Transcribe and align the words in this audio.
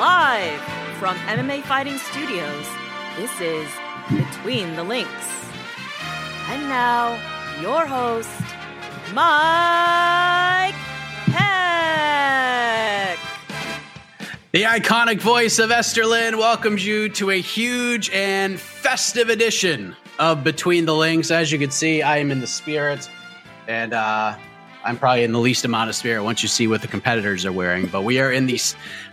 Live 0.00 0.60
from 0.98 1.14
MMA 1.26 1.62
Fighting 1.64 1.98
Studios, 1.98 2.66
this 3.18 3.38
is 3.38 3.68
Between 4.08 4.74
the 4.74 4.82
Links. 4.82 5.10
And 6.48 6.62
now, 6.70 7.20
your 7.60 7.84
host, 7.84 8.30
Mike 9.12 10.72
Heck. 11.36 13.18
The 14.52 14.62
iconic 14.62 15.20
voice 15.20 15.58
of 15.58 15.70
Esther 15.70 16.06
Lynn 16.06 16.38
welcomes 16.38 16.86
you 16.86 17.10
to 17.10 17.32
a 17.32 17.38
huge 17.38 18.08
and 18.08 18.58
festive 18.58 19.28
edition 19.28 19.94
of 20.18 20.42
Between 20.42 20.86
the 20.86 20.94
Links. 20.94 21.30
As 21.30 21.52
you 21.52 21.58
can 21.58 21.70
see, 21.70 22.00
I 22.00 22.16
am 22.16 22.30
in 22.30 22.40
the 22.40 22.46
spirit, 22.46 23.06
and 23.68 23.92
uh, 23.92 24.34
I'm 24.84 24.96
probably 24.96 25.24
in 25.24 25.32
the 25.32 25.38
least 25.38 25.64
amount 25.64 25.90
of 25.90 25.96
spirit 25.96 26.24
once 26.24 26.42
you 26.42 26.48
see 26.48 26.66
what 26.66 26.80
the 26.80 26.88
competitors 26.88 27.44
are 27.44 27.52
wearing. 27.52 27.86
But 27.86 28.02
we 28.02 28.20
are 28.20 28.32
in 28.32 28.46
the 28.46 28.58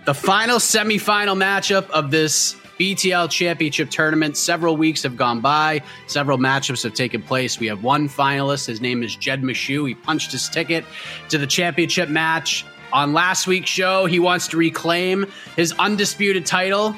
the 0.06 0.14
final 0.14 0.58
semifinal 0.58 1.36
matchup 1.36 1.90
of 1.90 2.12
this 2.12 2.56
BTL 2.80 3.30
Championship 3.30 3.90
tournament. 3.90 4.38
Several 4.38 4.78
weeks 4.78 5.04
have 5.04 5.18
gone 5.18 5.42
by. 5.42 5.82
Several 6.08 6.38
matchups 6.38 6.84
have 6.84 6.94
taken 6.94 7.22
place. 7.22 7.60
We 7.60 7.68
have 7.68 7.84
one 7.84 8.08
finalist. 8.08 8.68
His 8.68 8.82
name 8.82 9.04
is 9.04 9.16
Jed 9.16 9.42
Meshew. 9.42 9.88
He 9.88 9.96
punched 9.96 10.32
his 10.32 10.48
ticket 10.48 10.86
to 11.30 11.38
the 11.38 11.48
championship 11.48 12.10
match. 12.10 12.66
On 12.94 13.14
last 13.14 13.48
week's 13.48 13.70
show, 13.70 14.06
he 14.06 14.20
wants 14.20 14.48
to 14.50 14.58
reclaim 14.58 15.26
his 15.58 15.74
undisputed 15.74 16.46
title, 16.46 16.96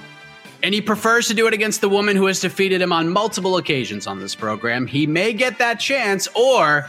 and 0.62 0.74
he 0.74 0.82
prefers 0.82 1.28
to 1.30 1.34
do 1.34 1.48
it 1.48 1.54
against 1.54 1.82
the 1.82 1.90
woman 1.90 2.16
who 2.16 2.28
has 2.28 2.42
defeated 2.42 2.80
him 2.80 2.92
on 2.92 3.10
multiple 3.10 3.58
occasions 3.58 4.06
on 4.06 4.20
this 4.20 4.36
program. 4.36 4.86
He 4.86 5.08
may 5.08 5.34
get 5.34 5.58
that 5.58 5.80
chance, 5.80 6.28
or 6.36 6.88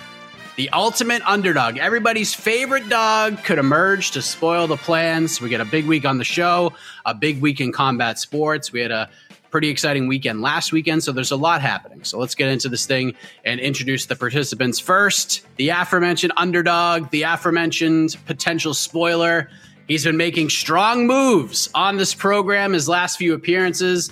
the 0.56 0.68
ultimate 0.70 1.22
underdog. 1.26 1.78
Everybody's 1.78 2.34
favorite 2.34 2.88
dog 2.88 3.42
could 3.44 3.58
emerge 3.58 4.10
to 4.12 4.22
spoil 4.22 4.66
the 4.66 4.76
plans. 4.76 5.40
We 5.40 5.48
get 5.48 5.60
a 5.60 5.64
big 5.64 5.86
week 5.86 6.04
on 6.04 6.18
the 6.18 6.24
show, 6.24 6.72
a 7.04 7.14
big 7.14 7.40
week 7.40 7.60
in 7.60 7.72
combat 7.72 8.18
sports. 8.18 8.72
We 8.72 8.80
had 8.80 8.90
a 8.90 9.08
pretty 9.50 9.68
exciting 9.68 10.06
weekend 10.06 10.40
last 10.40 10.72
weekend, 10.72 11.02
so 11.02 11.12
there's 11.12 11.30
a 11.30 11.36
lot 11.36 11.60
happening. 11.60 12.04
So 12.04 12.18
let's 12.18 12.34
get 12.34 12.48
into 12.48 12.68
this 12.68 12.86
thing 12.86 13.14
and 13.44 13.60
introduce 13.60 14.06
the 14.06 14.16
participants 14.16 14.78
first. 14.78 15.44
The 15.56 15.70
aforementioned 15.70 16.32
underdog, 16.36 17.10
the 17.10 17.22
aforementioned 17.22 18.16
potential 18.26 18.74
spoiler. 18.74 19.50
He's 19.88 20.04
been 20.04 20.16
making 20.16 20.50
strong 20.50 21.06
moves 21.06 21.68
on 21.74 21.96
this 21.96 22.14
program 22.14 22.72
his 22.72 22.88
last 22.88 23.16
few 23.16 23.34
appearances. 23.34 24.10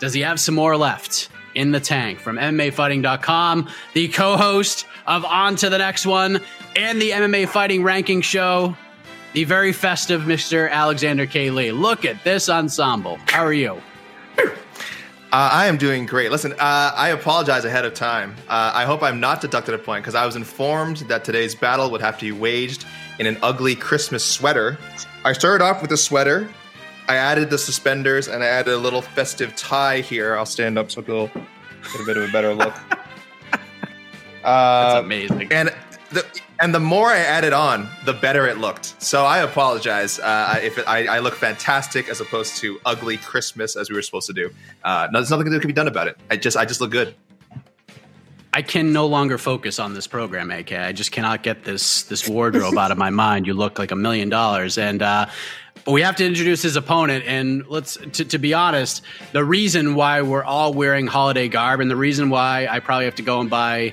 Does 0.00 0.12
he 0.12 0.22
have 0.22 0.40
some 0.40 0.56
more 0.56 0.76
left 0.76 1.28
in 1.54 1.70
the 1.70 1.80
tank? 1.80 2.18
From 2.18 2.36
MMAfighting.com, 2.36 3.70
the 3.92 4.08
co 4.08 4.36
host 4.36 4.86
of 5.06 5.24
On 5.24 5.56
to 5.56 5.70
the 5.70 5.78
Next 5.78 6.06
One 6.06 6.40
and 6.76 7.00
the 7.00 7.10
MMA 7.10 7.48
Fighting 7.48 7.82
Ranking 7.82 8.20
Show, 8.20 8.76
the 9.32 9.44
very 9.44 9.72
festive 9.72 10.22
Mr. 10.22 10.70
Alexander 10.70 11.26
K. 11.26 11.50
Lee. 11.50 11.72
Look 11.72 12.04
at 12.04 12.22
this 12.24 12.48
ensemble. 12.48 13.18
How 13.26 13.44
are 13.44 13.52
you? 13.52 13.80
Uh, 15.34 15.50
I 15.52 15.66
am 15.66 15.76
doing 15.76 16.06
great. 16.06 16.30
Listen, 16.30 16.52
uh, 16.52 16.92
I 16.94 17.08
apologize 17.08 17.64
ahead 17.64 17.84
of 17.84 17.92
time. 17.92 18.36
Uh, 18.48 18.70
I 18.72 18.84
hope 18.84 19.02
I'm 19.02 19.18
not 19.18 19.40
deducted 19.40 19.74
a 19.74 19.78
point 19.78 20.04
because 20.04 20.14
I 20.14 20.24
was 20.24 20.36
informed 20.36 20.98
that 21.08 21.24
today's 21.24 21.56
battle 21.56 21.90
would 21.90 22.00
have 22.00 22.16
to 22.18 22.26
be 22.26 22.30
waged 22.30 22.86
in 23.18 23.26
an 23.26 23.36
ugly 23.42 23.74
Christmas 23.74 24.24
sweater. 24.24 24.78
I 25.24 25.32
started 25.32 25.64
off 25.64 25.82
with 25.82 25.90
a 25.90 25.96
sweater. 25.96 26.48
I 27.08 27.16
added 27.16 27.50
the 27.50 27.58
suspenders 27.58 28.28
and 28.28 28.44
I 28.44 28.46
added 28.46 28.74
a 28.74 28.78
little 28.78 29.02
festive 29.02 29.56
tie 29.56 30.02
here. 30.02 30.36
I'll 30.36 30.46
stand 30.46 30.78
up 30.78 30.92
so 30.92 31.00
it'll 31.00 31.26
get 31.26 32.00
a 32.00 32.04
bit 32.06 32.16
of 32.16 32.28
a 32.28 32.32
better 32.32 32.54
look. 32.54 32.74
That's 34.44 35.04
amazing. 35.04 35.52
And 35.52 35.74
the 36.10 36.24
and 36.60 36.74
the 36.74 36.80
more 36.80 37.08
I 37.08 37.18
added 37.18 37.52
on, 37.52 37.88
the 38.04 38.12
better 38.12 38.46
it 38.46 38.58
looked. 38.58 39.02
So 39.02 39.24
I 39.24 39.38
apologize 39.38 40.18
uh, 40.20 40.60
if 40.62 40.78
it, 40.78 40.86
I, 40.86 41.16
I 41.16 41.18
look 41.18 41.34
fantastic 41.34 42.08
as 42.08 42.20
opposed 42.20 42.56
to 42.58 42.78
ugly 42.86 43.16
Christmas 43.16 43.76
as 43.76 43.90
we 43.90 43.96
were 43.96 44.02
supposed 44.02 44.28
to 44.28 44.32
do. 44.32 44.50
Uh, 44.84 45.08
no, 45.10 45.18
there's 45.18 45.30
nothing 45.30 45.50
that 45.50 45.60
can 45.60 45.68
be 45.68 45.74
done 45.74 45.88
about 45.88 46.06
it. 46.06 46.16
I 46.30 46.36
just 46.36 46.56
I 46.56 46.64
just 46.64 46.80
look 46.80 46.90
good. 46.90 47.14
I 48.52 48.62
can 48.62 48.92
no 48.92 49.06
longer 49.06 49.36
focus 49.36 49.80
on 49.80 49.94
this 49.94 50.06
program, 50.06 50.52
AK. 50.52 50.72
I 50.72 50.92
just 50.92 51.10
cannot 51.10 51.42
get 51.42 51.64
this 51.64 52.04
this 52.04 52.28
wardrobe 52.28 52.78
out 52.78 52.92
of 52.92 52.98
my 52.98 53.10
mind. 53.10 53.48
You 53.48 53.54
look 53.54 53.80
like 53.80 53.90
a 53.90 53.96
million 53.96 54.28
dollars, 54.28 54.78
and 54.78 55.02
uh, 55.02 55.26
but 55.84 55.90
we 55.90 56.02
have 56.02 56.14
to 56.16 56.24
introduce 56.24 56.62
his 56.62 56.76
opponent. 56.76 57.24
And 57.26 57.66
let's 57.66 57.96
to, 57.96 58.24
to 58.24 58.38
be 58.38 58.54
honest, 58.54 59.02
the 59.32 59.44
reason 59.44 59.96
why 59.96 60.22
we're 60.22 60.44
all 60.44 60.72
wearing 60.72 61.08
holiday 61.08 61.48
garb, 61.48 61.80
and 61.80 61.90
the 61.90 61.96
reason 61.96 62.30
why 62.30 62.68
I 62.70 62.78
probably 62.78 63.06
have 63.06 63.16
to 63.16 63.22
go 63.22 63.40
and 63.40 63.50
buy 63.50 63.92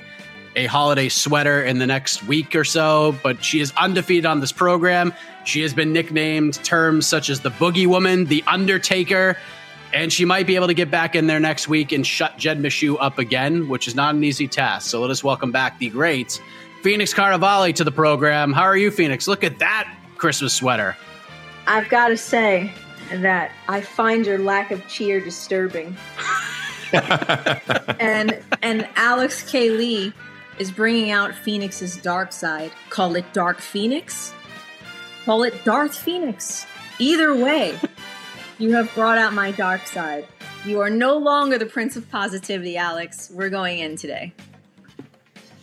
a 0.56 0.66
holiday 0.66 1.08
sweater 1.08 1.62
in 1.62 1.78
the 1.78 1.86
next 1.86 2.24
week 2.24 2.54
or 2.54 2.64
so. 2.64 3.16
But 3.22 3.44
she 3.44 3.60
is 3.60 3.72
undefeated 3.76 4.26
on 4.26 4.40
this 4.40 4.52
program. 4.52 5.12
She 5.44 5.62
has 5.62 5.74
been 5.74 5.92
nicknamed 5.92 6.54
terms 6.64 7.06
such 7.06 7.30
as 7.30 7.40
the 7.40 7.50
Boogie 7.50 7.86
Woman, 7.86 8.26
the 8.26 8.44
Undertaker. 8.46 9.36
And 9.92 10.12
she 10.12 10.24
might 10.24 10.46
be 10.46 10.56
able 10.56 10.68
to 10.68 10.74
get 10.74 10.90
back 10.90 11.14
in 11.14 11.26
there 11.26 11.40
next 11.40 11.68
week 11.68 11.92
and 11.92 12.06
shut 12.06 12.38
Jed 12.38 12.58
Meshew 12.60 12.96
up 13.00 13.18
again, 13.18 13.68
which 13.68 13.86
is 13.86 13.94
not 13.94 14.14
an 14.14 14.24
easy 14.24 14.48
task. 14.48 14.88
So 14.88 15.00
let 15.00 15.10
us 15.10 15.22
welcome 15.22 15.52
back 15.52 15.78
the 15.78 15.90
great 15.90 16.40
Phoenix 16.82 17.12
Carnevale 17.12 17.74
to 17.74 17.84
the 17.84 17.92
program. 17.92 18.52
How 18.52 18.62
are 18.62 18.76
you, 18.76 18.90
Phoenix? 18.90 19.28
Look 19.28 19.44
at 19.44 19.58
that 19.58 19.92
Christmas 20.16 20.54
sweater. 20.54 20.96
I've 21.66 21.88
got 21.88 22.08
to 22.08 22.16
say 22.16 22.72
that 23.12 23.52
I 23.68 23.82
find 23.82 24.26
your 24.26 24.38
lack 24.38 24.70
of 24.70 24.86
cheer 24.88 25.20
disturbing. 25.20 25.96
and 26.92 28.42
and 28.62 28.88
Alex 28.96 29.48
K. 29.50 29.70
Lee 29.70 30.12
is 30.58 30.70
bringing 30.70 31.10
out 31.10 31.34
Phoenix's 31.34 31.96
dark 31.96 32.32
side. 32.32 32.72
Call 32.90 33.16
it 33.16 33.24
Dark 33.32 33.60
Phoenix. 33.60 34.32
Call 35.24 35.44
it 35.44 35.64
Darth 35.64 35.96
Phoenix. 35.96 36.66
Either 36.98 37.34
way, 37.34 37.78
you 38.58 38.74
have 38.74 38.92
brought 38.94 39.18
out 39.18 39.32
my 39.32 39.52
dark 39.52 39.86
side. 39.86 40.26
You 40.64 40.80
are 40.80 40.90
no 40.90 41.16
longer 41.16 41.58
the 41.58 41.66
Prince 41.66 41.96
of 41.96 42.08
Positivity, 42.10 42.76
Alex. 42.76 43.30
We're 43.32 43.50
going 43.50 43.78
in 43.80 43.96
today. 43.96 44.32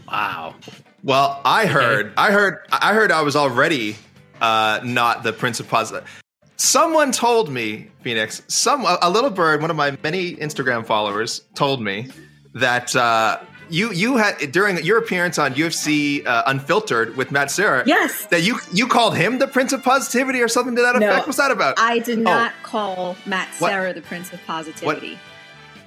Wow. 0.08 0.56
Well, 1.04 1.40
I 1.46 1.66
heard, 1.66 2.08
okay. 2.08 2.16
I 2.18 2.32
heard, 2.32 2.58
I 2.72 2.94
heard 2.94 3.12
I 3.12 3.22
was 3.22 3.36
already 3.36 3.96
uh, 4.42 4.82
not 4.84 5.24
the 5.24 5.32
Prince 5.32 5.60
of 5.60 5.70
Positivity. 5.70 6.10
Someone 6.58 7.14
told 7.14 7.50
me, 7.50 7.90
Phoenix, 8.02 8.42
some 8.48 8.86
a 9.02 9.10
little 9.10 9.30
bird, 9.30 9.62
one 9.62 9.70
of 9.70 9.78
my 9.78 9.98
many 10.04 10.36
Instagram 10.36 10.86
followers, 10.86 11.42
told 11.56 11.82
me 11.82 12.10
that 12.54 12.94
uh, 12.98 13.40
you 13.70 13.92
you 13.92 14.18
had 14.18 14.52
during 14.52 14.84
your 14.84 14.98
appearance 14.98 15.38
on 15.38 15.54
UFC 15.54 16.26
uh, 16.26 16.44
Unfiltered 16.48 17.16
with 17.18 17.32
Matt 17.32 17.52
Serra. 17.52 17.84
Yes, 17.86 18.26
that 18.28 18.44
you 18.44 18.60
you 18.74 18.88
called 18.88 19.16
him 19.16 19.40
the 19.40 19.48
Prince 19.48 19.74
of 19.74 19.84
Positivity 19.84 20.42
or 20.42 20.48
something 20.48 20.76
to 20.76 20.82
that 20.82 20.96
effect. 20.96 21.14
No, 21.14 21.26
What's 21.26 21.38
that 21.38 21.52
about? 21.52 21.80
I 21.80 22.00
did 22.00 22.20
not 22.20 22.54
oh. 22.56 22.64
call 22.64 23.18
Matt 23.26 23.54
Serra 23.54 23.94
the 23.94 24.02
Prince 24.02 24.34
of 24.34 24.40
Positivity. 24.46 25.14
What? 25.14 25.20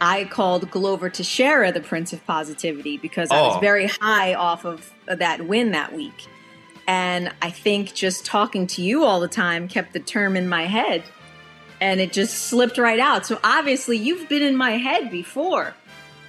I 0.01 0.25
called 0.25 0.69
Glover 0.71 1.09
Teixeira 1.11 1.71
the 1.71 1.81
Prince 1.81 2.13
of 2.13 2.27
Positivity 2.27 2.99
because 2.99 3.31
I 3.31 3.41
was 3.41 3.57
oh. 3.57 3.61
very 3.61 3.87
high 3.87 4.35
off 4.35 4.65
of 4.65 4.93
that 5.07 5.47
win 5.47 5.71
that 5.73 5.93
week. 5.93 6.27
And 6.89 7.33
I 7.41 7.51
think 7.51 7.95
just 7.95 8.27
talking 8.27 8.67
to 8.69 8.83
you 8.83 9.05
all 9.05 9.21
the 9.21 9.29
time 9.29 9.69
kept 9.69 9.93
the 9.93 10.01
term 10.01 10.37
in 10.37 10.49
my 10.49 10.65
head 10.65 11.05
and 11.81 12.01
it 12.01 12.13
just 12.13 12.47
slipped 12.47 12.79
right 12.79 13.01
out. 13.01 13.27
So 13.27 13.41
obviously 13.43 13.97
you've 13.97 14.29
been 14.29 14.43
in 14.43 14.57
my 14.57 14.73
head 14.73 15.11
before. 15.11 15.75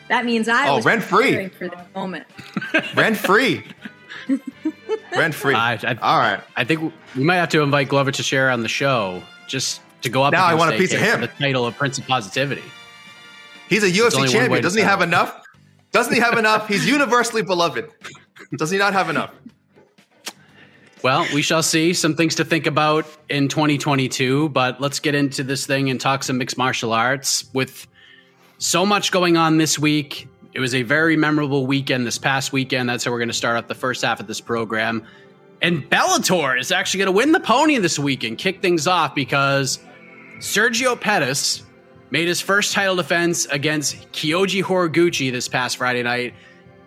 That 0.09 0.25
means 0.25 0.47
I 0.47 0.69
oh, 0.69 0.77
was 0.77 0.85
rent 0.85 1.03
free 1.03 1.47
for 1.49 1.69
that 1.69 1.93
moment. 1.95 2.25
rent 2.95 3.17
free. 3.17 3.63
rent 5.15 5.33
free. 5.33 5.55
I, 5.55 5.73
I, 5.73 5.97
all 6.01 6.19
right. 6.19 6.41
I 6.55 6.63
think 6.63 6.93
we 7.15 7.23
might 7.23 7.37
have 7.37 7.49
to 7.49 7.61
invite 7.61 7.89
Glover 7.89 8.11
to 8.11 8.23
share 8.23 8.49
on 8.49 8.61
the 8.61 8.67
show 8.67 9.23
just 9.47 9.81
to 10.01 10.09
go 10.09 10.23
up. 10.23 10.33
Now 10.33 10.45
I 10.45 10.55
want 10.55 10.73
a 10.73 10.77
piece 10.77 10.93
of 10.93 10.99
him. 10.99 11.21
The 11.21 11.27
title 11.27 11.65
of 11.65 11.75
Prince 11.77 11.97
of 11.97 12.07
Positivity. 12.07 12.63
He's 13.69 13.83
a 13.83 13.91
UFC 13.91 14.29
champion. 14.29 14.61
Doesn't 14.61 14.77
he 14.77 14.85
have 14.85 15.01
enough? 15.01 15.41
Doesn't 15.91 16.13
he 16.13 16.19
have 16.19 16.37
enough? 16.37 16.67
He's 16.67 16.87
universally 16.87 17.43
beloved. 17.43 17.89
Does 18.57 18.71
he 18.71 18.77
not 18.77 18.93
have 18.93 19.09
enough? 19.09 19.31
Well, 21.03 21.27
we 21.33 21.41
shall 21.41 21.63
see. 21.63 21.93
Some 21.93 22.15
things 22.15 22.35
to 22.35 22.45
think 22.45 22.65
about 22.65 23.05
in 23.29 23.49
2022, 23.49 24.49
but 24.49 24.79
let's 24.79 24.99
get 24.99 25.15
into 25.15 25.43
this 25.43 25.65
thing 25.65 25.89
and 25.89 25.99
talk 25.99 26.23
some 26.23 26.37
mixed 26.37 26.57
martial 26.57 26.93
arts. 26.93 27.45
With 27.53 27.87
so 28.63 28.85
much 28.85 29.11
going 29.11 29.35
on 29.35 29.57
this 29.57 29.77
week, 29.77 30.29
it 30.53 30.61
was 30.61 30.73
a 30.73 30.83
very 30.83 31.17
memorable 31.17 31.67
weekend 31.67 32.07
this 32.07 32.17
past 32.17 32.53
weekend. 32.53 32.87
That's 32.87 33.03
how 33.03 33.11
we're 33.11 33.17
going 33.17 33.27
to 33.27 33.33
start 33.33 33.57
off 33.57 33.67
the 33.67 33.75
first 33.75 34.01
half 34.03 34.21
of 34.21 34.27
this 34.27 34.39
program. 34.39 35.05
And 35.61 35.83
Bellator 35.89 36.57
is 36.57 36.71
actually 36.71 36.99
going 36.99 37.07
to 37.07 37.11
win 37.17 37.33
the 37.33 37.41
pony 37.41 37.77
this 37.79 37.99
week 37.99 38.23
and 38.23 38.37
kick 38.37 38.61
things 38.61 38.87
off 38.87 39.15
because 39.15 39.79
Sergio 40.37 40.99
Pettis 40.99 41.63
made 42.09 42.29
his 42.29 42.39
first 42.39 42.71
title 42.71 42.95
defense 42.95 43.45
against 43.47 43.97
Kyoji 44.13 44.63
Horiguchi 44.63 45.29
this 45.29 45.49
past 45.49 45.75
Friday 45.75 46.03
night 46.03 46.33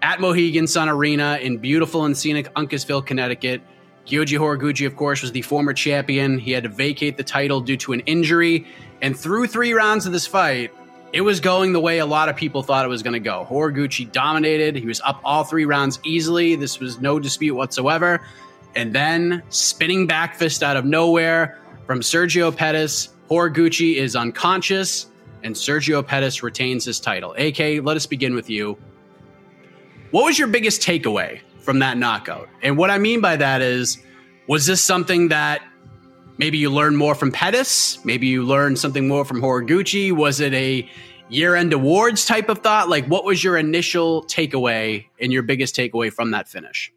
at 0.00 0.18
Mohegan 0.18 0.66
Sun 0.66 0.88
Arena 0.88 1.38
in 1.42 1.58
beautiful 1.58 2.06
and 2.06 2.16
scenic 2.16 2.52
Uncasville, 2.54 3.04
Connecticut. 3.04 3.60
Kyoji 4.06 4.38
Horiguchi, 4.38 4.86
of 4.86 4.96
course, 4.96 5.20
was 5.20 5.32
the 5.32 5.42
former 5.42 5.74
champion. 5.74 6.38
He 6.38 6.52
had 6.52 6.62
to 6.62 6.70
vacate 6.70 7.18
the 7.18 7.24
title 7.24 7.60
due 7.60 7.76
to 7.76 7.92
an 7.92 8.00
injury. 8.00 8.66
And 9.02 9.18
through 9.18 9.48
three 9.48 9.74
rounds 9.74 10.06
of 10.06 10.12
this 10.12 10.26
fight, 10.26 10.72
it 11.16 11.22
was 11.22 11.40
going 11.40 11.72
the 11.72 11.80
way 11.80 11.98
a 11.98 12.04
lot 12.04 12.28
of 12.28 12.36
people 12.36 12.62
thought 12.62 12.84
it 12.84 12.88
was 12.88 13.02
going 13.02 13.14
to 13.14 13.18
go. 13.18 13.46
Horiguchi 13.48 14.12
dominated. 14.12 14.76
He 14.76 14.84
was 14.84 15.00
up 15.00 15.18
all 15.24 15.44
three 15.44 15.64
rounds 15.64 15.98
easily. 16.04 16.56
This 16.56 16.78
was 16.78 17.00
no 17.00 17.18
dispute 17.18 17.54
whatsoever. 17.54 18.20
And 18.74 18.92
then 18.92 19.42
spinning 19.48 20.06
back 20.06 20.34
fist 20.34 20.62
out 20.62 20.76
of 20.76 20.84
nowhere 20.84 21.58
from 21.86 22.00
Sergio 22.00 22.54
Pettis. 22.54 23.08
Horiguchi 23.30 23.96
is 23.96 24.14
unconscious, 24.14 25.06
and 25.42 25.54
Sergio 25.54 26.06
Pettis 26.06 26.42
retains 26.42 26.84
his 26.84 27.00
title. 27.00 27.34
AK, 27.38 27.82
let 27.82 27.96
us 27.96 28.04
begin 28.04 28.34
with 28.34 28.50
you. 28.50 28.76
What 30.10 30.26
was 30.26 30.38
your 30.38 30.48
biggest 30.48 30.82
takeaway 30.82 31.40
from 31.66 31.80
that 31.80 31.98
knockout. 31.98 32.48
And 32.62 32.78
what 32.78 32.90
I 32.90 32.98
mean 32.98 33.20
by 33.20 33.36
that 33.36 33.60
is, 33.62 33.98
was 34.46 34.66
this 34.66 34.80
something 34.82 35.28
that 35.28 35.62
maybe 36.38 36.58
you 36.58 36.70
learned 36.70 36.98
more 36.98 37.14
from 37.14 37.32
Pettis? 37.32 38.04
Maybe 38.04 38.26
you 38.26 38.44
learned 38.44 38.78
something 38.78 39.08
more 39.08 39.24
from 39.24 39.40
Horiguchi? 39.40 40.12
Was 40.12 40.40
it 40.40 40.52
a 40.54 40.88
year 41.28 41.54
end 41.54 41.72
awards 41.72 42.24
type 42.24 42.48
of 42.48 42.58
thought? 42.58 42.88
Like, 42.88 43.06
what 43.06 43.24
was 43.24 43.42
your 43.42 43.56
initial 43.56 44.24
takeaway 44.24 45.06
and 45.20 45.32
your 45.32 45.42
biggest 45.42 45.74
takeaway 45.74 46.12
from 46.12 46.30
that 46.32 46.48
finish? 46.48 46.92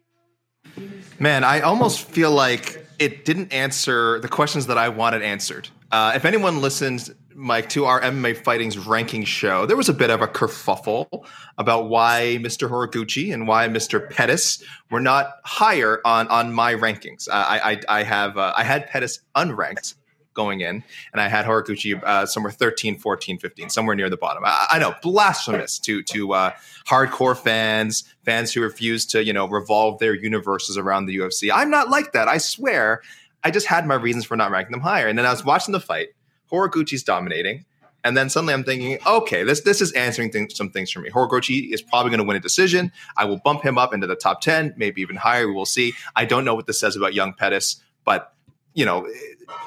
Man, 1.18 1.44
I 1.44 1.60
almost 1.60 2.08
feel 2.08 2.30
like 2.30 2.86
it 2.98 3.24
didn't 3.24 3.52
answer 3.52 4.20
the 4.20 4.28
questions 4.28 4.66
that 4.66 4.78
I 4.78 4.88
wanted 4.88 5.22
answered. 5.22 5.68
Uh, 5.90 6.12
if 6.14 6.24
anyone 6.24 6.60
listens 6.60 7.10
Mike, 7.40 7.70
to 7.70 7.86
our 7.86 8.00
MMA 8.02 8.36
Fighting's 8.36 8.76
ranking 8.76 9.24
show, 9.24 9.64
there 9.64 9.76
was 9.76 9.88
a 9.88 9.94
bit 9.94 10.10
of 10.10 10.20
a 10.20 10.28
kerfuffle 10.28 11.08
about 11.56 11.88
why 11.88 12.38
Mr. 12.40 12.68
Horiguchi 12.68 13.32
and 13.32 13.48
why 13.48 13.66
Mr. 13.66 14.10
Pettis 14.10 14.62
were 14.90 15.00
not 15.00 15.36
higher 15.44 16.00
on 16.04 16.28
on 16.28 16.52
my 16.52 16.74
rankings. 16.74 17.28
I, 17.32 17.80
I, 17.88 18.00
I 18.00 18.02
have 18.02 18.36
uh, 18.36 18.52
I 18.54 18.64
had 18.64 18.88
Pettis 18.88 19.20
unranked 19.34 19.94
going 20.34 20.60
in, 20.60 20.84
and 21.12 21.20
I 21.20 21.28
had 21.28 21.46
Horiguchi 21.46 22.00
uh, 22.02 22.26
somewhere 22.26 22.52
13, 22.52 22.98
14, 22.98 23.38
15, 23.38 23.70
somewhere 23.70 23.96
near 23.96 24.10
the 24.10 24.18
bottom. 24.18 24.42
I, 24.44 24.66
I 24.72 24.78
know, 24.78 24.94
blasphemous 25.02 25.78
to 25.80 26.02
to 26.02 26.34
uh, 26.34 26.52
hardcore 26.86 27.36
fans, 27.36 28.04
fans 28.22 28.52
who 28.52 28.60
refuse 28.60 29.06
to 29.06 29.24
you 29.24 29.32
know 29.32 29.48
revolve 29.48 29.98
their 29.98 30.14
universes 30.14 30.76
around 30.76 31.06
the 31.06 31.16
UFC. 31.16 31.50
I'm 31.52 31.70
not 31.70 31.88
like 31.88 32.12
that. 32.12 32.28
I 32.28 32.36
swear. 32.36 33.00
I 33.42 33.50
just 33.50 33.66
had 33.66 33.86
my 33.86 33.94
reasons 33.94 34.26
for 34.26 34.36
not 34.36 34.50
ranking 34.50 34.72
them 34.72 34.82
higher, 34.82 35.08
and 35.08 35.18
then 35.18 35.24
I 35.24 35.30
was 35.30 35.42
watching 35.42 35.72
the 35.72 35.80
fight 35.80 36.08
Horiguchi's 36.50 37.02
dominating. 37.02 37.64
And 38.04 38.16
then 38.16 38.30
suddenly 38.30 38.54
I'm 38.54 38.64
thinking, 38.64 38.98
okay, 39.06 39.42
this 39.44 39.60
this 39.60 39.80
is 39.80 39.92
answering 39.92 40.30
things, 40.30 40.56
some 40.56 40.70
things 40.70 40.90
for 40.90 41.00
me. 41.00 41.10
Horiguchi 41.10 41.72
is 41.72 41.82
probably 41.82 42.10
going 42.10 42.18
to 42.18 42.24
win 42.24 42.36
a 42.36 42.40
decision. 42.40 42.92
I 43.16 43.24
will 43.24 43.38
bump 43.38 43.62
him 43.62 43.78
up 43.78 43.92
into 43.92 44.06
the 44.06 44.16
top 44.16 44.40
10, 44.40 44.74
maybe 44.76 45.02
even 45.02 45.16
higher. 45.16 45.46
We 45.46 45.54
will 45.54 45.66
see. 45.66 45.92
I 46.16 46.24
don't 46.24 46.44
know 46.44 46.54
what 46.54 46.66
this 46.66 46.80
says 46.80 46.96
about 46.96 47.14
young 47.14 47.34
Pettis, 47.34 47.76
but 48.04 48.34
you 48.74 48.84
know, 48.84 49.06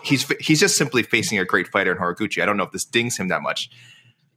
he's 0.03 0.27
he's 0.39 0.59
just 0.59 0.77
simply 0.77 1.03
facing 1.03 1.37
a 1.37 1.45
great 1.45 1.67
fighter 1.67 1.91
in 1.91 1.97
Horiguchi. 1.97 2.41
I 2.41 2.45
don't 2.45 2.57
know 2.57 2.63
if 2.63 2.71
this 2.71 2.85
dings 2.85 3.17
him 3.17 3.27
that 3.27 3.41
much. 3.41 3.69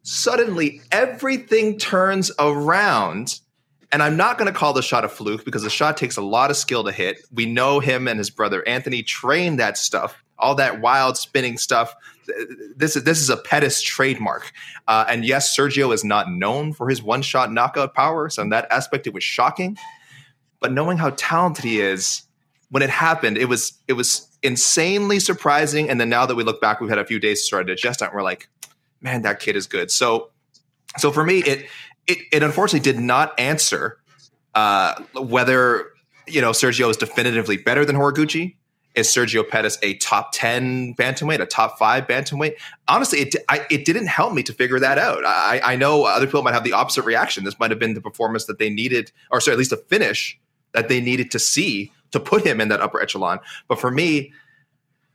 Suddenly, 0.03 0.83
everything 0.93 1.79
turns 1.79 2.31
around. 2.39 3.41
And 3.93 4.03
I'm 4.03 4.17
not 4.17 4.37
going 4.37 4.53
to 4.53 4.59
call 4.59 4.73
the 4.73 4.83
shot 4.83 5.05
a 5.05 5.09
fluke 5.09 5.45
because 5.45 5.63
the 5.63 5.71
shot 5.71 5.97
takes 5.97 6.17
a 6.17 6.23
lot 6.23 6.51
of 6.51 6.57
skill 6.57 6.83
to 6.85 6.91
hit. 6.91 7.19
We 7.33 7.47
know 7.47 7.79
him 7.79 8.09
and 8.09 8.19
his 8.19 8.31
brother 8.31 8.67
Anthony 8.67 9.05
trained 9.05 9.61
that 9.61 9.79
stuff 9.79 10.25
all 10.39 10.55
that 10.57 10.81
wild 10.81 11.17
spinning 11.17 11.59
stuff. 11.59 11.95
This 12.77 12.97
is 12.97 13.05
this 13.05 13.21
is 13.21 13.31
a 13.31 13.37
Pettis 13.37 13.83
trademark. 13.83 14.53
Uh, 14.89 15.05
and 15.09 15.25
yes, 15.25 15.57
Sergio 15.57 15.93
is 15.93 16.05
not 16.05 16.31
known 16.31 16.73
for 16.73 16.89
his 16.89 17.03
one 17.03 17.23
shot 17.23 17.53
knockout 17.53 17.95
power, 17.95 18.29
so 18.29 18.43
in 18.43 18.51
that 18.51 18.67
aspect, 18.71 19.07
it 19.07 19.15
was 19.15 19.25
shocking. 19.25 19.77
But 20.61 20.73
knowing 20.73 20.99
how 20.99 21.11
talented 21.11 21.65
he 21.65 21.81
is, 21.81 22.23
when 22.71 22.83
it 22.83 22.91
happened, 22.91 23.39
it 23.39 23.47
was 23.47 23.75
it 23.87 23.93
was 23.93 24.29
insanely 24.43 25.21
surprising. 25.21 25.89
And 25.89 26.01
then 26.01 26.09
now 26.09 26.27
that 26.27 26.35
we 26.35 26.45
look 26.45 26.61
back, 26.61 26.81
we've 26.81 26.91
had 26.91 26.99
a 26.99 27.05
few 27.05 27.19
days 27.19 27.43
to 27.43 27.47
sort 27.47 27.63
of 27.63 27.69
digest 27.69 28.03
it. 28.03 28.07
And 28.07 28.15
we're 28.15 28.23
like, 28.23 28.49
man, 29.01 29.23
that 29.23 29.41
kid 29.41 29.57
is 29.57 29.67
good. 29.67 29.91
So 29.91 30.31
so 30.99 31.13
for 31.13 31.25
me, 31.25 31.39
it 31.41 31.67
it, 32.07 32.19
it 32.33 32.43
unfortunately 32.43 32.93
did 32.93 33.01
not 33.01 33.39
answer 33.39 33.99
uh, 34.55 35.01
whether 35.15 35.93
you 36.27 36.41
know 36.41 36.51
Sergio 36.51 36.91
is 36.91 36.97
definitively 36.97 37.57
better 37.57 37.85
than 37.85 37.97
Horiguchi 37.97 38.56
is 38.97 39.09
Sergio 39.09 39.47
Pettis 39.47 39.79
a 39.83 39.95
top 39.95 40.31
10 40.33 40.95
bantamweight, 40.95 41.41
a 41.41 41.47
top 41.47 41.79
five 41.79 42.07
bantamweight? 42.07 42.55
Honestly, 42.89 43.21
it, 43.21 43.37
I, 43.49 43.67
it 43.71 43.85
didn't 43.85 44.07
help 44.07 44.33
me 44.33 44.43
to 44.43 44.53
figure 44.53 44.81
that 44.81 44.99
out. 44.99 45.25
I, 45.25 45.61
I 45.63 45.77
know 45.77 46.05
other 46.05 46.27
people 46.27 46.43
might 46.43 46.55
have 46.55 46.65
the 46.65 46.73
opposite 46.73 47.05
reaction. 47.05 47.45
This 47.45 47.59
might 47.61 47.71
have 47.71 47.79
been 47.79 47.95
the 47.95 48.01
performance 48.01 48.47
that 48.47 48.59
they 48.59 48.71
needed, 48.71 49.13
or 49.31 49.41
sorry, 49.41 49.55
at 49.55 49.59
least 49.59 49.73
a 49.73 49.77
finish 49.77 50.41
that 50.73 50.89
they 50.89 51.01
needed 51.01 51.31
to 51.33 51.39
see 51.39 51.93
to 52.11 52.19
put 52.19 52.47
him 52.47 52.61
in 52.61 52.69
that 52.69 52.81
upper 52.81 53.01
echelon. 53.01 53.39
But 53.69 53.79
for 53.79 53.91
me, 53.91 54.33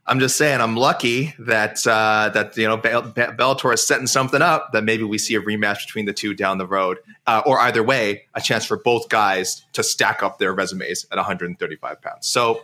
I'm 0.06 0.18
just 0.18 0.36
saying 0.36 0.60
I'm 0.60 0.76
lucky 0.76 1.32
that 1.38 1.86
uh, 1.86 2.30
that 2.34 2.56
you 2.56 2.66
know 2.66 2.76
Bellator 2.76 3.72
is 3.72 3.86
setting 3.86 4.08
something 4.08 4.42
up 4.42 4.72
that 4.72 4.82
maybe 4.82 5.04
we 5.04 5.16
see 5.16 5.36
a 5.36 5.40
rematch 5.40 5.86
between 5.86 6.06
the 6.06 6.12
two 6.12 6.34
down 6.34 6.58
the 6.58 6.66
road, 6.66 6.98
uh, 7.28 7.42
or 7.46 7.60
either 7.60 7.84
way, 7.84 8.24
a 8.34 8.40
chance 8.40 8.64
for 8.64 8.76
both 8.76 9.08
guys 9.08 9.64
to 9.74 9.84
stack 9.84 10.22
up 10.22 10.38
their 10.38 10.52
resumes 10.52 11.06
at 11.12 11.16
135 11.16 12.02
pounds. 12.02 12.26
So 12.26 12.62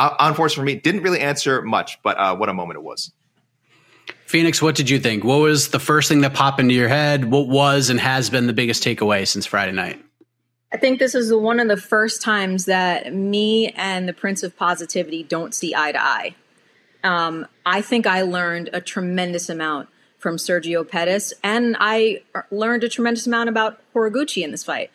uh, 0.00 0.16
unfortunately 0.20 0.72
for 0.72 0.76
me, 0.76 0.80
didn't 0.80 1.02
really 1.02 1.20
answer 1.20 1.62
much, 1.62 2.02
but 2.02 2.18
uh, 2.18 2.36
what 2.36 2.48
a 2.48 2.54
moment 2.54 2.78
it 2.78 2.82
was. 2.82 3.12
Phoenix, 4.26 4.62
what 4.62 4.74
did 4.74 4.88
you 4.88 4.98
think? 4.98 5.24
What 5.24 5.40
was 5.40 5.68
the 5.68 5.80
first 5.80 6.08
thing 6.08 6.20
that 6.20 6.34
popped 6.34 6.60
into 6.60 6.74
your 6.74 6.88
head? 6.88 7.30
What 7.30 7.48
was 7.48 7.90
and 7.90 7.98
has 8.00 8.30
been 8.30 8.46
the 8.46 8.52
biggest 8.52 8.82
takeaway 8.82 9.26
since 9.26 9.44
Friday 9.44 9.72
night? 9.72 10.04
I 10.72 10.76
think 10.76 11.00
this 11.00 11.16
is 11.16 11.34
one 11.34 11.58
of 11.58 11.66
the 11.66 11.76
first 11.76 12.22
times 12.22 12.66
that 12.66 13.12
me 13.12 13.70
and 13.70 14.08
the 14.08 14.12
Prince 14.12 14.44
of 14.44 14.56
Positivity 14.56 15.24
don't 15.24 15.52
see 15.52 15.74
eye 15.74 15.92
to 15.92 16.00
eye. 16.00 16.36
Um, 17.02 17.46
I 17.66 17.80
think 17.80 18.06
I 18.06 18.22
learned 18.22 18.70
a 18.72 18.80
tremendous 18.80 19.48
amount 19.48 19.88
from 20.18 20.36
Sergio 20.36 20.88
Pettis, 20.88 21.32
and 21.42 21.76
I 21.80 22.22
learned 22.50 22.84
a 22.84 22.88
tremendous 22.88 23.26
amount 23.26 23.48
about 23.48 23.80
Horiguchi 23.94 24.44
in 24.44 24.52
this 24.52 24.62
fight. 24.62 24.90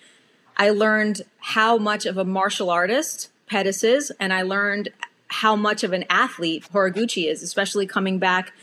I 0.55 0.69
learned 0.69 1.24
how 1.39 1.77
much 1.77 2.05
of 2.05 2.17
a 2.17 2.24
martial 2.24 2.69
artist 2.69 3.29
Pettis 3.47 3.83
is, 3.83 4.11
and 4.19 4.33
I 4.33 4.41
learned 4.41 4.89
how 5.27 5.55
much 5.55 5.83
of 5.83 5.93
an 5.93 6.05
athlete 6.09 6.65
Horiguchi 6.73 7.29
is, 7.29 7.43
especially 7.43 7.85
coming 7.85 8.19
back 8.19 8.53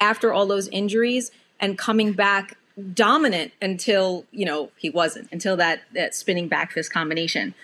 after 0.00 0.32
all 0.32 0.46
those 0.46 0.68
injuries 0.68 1.30
and 1.60 1.78
coming 1.78 2.12
back 2.12 2.56
dominant 2.94 3.52
until 3.60 4.24
you 4.30 4.46
know 4.46 4.70
he 4.76 4.88
wasn't 4.88 5.28
until 5.30 5.56
that 5.56 5.82
that 5.92 6.14
spinning 6.14 6.48
back 6.48 6.72
fist 6.72 6.92
combination. 6.92 7.54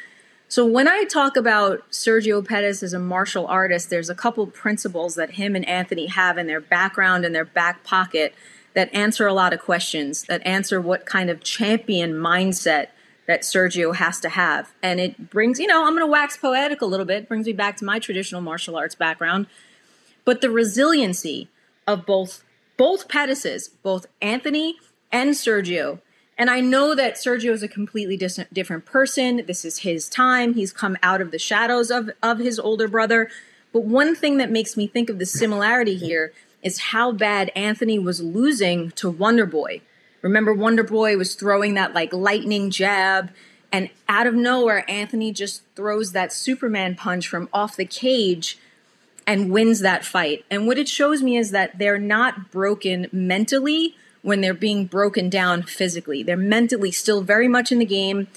So 0.50 0.64
when 0.64 0.88
I 0.88 1.04
talk 1.04 1.36
about 1.36 1.90
Sergio 1.90 2.46
Pettis 2.46 2.82
as 2.82 2.94
a 2.94 2.98
martial 2.98 3.46
artist, 3.46 3.90
there's 3.90 4.08
a 4.08 4.14
couple 4.14 4.46
principles 4.46 5.14
that 5.16 5.32
him 5.32 5.54
and 5.54 5.68
Anthony 5.68 6.06
have 6.06 6.38
in 6.38 6.46
their 6.46 6.60
background 6.60 7.26
and 7.26 7.34
their 7.34 7.44
back 7.44 7.84
pocket 7.84 8.34
that 8.72 8.92
answer 8.94 9.26
a 9.26 9.34
lot 9.34 9.52
of 9.52 9.60
questions, 9.60 10.22
that 10.24 10.46
answer 10.46 10.80
what 10.80 11.04
kind 11.04 11.28
of 11.28 11.42
champion 11.42 12.14
mindset 12.14 12.88
that 13.28 13.42
Sergio 13.42 13.94
has 13.94 14.18
to 14.20 14.30
have. 14.30 14.72
And 14.82 14.98
it 14.98 15.30
brings, 15.30 15.60
you 15.60 15.66
know, 15.68 15.86
I'm 15.86 15.92
going 15.92 16.04
to 16.04 16.10
wax 16.10 16.36
poetic 16.36 16.80
a 16.80 16.86
little 16.86 17.06
bit, 17.06 17.28
brings 17.28 17.46
me 17.46 17.52
back 17.52 17.76
to 17.76 17.84
my 17.84 18.00
traditional 18.00 18.40
martial 18.40 18.74
arts 18.74 18.96
background, 18.96 19.46
but 20.24 20.40
the 20.40 20.50
resiliency 20.50 21.48
of 21.86 22.04
both 22.04 22.42
both 22.76 23.08
Pettises, 23.08 23.68
both 23.68 24.06
Anthony 24.22 24.76
and 25.12 25.30
Sergio. 25.30 26.00
And 26.38 26.48
I 26.48 26.60
know 26.60 26.94
that 26.94 27.16
Sergio 27.16 27.50
is 27.50 27.64
a 27.64 27.68
completely 27.68 28.16
dis- 28.16 28.38
different 28.52 28.86
person. 28.86 29.44
This 29.46 29.64
is 29.64 29.78
his 29.78 30.08
time. 30.08 30.54
He's 30.54 30.72
come 30.72 30.96
out 31.02 31.20
of 31.20 31.32
the 31.32 31.40
shadows 31.40 31.90
of, 31.90 32.10
of 32.22 32.38
his 32.38 32.58
older 32.58 32.86
brother. 32.86 33.30
But 33.72 33.82
one 33.82 34.14
thing 34.14 34.38
that 34.38 34.50
makes 34.50 34.76
me 34.76 34.86
think 34.86 35.10
of 35.10 35.18
the 35.18 35.26
similarity 35.26 35.96
here 35.96 36.32
is 36.62 36.78
how 36.78 37.10
bad 37.10 37.50
Anthony 37.56 37.98
was 37.98 38.22
losing 38.22 38.92
to 38.92 39.10
Wonder 39.10 39.44
Boy. 39.44 39.80
Remember, 40.22 40.52
Wonder 40.52 40.82
Boy 40.82 41.16
was 41.16 41.34
throwing 41.34 41.74
that 41.74 41.94
like 41.94 42.12
lightning 42.12 42.70
jab, 42.70 43.30
and 43.70 43.90
out 44.08 44.26
of 44.26 44.34
nowhere, 44.34 44.88
Anthony 44.90 45.32
just 45.32 45.62
throws 45.74 46.12
that 46.12 46.32
Superman 46.32 46.94
punch 46.94 47.28
from 47.28 47.48
off 47.52 47.76
the 47.76 47.84
cage 47.84 48.58
and 49.26 49.50
wins 49.50 49.80
that 49.80 50.04
fight. 50.04 50.44
And 50.50 50.66
what 50.66 50.78
it 50.78 50.88
shows 50.88 51.22
me 51.22 51.36
is 51.36 51.50
that 51.50 51.78
they're 51.78 51.98
not 51.98 52.50
broken 52.50 53.08
mentally 53.12 53.94
when 54.22 54.40
they're 54.40 54.54
being 54.54 54.86
broken 54.86 55.28
down 55.28 55.62
physically. 55.62 56.22
They're 56.22 56.36
mentally 56.36 56.90
still 56.90 57.20
very 57.20 57.46
much 57.46 57.70
in 57.70 57.78
the 57.78 57.84
game. 57.84 58.28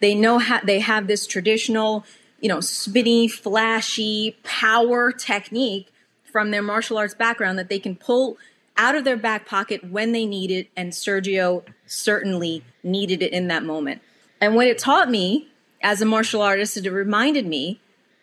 They 0.00 0.14
know 0.14 0.38
how 0.38 0.60
they 0.60 0.80
have 0.80 1.06
this 1.06 1.26
traditional, 1.26 2.04
you 2.40 2.48
know, 2.48 2.60
spinny, 2.60 3.28
flashy 3.28 4.36
power 4.42 5.12
technique 5.12 5.92
from 6.24 6.50
their 6.50 6.62
martial 6.62 6.98
arts 6.98 7.14
background 7.14 7.58
that 7.58 7.68
they 7.68 7.78
can 7.78 7.94
pull 7.94 8.36
out 8.80 8.94
of 8.94 9.04
their 9.04 9.16
back 9.16 9.46
pocket 9.46 9.84
when 9.84 10.12
they 10.12 10.24
need 10.24 10.50
it. 10.50 10.68
And 10.74 10.90
Sergio 10.92 11.62
certainly 11.86 12.64
needed 12.82 13.22
it 13.22 13.30
in 13.30 13.48
that 13.48 13.62
moment. 13.62 14.00
And 14.40 14.54
what 14.54 14.66
it 14.66 14.78
taught 14.78 15.10
me 15.10 15.48
as 15.82 16.00
a 16.00 16.06
martial 16.06 16.40
artist, 16.40 16.78
it 16.78 16.90
reminded 16.90 17.46
me 17.46 17.78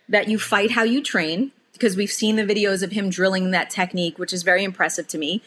that 0.09 0.27
you 0.27 0.39
fight 0.39 0.71
how 0.71 0.81
you 0.81 1.03
train, 1.03 1.51
because 1.73 1.95
we've 1.95 2.11
seen 2.11 2.37
the 2.37 2.43
videos 2.43 2.81
of 2.81 2.91
him 2.91 3.11
drilling 3.11 3.51
that 3.51 3.69
technique, 3.69 4.17
which 4.17 4.33
is 4.33 4.41
very 4.41 4.63
impressive 4.63 5.07
to 5.09 5.17
me. 5.19 5.43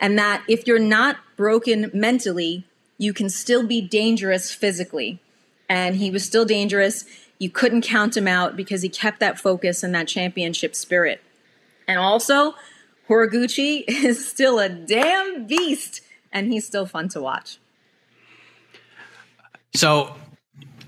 And 0.00 0.18
that 0.18 0.42
if 0.48 0.66
you're 0.66 0.78
not 0.78 1.18
broken 1.36 1.90
mentally, 1.92 2.64
you 2.96 3.12
can 3.12 3.28
still 3.28 3.66
be 3.66 3.82
dangerous 3.82 4.50
physically. 4.50 5.20
And 5.68 5.96
he 5.96 6.10
was 6.10 6.24
still 6.24 6.46
dangerous. 6.46 7.04
You 7.38 7.50
couldn't 7.50 7.82
count 7.82 8.16
him 8.16 8.26
out 8.26 8.56
because 8.56 8.80
he 8.80 8.88
kept 8.88 9.20
that 9.20 9.38
focus 9.38 9.82
and 9.82 9.94
that 9.94 10.08
championship 10.08 10.74
spirit. 10.74 11.20
And 11.86 11.98
also, 11.98 12.54
Horiguchi 13.08 13.84
is 13.88 14.26
still 14.26 14.58
a 14.58 14.68
damn 14.68 15.46
beast, 15.46 16.00
and 16.32 16.52
he's 16.52 16.66
still 16.66 16.86
fun 16.86 17.08
to 17.10 17.20
watch. 17.20 17.58
So, 19.74 20.14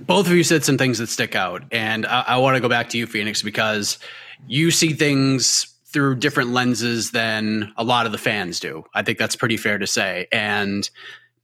both 0.00 0.26
of 0.26 0.32
you 0.32 0.44
said 0.44 0.64
some 0.64 0.78
things 0.78 0.98
that 0.98 1.08
stick 1.08 1.34
out, 1.34 1.64
and 1.72 2.06
I, 2.06 2.20
I 2.22 2.36
want 2.38 2.56
to 2.56 2.60
go 2.60 2.68
back 2.68 2.90
to 2.90 2.98
you, 2.98 3.06
Phoenix, 3.06 3.42
because 3.42 3.98
you 4.46 4.70
see 4.70 4.92
things 4.92 5.74
through 5.86 6.16
different 6.16 6.50
lenses 6.50 7.12
than 7.12 7.72
a 7.76 7.84
lot 7.84 8.06
of 8.06 8.12
the 8.12 8.18
fans 8.18 8.60
do. 8.60 8.84
I 8.94 9.02
think 9.02 9.18
that's 9.18 9.34
pretty 9.34 9.56
fair 9.56 9.78
to 9.78 9.86
say. 9.86 10.28
And 10.30 10.88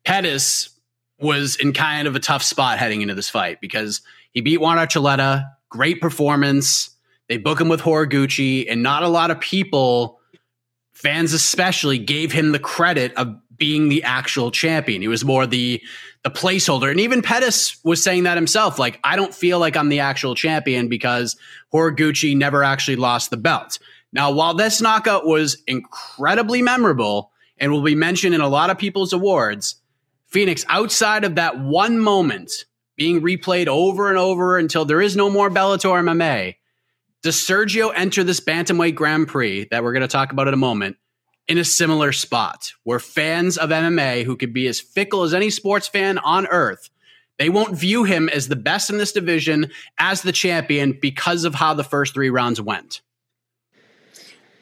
Pettis 0.05 0.69
was 1.19 1.57
in 1.57 1.73
kind 1.73 2.07
of 2.07 2.17
a 2.17 2.21
tough 2.21 2.43
spot 2.43 2.79
heading 2.79 3.01
into 3.01 3.15
this 3.15 3.29
fight 3.31 3.61
because 3.61 4.03
he 4.33 4.41
beat 4.41 4.61
Juan 4.61 4.77
Archuleta, 4.77 5.49
great 5.69 6.01
performance. 6.01 6.91
They 7.29 7.39
book 7.39 7.61
him 7.61 7.69
with 7.69 7.81
Horiguchi, 7.81 8.67
and 8.69 8.83
not 8.83 9.03
a 9.03 9.09
lot 9.09 9.31
of 9.31 9.41
people, 9.41 10.21
fans 11.03 11.33
especially, 11.33 11.99
gave 11.99 12.33
him 12.33 12.53
the 12.53 12.59
credit 12.59 13.13
of 13.15 13.37
being 13.57 13.89
the 13.89 14.05
actual 14.05 14.51
champion. 14.51 15.03
He 15.03 15.09
was 15.09 15.25
more 15.25 15.47
the 15.47 15.83
the 16.23 16.31
placeholder. 16.31 16.89
And 16.89 17.01
even 17.01 17.21
Pettis 17.21 17.79
was 17.85 18.01
saying 18.01 18.23
that 18.23 18.37
himself. 18.37 18.79
Like, 18.79 19.01
I 19.03 19.17
don't 19.17 19.35
feel 19.35 19.59
like 19.59 19.77
I'm 19.77 19.89
the 19.89 19.99
actual 19.99 20.37
champion 20.37 20.89
because 20.89 21.37
Horiguchi 21.73 22.37
never 22.37 22.63
actually 22.63 22.95
lost 22.95 23.31
the 23.31 23.37
belt. 23.37 23.81
Now, 24.13 24.31
while 24.31 24.55
this 24.55 24.81
knockout 24.81 25.27
was 25.27 25.61
incredibly 25.67 26.63
memorable 26.63 27.33
and 27.59 27.73
will 27.73 27.83
be 27.83 27.97
mentioned 27.97 28.37
in 28.37 28.41
a 28.41 28.49
lot 28.49 28.71
of 28.71 28.79
people's 28.79 29.13
awards, 29.13 29.77
Phoenix, 30.29 30.65
outside 30.69 31.25
of 31.25 31.35
that 31.35 31.59
one 31.59 31.99
moment 31.99 32.53
being 32.95 33.21
replayed 33.21 33.67
over 33.67 34.09
and 34.09 34.19
over 34.19 34.59
until 34.59 34.85
there 34.85 35.01
is 35.01 35.17
no 35.17 35.29
more 35.29 35.51
Bellator 35.51 36.01
MMA, 36.01 36.55
does 37.23 37.37
Sergio 37.37 37.93
enter 37.95 38.25
this 38.25 38.41
Bantamweight 38.41 38.95
Grand 38.95 39.29
Prix 39.29 39.69
that 39.71 39.83
we're 39.83 39.93
going 39.93 40.03
to 40.03 40.09
talk 40.09 40.33
about 40.33 40.49
in 40.49 40.55
a 40.55 40.59
moment 40.59 40.97
in 41.49 41.59
a 41.59 41.65
similar 41.65 42.13
spot 42.13 42.73
where 42.85 42.99
fans 42.99 43.59
of 43.59 43.71
MMA 43.71 44.25
who 44.25 44.37
could 44.37 44.53
be 44.53 44.67
as 44.67 44.81
fickle 44.81 45.23
as 45.23 45.35
any 45.35 45.51
sports 45.51 45.89
fan 45.89 46.19
on 46.19 46.47
earth 46.47 46.89
they 47.39 47.49
won't 47.49 47.77
view 47.77 48.05
him 48.05 48.29
as 48.29 48.49
the 48.49 48.57
best 48.57 48.91
in 48.91 48.99
this 48.99 49.13
division 49.13 49.71
as 49.99 50.23
the 50.23 50.33
champion 50.33 50.93
because 51.01 51.45
of 51.45 51.55
how 51.55 51.75
the 51.75 51.83
first 51.83 52.15
3 52.15 52.31
rounds 52.31 52.61
went. 52.61 53.01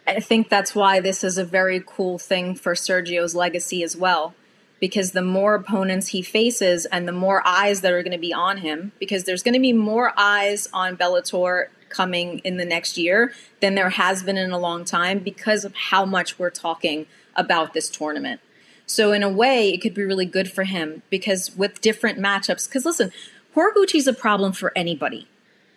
I 0.07 0.21
think 0.21 0.49
that's 0.49 0.75
why 0.75 1.01
this 1.01 1.23
is 1.23 1.37
a 1.37 1.45
very 1.45 1.83
cool 1.87 2.19
thing 2.19 2.55
for 2.55 2.73
Sergio's 2.73 3.35
legacy 3.35 3.83
as 3.83 3.97
well 3.97 4.35
because 4.81 5.13
the 5.13 5.23
more 5.23 5.55
opponents 5.55 6.09
he 6.09 6.23
faces 6.23 6.87
and 6.87 7.07
the 7.07 7.13
more 7.13 7.47
eyes 7.47 7.83
that 7.83 7.93
are 7.93 8.03
going 8.03 8.13
to 8.13 8.19
be 8.19 8.33
on 8.33 8.57
him 8.57 8.93
because 8.99 9.25
there's 9.25 9.43
going 9.43 9.55
to 9.55 9.61
be 9.61 9.75
more 9.75 10.13
eyes 10.17 10.67
on 10.73 10.97
Bellator 10.97 11.67
coming 11.91 12.39
in 12.41 12.57
the 12.57 12.65
next 12.65 12.97
year 12.97 13.33
than 13.61 13.75
there 13.75 13.91
has 13.91 14.23
been 14.23 14.39
in 14.39 14.51
a 14.51 14.59
long 14.59 14.85
time 14.85 15.19
because 15.19 15.65
of 15.65 15.75
how 15.75 16.05
much 16.05 16.39
we're 16.39 16.51
talking 16.51 17.07
about 17.37 17.75
this 17.75 17.91
tournament. 17.91 18.41
So 18.87 19.13
in 19.13 19.23
a 19.23 19.29
way, 19.29 19.71
it 19.71 19.79
could 19.79 19.95
be 19.95 20.03
really 20.03 20.27
good 20.27 20.51
for 20.51 20.65
him 20.65 21.03
because 21.11 21.57
with 21.57 21.81
different 21.81 22.19
matchups, 22.19 22.69
because 22.69 22.85
listen, 22.85 23.13
Horiguchi's 23.55 24.07
a 24.07 24.13
problem 24.13 24.53
for 24.53 24.73
anybody. 24.75 25.29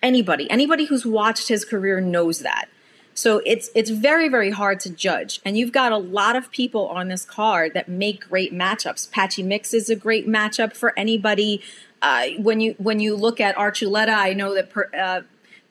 Anybody. 0.01 0.49
Anybody 0.49 0.85
who's 0.85 1.05
watched 1.05 1.47
his 1.47 1.63
career 1.63 2.01
knows 2.01 2.39
that. 2.39 2.69
So 3.15 3.41
it's 3.45 3.69
it's 3.75 3.91
very 3.91 4.27
very 4.27 4.49
hard 4.49 4.79
to 4.81 4.89
judge, 4.89 5.39
and 5.45 5.57
you've 5.57 5.71
got 5.71 5.91
a 5.91 5.97
lot 5.97 6.35
of 6.35 6.49
people 6.51 6.87
on 6.87 7.09
this 7.09 7.23
card 7.23 7.73
that 7.75 7.87
make 7.87 8.27
great 8.27 8.51
matchups. 8.51 9.11
Patchy 9.11 9.43
Mix 9.43 9.73
is 9.73 9.89
a 9.89 9.95
great 9.95 10.27
matchup 10.27 10.75
for 10.75 10.97
anybody. 10.97 11.61
Uh, 12.01 12.29
when 12.39 12.59
you 12.59 12.75
when 12.79 12.99
you 12.99 13.15
look 13.15 13.39
at 13.39 13.55
Archuleta, 13.55 14.15
I 14.15 14.33
know 14.33 14.55
that 14.55 14.71
per, 14.71 14.89
uh, 14.97 15.21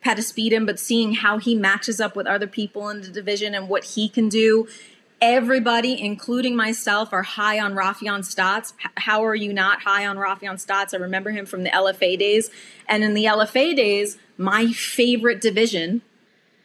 Him, 0.03 0.67
but 0.67 0.79
seeing 0.79 1.15
how 1.15 1.39
he 1.39 1.55
matches 1.55 2.01
up 2.01 2.17
with 2.17 2.27
other 2.27 2.47
people 2.47 2.89
in 2.89 3.03
the 3.03 3.09
division 3.09 3.55
and 3.55 3.69
what 3.69 3.85
he 3.85 4.09
can 4.09 4.29
do. 4.29 4.67
Everybody, 5.21 6.01
including 6.01 6.57
myself, 6.57 7.13
are 7.13 7.23
high 7.23 7.61
on 7.61 7.75
Raufeon 7.75 8.21
Stots. 8.21 8.73
How 8.97 9.25
are 9.25 9.37
you 9.37 9.53
not 9.53 9.83
high 9.83 10.05
on 10.05 10.17
Raufeon 10.17 10.55
Stots? 10.55 10.93
I 10.93 10.97
remember 10.97 11.31
him 11.31 11.47
from 11.47 11.63
the 11.63 11.71
LFA 11.71 12.19
days. 12.19 12.51
And 12.89 13.05
in 13.05 13.15
the 13.15 13.27
LFA 13.27 13.77
days, 13.77 14.19
my 14.37 14.73
favorite 14.73 15.41
division 15.41 16.03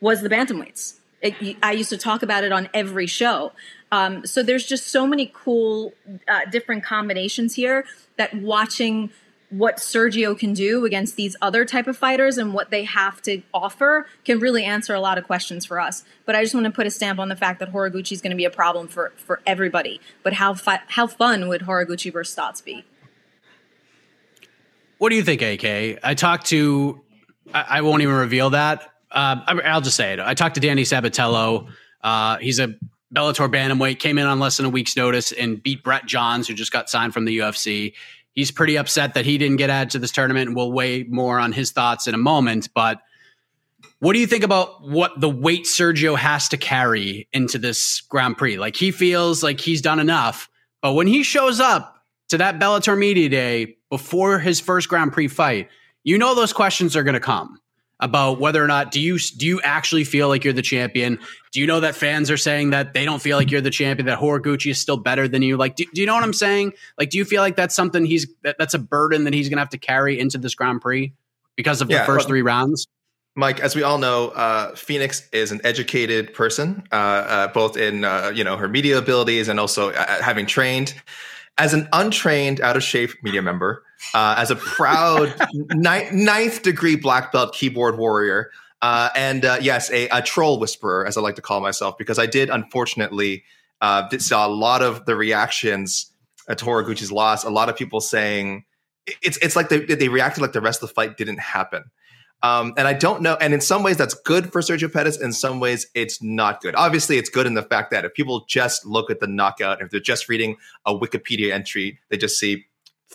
was 0.02 0.22
the 0.22 0.30
bantamweights. 0.30 0.96
It, 1.22 1.58
I 1.62 1.74
used 1.74 1.90
to 1.92 1.98
talk 1.98 2.24
about 2.24 2.44
it 2.44 2.52
on 2.52 2.68
every 2.74 3.08
show. 3.08 3.52
Um, 3.92 4.26
so 4.26 4.42
there's 4.42 4.66
just 4.66 4.88
so 4.88 5.06
many 5.06 5.32
cool 5.34 5.94
uh, 6.28 6.42
different 6.52 6.84
combinations 6.84 7.54
here 7.54 7.86
that 8.18 8.34
watching– 8.34 9.12
what 9.50 9.78
Sergio 9.78 10.38
can 10.38 10.54
do 10.54 10.84
against 10.84 11.16
these 11.16 11.36
other 11.42 11.64
type 11.64 11.88
of 11.88 11.98
fighters 11.98 12.38
and 12.38 12.54
what 12.54 12.70
they 12.70 12.84
have 12.84 13.22
to 13.22 13.42
offer 13.54 14.06
can 14.26 14.40
really 14.40 14.64
answer 14.64 14.94
a 14.94 15.00
lot 15.00 15.18
of 15.18 15.24
questions 15.24 15.66
for 15.66 15.80
us. 15.80 16.04
But 16.26 16.36
I 16.36 16.44
just 16.44 16.54
want 16.54 16.66
to 16.66 16.72
put 16.72 16.86
a 16.86 16.92
stamp 16.92 17.18
on 17.18 17.30
the 17.30 17.36
fact 17.36 17.60
that 17.60 17.72
Horiguchi 17.72 18.12
is 18.12 18.22
going 18.22 18.32
to 18.32 18.38
be 18.38 18.46
a 18.46 18.50
problem 18.50 18.88
for 18.88 19.14
for 19.16 19.42
everybody. 19.46 20.02
But 20.24 20.34
how 20.34 20.54
fi- 20.54 20.82
how 20.88 21.08
fun 21.08 21.48
would 21.48 21.62
Horiguchi 21.62 22.12
versus 22.12 22.36
Stots 22.36 22.64
be? 22.64 22.84
What 24.98 25.10
do 25.10 25.16
you 25.16 25.24
think, 25.24 25.42
AK? 25.42 26.00
I 26.04 26.14
talked 26.14 26.48
to. 26.48 27.02
I, 27.54 27.66
I 27.70 27.82
won't 27.82 28.02
even 28.02 28.16
reveal 28.16 28.50
that. 28.50 28.92
Uh, 29.12 29.38
I, 29.48 29.76
will 29.76 29.82
just 29.82 29.96
say 29.96 30.14
it. 30.14 30.20
I 30.20 30.34
talked 30.34 30.56
to 30.56 30.62
Danny 30.62 30.84
Sabatello. 30.84 31.70
Uh, 32.04 32.38
he's 32.38 32.60
a 32.60 32.76
Bellator 33.14 33.50
bantamweight. 33.50 34.00
Came 34.00 34.18
in 34.18 34.26
on 34.26 34.40
less 34.40 34.58
than 34.58 34.66
a 34.66 34.70
week's 34.70 34.98
notice 34.98 35.32
and 35.32 35.62
beat 35.64 35.84
Brett 35.84 36.06
Johns, 36.06 36.48
who 36.48 36.54
just 36.54 36.74
got 36.74 36.90
signed 36.90 37.14
from 37.14 37.24
the 37.24 37.38
UFC 37.38 37.94
he's 38.38 38.52
pretty 38.52 38.78
upset 38.78 39.16
that 39.16 39.26
he 39.26 39.40
didn't 39.40 39.58
get 39.58 39.72
added 39.72 39.90
to 39.90 40.00
this 40.00 40.12
tournament. 40.12 40.48
And 40.48 40.56
we'll 40.56 40.72
weigh 40.72 41.04
more 41.04 41.40
on 41.40 41.52
his 41.52 41.72
thoughts 41.72 42.08
in 42.08 42.14
a 42.14 42.20
moment. 42.20 42.70
But 42.74 43.02
what 43.98 44.14
do 44.14 44.20
you 44.20 44.28
think 44.28 44.44
about 44.44 44.88
what 44.88 45.20
the 45.20 45.28
weight 45.30 45.66
Sergio 45.66 46.16
has 46.16 46.48
to 46.50 46.58
carry 46.58 47.28
into 47.34 47.58
this 47.58 48.00
Grand 48.02 48.38
Prix? 48.38 48.58
Like 48.58 48.76
he 48.76 48.92
feels 48.92 49.42
like 49.42 49.60
he's 49.60 49.82
done 49.82 50.00
enough, 50.00 50.50
but 50.84 50.94
when 50.94 51.08
he 51.08 51.24
shows 51.24 51.60
up 51.60 51.96
to 52.30 52.38
that 52.38 52.60
Bellator 52.60 52.98
media 52.98 53.28
day 53.28 53.78
before 53.90 54.38
his 54.38 54.60
first 54.60 54.88
Grand 54.88 55.14
Prix 55.14 55.30
fight, 55.30 55.70
you 56.04 56.20
know 56.20 56.36
those 56.36 56.54
questions 56.54 56.96
are 56.96 57.04
going 57.04 57.16
to 57.16 57.20
come 57.20 57.60
about 58.00 58.40
whether 58.40 58.64
or 58.64 58.68
not 58.68 58.92
do 58.92 59.02
you 59.02 59.18
do 59.18 59.46
you 59.46 59.62
actually 59.62 60.04
feel 60.04 60.28
like 60.28 60.44
you're 60.44 60.54
the 60.54 60.62
champion? 60.62 61.20
Do 61.52 61.60
you 61.60 61.68
know 61.68 61.80
that 61.80 61.96
fans 61.96 62.30
are 62.30 62.38
saying 62.38 62.70
that 62.70 62.94
they 62.94 63.06
don't 63.06 63.22
feel 63.22 63.38
like 63.38 63.50
you're 63.50 63.62
the 63.62 63.70
champion? 63.70 64.06
That 64.06 64.20
Horiguchi 64.20 64.72
is 64.72 64.80
still 64.80 64.98
better 64.98 65.28
than 65.28 65.42
you? 65.42 65.58
Like, 65.58 65.76
do, 65.76 65.86
do 65.94 66.02
you 66.02 66.08
know 66.08 66.14
what 66.14 66.24
I'm 66.24 66.34
saying? 66.34 66.74
Like, 66.98 67.10
do 67.10 67.18
you 67.18 67.26
feel 67.26 67.42
like 67.42 67.56
that's 67.56 67.76
something 67.76 68.06
he's 68.06 68.28
that, 68.44 68.58
that's 68.60 68.74
a 68.74 68.80
burden 68.80 69.24
that 69.24 69.34
he's 69.34 69.50
going 69.50 69.58
to 69.58 69.62
have 69.62 69.70
to 69.70 69.78
carry 69.78 70.20
into 70.20 70.38
this 70.38 70.54
Grand 70.54 70.82
Prix? 70.82 71.14
because 71.58 71.82
of 71.82 71.90
the 71.90 71.98
first 72.06 72.10
well, 72.10 72.28
three 72.28 72.42
rounds? 72.42 72.88
Mike, 73.36 73.60
as 73.60 73.76
we 73.76 73.84
all 73.84 73.98
know, 73.98 74.30
uh, 74.30 74.74
Phoenix 74.76 75.28
is 75.34 75.52
an 75.52 75.60
educated 75.64 76.34
person, 76.34 76.84
uh, 76.92 76.96
uh, 76.96 77.48
both 77.50 77.76
in 77.76 78.06
uh, 78.06 78.32
you 78.34 78.44
know 78.44 78.56
her 78.56 78.70
media 78.70 78.98
abilities 78.98 79.50
and 79.50 79.60
also 79.60 79.92
uh, 79.92 80.22
having 80.22 80.46
trained 80.46 80.96
as 81.58 81.74
an 81.74 81.90
untrained, 81.92 82.62
out 82.62 82.78
of 82.78 82.84
shape 82.84 83.12
media 83.24 83.42
member, 83.42 83.84
uh, 84.14 84.36
as 84.38 84.52
a 84.52 84.56
proud 84.56 85.34
ni- 85.74 86.10
ninth 86.12 86.64
degree 86.64 86.96
black 86.96 87.32
belt 87.32 87.54
keyboard 87.54 87.98
warrior, 87.98 88.52
and 88.82 89.44
yes, 89.44 89.92
a, 89.92 90.08
a, 90.10 90.22
troll 90.22 90.60
whisperer, 90.60 91.06
as 91.06 91.18
I 91.18 91.22
like 91.22 91.36
to 91.36 91.42
call 91.42 91.62
myself, 91.62 91.98
because 91.98 92.20
I 92.20 92.26
did 92.26 92.50
unfortunately 92.50 93.44
did 94.10 94.22
saw 94.22 94.48
a 94.48 94.50
lot 94.50 94.82
of 94.82 95.06
the 95.06 95.16
reactions 95.16 96.12
to 96.48 96.66
Horiguchi's 96.66 97.12
loss. 97.12 97.44
A 97.44 97.50
lot 97.50 97.70
of 97.70 97.76
people 97.76 98.00
saying 98.00 98.66
it's 99.22 99.38
it's 99.38 99.56
like 99.56 99.70
they 99.70 99.80
they 99.80 100.10
reacted 100.10 100.42
like 100.42 100.54
the 100.54 100.62
rest 100.62 100.82
of 100.84 100.90
the 100.90 100.94
fight 100.94 101.18
didn't 101.18 101.40
happen. 101.40 101.86
Um, 102.44 102.74
and 102.78 102.88
I 102.88 102.94
don't 102.94 103.24
know. 103.24 103.36
And 103.42 103.54
in 103.54 103.62
some 103.62 103.82
ways, 103.82 103.98
that's 103.98 104.14
good 104.14 104.52
for 104.52 104.62
Sergio 104.62 104.92
Pettis. 104.94 105.20
In 105.20 105.34
some 105.34 105.60
ways, 105.60 105.88
it's 105.96 106.22
not 106.22 106.62
good. 106.62 106.76
Obviously, 106.76 107.18
it's 107.18 107.30
good 107.30 107.48
in 107.48 107.56
the 107.56 107.64
fact 107.64 107.90
that 107.92 108.06
if 108.06 108.14
people 108.14 108.46
just 108.48 108.86
look 108.86 109.10
at 109.10 109.20
the 109.20 109.28
knockout, 109.28 109.82
if 109.82 109.90
they're 109.90 110.00
just 110.00 110.30
reading 110.30 110.56
a 110.86 110.94
Wikipedia 110.94 111.52
entry, 111.52 112.00
they 112.10 112.18
just 112.18 112.40
see 112.40 112.67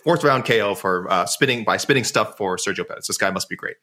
fourth 0.03 0.23
round 0.23 0.45
KO 0.45 0.75
for 0.75 1.09
uh, 1.11 1.25
spinning 1.25 1.63
by 1.63 1.77
spinning 1.77 2.03
stuff 2.03 2.37
for 2.37 2.57
Sergio 2.57 2.87
Pettis. 2.87 3.07
This 3.07 3.17
guy 3.17 3.31
must 3.31 3.49
be 3.49 3.55
great. 3.55 3.75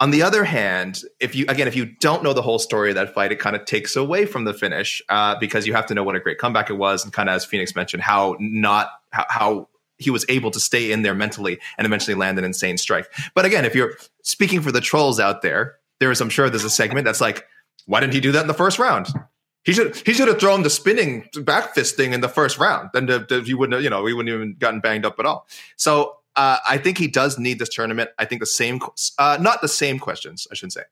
On 0.00 0.10
the 0.10 0.22
other 0.22 0.44
hand, 0.44 1.02
if 1.20 1.34
you 1.34 1.46
again, 1.48 1.68
if 1.68 1.76
you 1.76 1.86
don't 2.00 2.22
know 2.22 2.32
the 2.32 2.42
whole 2.42 2.58
story 2.58 2.90
of 2.90 2.96
that 2.96 3.14
fight, 3.14 3.32
it 3.32 3.38
kind 3.38 3.54
of 3.54 3.64
takes 3.64 3.96
away 3.96 4.26
from 4.26 4.44
the 4.44 4.52
finish 4.52 5.00
uh, 5.08 5.36
because 5.38 5.66
you 5.66 5.72
have 5.72 5.86
to 5.86 5.94
know 5.94 6.02
what 6.02 6.16
a 6.16 6.20
great 6.20 6.38
comeback 6.38 6.68
it 6.68 6.74
was, 6.74 7.04
and 7.04 7.12
kind 7.12 7.28
of 7.28 7.36
as 7.36 7.44
Phoenix 7.44 7.74
mentioned, 7.76 8.02
how 8.02 8.36
not 8.40 8.90
how, 9.10 9.26
how 9.28 9.68
he 9.98 10.10
was 10.10 10.24
able 10.28 10.50
to 10.50 10.60
stay 10.60 10.90
in 10.90 11.02
there 11.02 11.14
mentally 11.14 11.58
and 11.78 11.86
eventually 11.86 12.14
land 12.14 12.38
an 12.38 12.44
insane 12.44 12.76
strike. 12.76 13.10
But 13.34 13.44
again, 13.44 13.64
if 13.64 13.74
you're 13.74 13.96
speaking 14.22 14.60
for 14.60 14.72
the 14.72 14.80
trolls 14.80 15.20
out 15.20 15.42
there, 15.42 15.76
there 16.00 16.10
is, 16.10 16.20
I'm 16.20 16.30
sure 16.30 16.50
there's 16.50 16.64
a 16.64 16.70
segment 16.70 17.04
that's 17.04 17.20
like, 17.20 17.46
why 17.86 18.00
didn't 18.00 18.14
he 18.14 18.20
do 18.20 18.32
that 18.32 18.42
in 18.42 18.48
the 18.48 18.54
first 18.54 18.78
round? 18.78 19.08
He 19.64 19.72
should 19.72 19.96
he 20.06 20.12
should 20.12 20.28
have 20.28 20.38
thrown 20.38 20.62
the 20.62 20.70
spinning 20.70 21.28
back 21.42 21.74
fist 21.74 21.96
thing 21.96 22.12
in 22.12 22.20
the 22.20 22.28
first 22.28 22.58
round. 22.58 22.90
Then 22.92 23.06
the, 23.06 23.18
the, 23.26 23.40
he 23.40 23.54
wouldn't 23.54 23.74
have, 23.74 23.82
you 23.82 23.90
know, 23.90 24.04
he 24.06 24.12
wouldn't 24.12 24.34
even 24.34 24.56
gotten 24.58 24.80
banged 24.80 25.06
up 25.06 25.18
at 25.18 25.26
all. 25.26 25.46
So 25.76 26.16
uh, 26.36 26.58
I 26.68 26.78
think 26.78 26.98
he 26.98 27.08
does 27.08 27.38
need 27.38 27.58
this 27.58 27.70
tournament. 27.70 28.10
I 28.18 28.24
think 28.24 28.40
the 28.40 28.46
same, 28.46 28.80
uh, 29.18 29.38
not 29.40 29.62
the 29.62 29.68
same 29.68 29.98
questions, 29.98 30.46
I 30.50 30.54
shouldn't 30.54 30.74
say. 30.74 30.82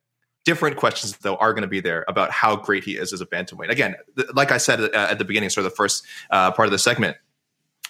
Different 0.45 0.77
questions 0.77 1.17
though 1.19 1.37
are 1.37 1.53
going 1.53 1.63
to 1.63 1.69
be 1.69 1.81
there 1.81 2.05
about 2.09 2.31
how 2.31 2.57
great 2.57 2.83
he 2.85 2.97
is 2.97 3.13
as 3.13 3.21
a 3.21 3.27
bantamweight. 3.27 3.69
Again, 3.69 3.95
th- 4.17 4.31
like 4.35 4.51
I 4.51 4.59
said 4.59 4.81
uh, 4.81 4.89
at 4.93 5.19
the 5.19 5.25
beginning, 5.25 5.51
sort 5.51 5.67
of 5.67 5.73
the 5.73 5.77
first 5.77 6.05
uh, 6.31 6.51
part 6.53 6.67
of 6.67 6.73
the 6.73 6.79
segment, 6.79 7.17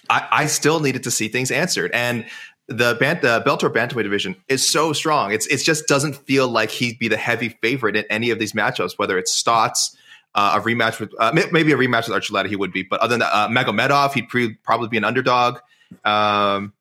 I, 0.09 0.27
I 0.31 0.45
still 0.47 0.79
needed 0.79 1.03
to 1.03 1.11
see 1.11 1.29
things 1.29 1.49
answered. 1.49 1.91
And 1.93 2.25
the, 2.67 2.95
Bant- 2.99 3.21
the 3.21 3.41
bantamweight 3.41 4.03
division 4.03 4.35
is 4.47 4.67
so 4.67 4.93
strong. 4.93 5.31
It's 5.31 5.47
it 5.47 5.63
just 5.63 5.87
doesn't 5.87 6.15
feel 6.15 6.47
like 6.47 6.71
he'd 6.71 6.99
be 6.99 7.07
the 7.07 7.17
heavy 7.17 7.49
favorite 7.61 7.95
in 7.95 8.05
any 8.09 8.29
of 8.29 8.39
these 8.39 8.53
matchups, 8.53 8.97
whether 8.97 9.17
it's 9.17 9.31
Stots, 9.41 9.95
uh, 10.35 10.59
a 10.59 10.61
rematch 10.61 10.99
with 10.99 11.11
uh, 11.19 11.31
maybe 11.33 11.71
a 11.71 11.77
rematch 11.77 12.09
with 12.09 12.17
Archuleta, 12.17 12.47
he 12.47 12.55
would 12.55 12.73
be. 12.73 12.83
But 12.83 12.99
other 13.01 13.11
than 13.11 13.19
that, 13.19 13.33
uh, 13.33 13.47
Magomedov, 13.49 14.13
he'd 14.13 14.29
pre- 14.29 14.55
probably 14.55 14.87
be 14.87 14.97
an 14.97 15.03
underdog. 15.03 15.59
Um, 16.03 16.73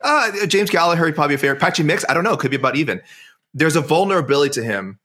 uh, 0.00 0.46
James 0.46 0.70
Gallagher, 0.70 1.06
he'd 1.06 1.14
probably 1.14 1.34
be 1.34 1.38
a 1.38 1.38
favorite. 1.38 1.60
Patchy 1.60 1.82
Mix, 1.82 2.04
I 2.08 2.14
don't 2.14 2.24
know, 2.24 2.36
could 2.36 2.50
be 2.50 2.56
about 2.56 2.76
even. 2.76 3.00
There's 3.52 3.76
a 3.76 3.80
vulnerability 3.80 4.52
to 4.54 4.62
him 4.62 4.98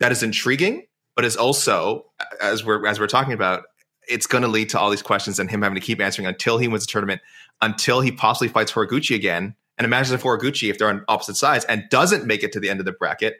that 0.00 0.10
is 0.10 0.22
intriguing, 0.22 0.86
but 1.14 1.24
is 1.24 1.36
also, 1.36 2.06
as 2.40 2.64
we're 2.64 2.84
as 2.86 2.98
we're 2.98 3.06
talking 3.06 3.32
about, 3.32 3.64
it's 4.08 4.26
going 4.26 4.42
to 4.42 4.48
lead 4.48 4.68
to 4.70 4.80
all 4.80 4.90
these 4.90 5.02
questions 5.02 5.38
and 5.38 5.48
him 5.48 5.62
having 5.62 5.76
to 5.76 5.80
keep 5.80 6.00
answering 6.00 6.26
until 6.26 6.58
he 6.58 6.66
wins 6.66 6.84
the 6.84 6.90
tournament, 6.90 7.20
until 7.62 8.00
he 8.00 8.10
possibly 8.10 8.48
fights 8.48 8.72
Horiguchi 8.72 9.14
again. 9.14 9.54
And 9.78 9.84
imagine 9.84 10.14
if 10.14 10.22
Horiguchi, 10.22 10.68
if 10.68 10.78
they're 10.78 10.88
on 10.88 11.04
opposite 11.08 11.36
sides 11.36 11.64
and 11.66 11.84
doesn't 11.90 12.26
make 12.26 12.42
it 12.42 12.52
to 12.52 12.60
the 12.60 12.68
end 12.68 12.80
of 12.80 12.86
the 12.86 12.92
bracket, 12.92 13.36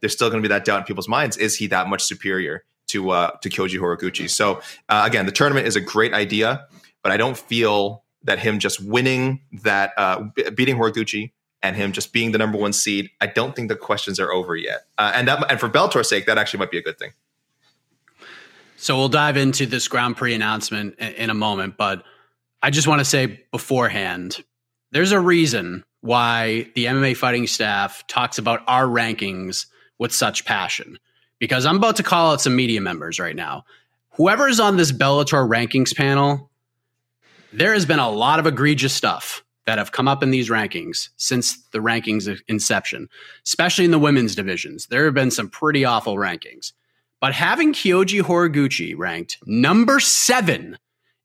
there's 0.00 0.12
still 0.12 0.30
going 0.30 0.42
to 0.42 0.48
be 0.48 0.52
that 0.52 0.64
doubt 0.64 0.80
in 0.80 0.84
people's 0.84 1.08
minds: 1.08 1.36
is 1.36 1.56
he 1.56 1.66
that 1.68 1.88
much 1.88 2.02
superior 2.02 2.64
to 2.88 3.10
uh, 3.10 3.30
to 3.42 3.48
Kyoji 3.48 3.78
Horiguchi? 3.78 4.28
So 4.28 4.60
uh, 4.88 5.04
again, 5.06 5.26
the 5.26 5.32
tournament 5.32 5.66
is 5.66 5.76
a 5.76 5.80
great 5.80 6.12
idea, 6.12 6.66
but 7.02 7.12
I 7.12 7.16
don't 7.16 7.36
feel 7.36 8.04
that 8.24 8.38
him 8.38 8.58
just 8.58 8.82
winning 8.82 9.40
that, 9.62 9.92
uh, 9.96 10.24
beating 10.54 10.76
Horiguchi, 10.76 11.32
and 11.62 11.76
him 11.76 11.92
just 11.92 12.12
being 12.12 12.32
the 12.32 12.38
number 12.38 12.58
one 12.58 12.72
seed, 12.72 13.10
I 13.20 13.26
don't 13.26 13.54
think 13.54 13.68
the 13.68 13.76
questions 13.76 14.20
are 14.20 14.32
over 14.32 14.56
yet. 14.56 14.86
Uh, 14.96 15.12
and 15.14 15.28
that, 15.28 15.50
and 15.50 15.58
for 15.58 15.68
Bellator's 15.68 16.08
sake, 16.08 16.26
that 16.26 16.38
actually 16.38 16.60
might 16.60 16.70
be 16.70 16.78
a 16.78 16.82
good 16.82 16.98
thing. 16.98 17.12
So 18.76 18.96
we'll 18.96 19.08
dive 19.08 19.36
into 19.36 19.66
this 19.66 19.88
Grand 19.88 20.16
Prix 20.16 20.34
announcement 20.34 20.96
in 20.98 21.30
a 21.30 21.34
moment, 21.34 21.76
but 21.76 22.04
I 22.62 22.70
just 22.70 22.86
want 22.86 23.00
to 23.00 23.04
say 23.04 23.44
beforehand, 23.50 24.44
there's 24.92 25.10
a 25.10 25.20
reason 25.20 25.84
why 26.00 26.70
the 26.74 26.84
MMA 26.84 27.16
fighting 27.16 27.48
staff 27.48 28.06
talks 28.06 28.38
about 28.38 28.62
our 28.68 28.86
rankings 28.86 29.66
with 29.98 30.12
such 30.12 30.44
passion. 30.44 30.98
Because 31.38 31.66
I'm 31.66 31.76
about 31.76 31.96
to 31.96 32.02
call 32.02 32.32
out 32.32 32.40
some 32.40 32.56
media 32.56 32.80
members 32.80 33.18
right 33.18 33.36
now. 33.36 33.64
Whoever's 34.12 34.58
on 34.58 34.76
this 34.76 34.90
Bellator 34.90 35.48
rankings 35.48 35.94
panel, 35.96 36.50
there 37.52 37.72
has 37.74 37.86
been 37.86 38.00
a 38.00 38.10
lot 38.10 38.40
of 38.40 38.46
egregious 38.46 38.92
stuff 38.92 39.44
that 39.66 39.78
have 39.78 39.92
come 39.92 40.08
up 40.08 40.22
in 40.22 40.30
these 40.30 40.48
rankings 40.48 41.10
since 41.16 41.62
the 41.68 41.78
rankings 41.78 42.40
inception, 42.48 43.08
especially 43.44 43.84
in 43.84 43.90
the 43.90 43.98
women's 43.98 44.34
divisions. 44.34 44.86
There 44.86 45.04
have 45.04 45.14
been 45.14 45.30
some 45.30 45.48
pretty 45.50 45.84
awful 45.84 46.16
rankings. 46.16 46.72
But 47.20 47.34
having 47.34 47.72
Kyoji 47.72 48.22
Horiguchi 48.22 48.94
ranked 48.96 49.38
number 49.46 50.00
seven 50.00 50.78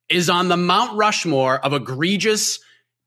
is 0.09 0.29
on 0.29 0.49
the 0.49 0.57
Mount 0.57 0.97
Rushmore 0.97 1.59
of 1.59 1.73
egregious 1.73 2.59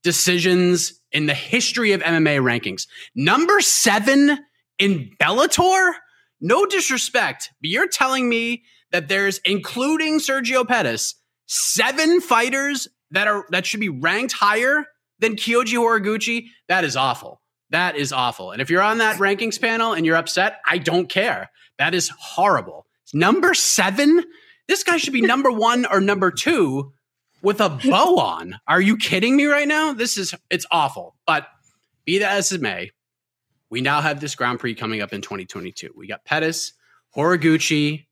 decisions 0.02 1.00
in 1.12 1.26
the 1.26 1.34
history 1.34 1.92
of 1.92 2.00
MMA 2.00 2.40
rankings. 2.40 2.86
Number 3.14 3.60
seven 3.60 4.38
in 4.78 5.10
Bellator? 5.20 5.92
No 6.40 6.66
disrespect, 6.66 7.50
but 7.60 7.70
you're 7.70 7.88
telling 7.88 8.28
me 8.28 8.64
that 8.92 9.08
there's, 9.08 9.40
including 9.44 10.18
Sergio 10.18 10.66
Pettis, 10.66 11.14
seven 11.46 12.20
fighters 12.20 12.88
that 13.10 13.28
are 13.28 13.46
that 13.50 13.66
should 13.66 13.80
be 13.80 13.88
ranked 13.88 14.34
higher 14.34 14.84
than 15.18 15.36
Kyoji 15.36 15.74
Horiguchi? 15.74 16.46
That 16.68 16.84
is 16.84 16.96
awful. 16.96 17.40
That 17.70 17.96
is 17.96 18.12
awful. 18.12 18.52
And 18.52 18.60
if 18.60 18.70
you're 18.70 18.82
on 18.82 18.98
that 18.98 19.18
rankings 19.18 19.60
panel 19.60 19.92
and 19.92 20.06
you're 20.06 20.16
upset, 20.16 20.60
I 20.68 20.78
don't 20.78 21.08
care. 21.08 21.50
That 21.78 21.94
is 21.94 22.10
horrible. 22.18 22.86
Number 23.12 23.54
seven? 23.54 24.24
This 24.68 24.84
guy 24.84 24.96
should 24.98 25.12
be 25.12 25.20
number 25.22 25.50
one 25.50 25.86
or 25.86 26.00
number 26.00 26.30
two 26.30 26.92
with 27.42 27.60
a 27.60 27.68
bow 27.68 28.18
on. 28.18 28.58
Are 28.68 28.80
you 28.80 28.96
kidding 28.96 29.36
me 29.36 29.46
right 29.46 29.68
now? 29.68 29.92
This 29.92 30.16
is 30.16 30.34
it's 30.50 30.66
awful. 30.70 31.16
But 31.26 31.46
be 32.04 32.18
that 32.18 32.36
as 32.36 32.52
it 32.52 32.60
may, 32.60 32.90
we 33.70 33.80
now 33.80 34.00
have 34.00 34.20
this 34.20 34.34
Grand 34.34 34.60
Prix 34.60 34.74
coming 34.74 35.02
up 35.02 35.12
in 35.12 35.20
2022. 35.20 35.92
We 35.96 36.06
got 36.06 36.24
Pettis, 36.24 36.72
Horiguchi, 37.16 38.06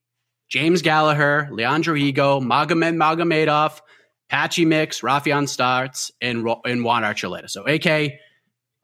James 0.49 0.83
Gallagher, 0.83 1.49
Leandro 1.51 1.95
Higo, 1.95 2.43
Magomed 2.43 2.97
Magomedov, 2.97 3.81
Patchy 4.29 4.65
Mix, 4.65 5.01
Raufeon 5.01 5.45
Stots, 5.45 6.11
and, 6.21 6.47
and 6.65 6.85
Juan 6.85 7.03
Archuleta. 7.03 7.49
So 7.49 7.65
AK, 7.65 8.13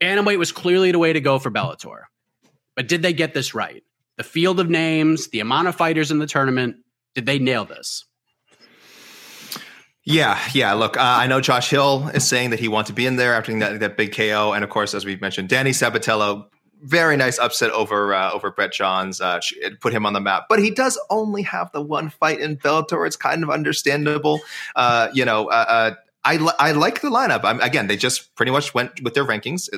Bantamweight 0.01 0.39
was 0.39 0.51
clearly 0.51 0.91
the 0.91 0.99
way 0.99 1.13
to 1.13 1.21
go 1.21 1.39
for 1.39 1.51
Bellator. 1.51 2.03
But 2.75 2.87
did 2.87 3.01
they 3.01 3.13
get 3.13 3.33
this 3.33 3.53
right? 3.53 3.83
the 4.21 4.27
field 4.27 4.59
of 4.59 4.69
names, 4.69 5.29
the 5.29 5.39
amount 5.39 5.67
of 5.67 5.75
fighters 5.75 6.11
in 6.11 6.19
the 6.19 6.27
tournament. 6.27 6.75
Did 7.15 7.25
they 7.25 7.39
nail 7.39 7.65
this? 7.65 8.05
Yeah, 10.03 10.39
yeah. 10.53 10.73
Look, 10.73 10.95
uh, 10.95 11.01
I 11.01 11.25
know 11.25 11.41
Josh 11.41 11.71
Hill 11.71 12.07
is 12.13 12.27
saying 12.27 12.51
that 12.51 12.59
he 12.59 12.67
wants 12.67 12.89
to 12.89 12.93
be 12.93 13.07
in 13.07 13.15
there 13.15 13.33
after 13.33 13.57
that, 13.59 13.79
that 13.79 13.97
big 13.97 14.15
KO, 14.15 14.53
and 14.53 14.63
of 14.63 14.69
course, 14.69 14.93
as 14.93 15.05
we've 15.05 15.21
mentioned, 15.21 15.49
Danny 15.49 15.71
Sabatello, 15.71 16.45
very 16.81 17.17
nice 17.17 17.39
upset 17.39 17.71
over 17.71 18.13
uh, 18.13 18.31
over 18.31 18.51
Brett 18.51 18.73
Johns, 18.73 19.21
uh, 19.21 19.39
put 19.79 19.93
him 19.93 20.05
on 20.05 20.13
the 20.13 20.19
map. 20.19 20.45
But 20.49 20.59
he 20.59 20.71
does 20.71 20.99
only 21.09 21.43
have 21.43 21.71
the 21.71 21.81
one 21.81 22.09
fight 22.09 22.39
in 22.39 22.57
Bellator. 22.57 23.05
It's 23.05 23.15
kind 23.15 23.43
of 23.43 23.49
understandable, 23.49 24.41
uh, 24.75 25.09
you 25.13 25.25
know. 25.25 25.47
Uh, 25.47 25.65
uh, 25.67 25.91
I, 26.23 26.37
li- 26.37 26.53
I 26.59 26.73
like 26.73 27.01
the 27.01 27.09
lineup. 27.09 27.41
I'm, 27.43 27.59
again, 27.61 27.87
they 27.87 27.97
just 27.97 28.35
pretty 28.35 28.51
much 28.51 28.75
went 28.75 29.01
with 29.01 29.15
their 29.15 29.25
rankings. 29.25 29.69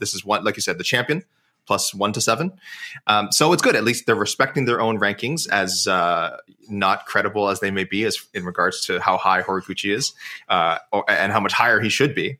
this 0.00 0.12
is 0.12 0.24
one, 0.24 0.42
like 0.42 0.56
you 0.56 0.62
said, 0.62 0.76
the 0.76 0.84
champion 0.84 1.22
plus 1.66 1.94
one 1.94 2.12
to 2.12 2.20
seven. 2.20 2.52
Um, 3.06 3.30
so 3.30 3.52
it's 3.52 3.62
good. 3.62 3.76
At 3.76 3.84
least 3.84 4.06
they're 4.06 4.14
respecting 4.14 4.64
their 4.64 4.80
own 4.80 4.98
rankings, 4.98 5.48
as 5.48 5.86
uh, 5.86 6.38
not 6.68 7.06
credible 7.06 7.48
as 7.48 7.60
they 7.60 7.70
may 7.70 7.84
be, 7.84 8.04
as 8.04 8.18
in 8.34 8.44
regards 8.44 8.80
to 8.86 9.00
how 9.00 9.16
high 9.16 9.42
Horiguchi 9.42 9.94
is 9.94 10.12
uh, 10.48 10.78
or, 10.92 11.08
and 11.08 11.32
how 11.32 11.40
much 11.40 11.52
higher 11.52 11.80
he 11.80 11.88
should 11.88 12.14
be. 12.14 12.38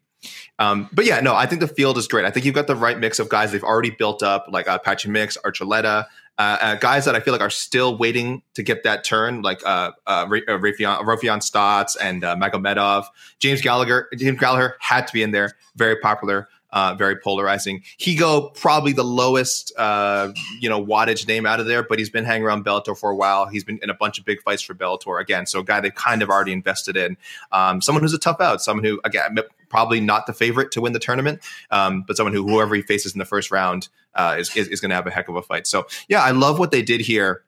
Um, 0.59 0.89
but 0.93 1.05
yeah, 1.05 1.21
no, 1.21 1.35
I 1.35 1.47
think 1.47 1.61
the 1.61 1.69
field 1.69 1.99
is 1.99 2.07
great. 2.07 2.25
I 2.25 2.31
think 2.31 2.47
you've 2.47 2.55
got 2.55 2.67
the 2.67 2.77
right 2.77 2.99
mix 2.99 3.19
of 3.19 3.29
guys 3.29 3.53
they've 3.53 3.65
already 3.65 3.91
built 3.91 4.23
up, 4.23 4.47
like 4.49 4.69
uh, 4.69 4.79
Patchy 4.79 5.09
Mix, 5.09 5.37
Archuleta, 5.45 6.07
uh, 6.39 6.59
uh, 6.61 6.75
guys 6.77 7.05
that 7.05 7.15
I 7.15 7.21
feel 7.21 7.33
like 7.33 7.41
are 7.41 7.51
still 7.51 7.97
waiting 7.97 8.43
to 8.55 8.63
get 8.63 8.85
that 8.85 9.05
turn, 9.05 9.43
like 9.43 9.61
uh, 9.67 9.93
uh, 10.07 10.27
Raufeon, 10.27 11.05
Raufeon 11.05 11.39
Stots 11.39 11.97
and 12.01 12.25
uh, 12.25 12.37
Magomedov. 12.37 13.07
James 13.39 13.61
Gallagher, 13.61 14.09
James 14.17 14.39
Gallagher 14.39 14.77
had 14.81 15.07
to 15.07 15.13
be 15.13 15.23
in 15.23 15.31
there, 15.31 15.53
very 15.77 15.97
popular. 15.97 16.49
Uh, 16.73 16.95
very 16.95 17.17
polarizing. 17.17 17.83
Higo, 17.99 18.55
probably 18.55 18.93
the 18.93 19.05
lowest, 19.05 19.73
uh, 19.77 20.33
you 20.61 20.69
know, 20.69 20.85
wattage 20.85 21.27
name 21.29 21.47
out 21.47 21.61
of 21.61 21.67
there, 21.67 21.83
but 21.83 21.99
he's 21.99 22.11
been 22.11 22.25
hanging 22.25 22.45
around 22.45 22.65
Bellator 22.65 22.97
for 22.97 23.11
a 23.11 23.17
while. 23.17 23.47
He's 23.47 23.65
been 23.65 23.79
in 23.83 23.91
a 23.91 23.95
bunch 23.95 24.19
of 24.19 24.25
big 24.25 24.41
fights 24.43 24.63
for 24.63 24.75
Bellator 24.75 25.21
again. 25.21 25.47
So 25.47 25.61
a 25.61 25.65
guy 25.65 25.81
they've 25.81 25.95
kind 25.95 26.23
of 26.23 26.31
already 26.31 26.53
invested 26.53 26.97
in. 26.97 27.17
Um, 27.53 27.81
someone 27.81 28.03
who's 28.03 28.15
a 28.15 28.19
tough 28.19 28.41
out, 28.41 28.63
someone 28.63 28.85
who, 28.85 29.01
again, 29.05 29.37
probably 29.69 30.01
not 30.01 30.27
the 30.27 30.33
favorite 30.33 30.71
to 30.73 30.81
win 30.81 30.93
the 30.93 30.99
tournament, 30.99 31.41
um, 31.71 32.05
but 32.07 32.17
someone 32.17 32.35
who 32.35 32.47
whoever 32.47 32.75
he 32.75 32.83
faces 32.83 33.13
in 33.15 33.19
the 33.19 33.25
first 33.25 33.51
round 33.51 33.89
uh, 34.15 34.37
is, 34.39 34.55
is, 34.57 34.69
is 34.69 34.81
going 34.81 34.91
to 34.91 34.95
have 34.95 35.07
a 35.07 35.11
heck 35.11 35.29
of 35.29 35.37
a 35.37 35.43
fight. 35.43 35.67
So 35.67 35.87
yeah, 36.09 36.23
I 36.23 36.31
love 36.31 36.59
what 36.59 36.71
they 36.71 36.83
did 36.83 37.01
here. 37.01 37.43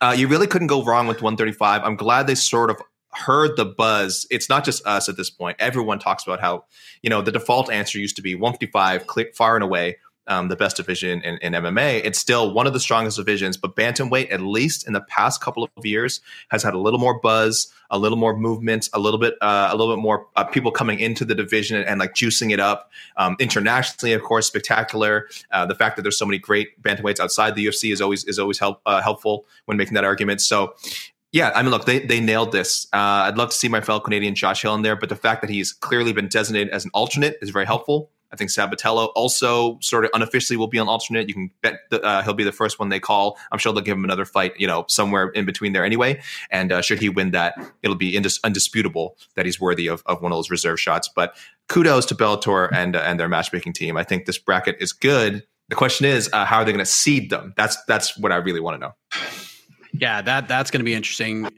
Uh, 0.00 0.14
you 0.16 0.28
really 0.28 0.46
couldn't 0.46 0.66
go 0.66 0.84
wrong 0.84 1.06
with 1.06 1.22
135. 1.22 1.82
I'm 1.82 1.96
glad 1.96 2.26
they 2.26 2.34
sort 2.34 2.70
of 2.70 2.76
heard 3.16 3.56
the 3.56 3.64
buzz. 3.64 4.26
It's 4.30 4.48
not 4.48 4.64
just 4.64 4.86
us 4.86 5.08
at 5.08 5.16
this 5.16 5.30
point. 5.30 5.56
Everyone 5.60 5.98
talks 5.98 6.24
about 6.24 6.40
how, 6.40 6.64
you 7.02 7.10
know, 7.10 7.22
the 7.22 7.32
default 7.32 7.70
answer 7.70 7.98
used 7.98 8.16
to 8.16 8.22
be 8.22 8.34
155, 8.34 9.06
click 9.06 9.34
far 9.34 9.56
and 9.56 9.64
away 9.64 9.96
um, 10.26 10.48
the 10.48 10.56
best 10.56 10.76
division 10.76 11.22
in, 11.22 11.38
in, 11.38 11.52
MMA. 11.52 12.00
It's 12.04 12.18
still 12.18 12.52
one 12.52 12.66
of 12.66 12.72
the 12.72 12.80
strongest 12.80 13.16
divisions, 13.16 13.56
but 13.56 13.76
bantamweight, 13.76 14.32
at 14.32 14.40
least 14.40 14.86
in 14.86 14.92
the 14.92 15.02
past 15.02 15.40
couple 15.40 15.68
of 15.76 15.86
years, 15.86 16.20
has 16.48 16.62
had 16.62 16.74
a 16.74 16.78
little 16.78 16.98
more 16.98 17.20
buzz, 17.20 17.72
a 17.90 17.98
little 17.98 18.16
more 18.16 18.36
movement, 18.36 18.88
a 18.92 18.98
little 18.98 19.20
bit, 19.20 19.34
uh, 19.42 19.68
a 19.70 19.76
little 19.76 19.94
bit 19.94 20.00
more 20.00 20.26
uh, 20.36 20.44
people 20.44 20.70
coming 20.70 20.98
into 20.98 21.24
the 21.24 21.34
division 21.34 21.76
and, 21.76 21.86
and 21.86 22.00
like 22.00 22.14
juicing 22.14 22.52
it 22.52 22.60
up 22.60 22.90
um, 23.16 23.36
internationally. 23.38 24.14
Of 24.14 24.22
course, 24.22 24.46
spectacular. 24.46 25.28
Uh, 25.50 25.66
the 25.66 25.74
fact 25.74 25.96
that 25.96 26.02
there's 26.02 26.18
so 26.18 26.26
many 26.26 26.38
great 26.38 26.80
bantamweights 26.82 27.20
outside 27.20 27.54
the 27.54 27.66
UFC 27.66 27.92
is 27.92 28.00
always 28.00 28.24
is 28.24 28.38
always 28.38 28.58
help, 28.58 28.80
uh, 28.86 29.02
helpful 29.02 29.46
when 29.66 29.76
making 29.76 29.94
that 29.94 30.04
argument. 30.04 30.40
So. 30.40 30.74
Yeah, 31.34 31.50
I 31.52 31.62
mean, 31.62 31.72
look, 31.72 31.84
they, 31.84 31.98
they 31.98 32.20
nailed 32.20 32.52
this. 32.52 32.86
Uh, 32.92 33.26
I'd 33.26 33.36
love 33.36 33.50
to 33.50 33.56
see 33.56 33.66
my 33.66 33.80
fellow 33.80 33.98
Canadian 33.98 34.36
Josh 34.36 34.62
Hill 34.62 34.72
in 34.76 34.82
there, 34.82 34.94
but 34.94 35.08
the 35.08 35.16
fact 35.16 35.40
that 35.40 35.50
he's 35.50 35.72
clearly 35.72 36.12
been 36.12 36.28
designated 36.28 36.72
as 36.72 36.84
an 36.84 36.92
alternate 36.94 37.38
is 37.42 37.50
very 37.50 37.66
helpful. 37.66 38.12
I 38.32 38.36
think 38.36 38.50
Sabatello 38.50 39.10
also 39.16 39.80
sort 39.80 40.04
of 40.04 40.12
unofficially 40.14 40.56
will 40.56 40.68
be 40.68 40.78
an 40.78 40.86
alternate. 40.86 41.26
You 41.26 41.34
can 41.34 41.50
bet 41.60 41.80
uh, 41.90 42.22
he'll 42.22 42.34
be 42.34 42.44
the 42.44 42.52
first 42.52 42.78
one 42.78 42.88
they 42.88 43.00
call. 43.00 43.36
I'm 43.50 43.58
sure 43.58 43.72
they'll 43.72 43.82
give 43.82 43.96
him 43.96 44.04
another 44.04 44.24
fight, 44.24 44.52
you 44.58 44.68
know, 44.68 44.84
somewhere 44.88 45.30
in 45.30 45.44
between 45.44 45.72
there 45.72 45.84
anyway. 45.84 46.22
And 46.50 46.70
uh, 46.70 46.82
should 46.82 47.00
he 47.00 47.08
win 47.08 47.32
that, 47.32 47.56
it'll 47.82 47.96
be 47.96 48.12
indis- 48.12 48.38
undisputable 48.44 49.16
that 49.34 49.44
he's 49.44 49.60
worthy 49.60 49.88
of, 49.88 50.04
of 50.06 50.22
one 50.22 50.30
of 50.30 50.36
those 50.36 50.50
reserve 50.50 50.78
shots. 50.78 51.08
But 51.08 51.36
kudos 51.68 52.06
to 52.06 52.14
Bellator 52.14 52.68
and 52.72 52.94
uh, 52.94 53.00
and 53.00 53.18
their 53.18 53.28
matchmaking 53.28 53.72
team. 53.72 53.96
I 53.96 54.04
think 54.04 54.26
this 54.26 54.38
bracket 54.38 54.76
is 54.78 54.92
good. 54.92 55.42
The 55.68 55.74
question 55.74 56.06
is, 56.06 56.30
uh, 56.32 56.44
how 56.44 56.58
are 56.58 56.64
they 56.64 56.70
going 56.70 56.78
to 56.78 56.86
seed 56.86 57.30
them? 57.30 57.54
That's 57.56 57.76
that's 57.86 58.16
what 58.16 58.30
I 58.30 58.36
really 58.36 58.60
want 58.60 58.80
to 58.80 58.86
know. 58.86 59.43
Yeah, 59.96 60.22
that 60.22 60.48
that's 60.48 60.70
going 60.70 60.80
to 60.80 60.84
be 60.84 60.94
interesting. 60.94 61.48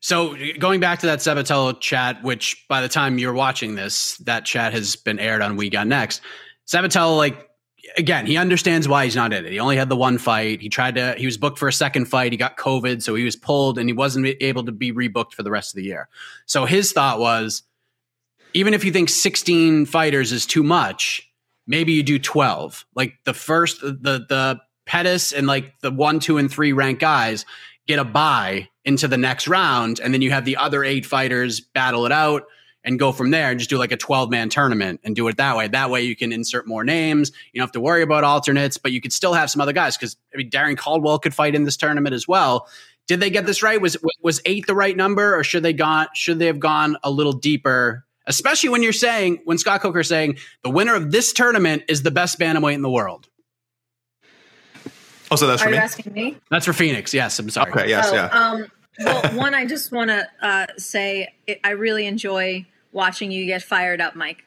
So 0.00 0.36
going 0.58 0.80
back 0.80 0.98
to 0.98 1.06
that 1.06 1.20
Sabatello 1.20 1.80
chat, 1.80 2.22
which 2.22 2.66
by 2.68 2.82
the 2.82 2.88
time 2.88 3.18
you're 3.18 3.32
watching 3.32 3.74
this, 3.74 4.18
that 4.18 4.44
chat 4.44 4.72
has 4.72 4.96
been 4.96 5.18
aired 5.18 5.40
on 5.40 5.56
We 5.56 5.70
Got 5.70 5.86
Next. 5.86 6.20
Sabatello, 6.66 7.16
like 7.16 7.48
again, 7.96 8.26
he 8.26 8.36
understands 8.36 8.88
why 8.88 9.04
he's 9.04 9.16
not 9.16 9.32
in 9.32 9.46
it. 9.46 9.52
He 9.52 9.60
only 9.60 9.76
had 9.76 9.88
the 9.88 9.96
one 9.96 10.18
fight. 10.18 10.60
He 10.60 10.68
tried 10.68 10.96
to. 10.96 11.14
He 11.16 11.26
was 11.26 11.38
booked 11.38 11.58
for 11.58 11.68
a 11.68 11.72
second 11.72 12.06
fight. 12.06 12.32
He 12.32 12.38
got 12.38 12.56
COVID, 12.56 13.02
so 13.02 13.14
he 13.14 13.24
was 13.24 13.36
pulled, 13.36 13.78
and 13.78 13.88
he 13.88 13.92
wasn't 13.92 14.26
able 14.40 14.64
to 14.64 14.72
be 14.72 14.92
rebooked 14.92 15.32
for 15.32 15.42
the 15.42 15.50
rest 15.50 15.72
of 15.72 15.76
the 15.76 15.84
year. 15.84 16.08
So 16.46 16.64
his 16.64 16.92
thought 16.92 17.20
was, 17.20 17.62
even 18.52 18.74
if 18.74 18.84
you 18.84 18.92
think 18.92 19.08
16 19.08 19.86
fighters 19.86 20.32
is 20.32 20.46
too 20.46 20.62
much, 20.62 21.30
maybe 21.66 21.92
you 21.92 22.02
do 22.02 22.18
12. 22.18 22.84
Like 22.94 23.14
the 23.24 23.34
first, 23.34 23.80
the 23.80 24.26
the 24.28 24.60
Pettis 24.86 25.32
and 25.32 25.46
like 25.46 25.78
the 25.80 25.90
one, 25.90 26.20
two, 26.20 26.38
and 26.38 26.50
three 26.50 26.72
ranked 26.72 27.00
guys 27.00 27.44
get 27.86 27.98
a 27.98 28.04
buy 28.04 28.68
into 28.84 29.08
the 29.08 29.18
next 29.18 29.48
round, 29.48 30.00
and 30.00 30.12
then 30.12 30.22
you 30.22 30.30
have 30.30 30.44
the 30.44 30.56
other 30.56 30.84
eight 30.84 31.06
fighters 31.06 31.60
battle 31.60 32.06
it 32.06 32.12
out 32.12 32.44
and 32.84 32.98
go 32.98 33.12
from 33.12 33.30
there 33.30 33.50
and 33.50 33.58
just 33.58 33.70
do 33.70 33.78
like 33.78 33.92
a 33.92 33.96
12 33.96 34.30
man 34.30 34.50
tournament 34.50 35.00
and 35.04 35.16
do 35.16 35.26
it 35.28 35.38
that 35.38 35.56
way. 35.56 35.68
That 35.68 35.90
way 35.90 36.02
you 36.02 36.14
can 36.14 36.32
insert 36.32 36.66
more 36.66 36.84
names. 36.84 37.32
You 37.52 37.58
don't 37.58 37.66
have 37.66 37.72
to 37.72 37.80
worry 37.80 38.02
about 38.02 38.24
alternates, 38.24 38.76
but 38.76 38.92
you 38.92 39.00
could 39.00 39.12
still 39.12 39.32
have 39.32 39.50
some 39.50 39.60
other 39.60 39.72
guys 39.72 39.96
because 39.96 40.16
I 40.34 40.36
mean 40.36 40.50
Darrion 40.50 40.76
Caldwell 40.76 41.18
could 41.18 41.34
fight 41.34 41.54
in 41.54 41.64
this 41.64 41.76
tournament 41.76 42.14
as 42.14 42.28
well. 42.28 42.68
Did 43.06 43.20
they 43.20 43.30
get 43.30 43.46
this 43.46 43.62
right? 43.62 43.80
Was 43.80 43.96
was 44.22 44.40
eight 44.44 44.66
the 44.66 44.74
right 44.74 44.96
number, 44.96 45.36
or 45.36 45.44
should 45.44 45.62
they 45.62 45.72
gone 45.72 46.08
should 46.14 46.38
they 46.38 46.46
have 46.46 46.60
gone 46.60 46.96
a 47.02 47.10
little 47.10 47.32
deeper? 47.32 48.04
Especially 48.26 48.70
when 48.70 48.82
you're 48.82 48.92
saying 48.92 49.40
when 49.44 49.58
Scott 49.58 49.80
Coker 49.82 50.02
saying 50.02 50.38
the 50.62 50.70
winner 50.70 50.94
of 50.94 51.10
this 51.10 51.32
tournament 51.32 51.84
is 51.88 52.02
the 52.02 52.10
best 52.10 52.38
bantamweight 52.38 52.74
in 52.74 52.82
the 52.82 52.90
world. 52.90 53.28
Oh, 55.30 55.36
so 55.36 55.46
that's 55.46 55.62
Are 55.62 55.66
for 55.66 55.70
you 55.70 55.76
me. 55.76 55.82
asking 55.82 56.12
me? 56.12 56.36
That's 56.50 56.66
for 56.66 56.72
Phoenix. 56.72 57.14
Yes, 57.14 57.38
I'm 57.38 57.48
sorry. 57.50 57.70
Okay. 57.70 57.88
Yes. 57.88 58.08
Oh, 58.10 58.14
yeah. 58.14 58.26
Um, 58.26 58.66
well, 58.98 59.22
one, 59.34 59.54
I 59.54 59.64
just 59.64 59.92
want 59.92 60.10
to 60.10 60.28
uh, 60.40 60.66
say 60.76 61.34
it, 61.46 61.60
I 61.64 61.70
really 61.70 62.06
enjoy 62.06 62.66
watching 62.92 63.30
you 63.30 63.46
get 63.46 63.62
fired 63.62 64.00
up, 64.00 64.14
Mike. 64.14 64.44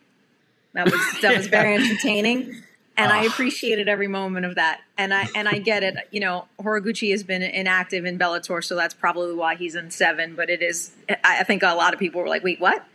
That 0.74 0.92
was 0.92 1.02
that 1.22 1.36
was 1.36 1.48
very 1.48 1.76
entertaining, 1.76 2.62
and 2.96 3.12
I 3.12 3.24
appreciated 3.24 3.88
every 3.88 4.08
moment 4.08 4.46
of 4.46 4.56
that. 4.56 4.82
And 4.98 5.14
I 5.14 5.28
and 5.36 5.48
I 5.48 5.58
get 5.58 5.84
it. 5.84 5.96
You 6.12 6.20
know, 6.20 6.48
Horiguchi 6.60 7.12
has 7.12 7.24
been 7.24 7.42
inactive 7.42 8.06
in 8.06 8.20
Bellator, 8.20 8.64
so 8.64 8.76
that's 8.76 8.94
probably 8.94 9.34
why 9.34 9.56
he's 9.56 9.76
in 9.76 9.90
seven. 9.90 10.36
But 10.36 10.50
it 10.50 10.62
is, 10.62 10.92
I 11.10 11.40
I 11.40 11.44
think 11.44 11.64
a 11.64 11.74
lot 11.74 11.94
of 11.94 12.00
people 12.00 12.22
were 12.22 12.28
like, 12.28 12.44
"Wait, 12.44 12.60
what?" 12.60 12.86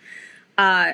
Uh, 0.57 0.92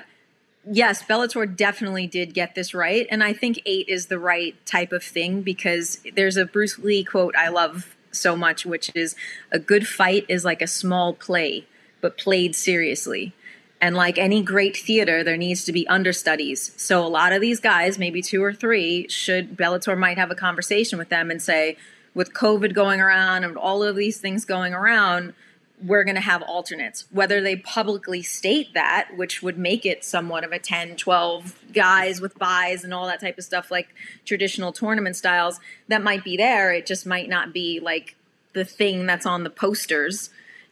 yes, 0.71 1.03
Bellator 1.03 1.55
definitely 1.55 2.07
did 2.07 2.35
get 2.35 2.55
this 2.55 2.75
right, 2.75 3.07
and 3.11 3.23
I 3.23 3.33
think 3.33 3.61
eight 3.67 3.89
is 3.89 4.07
the 4.07 4.19
right 4.19 4.55
type 4.67 4.93
of 4.93 5.03
thing 5.03 5.43
because 5.43 6.01
there's 6.15 6.37
a 6.37 6.45
Bruce 6.45 6.79
Lee 6.79 7.05
quote 7.05 7.35
I 7.37 7.49
love 7.49 7.97
so 8.11 8.37
much, 8.37 8.65
which 8.65 8.91
is 8.95 9.15
a 9.51 9.59
good 9.59 9.87
fight 9.87 10.25
is 10.29 10.45
like 10.45 10.63
a 10.63 10.67
small 10.67 11.13
play, 11.13 11.67
but 12.01 12.19
played 12.19 12.55
seriously. 12.55 13.33
And 13.81 13.95
like 13.95 14.19
any 14.19 14.43
great 14.43 14.77
theater, 14.77 15.23
there 15.23 15.37
needs 15.37 15.65
to 15.65 15.73
be 15.73 15.87
understudies. 15.87 16.73
So 16.77 17.05
a 17.05 17.07
lot 17.07 17.33
of 17.33 17.41
these 17.41 17.61
guys, 17.61 17.99
maybe 17.99 18.23
two 18.23 18.43
or 18.43 18.53
three, 18.53 19.07
should 19.09 19.57
Bellator 19.57 19.97
might 19.97 20.19
have 20.19 20.31
a 20.31 20.35
conversation 20.35 20.99
with 20.99 21.11
them 21.11 21.31
and 21.31 21.41
say, 21.41 21.77
with 22.15 22.33
COVID 22.35 22.75
going 22.75 23.01
around 23.01 23.45
and 23.45 23.57
all 23.57 23.85
of 23.85 23.95
these 23.95 24.19
things 24.19 24.45
going 24.45 24.75
around, 24.75 25.35
we're 25.85 26.05
going 26.05 26.17
to 26.17 26.21
have 26.21 26.43
alternates. 26.43 27.05
Whether 27.11 27.41
they 27.41 27.57
publicly 27.57 28.23
state 28.23 28.75
that, 28.75 29.11
which 29.17 29.43
would 29.43 29.59
make 29.59 29.87
it 29.87 30.05
somewhat 30.05 30.45
of 30.45 30.53
a 30.53 30.59
10, 30.59 30.97
12 30.97 31.73
guys 31.73 32.21
with 32.21 32.39
buys 32.39 32.85
and 32.85 32.93
all 32.93 33.07
that 33.07 33.21
type 33.21 33.39
of 33.39 33.45
stuff, 33.45 33.71
like 33.71 33.89
traditional 34.25 34.73
tournament 34.73 35.17
styles, 35.17 35.61
that 35.89 36.03
might 36.03 36.25
be 36.25 36.37
there. 36.37 36.73
It 36.73 36.87
just 36.87 37.07
might 37.07 37.29
not 37.29 37.53
be 37.53 37.81
like 37.81 38.17
the 38.55 38.65
thing 38.65 39.07
that's 39.07 39.27
on 39.27 39.45
the 39.45 39.51
posters. 39.51 40.31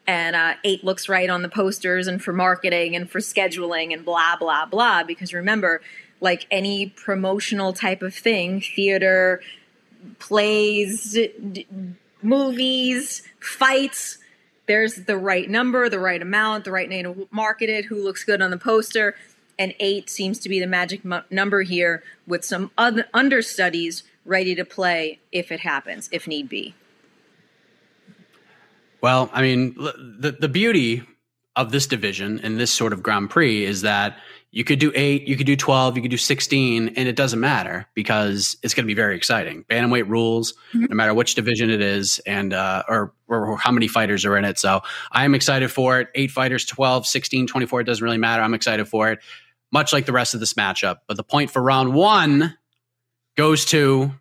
And 0.09 0.37
uh, 0.37 0.55
eight 0.65 0.85
looks 0.85 1.09
right 1.09 1.29
on 1.29 1.43
the 1.43 1.49
posters 1.49 2.07
and 2.07 2.23
for 2.23 2.33
marketing 2.33 2.95
and 2.97 3.11
for 3.11 3.19
scheduling 3.19 3.93
and 3.93 4.05
blah, 4.05 4.37
blah, 4.37 4.67
blah. 4.67 5.03
Because 5.03 5.33
remember, 5.33 5.83
like 6.21 6.47
any 6.51 6.87
promotional 6.89 7.73
type 7.73 8.03
of 8.03 8.15
thing, 8.15 8.61
theater, 8.61 9.41
plays, 10.19 11.13
d- 11.13 11.67
movies, 12.23 13.23
fights, 13.41 14.19
there's 14.67 14.95
the 15.05 15.17
right 15.17 15.49
number, 15.49 15.89
the 15.89 15.99
right 15.99 16.21
amount, 16.21 16.65
the 16.65 16.73
right 16.73 16.89
name 16.89 17.05
to 17.05 17.29
market 17.31 17.71
it, 17.71 17.87
who 17.87 18.03
looks 18.03 18.25
good 18.25 18.43
on 18.43 18.51
the 18.51 18.59
poster. 18.59 19.15
And 19.59 19.75
eight 19.81 20.11
seems 20.11 20.39
to 20.41 20.49
be 20.49 20.61
the 20.61 20.67
magic 20.67 21.03
number 21.31 21.63
here 21.63 22.03
with 22.27 22.45
some 22.45 22.71
other 22.77 23.07
understudies 23.15 24.03
ready 24.25 24.55
to 24.55 24.65
play 24.65 25.21
if 25.33 25.51
it 25.51 25.61
happens, 25.61 26.09
if 26.13 26.29
need 26.29 26.49
be. 26.49 26.75
Well, 29.01 29.31
I 29.33 29.41
mean, 29.41 29.75
the 29.75 30.37
the 30.39 30.49
beauty 30.49 31.05
of 31.55 31.71
this 31.71 31.87
division 31.87 32.41
and 32.43 32.59
this 32.59 32.71
sort 32.71 32.93
of 32.93 33.03
Grand 33.03 33.31
Prix 33.31 33.65
is 33.65 33.83
that 33.83 34.19
you 34.51 34.65
could 34.65 34.79
do 34.79 34.93
eight, 34.95 35.29
you 35.29 35.37
could 35.37 35.47
do 35.47 35.57
twelve, 35.57 35.97
you 35.97 36.03
could 36.03 36.11
do 36.11 36.17
sixteen, 36.17 36.89
and 36.97 37.09
it 37.09 37.17
doesn't 37.17 37.41
matter 37.41 37.87
because 37.95 38.57
it's 38.63 38.75
going 38.75 38.85
to 38.85 38.87
be 38.87 38.95
very 38.95 39.17
exciting. 39.17 39.65
Bantamweight 39.65 40.09
rules, 40.09 40.55
no 40.73 40.95
matter 40.95 41.13
which 41.13 41.35
division 41.35 41.69
it 41.71 41.81
is, 41.81 42.19
and 42.21 42.53
uh, 42.53 42.83
or, 42.89 43.13
or 43.29 43.57
how 43.59 43.71
many 43.71 43.89
fighters 43.89 44.25
are 44.25 44.37
in 44.37 44.45
it. 44.45 44.59
So 44.59 44.81
I 45.13 45.25
am 45.25 45.35
excited 45.35 45.71
for 45.71 46.01
it. 46.01 46.09
Eight 46.15 46.31
fighters, 46.31 46.65
12, 46.65 47.07
16, 47.07 47.47
24, 47.47 47.81
it 47.81 47.85
doesn't 47.85 48.05
really 48.05 48.19
matter. 48.19 48.43
I'm 48.43 48.55
excited 48.55 48.87
for 48.87 49.11
it, 49.11 49.19
much 49.73 49.93
like 49.93 50.07
the 50.07 50.13
rest 50.13 50.35
of 50.35 50.41
this 50.41 50.55
matchup. 50.55 50.99
But 51.07 51.17
the 51.17 51.25
point 51.25 51.51
for 51.51 51.61
round 51.63 51.93
one 51.93 52.57
goes 53.37 53.65
to 53.67 54.13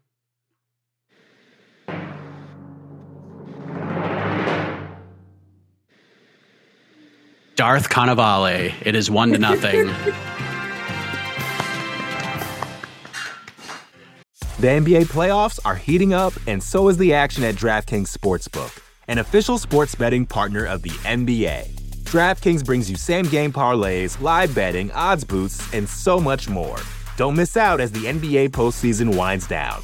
Darth 7.56 7.88
Carnevale. 7.89 8.74
It 8.82 8.96
is 8.96 9.10
one 9.10 9.32
to 9.32 9.39
nothing. 9.39 9.89
The 14.58 14.68
NBA 14.68 15.08
playoffs 15.08 15.60
are 15.65 15.76
heating 15.76 16.13
up, 16.13 16.32
and 16.48 16.63
so 16.63 16.88
is 16.88 16.98
the 16.98 17.13
action 17.13 17.44
at 17.44 17.56
DraftKings 17.56 18.08
Sportsbook, 18.08 18.82
an 19.10 19.18
official 19.18 19.58
sports 19.58 19.94
betting 19.96 20.26
partner 20.26 20.63
of 20.63 20.82
the 20.82 20.91
NBA. 20.91 21.70
DraftKings 22.04 22.65
brings 22.65 22.89
you 22.89 22.96
same 22.96 23.26
game 23.26 23.52
parlays, 23.52 24.20
live 24.22 24.56
betting, 24.56 24.91
odds 24.94 25.26
boosts, 25.26 25.74
and 25.74 25.88
so 25.88 26.22
much 26.22 26.48
more. 26.48 26.78
Don't 27.18 27.36
miss 27.36 27.58
out 27.58 27.82
as 27.82 27.91
the 27.91 28.06
NBA 28.06 28.52
postseason 28.52 29.15
winds 29.15 29.46
down. 29.46 29.84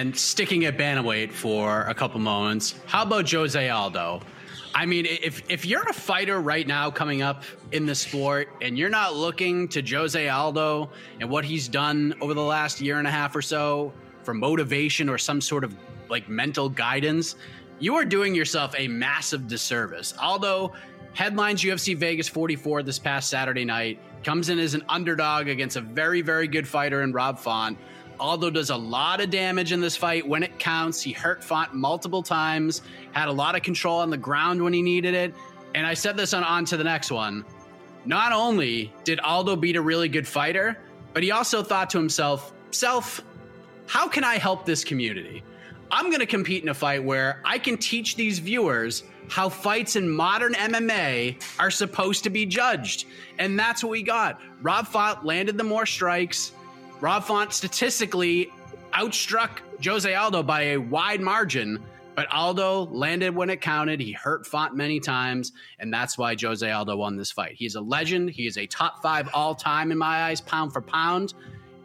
and 0.00 0.16
sticking 0.16 0.64
at 0.64 0.78
bantamweight 0.78 1.30
for 1.30 1.82
a 1.82 1.94
couple 1.94 2.18
moments. 2.20 2.74
How 2.86 3.02
about 3.02 3.30
Jose 3.30 3.68
Aldo? 3.68 4.22
I 4.74 4.86
mean, 4.86 5.04
if 5.04 5.42
if 5.50 5.66
you're 5.66 5.82
a 5.82 5.92
fighter 5.92 6.40
right 6.40 6.66
now 6.66 6.90
coming 6.90 7.20
up 7.20 7.42
in 7.72 7.84
the 7.84 7.94
sport 7.94 8.48
and 8.62 8.78
you're 8.78 8.88
not 8.88 9.14
looking 9.14 9.68
to 9.68 9.82
Jose 9.82 10.28
Aldo 10.28 10.90
and 11.20 11.28
what 11.28 11.44
he's 11.44 11.68
done 11.68 12.14
over 12.22 12.32
the 12.32 12.42
last 12.42 12.80
year 12.80 12.98
and 12.98 13.06
a 13.06 13.10
half 13.10 13.36
or 13.36 13.42
so 13.42 13.92
for 14.22 14.32
motivation 14.32 15.10
or 15.10 15.18
some 15.18 15.40
sort 15.40 15.64
of 15.64 15.76
like 16.08 16.28
mental 16.30 16.70
guidance, 16.70 17.36
you 17.78 17.94
are 17.96 18.04
doing 18.04 18.34
yourself 18.34 18.74
a 18.78 18.88
massive 18.88 19.48
disservice. 19.48 20.14
Aldo 20.18 20.72
headlines 21.12 21.62
UFC 21.62 21.94
Vegas 21.94 22.28
44 22.28 22.84
this 22.84 22.98
past 22.98 23.28
Saturday 23.28 23.64
night, 23.66 23.98
comes 24.24 24.48
in 24.48 24.58
as 24.58 24.74
an 24.74 24.82
underdog 24.88 25.48
against 25.48 25.76
a 25.76 25.80
very, 25.80 26.22
very 26.22 26.46
good 26.46 26.66
fighter 26.66 27.02
in 27.02 27.12
Rob 27.12 27.38
Font 27.38 27.76
Aldo 28.20 28.50
does 28.50 28.70
a 28.70 28.76
lot 28.76 29.20
of 29.20 29.30
damage 29.30 29.72
in 29.72 29.80
this 29.80 29.96
fight 29.96 30.26
when 30.26 30.42
it 30.42 30.58
counts. 30.58 31.00
He 31.00 31.12
hurt 31.12 31.42
Font 31.42 31.74
multiple 31.74 32.22
times, 32.22 32.82
had 33.12 33.28
a 33.28 33.32
lot 33.32 33.56
of 33.56 33.62
control 33.62 33.98
on 33.98 34.10
the 34.10 34.18
ground 34.18 34.62
when 34.62 34.72
he 34.72 34.82
needed 34.82 35.14
it. 35.14 35.34
And 35.74 35.86
I 35.86 35.94
said 35.94 36.16
this 36.16 36.34
on, 36.34 36.44
on 36.44 36.64
to 36.66 36.76
the 36.76 36.84
next 36.84 37.10
one. 37.10 37.44
Not 38.04 38.32
only 38.32 38.92
did 39.04 39.20
Aldo 39.20 39.56
beat 39.56 39.76
a 39.76 39.80
really 39.80 40.08
good 40.08 40.28
fighter, 40.28 40.78
but 41.12 41.22
he 41.22 41.30
also 41.30 41.62
thought 41.62 41.90
to 41.90 41.98
himself, 41.98 42.52
self, 42.70 43.22
how 43.86 44.06
can 44.06 44.22
I 44.22 44.36
help 44.36 44.64
this 44.64 44.84
community? 44.84 45.42
I'm 45.90 46.06
going 46.06 46.20
to 46.20 46.26
compete 46.26 46.62
in 46.62 46.68
a 46.68 46.74
fight 46.74 47.02
where 47.02 47.40
I 47.44 47.58
can 47.58 47.76
teach 47.76 48.14
these 48.14 48.38
viewers 48.38 49.02
how 49.28 49.48
fights 49.48 49.96
in 49.96 50.08
modern 50.08 50.54
MMA 50.54 51.42
are 51.58 51.70
supposed 51.70 52.24
to 52.24 52.30
be 52.30 52.46
judged. 52.46 53.06
And 53.38 53.58
that's 53.58 53.82
what 53.82 53.90
we 53.90 54.02
got. 54.02 54.40
Rob 54.60 54.86
Font 54.86 55.24
landed 55.24 55.56
the 55.56 55.64
more 55.64 55.86
strikes. 55.86 56.52
Rob 57.00 57.24
Font 57.24 57.52
statistically 57.52 58.52
outstruck 58.92 59.60
Jose 59.82 60.14
Aldo 60.14 60.42
by 60.42 60.62
a 60.62 60.76
wide 60.76 61.20
margin, 61.20 61.82
but 62.14 62.30
Aldo 62.30 62.88
landed 62.90 63.34
when 63.34 63.48
it 63.48 63.62
counted. 63.62 64.00
He 64.00 64.12
hurt 64.12 64.46
Font 64.46 64.76
many 64.76 65.00
times, 65.00 65.52
and 65.78 65.92
that's 65.92 66.18
why 66.18 66.36
Jose 66.38 66.70
Aldo 66.70 66.96
won 66.96 67.16
this 67.16 67.30
fight. 67.30 67.54
He's 67.56 67.74
a 67.74 67.80
legend. 67.80 68.30
He 68.30 68.46
is 68.46 68.58
a 68.58 68.66
top 68.66 69.00
five 69.00 69.30
all 69.32 69.54
time 69.54 69.90
in 69.92 69.96
my 69.96 70.24
eyes, 70.24 70.42
pound 70.42 70.74
for 70.74 70.82
pound, 70.82 71.32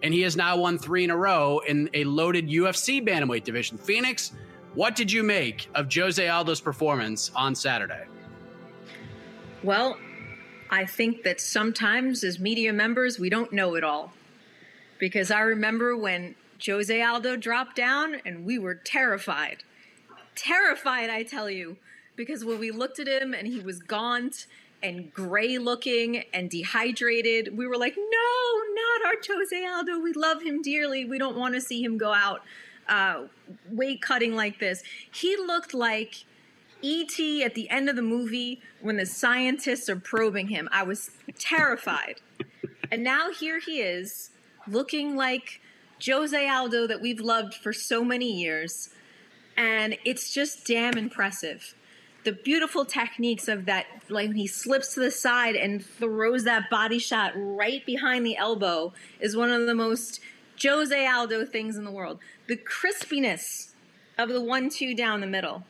and 0.04 0.14
he 0.14 0.22
has 0.22 0.36
now 0.36 0.58
won 0.58 0.78
three 0.78 1.06
in 1.06 1.12
a 1.12 1.18
row 1.18 1.60
in 1.60 1.90
a 1.94 2.04
loaded 2.04 2.50
UFC 2.50 3.06
bantamweight 3.06 3.46
division. 3.46 3.78
Phoenix, 3.78 4.34
what 4.74 4.98
did 4.98 5.10
you 5.10 5.24
make 5.24 5.70
of 5.76 5.94
Jose 5.94 6.28
Aldo's 6.28 6.60
performance 6.60 7.32
on 7.34 7.56
Saturday? 7.56 8.04
Well, 9.64 9.98
I 10.70 10.86
think 10.86 11.24
that 11.24 11.40
sometimes 11.40 12.26
as 12.26 12.38
media 12.38 12.74
members, 12.74 13.18
we 13.18 13.30
don't 13.30 13.54
know 13.54 13.76
it 13.76 13.86
all 13.86 14.12
because 15.00 15.32
I 15.32 15.42
remember 15.42 15.96
when 15.96 16.36
Jose 16.66 17.02
Aldo 17.02 17.36
dropped 17.38 17.76
down 17.76 18.16
and 18.26 18.46
we 18.46 18.58
were 18.58 18.76
terrified. 18.76 19.64
Terrified, 20.36 21.10
I 21.10 21.24
tell 21.24 21.50
you, 21.50 21.78
because 22.16 22.46
when 22.46 22.60
we 22.60 22.72
looked 22.72 23.00
at 23.00 23.08
him 23.08 23.34
and 23.34 23.48
he 23.48 23.60
was 23.60 23.80
gaunt 23.80 24.48
and 24.82 25.14
gray 25.14 25.58
looking 25.58 26.24
and 26.34 26.50
dehydrated, 26.50 27.58
we 27.58 27.68
were 27.68 27.78
like, 27.78 27.96
no, 27.98 28.64
not 28.74 29.08
our 29.08 29.16
Jose 29.28 29.66
Aldo. 29.66 30.00
We 30.00 30.14
love 30.14 30.42
him 30.42 30.62
dearly. 30.62 31.06
We 31.06 31.18
don't 31.18 31.38
want 31.38 31.56
to 31.56 31.62
see 31.62 31.84
him 31.84 31.98
go 31.98 32.14
out 32.14 32.42
uh, 32.88 33.24
weight 33.70 34.02
cutting 34.02 34.36
like 34.36 34.60
this. 34.60 34.84
He 35.12 35.36
looked 35.38 35.74
like 35.74 36.26
E.T. 36.82 37.44
at 37.44 37.56
the 37.56 37.70
end 37.70 37.90
of 37.90 37.96
the 37.96 38.02
movie 38.02 38.62
when 38.82 38.98
the 38.98 39.06
scientists 39.06 39.90
are 39.90 39.96
probing 39.96 40.50
him. 40.50 40.70
I 40.72 40.84
was 40.84 41.12
terrified. 41.40 42.22
and 42.92 43.04
now 43.04 43.32
here 43.32 43.60
he 43.60 43.80
is 43.82 44.30
looking 44.68 45.16
like 45.16 45.62
Jose 46.06 46.48
Aldo 46.48 46.88
that 46.88 47.02
we've 47.02 47.20
loved 47.20 47.54
for 47.54 47.74
so 47.74 48.04
many 48.04 48.32
years. 48.32 48.90
And 49.58 49.98
it's 50.04 50.34
just 50.34 50.66
damn 50.66 50.98
impressive. 50.98 51.76
The 52.24 52.34
beautiful 52.34 52.86
techniques 52.86 53.48
of 53.48 53.66
that, 53.66 53.86
like 54.10 54.30
when 54.30 54.38
he 54.38 54.48
slips 54.48 54.94
to 54.96 55.00
the 55.00 55.12
side 55.12 55.56
and 55.56 55.86
throws 55.86 56.44
that 56.44 56.70
body 56.70 57.00
shot 57.00 57.34
right 57.36 57.86
behind 57.86 58.26
the 58.26 58.36
elbow, 58.36 58.94
is 59.20 59.38
one 59.38 59.52
of 59.52 59.68
the 59.68 59.76
most 59.76 60.20
Jose 60.62 61.08
Aldo 61.08 61.46
things 61.46 61.78
in 61.78 61.84
the 61.84 61.92
world. 61.92 62.20
The 62.48 62.58
crispiness 62.58 63.74
of 64.18 64.30
the 64.30 64.42
one 64.42 64.70
two 64.70 64.96
down 64.96 65.22
the 65.22 65.28
middle. 65.28 65.64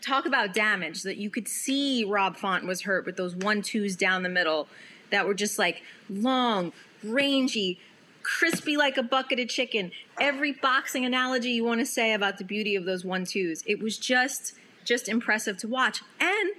Talk 0.00 0.26
about 0.26 0.52
damage 0.52 1.02
that 1.02 1.16
you 1.16 1.30
could 1.30 1.48
see 1.48 2.04
Rob 2.04 2.36
Font 2.36 2.66
was 2.66 2.82
hurt 2.82 3.06
with 3.06 3.16
those 3.16 3.36
one 3.36 3.62
twos 3.62 3.96
down 3.96 4.22
the 4.22 4.28
middle 4.28 4.68
that 5.10 5.26
were 5.26 5.34
just 5.34 5.58
like 5.58 5.82
long, 6.10 6.72
rangy, 7.04 7.78
crispy 8.22 8.76
like 8.76 8.96
a 8.96 9.02
bucket 9.02 9.40
of 9.40 9.48
chicken. 9.48 9.92
Every 10.20 10.52
boxing 10.52 11.04
analogy 11.04 11.50
you 11.50 11.64
want 11.64 11.80
to 11.80 11.86
say 11.86 12.12
about 12.12 12.38
the 12.38 12.44
beauty 12.44 12.76
of 12.76 12.84
those 12.84 13.04
one 13.04 13.24
twos. 13.24 13.62
It 13.66 13.80
was 13.80 13.98
just 13.98 14.54
just 14.84 15.08
impressive 15.08 15.56
to 15.58 15.68
watch. 15.68 16.02
And 16.20 16.50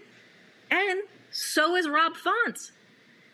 and 0.71 1.01
so 1.31 1.75
is 1.75 1.87
Rob 1.87 2.15
Font. 2.15 2.71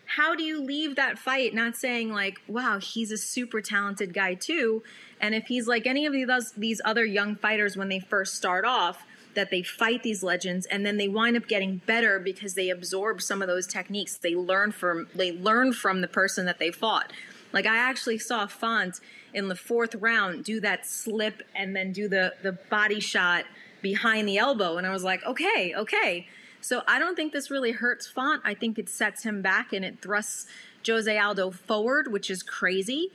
How 0.05 0.33
do 0.33 0.43
you 0.43 0.63
leave 0.63 0.95
that 0.95 1.19
fight 1.19 1.53
not 1.53 1.75
saying 1.75 2.11
like, 2.11 2.41
wow, 2.47 2.79
he's 2.79 3.11
a 3.11 3.17
super 3.17 3.61
talented 3.61 4.13
guy 4.13 4.33
too? 4.33 4.81
And 5.21 5.35
if 5.35 5.45
he's 5.45 5.67
like 5.67 5.85
any 5.85 6.05
of 6.05 6.13
these 6.13 6.51
these 6.57 6.81
other 6.83 7.05
young 7.05 7.35
fighters 7.35 7.77
when 7.77 7.89
they 7.89 7.99
first 7.99 8.35
start 8.35 8.65
off, 8.65 9.05
that 9.35 9.51
they 9.51 9.61
fight 9.61 10.03
these 10.03 10.23
legends 10.23 10.65
and 10.65 10.85
then 10.85 10.97
they 10.97 11.07
wind 11.07 11.37
up 11.37 11.47
getting 11.47 11.77
better 11.85 12.19
because 12.19 12.55
they 12.55 12.69
absorb 12.69 13.21
some 13.21 13.41
of 13.41 13.47
those 13.47 13.67
techniques. 13.67 14.17
They 14.17 14.35
learn 14.35 14.71
from 14.71 15.07
they 15.13 15.31
learn 15.31 15.73
from 15.73 16.01
the 16.01 16.07
person 16.07 16.45
that 16.45 16.59
they 16.59 16.71
fought. 16.71 17.11
Like 17.51 17.65
I 17.65 17.77
actually 17.77 18.17
saw 18.17 18.47
Font 18.47 18.99
in 19.33 19.47
the 19.47 19.55
fourth 19.55 19.95
round 19.95 20.43
do 20.43 20.59
that 20.61 20.85
slip 20.85 21.43
and 21.55 21.75
then 21.75 21.91
do 21.91 22.07
the 22.07 22.33
the 22.41 22.53
body 22.53 22.99
shot 22.99 23.45
behind 23.81 24.27
the 24.27 24.37
elbow, 24.37 24.77
and 24.77 24.85
I 24.85 24.91
was 24.91 25.03
like, 25.03 25.23
okay, 25.25 25.73
okay. 25.75 26.27
So 26.61 26.81
I 26.87 26.99
don't 26.99 27.15
think 27.15 27.31
this 27.31 27.49
really 27.49 27.71
hurts 27.71 28.07
Font. 28.07 28.41
I 28.43 28.53
think 28.53 28.77
it 28.77 28.89
sets 28.89 29.23
him 29.23 29.41
back 29.41 29.71
and 29.71 29.85
it 29.85 30.01
thrusts 30.01 30.45
Jose 30.85 31.17
Aldo 31.17 31.51
forward, 31.51 32.11
which 32.11 32.29
is 32.29 32.43
crazy. 32.43 33.11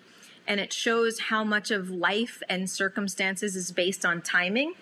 And 0.47 0.61
it 0.61 0.73
shows 0.73 1.21
how 1.21 1.45
much 1.45 1.71
of 1.71 1.91
life 1.91 2.43
and 2.49 2.69
circumstances 2.69 3.57
is 3.57 3.73
based 3.73 4.05
on 4.05 4.21
timing. 4.21 4.75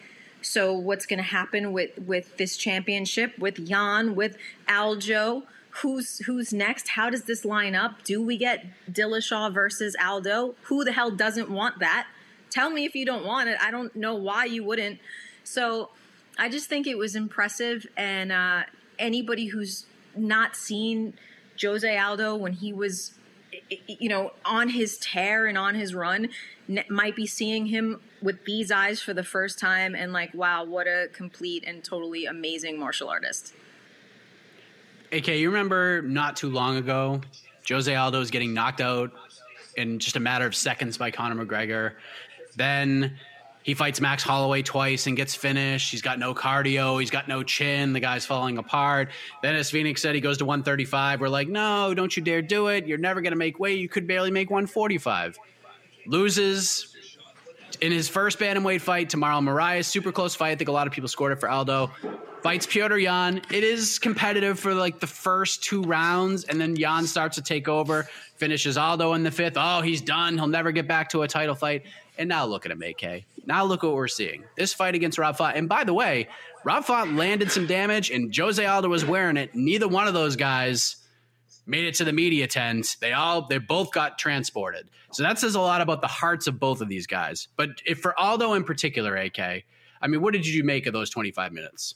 So 0.43 0.73
what's 0.73 1.07
going 1.07 1.19
to 1.19 1.25
happen 1.25 1.73
with 1.73 1.99
with 2.01 2.37
this 2.37 2.57
championship 2.57 3.39
with 3.39 3.59
Yan, 3.59 4.17
with 4.17 4.37
Aljo, 4.69 5.45
who's 5.77 6.19
who's 6.19 6.53
next? 6.53 6.89
How 6.89 7.11
does 7.11 7.25
this 7.25 7.45
line 7.45 7.75
up? 7.75 8.03
Do 8.05 8.23
we 8.23 8.37
get 8.37 8.67
Dillashaw 8.91 9.53
versus 9.53 9.97
Aldo? 10.03 10.55
Who 10.65 10.85
the 10.85 10.93
hell 10.93 11.11
doesn't 11.11 11.51
want 11.51 11.79
that? 11.81 12.07
Tell 12.51 12.71
me 12.71 12.85
if 12.85 12.95
you 12.95 13.07
don't 13.07 13.25
want 13.25 13.49
it. 13.49 13.57
I 13.61 13.71
don't 13.71 13.95
know 13.97 14.15
why 14.15 14.45
you 14.45 14.63
wouldn't. 14.63 14.99
So 15.45 15.91
I 16.39 16.49
just 16.49 16.69
think 16.69 16.87
it 16.87 16.99
was 16.99 17.17
impressive. 17.17 17.87
And 17.97 18.31
uh, 18.31 18.65
anybody 18.99 19.47
who's 19.47 19.87
not 20.15 20.55
seen 20.55 21.15
Jose 21.61 21.99
Aldo 21.99 22.37
when 22.37 22.53
he 22.53 22.73
was, 22.73 23.13
you 23.87 24.11
know, 24.11 24.33
on 24.45 24.69
his 24.69 24.99
tear 24.99 25.47
and 25.47 25.57
on 25.57 25.75
his 25.75 25.95
run 25.95 26.29
might 26.91 27.17
be 27.17 27.27
seeing 27.27 27.67
him 27.67 28.01
with 28.21 28.45
these 28.45 28.71
eyes 28.71 29.01
for 29.01 29.15
the 29.15 29.25
first 29.25 29.59
time 29.59 29.95
and 29.95 30.13
like, 30.13 30.35
wow, 30.35 30.65
what 30.65 30.87
a 30.87 31.09
complete 31.13 31.65
and 31.67 31.83
totally 31.83 32.27
amazing 32.27 32.79
martial 32.79 33.09
artist. 33.09 33.55
AK, 35.13 35.29
you 35.29 35.51
remember 35.51 36.01
not 36.03 36.37
too 36.37 36.49
long 36.49 36.77
ago, 36.77 37.21
Jose 37.69 37.95
Aldo 37.95 38.19
was 38.19 38.31
getting 38.31 38.55
knocked 38.55 38.81
out 38.81 39.11
in 39.77 39.99
just 39.99 40.17
a 40.17 40.21
matter 40.21 40.47
of 40.47 40.55
seconds 40.55 40.97
by 40.97 41.11
Conor 41.11 41.45
McGregor. 41.45 41.95
Then 42.57 43.19
he 43.63 43.75
fights 43.75 44.01
Max 44.01 44.23
Holloway 44.23 44.63
twice 44.63 45.07
and 45.07 45.17
gets 45.17 45.35
finished. 45.35 45.91
He's 45.91 46.03
got 46.03 46.19
no 46.19 46.35
cardio. 46.35 46.99
He's 46.99 47.11
got 47.11 47.29
no 47.29 47.43
chin. 47.43 47.93
The 47.93 48.01
guy's 48.01 48.27
falling 48.27 48.59
apart. 48.59 49.11
Then, 49.43 49.55
as 49.55 49.71
Phoenix 49.71 50.01
said, 50.03 50.15
he 50.15 50.21
goes 50.21 50.39
to 50.39 50.45
135. 50.45 51.21
We're 51.21 51.29
like, 51.29 51.49
no, 51.49 51.95
don't 51.95 52.17
you 52.17 52.23
dare 52.23 52.43
do 52.43 52.69
it. 52.69 52.87
You're 52.87 52.99
never 52.99 53.21
going 53.21 53.33
to 53.33 53.39
make 53.39 53.61
weight. 53.61 53.79
You 53.79 53.89
could 53.89 54.07
barely 54.07 54.31
make 54.31 54.51
145. 54.51 55.39
Loses 56.07 56.97
in 57.81 57.93
his 57.93 58.09
first 58.09 58.39
bantamweight 58.39 58.81
fight 58.81 59.11
to 59.11 59.17
Marlon 59.17 59.45
Moraes. 59.45 59.85
Super 59.85 60.11
close 60.11 60.35
fight. 60.35 60.51
I 60.51 60.57
think 60.57 60.69
a 60.69 60.73
lot 60.73 60.87
of 60.87 60.93
people 60.93 61.09
scored 61.09 61.33
it 61.33 61.39
for 61.39 61.49
Aldo 61.51 61.91
fights 62.43 62.67
Petr 62.67 63.01
Yan. 63.01 63.43
It 63.51 63.65
is 63.65 63.99
competitive 63.99 64.59
for 64.59 64.75
like 64.75 65.01
the 65.01 65.07
first 65.07 65.63
two 65.63 65.83
rounds, 65.83 66.45
and 66.45 66.61
then 66.61 66.77
Yan 66.77 67.07
starts 67.07 67.37
to 67.37 67.43
take 67.43 67.69
over, 67.69 68.09
finishes 68.37 68.77
Aldo 68.77 69.15
in 69.15 69.23
the 69.23 69.31
fifth. 69.31 69.55
Oh, 69.57 69.81
he's 69.81 70.01
done. 70.01 70.37
He'll 70.37 70.49
never 70.49 70.73
get 70.73 70.89
back 70.89 71.11
to 71.11 71.23
a 71.23 71.29
title 71.29 71.55
fight. 71.55 71.85
And 72.19 72.29
now 72.29 72.45
look 72.45 72.67
at 72.67 72.73
him, 72.73 72.83
AK. 72.83 73.25
Now 73.47 73.65
look 73.65 73.83
what 73.83 73.95
we're 73.95 74.09
seeing. 74.09 74.45
This 74.57 74.75
fight 74.75 74.95
against 74.95 75.19
Rob 75.19 75.37
Font. 75.37 75.57
And 75.57 75.69
by 75.69 75.85
the 75.85 75.95
way, 75.95 76.29
Rob 76.65 76.85
Font 76.85 77.17
landed 77.17 77.51
some 77.51 77.67
damage, 77.67 78.11
and 78.11 78.35
Jose 78.37 78.65
Aldo 78.65 78.89
was 78.89 79.05
wearing 79.05 79.37
it. 79.37 79.55
Neither 79.55 79.89
one 79.89 80.07
of 80.07 80.15
those 80.15 80.37
guys 80.37 80.97
made 81.67 81.85
it 81.85 81.95
to 81.95 82.05
the 82.05 82.13
media 82.13 82.47
tent. 82.47 82.97
They 83.01 83.13
all 83.13 83.47
they 83.47 83.59
both 83.59 83.93
got 83.93 84.19
transported. 84.19 84.89
So 85.13 85.23
that 85.23 85.39
says 85.39 85.55
a 85.55 85.61
lot 85.61 85.81
about 85.81 86.01
the 86.01 86.09
hearts 86.09 86.47
of 86.47 86.59
both 86.59 86.81
of 86.81 86.89
these 86.89 87.07
guys. 87.07 87.49
But 87.57 87.71
if 87.87 88.01
for 88.01 88.19
Aldo 88.19 88.55
in 88.55 88.65
particular, 88.65 89.17
AK, 89.17 89.39
I 89.39 90.07
mean, 90.09 90.21
what 90.21 90.33
did 90.33 90.47
you 90.47 90.65
make 90.65 90.87
of 90.87 90.93
those 90.93 91.11
25 91.11 91.53
minutes? 91.53 91.95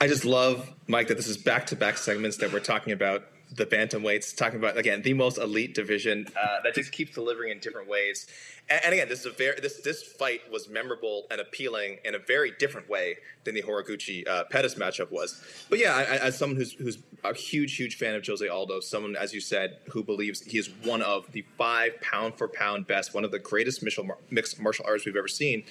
I 0.00 0.06
just 0.06 0.24
love, 0.24 0.68
Mike, 0.86 1.08
that 1.08 1.16
this 1.16 1.28
is 1.28 1.36
back 1.36 1.66
to 1.66 1.76
back 1.76 1.98
segments 1.98 2.38
that 2.38 2.52
we're 2.52 2.60
talking 2.60 2.92
about 2.92 3.24
the 3.52 3.66
bantamweights, 3.66 4.36
talking 4.36 4.58
about 4.58 4.78
again 4.78 5.02
the 5.02 5.12
most 5.12 5.38
elite 5.38 5.74
division 5.74 6.26
uh, 6.40 6.62
that 6.62 6.74
just 6.74 6.92
keeps 6.92 7.14
delivering 7.14 7.50
in 7.50 7.58
different 7.58 7.88
ways. 7.88 8.26
And, 8.68 8.80
and, 8.84 8.94
again, 8.94 9.08
this 9.08 9.20
is 9.20 9.26
a 9.26 9.30
very 9.30 9.60
this 9.60 9.80
this 9.82 10.02
fight 10.02 10.40
was 10.50 10.68
memorable 10.68 11.26
and 11.30 11.40
appealing 11.40 11.98
in 12.04 12.14
a 12.14 12.18
very 12.18 12.52
different 12.58 12.88
way 12.88 13.16
than 13.44 13.54
the 13.54 13.62
Horiguchi 13.62 14.26
uh, 14.28 14.44
Pettis 14.44 14.76
matchup 14.76 15.10
was. 15.10 15.42
But 15.68 15.80
yeah, 15.80 15.96
I, 15.96 16.02
as 16.18 16.38
someone 16.38 16.56
who's 16.56 16.72
who's 16.72 16.98
a 17.24 17.34
huge 17.34 17.76
huge 17.76 17.96
fan 17.96 18.14
of 18.14 18.24
Jose 18.24 18.46
Aldo, 18.46 18.80
someone 18.80 19.16
as 19.16 19.34
you 19.34 19.40
said 19.40 19.78
who 19.90 20.04
believes 20.04 20.42
he 20.42 20.58
is 20.58 20.70
one 20.84 21.02
of 21.02 21.30
the 21.32 21.44
five 21.58 22.00
pound 22.00 22.36
for 22.36 22.46
pound 22.48 22.86
best, 22.86 23.14
one 23.14 23.24
of 23.24 23.32
the 23.32 23.38
greatest 23.38 23.82
mixed 24.30 24.60
martial 24.60 24.84
artists 24.86 25.06
we've 25.06 25.16
ever 25.16 25.28
seen 25.28 25.64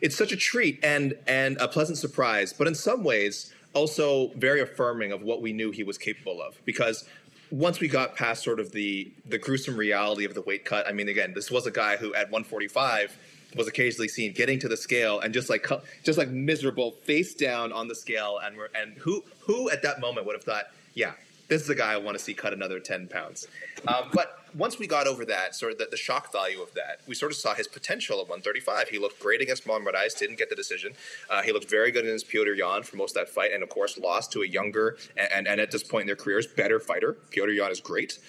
it's 0.00 0.16
such 0.16 0.32
a 0.32 0.36
treat 0.36 0.78
and 0.82 1.14
and 1.26 1.56
a 1.58 1.68
pleasant 1.68 1.98
surprise, 1.98 2.52
but 2.52 2.66
in 2.66 2.74
some 2.74 3.04
ways 3.04 3.52
also 3.72 4.28
very 4.36 4.60
affirming 4.60 5.12
of 5.12 5.22
what 5.22 5.40
we 5.40 5.52
knew 5.52 5.70
he 5.70 5.84
was 5.84 5.96
capable 5.96 6.42
of 6.42 6.60
because 6.64 7.04
once 7.50 7.80
we 7.80 7.88
got 7.88 8.16
past 8.16 8.42
sort 8.42 8.60
of 8.60 8.72
the 8.72 9.10
the 9.26 9.38
gruesome 9.38 9.76
reality 9.76 10.24
of 10.24 10.34
the 10.34 10.42
weight 10.42 10.64
cut, 10.64 10.86
I 10.86 10.92
mean, 10.92 11.08
again, 11.08 11.32
this 11.34 11.50
was 11.50 11.66
a 11.66 11.70
guy 11.70 11.96
who 11.96 12.14
at 12.14 12.30
145 12.30 13.16
was 13.56 13.66
occasionally 13.66 14.06
seen 14.06 14.32
getting 14.32 14.60
to 14.60 14.68
the 14.68 14.76
scale 14.76 15.20
and 15.20 15.34
just 15.34 15.50
like 15.50 15.66
just 16.04 16.18
like 16.18 16.28
miserable, 16.28 16.92
face 17.02 17.34
down 17.34 17.72
on 17.72 17.88
the 17.88 17.94
scale, 17.94 18.38
and 18.44 18.56
and 18.74 18.96
who 18.98 19.24
who 19.40 19.70
at 19.70 19.82
that 19.82 20.00
moment 20.00 20.26
would 20.26 20.34
have 20.36 20.44
thought, 20.44 20.66
yeah, 20.94 21.12
this 21.50 21.62
is 21.62 21.68
a 21.68 21.74
guy 21.74 21.92
I 21.92 21.96
want 21.96 22.16
to 22.16 22.22
see 22.22 22.32
cut 22.32 22.52
another 22.52 22.78
10 22.78 23.08
pounds. 23.08 23.48
Um, 23.88 24.08
but 24.14 24.38
once 24.54 24.78
we 24.78 24.86
got 24.86 25.08
over 25.08 25.24
that, 25.24 25.56
sort 25.56 25.72
of 25.72 25.78
the, 25.78 25.88
the, 25.90 25.96
shock 25.96 26.32
value 26.32 26.62
of 26.62 26.72
that, 26.74 27.00
we 27.08 27.14
sort 27.16 27.32
of 27.32 27.38
saw 27.38 27.54
his 27.54 27.66
potential 27.66 28.20
at 28.20 28.28
135. 28.28 28.88
He 28.88 28.98
looked 28.98 29.18
great 29.20 29.40
against 29.40 29.66
Mohamed 29.66 29.92
Moraes, 29.92 30.16
didn't 30.16 30.38
get 30.38 30.48
the 30.48 30.54
decision. 30.54 30.92
Uh, 31.28 31.42
he 31.42 31.50
looked 31.52 31.68
very 31.68 31.90
good 31.90 32.04
against 32.04 32.30
Petr 32.30 32.56
Yan 32.56 32.84
for 32.84 32.96
most 32.96 33.16
of 33.16 33.26
that 33.26 33.34
fight, 33.34 33.52
and 33.52 33.64
of 33.64 33.68
course 33.68 33.98
lost 33.98 34.30
to 34.32 34.42
a 34.42 34.46
younger 34.46 34.96
and, 35.16 35.32
and, 35.32 35.48
and 35.48 35.60
at 35.60 35.72
this 35.72 35.82
point 35.82 36.02
in 36.02 36.06
their 36.06 36.16
careers, 36.16 36.46
better 36.46 36.78
fighter. 36.78 37.16
Petr 37.32 37.54
Yan 37.54 37.72
is 37.72 37.80
great. 37.80 38.20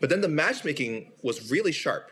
But 0.00 0.08
then 0.08 0.22
the 0.22 0.28
matchmaking 0.28 1.12
was 1.22 1.50
really 1.50 1.72
sharp. 1.72 2.10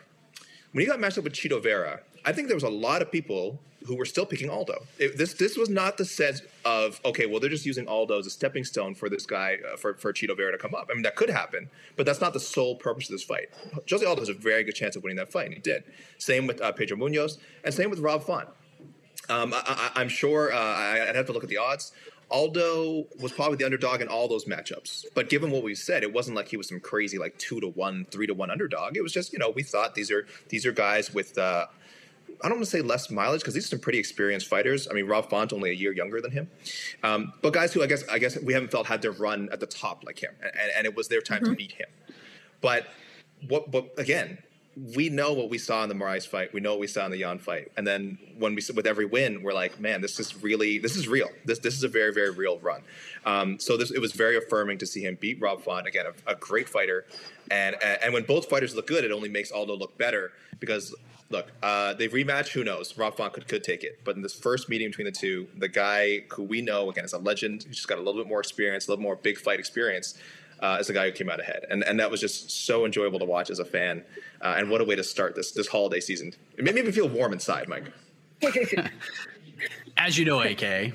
When 0.72 0.82
he 0.82 0.86
got 0.86 1.00
matched 1.00 1.16
up 1.16 1.24
with 1.24 1.32
Chito 1.32 1.60
Vera, 1.62 2.00
I 2.26 2.32
think 2.32 2.48
there 2.48 2.56
was 2.56 2.64
a 2.64 2.68
lot 2.68 3.00
of 3.00 3.10
people 3.10 3.60
who 3.86 3.96
were 3.96 4.04
still 4.04 4.26
picking 4.26 4.50
Aldo. 4.50 4.82
It, 4.98 5.16
this 5.16 5.34
this 5.34 5.56
was 5.56 5.68
not 5.68 5.96
the 5.96 6.04
sense 6.04 6.42
of 6.64 7.00
okay, 7.04 7.26
well 7.26 7.40
they're 7.40 7.50
just 7.50 7.66
using 7.66 7.88
Aldo 7.88 8.18
as 8.18 8.26
a 8.26 8.30
stepping 8.30 8.64
stone 8.64 8.94
for 8.94 9.08
this 9.08 9.26
guy 9.26 9.58
uh, 9.72 9.76
for 9.76 9.94
for 9.94 10.12
Chito 10.12 10.36
Vera 10.36 10.52
to 10.52 10.58
come 10.58 10.74
up. 10.74 10.88
I 10.90 10.94
mean 10.94 11.02
that 11.02 11.16
could 11.16 11.30
happen, 11.30 11.70
but 11.96 12.06
that's 12.06 12.20
not 12.20 12.32
the 12.32 12.40
sole 12.40 12.76
purpose 12.76 13.08
of 13.08 13.12
this 13.12 13.24
fight. 13.24 13.48
Jose 13.88 14.04
Aldo 14.04 14.20
has 14.22 14.28
a 14.28 14.34
very 14.34 14.64
good 14.64 14.74
chance 14.74 14.96
of 14.96 15.02
winning 15.02 15.16
that 15.16 15.32
fight, 15.32 15.46
and 15.46 15.54
he 15.54 15.60
did. 15.60 15.84
Same 16.18 16.46
with 16.46 16.60
uh, 16.60 16.72
Pedro 16.72 16.96
Munhoz, 16.96 17.38
and 17.64 17.72
same 17.72 17.90
with 17.90 18.00
Rob 18.00 18.22
Font. 18.22 18.48
Um, 19.28 19.54
I, 19.54 19.92
am 19.96 20.08
sure 20.08 20.52
uh, 20.52 20.58
I'd 20.58 21.14
have 21.14 21.26
to 21.26 21.32
look 21.32 21.44
at 21.44 21.50
the 21.50 21.58
odds. 21.58 21.92
Aldo 22.30 23.06
was 23.20 23.32
probably 23.32 23.56
the 23.56 23.64
underdog 23.64 24.00
in 24.00 24.08
all 24.08 24.28
those 24.28 24.44
matchups. 24.44 25.06
But 25.14 25.28
given 25.28 25.50
what 25.50 25.62
we 25.62 25.74
said, 25.74 26.02
it 26.02 26.12
wasn't 26.12 26.36
like 26.36 26.48
he 26.48 26.56
was 26.56 26.68
some 26.68 26.80
crazy 26.80 27.18
like 27.18 27.36
two 27.38 27.60
to 27.60 27.68
one, 27.68 28.06
three 28.10 28.26
to 28.26 28.34
one 28.34 28.50
underdog. 28.50 28.96
It 28.96 29.02
was 29.02 29.12
just 29.12 29.32
you 29.32 29.38
know 29.38 29.50
we 29.50 29.62
thought 29.62 29.94
these 29.94 30.10
are 30.10 30.26
these 30.48 30.64
are 30.64 30.72
guys 30.72 31.12
with 31.12 31.36
uh, 31.38 31.66
I 32.42 32.48
don't 32.48 32.58
want 32.58 32.64
to 32.64 32.70
say 32.70 32.82
less 32.82 33.10
mileage 33.10 33.40
because 33.40 33.54
these 33.54 33.66
are 33.66 33.68
some 33.68 33.78
pretty 33.78 33.98
experienced 33.98 34.48
fighters. 34.48 34.88
I 34.90 34.94
mean, 34.94 35.06
Rob 35.06 35.28
Font 35.28 35.52
only 35.52 35.70
a 35.70 35.74
year 35.74 35.92
younger 35.92 36.20
than 36.20 36.30
him, 36.30 36.50
um, 37.02 37.32
but 37.42 37.52
guys 37.52 37.72
who 37.72 37.82
I 37.82 37.86
guess 37.86 38.06
I 38.08 38.18
guess 38.18 38.38
we 38.40 38.52
haven't 38.52 38.70
felt 38.70 38.86
had 38.86 39.02
to 39.02 39.10
run 39.10 39.48
at 39.52 39.60
the 39.60 39.66
top 39.66 40.04
like 40.04 40.18
him, 40.18 40.34
and, 40.42 40.70
and 40.76 40.86
it 40.86 40.94
was 40.94 41.08
their 41.08 41.20
time 41.20 41.42
mm-hmm. 41.42 41.52
to 41.52 41.56
beat 41.56 41.72
him. 41.72 41.88
But 42.60 42.86
what? 43.48 43.70
But 43.70 43.98
again, 43.98 44.38
we 44.94 45.08
know 45.08 45.32
what 45.32 45.50
we 45.50 45.58
saw 45.58 45.82
in 45.82 45.88
the 45.88 45.94
Moraes 45.94 46.26
fight. 46.26 46.54
We 46.54 46.60
know 46.60 46.70
what 46.70 46.80
we 46.80 46.86
saw 46.86 47.04
in 47.04 47.10
the 47.10 47.18
Yan 47.18 47.38
fight. 47.38 47.72
And 47.76 47.86
then 47.86 48.18
when 48.38 48.54
we 48.54 48.62
with 48.74 48.86
every 48.86 49.04
win, 49.04 49.42
we're 49.42 49.52
like, 49.52 49.80
man, 49.80 50.00
this 50.00 50.20
is 50.20 50.42
really 50.42 50.78
this 50.78 50.96
is 50.96 51.08
real. 51.08 51.28
This 51.44 51.58
this 51.58 51.74
is 51.74 51.82
a 51.82 51.88
very 51.88 52.12
very 52.12 52.30
real 52.30 52.58
run. 52.60 52.82
Um, 53.26 53.58
so 53.58 53.76
this 53.76 53.90
it 53.90 54.00
was 54.00 54.12
very 54.12 54.36
affirming 54.36 54.78
to 54.78 54.86
see 54.86 55.02
him 55.02 55.18
beat 55.20 55.40
Rob 55.40 55.62
Font 55.62 55.86
again, 55.86 56.06
a, 56.06 56.32
a 56.32 56.34
great 56.36 56.68
fighter. 56.68 57.04
And, 57.50 57.76
and 57.82 58.14
when 58.14 58.22
both 58.22 58.48
fighters 58.48 58.76
look 58.76 58.86
good, 58.86 59.04
it 59.04 59.10
only 59.10 59.28
makes 59.28 59.50
Aldo 59.50 59.76
look 59.76 59.98
better 59.98 60.32
because 60.60 60.94
look, 61.30 61.52
uh, 61.62 61.94
they've 61.94 62.12
rematched. 62.12 62.48
Who 62.48 62.64
knows? 62.64 62.96
Rob 62.98 63.16
Font 63.16 63.32
could, 63.32 63.48
could 63.48 63.64
take 63.64 63.82
it. 63.84 64.00
But 64.04 64.16
in 64.16 64.22
this 64.22 64.34
first 64.34 64.68
meeting 64.68 64.88
between 64.88 65.06
the 65.06 65.12
two, 65.12 65.48
the 65.56 65.68
guy 65.68 66.24
who 66.30 66.42
we 66.42 66.60
know, 66.60 66.90
again, 66.90 67.04
is 67.04 67.12
a 67.12 67.18
legend, 67.18 67.64
he's 67.66 67.76
just 67.76 67.88
got 67.88 67.98
a 67.98 68.02
little 68.02 68.20
bit 68.20 68.28
more 68.28 68.40
experience, 68.40 68.88
a 68.88 68.90
little 68.90 69.02
more 69.02 69.16
big 69.16 69.38
fight 69.38 69.58
experience, 69.58 70.18
uh, 70.60 70.76
is 70.80 70.88
the 70.88 70.92
guy 70.92 71.06
who 71.06 71.12
came 71.12 71.30
out 71.30 71.40
ahead. 71.40 71.64
And, 71.70 71.84
and 71.84 71.98
that 72.00 72.10
was 72.10 72.20
just 72.20 72.50
so 72.66 72.84
enjoyable 72.84 73.18
to 73.20 73.24
watch 73.24 73.48
as 73.48 73.60
a 73.60 73.64
fan. 73.64 74.04
Uh, 74.42 74.56
and 74.58 74.68
what 74.68 74.80
a 74.80 74.84
way 74.84 74.96
to 74.96 75.04
start 75.04 75.34
this 75.34 75.52
this 75.52 75.68
holiday 75.68 76.00
season. 76.00 76.34
It 76.58 76.64
made 76.64 76.74
me 76.74 76.90
feel 76.90 77.08
warm 77.08 77.32
inside, 77.32 77.68
Mike. 77.68 77.84
as 79.96 80.18
you 80.18 80.24
know, 80.24 80.40
AK, 80.40 80.92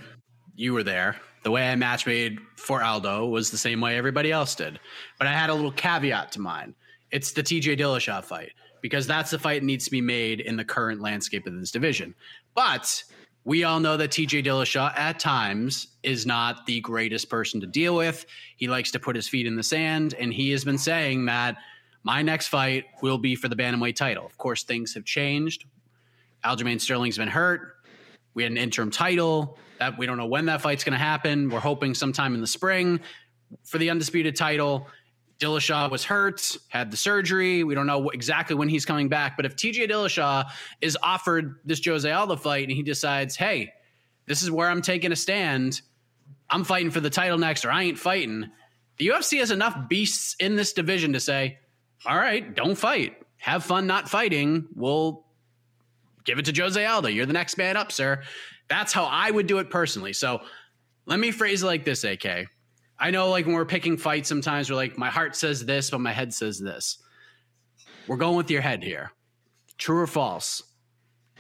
you 0.56 0.74
were 0.74 0.84
there. 0.84 1.16
The 1.44 1.52
way 1.52 1.70
I 1.70 1.76
match 1.76 2.08
made 2.08 2.40
for 2.58 2.84
Aldo 2.84 3.28
was 3.28 3.52
the 3.52 3.58
same 3.58 3.80
way 3.80 3.98
everybody 3.98 4.32
else 4.32 4.56
did. 4.56 4.80
But 5.20 5.28
I 5.28 5.32
had 5.32 5.52
a 5.52 5.54
little 5.54 5.72
caveat 5.72 6.32
to 6.34 6.42
mine. 6.42 6.74
It's 7.12 7.34
the 7.34 7.44
TJ 7.44 7.80
Dillashaw 7.80 8.24
fight 8.24 8.52
because 8.86 9.08
that's 9.08 9.32
the 9.32 9.40
fight 9.40 9.62
that 9.62 9.66
needs 9.66 9.84
to 9.84 9.90
be 9.90 10.00
made 10.00 10.42
in 10.42 10.56
the 10.56 10.64
current 10.64 11.02
landscape 11.02 11.48
of 11.48 11.60
this 11.60 11.72
division. 11.72 12.14
But 12.54 13.04
we 13.44 13.64
all 13.64 13.80
know 13.80 13.98
that 13.98 14.12
TJ 14.12 14.46
Dillashaw 14.46 14.96
at 14.96 15.18
times 15.18 15.88
is 16.04 16.28
not 16.28 16.68
the 16.68 16.82
greatest 16.82 17.28
person 17.28 17.60
to 17.62 17.66
deal 17.66 17.96
with. 17.96 18.28
He 18.58 18.68
likes 18.68 18.92
to 18.92 19.00
put 19.00 19.16
his 19.16 19.28
feet 19.28 19.48
in 19.48 19.56
the 19.56 19.64
sand, 19.64 20.14
and 20.20 20.32
he 20.32 20.52
has 20.52 20.64
been 20.64 20.78
saying 20.78 21.26
that 21.26 21.58
my 22.04 22.22
next 22.22 22.50
fight 22.50 22.86
will 23.02 23.18
be 23.18 23.36
for 23.36 23.48
the 23.48 23.56
bantamweight 23.56 23.96
title. 23.96 24.24
Of 24.24 24.38
course, 24.38 24.62
things 24.62 24.94
have 24.94 25.04
changed. 25.04 25.66
Aljamain 26.44 26.80
Sterling's 26.80 27.18
been 27.18 27.28
hurt. 27.28 27.78
We 28.36 28.44
had 28.44 28.52
an 28.52 28.60
interim 28.60 28.92
title 28.92 29.58
that 29.80 29.98
we 29.98 30.06
don't 30.06 30.18
know 30.18 30.28
when 30.28 30.46
that 30.46 30.62
fight's 30.62 30.84
going 30.84 30.94
to 30.94 31.04
happen. 31.04 31.50
We're 31.50 31.60
hoping 31.60 31.96
sometime 31.96 32.36
in 32.36 32.42
the 32.42 32.46
spring 32.46 33.00
for 33.64 33.80
the 33.80 33.90
undisputed 33.90 34.36
title. 34.36 34.88
Dillashaw 35.40 35.92
was 35.92 36.04
hurt, 36.04 36.56
had 36.70 36.92
the 36.92 36.98
surgery. 36.98 37.64
We 37.64 37.76
don't 37.76 37.88
know 37.88 38.10
exactly 38.10 38.56
when 38.56 38.70
he's 38.70 38.86
coming 38.86 39.10
back. 39.10 39.36
But 39.36 39.46
if 39.46 39.56
TJ 39.56 39.90
Dillashaw 39.90 40.50
is 40.82 40.98
offered 41.04 41.60
this 41.66 41.84
Jose 41.86 42.10
Aldo 42.10 42.38
fight 42.38 42.68
and 42.68 42.72
he 42.72 42.84
decides, 42.84 43.36
hey, 43.36 43.74
this 44.28 44.42
is 44.42 44.50
where 44.50 44.70
I'm 44.70 44.82
taking 44.82 45.12
a 45.12 45.16
stand, 45.16 45.82
I'm 46.50 46.64
fighting 46.64 46.92
for 46.92 47.02
the 47.02 47.10
title 47.10 47.38
next, 47.38 47.66
or 47.66 47.72
I 47.72 47.84
ain't 47.84 48.00
fighting. 48.00 48.50
The 48.98 49.08
UFC 49.08 49.40
has 49.40 49.52
enough 49.52 49.90
beasts 49.90 50.36
in 50.40 50.56
this 50.56 50.74
division 50.74 51.14
to 51.14 51.20
say, 51.20 51.60
all 52.06 52.18
right, 52.18 52.56
don't 52.56 52.76
fight. 52.76 53.18
Have 53.38 53.64
fun 53.64 53.88
not 53.88 54.10
fighting. 54.10 54.68
We'll 54.74 55.26
give 56.24 56.40
it 56.40 56.46
to 56.46 56.62
Jose 56.62 56.84
Aldo. 56.84 57.10
You're 57.10 57.26
the 57.26 57.34
next 57.34 57.58
man 57.58 57.78
up, 57.78 57.92
sir. 57.92 58.24
That's 58.70 58.94
how 58.94 59.06
I 59.06 59.30
would 59.32 59.48
do 59.48 59.58
it 59.60 59.70
personally. 59.70 60.14
So 60.14 60.42
let 61.06 61.20
me 61.20 61.32
phrase 61.32 61.62
it 61.62 61.66
like 61.66 61.84
this, 61.84 62.04
AK. 62.04 62.48
I 62.98 63.12
know, 63.12 63.30
like 63.30 63.46
when 63.46 63.56
we're 63.56 63.66
picking 63.66 63.98
fights, 63.98 64.30
sometimes 64.30 64.70
we're 64.70 64.78
like, 64.78 64.98
my 64.98 65.10
heart 65.10 65.36
says 65.36 65.66
this, 65.66 65.90
but 65.90 66.00
my 66.00 66.14
head 66.14 66.34
says 66.34 66.60
this. 66.60 66.98
We're 68.08 68.18
going 68.18 68.38
with 68.38 68.50
your 68.50 68.62
head 68.62 68.84
here. 68.84 69.12
True 69.78 70.00
or 70.00 70.08
false? 70.08 70.64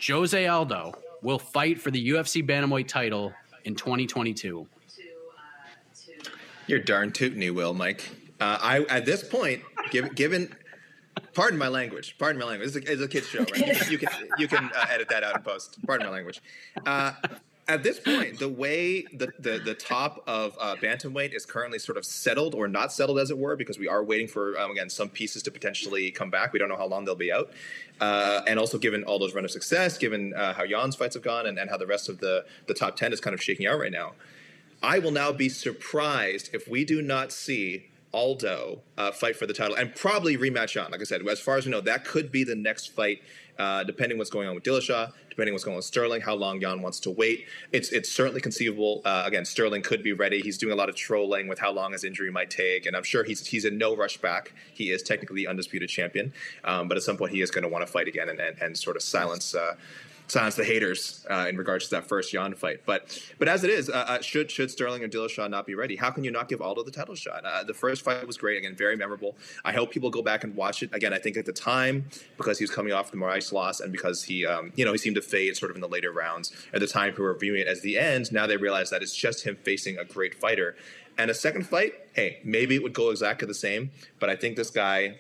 Jose 0.06 0.46
Aldo 0.48 0.94
will 1.22 1.40
fight 1.40 1.80
for 1.80 1.92
the 1.92 2.10
UFC 2.10 2.46
bantamweight 2.46 2.88
title 2.88 3.34
in 3.64 3.76
2022? 3.76 4.68
You're 6.68 6.80
darn 6.80 7.12
tootin' 7.12 7.42
you 7.42 7.54
will, 7.54 7.74
Mike. 7.74 8.10
Uh, 8.40 8.58
I 8.60 8.80
at 8.90 9.06
this 9.06 9.24
point, 9.24 9.62
given, 9.92 10.12
given 10.14 10.54
pardon 11.34 11.60
my 11.60 11.68
language, 11.68 12.16
pardon 12.18 12.40
my 12.40 12.48
language. 12.48 12.76
It's 12.76 12.88
a, 12.88 12.92
it's 12.92 13.02
a 13.02 13.08
kids 13.08 13.28
show, 13.28 13.40
right? 13.40 13.90
You, 13.90 13.98
can 14.00 14.10
you 14.40 14.48
can 14.48 14.72
uh, 14.76 14.86
edit 14.90 15.08
that 15.10 15.24
out 15.24 15.38
in 15.38 15.44
post. 15.44 15.78
Pardon 15.86 16.08
my 16.08 16.14
language. 16.14 16.42
Uh, 16.86 17.14
at 17.68 17.82
this 17.82 18.00
point, 18.00 18.38
the 18.38 18.50
way 18.50 19.02
the, 19.14 19.34
the, 19.40 19.58
the 19.58 19.74
top 19.74 20.24
of 20.28 20.56
uh, 20.62 20.76
bantamweight 20.76 21.36
is 21.36 21.46
currently 21.46 21.80
sort 21.80 21.98
of 21.98 22.06
settled 22.06 22.54
or 22.54 22.68
not 22.68 22.94
settled, 22.94 23.18
as 23.20 23.32
it 23.32 23.38
were, 23.38 23.56
because 23.56 23.80
we 23.80 23.88
are 23.88 24.04
waiting 24.04 24.28
for 24.28 24.58
um, 24.60 24.70
again 24.70 24.90
some 24.90 25.10
pieces 25.10 25.42
to 25.44 25.52
potentially 25.52 26.12
come 26.12 26.30
back. 26.30 26.54
We 26.54 26.60
don't 26.60 26.70
know 26.70 26.78
how 26.78 26.86
long 26.86 27.06
they'll 27.06 27.16
be 27.16 27.34
out, 27.34 27.52
uh, 28.00 28.42
and 28.46 28.60
also 28.60 28.78
given 28.78 29.04
all 29.04 29.18
those 29.18 29.34
run 29.34 29.46
of 29.46 29.52
success, 29.52 29.98
given 29.98 30.34
uh, 30.36 30.54
how 30.54 30.64
Yan's 30.64 30.96
fights 30.96 31.16
have 31.16 31.24
gone, 31.24 31.48
and, 31.48 31.58
and 31.58 31.70
how 31.70 31.78
the 31.78 31.88
rest 31.88 32.08
of 32.08 32.20
the 32.20 32.46
the 32.68 32.76
top 32.76 32.98
ten 32.98 33.12
is 33.12 33.20
kind 33.20 33.34
of 33.34 33.42
shaking 33.42 33.66
out 33.66 33.80
right 33.80 33.92
now. 33.92 34.14
I 34.84 35.00
will 35.00 35.12
now 35.12 35.32
be 35.32 35.50
surprised 35.50 36.52
if 36.54 36.68
we 36.68 36.86
do 36.86 37.02
not 37.02 37.32
see 37.32 37.88
Aldo 38.14 38.82
uh, 38.98 39.12
fight 39.12 39.36
for 39.36 39.46
the 39.46 39.54
title 39.54 39.76
and 39.76 39.94
probably 39.94 40.38
rematch 40.38 40.76
Yan. 40.76 40.92
Like 40.92 41.02
I 41.02 41.04
said, 41.04 41.28
as 41.28 41.40
far 41.40 41.58
as 41.58 41.66
we 41.66 41.72
know, 41.72 41.82
that 41.82 42.06
could 42.06 42.32
be 42.32 42.44
the 42.44 42.56
next 42.56 42.94
fight, 42.94 43.22
uh, 43.58 43.84
depending 43.84 44.18
what's 44.18 44.30
going 44.30 44.48
on 44.48 44.56
with 44.56 44.64
Dillashaw, 44.64 45.12
depending 45.30 45.54
what's 45.54 45.64
going 45.64 45.74
on 45.74 45.78
with 45.78 45.86
Sterling, 45.86 46.22
how 46.22 46.34
long 46.34 46.62
Yan 46.62 46.82
wants 46.82 47.00
to 47.02 47.12
wait. 47.12 47.46
It's 47.72 47.90
it's 47.90 48.12
certainly 48.12 48.42
conceivable. 48.42 49.02
Uh, 49.04 49.24
again, 49.26 49.46
Sterling 49.46 49.82
could 49.82 50.04
be 50.04 50.14
ready. 50.14 50.42
He's 50.42 50.58
doing 50.58 50.74
a 50.74 50.76
lot 50.76 50.90
of 50.90 50.96
trolling 50.96 51.48
with 51.48 51.60
how 51.60 51.72
long 51.72 51.92
his 51.92 52.04
injury 52.04 52.32
might 52.32 52.50
take, 52.50 52.86
and 52.86 52.96
I'm 52.96 53.04
sure 53.04 53.24
he's 53.24 53.46
he's 53.46 53.66
in 53.66 53.78
no 53.78 53.96
rush 53.96 54.18
back. 54.18 54.54
He 54.74 54.92
is 54.92 55.04
technically 55.04 55.48
undisputed 55.48 55.90
champion, 55.90 56.34
um, 56.64 56.88
but 56.88 56.98
at 56.98 57.04
some 57.04 57.18
point 57.18 57.32
he 57.32 57.42
is 57.42 57.52
going 57.52 57.64
to 57.64 57.70
want 57.70 57.86
to 57.86 57.92
fight 57.92 58.08
again 58.08 58.30
and, 58.30 58.40
and, 58.40 58.62
and 58.62 58.78
sort 58.78 58.96
of 58.96 59.02
silence 59.02 59.56
uh, 59.56 59.76
silence 60.28 60.56
the 60.56 60.64
haters 60.64 61.26
uh, 61.30 61.46
in 61.48 61.58
regards 61.58 61.86
to 61.86 61.96
that 61.96 62.08
first 62.08 62.34
Yan 62.34 62.54
fight. 62.56 62.82
But 62.86 63.22
but 63.38 63.48
as 63.48 63.64
it 63.64 63.70
is, 63.70 63.90
uh, 63.90 64.06
uh, 64.08 64.22
should 64.22 64.50
should 64.52 64.72
Sterling 64.72 65.04
or 65.04 65.08
Dillashaw 65.08 65.50
not 65.50 65.66
be 65.66 65.76
ready? 65.76 65.96
How 65.96 66.12
can 66.12 66.24
you 66.24 66.32
not 66.32 66.50
give 66.50 66.62
Aldo 66.62 66.84
the 66.84 66.92
title 66.92 67.16
shot? 67.16 67.46
Uh, 67.46 67.64
the 67.64 67.74
first 67.74 68.02
fight 68.04 68.26
was 68.26 68.38
great, 68.38 68.58
again, 68.58 68.76
very 68.76 68.96
memorable. 68.96 69.36
I 69.64 69.72
hope 69.72 69.92
people 69.92 70.10
go 70.10 70.22
back 70.22 70.44
and 70.44 70.56
watch 70.56 70.84
it 70.84 70.90
again. 70.94 71.14
I 71.14 71.20
think 71.20 71.38
at 71.38 71.46
the 71.46 71.54
time 71.54 72.06
because 72.38 72.58
he 72.58 72.64
was 72.64 72.72
coming 72.72 72.94
off 72.94 73.12
the 73.12 73.18
Moraes 73.18 73.52
loss 73.52 73.80
and 73.80 73.92
because 73.92 74.24
he 74.24 74.46
um, 74.46 74.72
you 74.76 74.86
know 74.86 74.92
he 74.92 74.98
seemed 74.98 75.16
to 75.16 75.22
fade 75.22 75.56
sort 75.56 75.72
of 75.72 75.78
in 75.78 75.82
the 75.82 75.90
later 75.90 76.12
rounds. 76.12 76.52
At 76.74 76.80
the 76.80 76.88
time, 76.88 77.12
people 77.12 77.26
were 77.26 77.38
viewing 77.38 77.62
it 77.62 77.68
as 77.68 77.82
the 77.82 77.98
end. 77.98 78.32
Now 78.32 78.48
they 78.48 78.58
realize 78.58 78.90
that 78.90 79.02
it's 79.02 79.16
just 79.16 79.46
him 79.46 79.58
facing 79.64 79.98
a 79.98 80.06
great 80.06 80.36
fighter. 80.36 80.76
And 81.18 81.32
a 81.32 81.34
second 81.34 81.66
fight, 81.66 81.94
hey, 82.14 82.40
maybe 82.44 82.76
it 82.76 82.84
would 82.84 82.94
go 82.94 83.10
exactly 83.10 83.48
the 83.48 83.54
same. 83.54 83.92
But 84.20 84.30
I 84.30 84.36
think 84.36 84.58
this 84.58 84.70
guy 84.70 85.16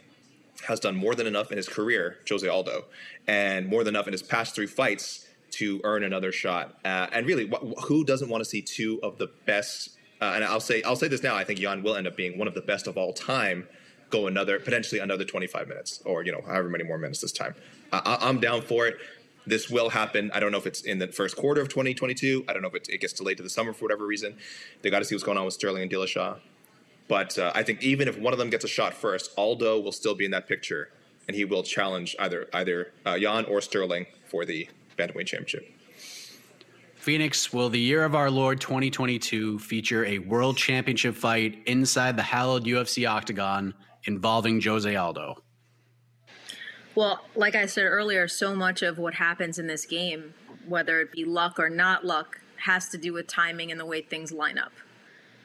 has 0.67 0.79
done 0.79 0.95
more 0.95 1.15
than 1.15 1.27
enough 1.27 1.51
in 1.51 1.57
his 1.57 1.67
career, 1.67 2.17
Jose 2.29 2.47
Aldo, 2.47 2.85
and 3.27 3.67
more 3.67 3.83
than 3.83 3.95
enough 3.95 4.07
in 4.07 4.13
his 4.13 4.23
past 4.23 4.55
three 4.55 4.67
fights 4.67 5.27
to 5.51 5.79
earn 5.83 6.03
another 6.03 6.31
shot. 6.31 6.77
Uh, 6.83 7.07
and 7.11 7.25
really, 7.27 7.47
wh- 7.47 7.81
who 7.83 8.03
doesn't 8.03 8.29
want 8.29 8.41
to 8.43 8.49
see 8.49 8.61
two 8.61 8.99
of 9.03 9.17
the 9.17 9.27
best? 9.45 9.91
Uh, 10.21 10.31
and 10.35 10.43
I'll 10.43 10.59
say 10.59 10.81
I'll 10.83 10.95
say 10.95 11.07
this 11.07 11.23
now. 11.23 11.35
I 11.35 11.43
think 11.43 11.59
Yan 11.59 11.83
will 11.83 11.95
end 11.95 12.07
up 12.07 12.15
being 12.15 12.37
one 12.37 12.47
of 12.47 12.53
the 12.53 12.61
best 12.61 12.87
of 12.87 12.97
all 12.97 13.13
time. 13.13 13.67
Go 14.09 14.27
another 14.27 14.59
potentially 14.59 14.99
another 15.01 15.25
25 15.25 15.67
minutes, 15.67 16.01
or 16.05 16.23
you 16.23 16.31
know, 16.31 16.41
however 16.45 16.69
many 16.69 16.83
more 16.83 16.97
minutes 16.97 17.21
this 17.21 17.31
time. 17.31 17.55
I- 17.91 18.17
I'm 18.21 18.39
down 18.39 18.61
for 18.61 18.87
it. 18.87 18.97
This 19.47 19.69
will 19.69 19.89
happen. 19.89 20.31
I 20.33 20.39
don't 20.39 20.51
know 20.51 20.57
if 20.57 20.65
it's 20.65 20.81
in 20.81 20.97
the 20.97 21.07
first 21.07 21.35
quarter 21.35 21.61
of 21.61 21.69
2022. 21.69 22.45
I 22.47 22.53
don't 22.53 22.63
know 22.63 22.67
if 22.69 22.75
it, 22.75 22.89
it 22.89 23.01
gets 23.01 23.13
delayed 23.13 23.37
to 23.37 23.43
the 23.43 23.49
summer 23.49 23.73
for 23.73 23.85
whatever 23.85 24.05
reason. 24.05 24.37
They 24.81 24.89
got 24.89 24.99
to 24.99 25.05
see 25.05 25.13
what's 25.13 25.23
going 25.23 25.37
on 25.37 25.45
with 25.45 25.53
Sterling 25.53 25.83
and 25.83 25.91
Dillashaw. 25.91 26.39
But 27.07 27.37
uh, 27.37 27.51
I 27.53 27.63
think 27.63 27.83
even 27.83 28.07
if 28.07 28.17
one 28.17 28.33
of 28.33 28.39
them 28.39 28.49
gets 28.49 28.63
a 28.63 28.67
shot 28.67 28.93
first, 28.93 29.31
Aldo 29.37 29.79
will 29.79 29.91
still 29.91 30.15
be 30.15 30.25
in 30.25 30.31
that 30.31 30.47
picture, 30.47 30.89
and 31.27 31.35
he 31.35 31.45
will 31.45 31.63
challenge 31.63 32.15
either 32.19 32.47
either 32.53 32.93
uh, 33.05 33.13
Yan 33.13 33.45
or 33.45 33.61
Sterling 33.61 34.07
for 34.25 34.45
the 34.45 34.67
bantamweight 34.97 35.27
championship. 35.27 35.71
Phoenix, 36.95 37.53
will 37.53 37.69
the 37.69 37.79
year 37.79 38.03
of 38.03 38.15
our 38.15 38.31
Lord 38.31 38.59
2022 38.59 39.59
feature 39.59 40.03
a 40.05 40.17
world 40.17 40.57
championship 40.57 41.13
fight 41.13 41.61
inside 41.67 42.17
the 42.17 42.23
hallowed 42.23 42.65
UFC 42.65 43.07
octagon 43.07 43.75
involving 44.05 44.59
Jose 44.59 44.95
Aldo? 44.95 45.43
Well, 46.95 47.23
like 47.35 47.53
I 47.53 47.67
said 47.67 47.83
earlier, 47.83 48.27
so 48.27 48.55
much 48.55 48.81
of 48.81 48.97
what 48.97 49.13
happens 49.13 49.59
in 49.59 49.67
this 49.67 49.85
game, 49.85 50.33
whether 50.67 50.99
it 51.01 51.11
be 51.11 51.25
luck 51.25 51.59
or 51.59 51.69
not 51.69 52.05
luck, 52.05 52.39
has 52.57 52.89
to 52.89 52.97
do 52.97 53.13
with 53.13 53.27
timing 53.27 53.69
and 53.69 53.79
the 53.79 53.85
way 53.85 54.01
things 54.01 54.31
line 54.31 54.57
up. 54.57 54.71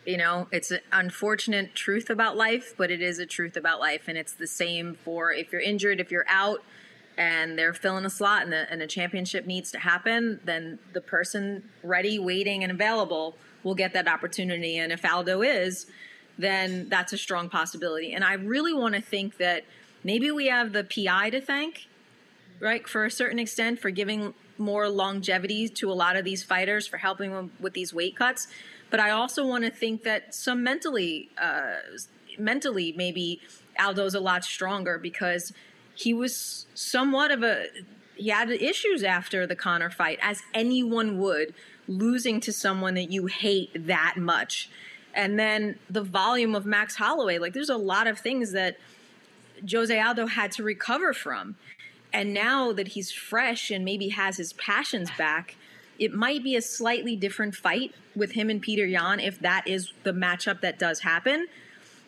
You 0.07 0.17
know, 0.17 0.49
it's 0.51 0.71
an 0.71 0.81
unfortunate 0.93 1.75
truth 1.75 2.09
about 2.09 2.37
life, 2.37 2.75
but 2.77 2.91
it 2.91 3.03
is 3.03 3.19
a 3.19 3.27
truth 3.27 3.57
about 3.57 3.81
life. 3.81 4.09
And 4.09 4.17
it's 4.17 4.33
the 4.33 4.47
same 4.47 4.95
for 4.95 5.33
if 5.33 5.53
you're 5.53 5.61
injured, 5.61 6.01
if 6.01 6.11
you're 6.11 6.25
out 6.29 6.63
and 7.19 7.59
they're 7.59 7.75
filling 7.75 8.07
a 8.07 8.11
slot 8.11 8.43
and, 8.43 8.53
the, 8.53 8.71
and 8.73 8.81
a 8.81 8.87
championship 8.87 9.47
needs 9.47 9.71
to 9.73 9.79
happen, 9.79 10.41
then 10.45 10.79
the 10.95 11.03
person 11.03 11.69
ready, 11.83 12.19
waiting, 12.19 12.63
and 12.63 12.73
available 12.73 13.37
will 13.63 13.75
get 13.75 13.93
that 13.93 14.09
opportunity. 14.09 14.79
And 14.79 14.91
if 14.91 15.05
Aldo 15.05 15.43
is, 15.43 15.87
then 16.39 16.89
that's 16.89 17.13
a 17.13 17.19
strong 17.19 17.51
possibility. 17.51 18.15
And 18.15 18.25
I 18.25 18.35
really 18.35 18.73
want 18.73 18.95
to 18.95 19.03
think 19.03 19.37
that 19.37 19.65
maybe 20.03 20.31
we 20.31 20.47
have 20.47 20.73
the 20.73 20.83
PI 20.83 21.31
to 21.31 21.41
thank, 21.43 21.89
right, 22.59 22.89
for 22.89 23.05
a 23.05 23.11
certain 23.11 23.39
extent, 23.39 23.81
for 23.81 23.91
giving 23.91 24.33
more 24.57 24.89
longevity 24.89 25.69
to 25.69 25.91
a 25.91 25.95
lot 25.95 26.17
of 26.17 26.25
these 26.25 26.43
fighters, 26.43 26.87
for 26.87 26.97
helping 26.99 27.33
them 27.33 27.53
with 27.61 27.75
these 27.75 27.93
weight 27.93 28.17
cuts. 28.17 28.49
But 28.91 29.01
I 29.01 29.11
also 29.11 29.47
want 29.47 29.65
to 29.65 29.71
think 29.71 30.03
that 30.03 30.35
some 30.35 30.63
mentally, 30.63 31.31
uh, 31.39 31.77
mentally, 32.39 32.93
maybe 32.97 33.41
Aldo's 33.79 34.15
a 34.15 34.21
lot 34.21 34.45
stronger 34.45 34.99
because 34.99 35.53
he 35.95 36.13
was 36.13 36.67
somewhat 36.75 37.31
of 37.31 37.43
a 37.43 37.67
he 38.17 38.29
had 38.29 38.51
issues 38.51 39.03
after 39.03 39.47
the 39.47 39.57
Conor 39.57 39.89
fight, 39.89 40.19
as 40.21 40.43
anyone 40.53 41.19
would, 41.19 41.55
losing 41.89 42.39
to 42.41 42.53
someone 42.53 42.95
that 42.95 43.11
you 43.11 43.27
hate 43.27 43.71
that 43.87 44.17
much. 44.19 44.69
And 45.15 45.39
then 45.39 45.79
the 45.89 46.03
volume 46.03 46.55
of 46.55 46.67
Max 46.67 46.97
Holloway, 46.97 47.39
like 47.39 47.55
there's 47.55 47.71
a 47.71 47.79
lot 47.79 48.07
of 48.07 48.19
things 48.19 48.53
that 48.53 48.77
Jose 49.69 49.99
Aldo 49.99 50.27
had 50.27 50.53
to 50.53 50.63
recover 50.63 51.15
from. 51.15 51.57
And 52.13 52.35
now 52.35 52.73
that 52.73 52.89
he's 52.89 53.11
fresh 53.11 53.71
and 53.71 53.85
maybe 53.85 54.11
has 54.11 54.37
his 54.37 54.53
passions 54.53 55.11
back, 55.17 55.57
it 56.01 56.15
might 56.15 56.43
be 56.43 56.57
a 56.57 56.63
slightly 56.63 57.15
different 57.15 57.55
fight 57.55 57.95
with 58.17 58.33
him 58.33 58.49
and 58.49 58.61
Peter 58.61 58.87
Yan 58.87 59.21
if 59.21 59.39
that 59.41 59.69
is 59.69 59.93
the 60.03 60.13
matchup 60.13 60.63
that 60.63 60.79
does 60.79 61.01
happen. 61.01 61.47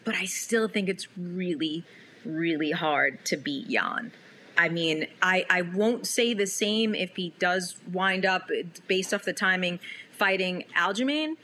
But 0.05 0.17
I 0.17 0.25
still 0.25 0.67
think 0.67 0.89
it's 0.89 1.07
really, 1.17 1.85
really 2.25 2.73
hard 2.73 3.25
to 3.27 3.37
beat 3.37 3.69
Yan. 3.69 4.11
I 4.57 4.69
mean, 4.69 5.07
I, 5.21 5.47
I 5.49 5.63
won't 5.63 6.07
say 6.07 6.35
the 6.35 6.47
same 6.47 6.95
if 6.95 7.15
he 7.17 7.35
does 7.39 7.77
wind 7.93 8.27
up, 8.27 8.51
based 8.89 9.15
off 9.15 9.25
the 9.25 9.33
timing, 9.33 9.79
fighting 10.11 10.65
Aljamain. 10.77 11.37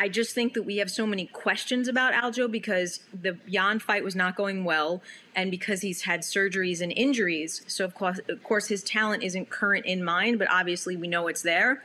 I 0.00 0.08
just 0.08 0.32
think 0.32 0.54
that 0.54 0.62
we 0.62 0.76
have 0.76 0.92
so 0.92 1.08
many 1.08 1.26
questions 1.26 1.88
about 1.88 2.14
Aldo 2.14 2.46
because 2.46 3.00
the 3.12 3.36
Yan 3.48 3.80
fight 3.80 4.04
was 4.04 4.14
not 4.14 4.36
going 4.36 4.62
well, 4.64 5.02
and 5.34 5.50
because 5.50 5.80
he's 5.80 6.02
had 6.02 6.20
surgeries 6.20 6.80
and 6.80 6.92
injuries. 6.92 7.62
So 7.66 7.84
of 7.84 7.96
course, 7.96 8.20
of 8.28 8.40
course, 8.44 8.68
his 8.68 8.84
talent 8.84 9.24
isn't 9.24 9.50
current 9.50 9.86
in 9.86 10.04
mind, 10.04 10.38
but 10.38 10.48
obviously 10.52 10.96
we 10.96 11.08
know 11.08 11.26
it's 11.26 11.42
there. 11.42 11.82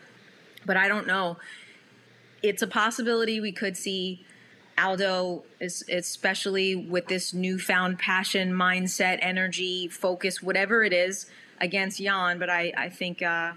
But 0.64 0.78
I 0.78 0.88
don't 0.88 1.08
know. 1.08 1.38
It's 2.44 2.62
a 2.62 2.68
possibility 2.68 3.42
we 3.42 3.52
could 3.52 3.76
see 3.76 4.24
Aldo, 4.78 5.44
especially 5.60 6.76
with 6.76 7.08
this 7.08 7.34
newfound 7.34 7.98
passion, 7.98 8.54
mindset, 8.54 9.18
energy, 9.22 9.88
focus, 9.88 10.40
whatever 10.40 10.84
it 10.84 10.94
is, 10.94 11.26
against 11.60 12.00
Yan. 12.00 12.38
But 12.38 12.52
I, 12.52 12.74
I 12.78 12.90
think 12.90 13.24
uh, 13.24 13.54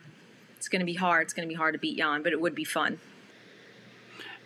it's 0.57 0.69
going 0.69 0.81
to 0.81 0.87
be 0.87 0.95
hard. 0.95 1.25
It's 1.25 1.35
going 1.35 1.47
to 1.47 1.53
be 1.53 1.59
hard 1.59 1.75
to 1.75 1.79
beat 1.79 1.99
Yan, 1.99 2.23
but 2.23 2.33
it 2.33 2.41
would 2.41 2.55
be 2.55 2.65
fun. 2.65 2.99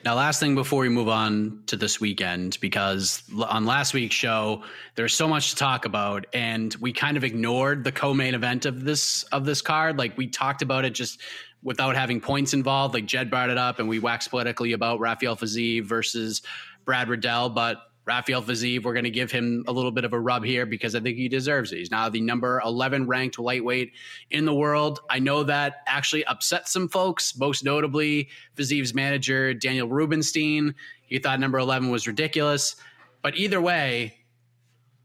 Now, 0.03 0.15
last 0.15 0.41
thing 0.41 0.55
before 0.55 0.81
we 0.81 0.89
move 0.89 1.09
on 1.09 1.63
to 1.67 1.77
this 1.77 2.01
weekend, 2.01 2.57
because 2.63 3.23
on 3.49 3.67
last 3.67 3.93
week's 3.93 4.15
show, 4.15 4.63
there's 4.95 5.15
so 5.15 5.29
much 5.29 5.51
to 5.51 5.57
talk 5.57 5.85
about, 5.85 6.27
and 6.33 6.75
we 6.77 6.91
kind 6.91 7.19
of 7.19 7.25
ignored 7.25 7.85
the 7.85 7.93
co-main 7.93 8.35
event 8.35 8.65
of 8.65 8.83
this 8.83 9.25
of 9.25 9.45
this 9.45 9.61
card. 9.61 9.99
Like 9.99 10.17
we 10.17 10.27
talked 10.27 10.63
about 10.63 10.87
it 10.87 10.95
just 10.95 11.21
without 11.63 11.97
having 11.97 12.19
points 12.19 12.55
involved. 12.55 12.95
Like 12.95 13.05
Jed 13.05 13.29
brought 13.29 13.51
it 13.51 13.59
up, 13.59 13.79
and 13.79 13.91
we 13.91 13.99
waxed 13.99 14.31
politically 14.31 14.73
about 14.73 15.01
Rafael 15.01 15.37
Fiziev 15.37 15.85
versus 15.85 16.41
Brad 16.87 17.09
Riddell, 17.09 17.51
but 17.51 17.83
Rafael 18.11 18.43
Fiziev, 18.43 18.83
we're 18.83 18.93
going 18.93 19.05
to 19.05 19.11
give 19.11 19.31
him 19.31 19.63
a 19.69 19.73
little 19.73 19.93
bit 19.93 20.05
of 20.05 20.13
a 20.13 20.19
rub 20.19 20.45
here 20.45 20.67
because 20.67 20.97
I 20.97 21.01
think 21.01 21.17
he 21.17 21.29
deserves 21.29 21.71
it. 21.71 21.77
He's 21.77 21.93
now 21.93 22.09
the 22.09 22.21
number 22.21 22.61
11 22.65 23.07
ranked 23.07 23.39
lightweight 23.39 23.93
in 24.33 24.47
the 24.47 24.53
world. 24.53 24.99
I 25.09 25.21
know 25.21 25.45
that 25.45 25.77
actually 25.87 26.25
upset 26.25 26.69
some 26.69 26.89
folks, 26.89 27.39
most 27.39 27.65
notably 27.65 28.29
Fiziev's 28.57 28.95
manager, 28.95 29.55
Daniel 29.55 29.87
Rubenstein. 29.87 30.75
He 31.07 31.21
thought 31.21 31.39
number 31.39 31.59
11 31.59 31.89
was 31.89 32.09
ridiculous. 32.09 32.75
But 33.23 33.37
either 33.37 33.61
way, 33.61 34.17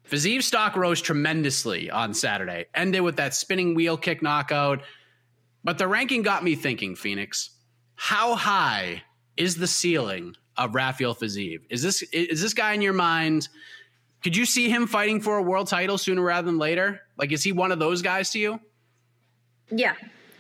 Fiziev's 0.09 0.47
stock 0.47 0.75
rose 0.75 0.99
tremendously 0.99 1.91
on 1.91 2.11
Saturday, 2.11 2.65
ended 2.73 3.01
with 3.01 3.17
that 3.17 3.35
spinning 3.35 3.75
wheel 3.75 3.97
kick 3.97 4.23
knockout. 4.23 4.81
But 5.63 5.77
the 5.77 5.87
ranking 5.87 6.23
got 6.23 6.43
me 6.43 6.55
thinking, 6.55 6.95
Phoenix, 6.95 7.51
how 7.93 8.33
high 8.33 9.03
is 9.37 9.57
the 9.57 9.67
ceiling 9.67 10.35
of 10.57 10.75
Rafael 10.75 11.15
Fiziev. 11.15 11.61
Is 11.69 11.81
this 11.81 12.01
is 12.11 12.41
this 12.41 12.53
guy 12.53 12.73
in 12.73 12.81
your 12.81 12.93
mind? 12.93 13.47
Could 14.23 14.35
you 14.35 14.45
see 14.45 14.69
him 14.69 14.87
fighting 14.87 15.21
for 15.21 15.37
a 15.37 15.41
world 15.43 15.67
title 15.67 15.97
sooner 15.97 16.21
rather 16.21 16.45
than 16.45 16.57
later? 16.57 17.01
Like, 17.17 17.31
is 17.31 17.43
he 17.43 17.51
one 17.51 17.71
of 17.71 17.79
those 17.79 18.01
guys 18.01 18.31
to 18.31 18.39
you? 18.39 18.59
Yeah, 19.69 19.93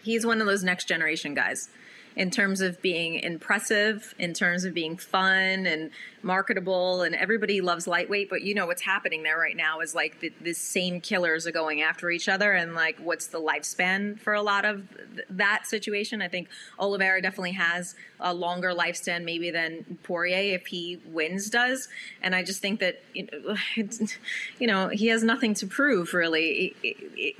he's 0.03 0.25
one 0.25 0.41
of 0.41 0.47
those 0.47 0.63
next 0.63 0.87
generation 0.87 1.33
guys 1.33 1.69
in 2.15 2.31
terms 2.31 2.61
of 2.61 2.81
being 2.81 3.15
impressive, 3.15 4.15
in 4.17 4.33
terms 4.33 4.63
of 4.63 4.73
being 4.73 4.95
fun 4.95 5.65
and 5.65 5.91
marketable, 6.23 7.01
and 7.01 7.13
everybody 7.13 7.59
loves 7.59 7.87
lightweight. 7.87 8.29
But 8.29 8.41
you 8.41 8.55
know 8.55 8.65
what's 8.65 8.81
happening 8.81 9.23
there 9.23 9.37
right 9.37 9.55
now 9.55 9.81
is 9.81 9.93
like 9.93 10.21
the, 10.21 10.31
the 10.41 10.53
same 10.53 11.01
killers 11.01 11.45
are 11.45 11.51
going 11.51 11.81
after 11.81 12.09
each 12.09 12.29
other, 12.29 12.53
and 12.53 12.73
like 12.73 12.97
what's 12.99 13.27
the 13.27 13.39
lifespan 13.39 14.17
for 14.19 14.33
a 14.33 14.41
lot 14.41 14.63
of 14.63 14.87
th- 15.15 15.27
that 15.29 15.67
situation? 15.67 16.21
I 16.21 16.29
think 16.29 16.47
Oliveira 16.79 17.21
definitely 17.21 17.51
has 17.53 17.95
a 18.21 18.33
longer 18.33 18.71
lifespan 18.71 19.25
maybe 19.25 19.51
than 19.51 19.97
Poirier 20.03 20.55
if 20.55 20.67
he 20.67 21.01
wins 21.05 21.49
does, 21.49 21.89
and 22.21 22.33
I 22.33 22.43
just 22.43 22.61
think 22.61 22.79
that 22.79 23.03
you 23.13 24.67
know, 24.67 24.87
he 24.93 25.07
has 25.07 25.21
nothing 25.21 25.53
to 25.55 25.67
prove 25.67 26.13
really. 26.13 26.75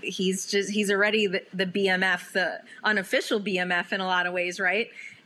He's 0.02 0.46
just 0.46 0.72
he's 0.72 0.92
already 0.92 1.28
the, 1.28 1.44
the 1.54 1.66
BMF, 1.66 2.34
the 2.34 2.60
unofficial 2.84 3.40
BMF 3.40 3.94
in 3.94 4.02
a 4.02 4.06
lot 4.06 4.26
of 4.26 4.34
ways 4.34 4.60
right? 4.65 4.65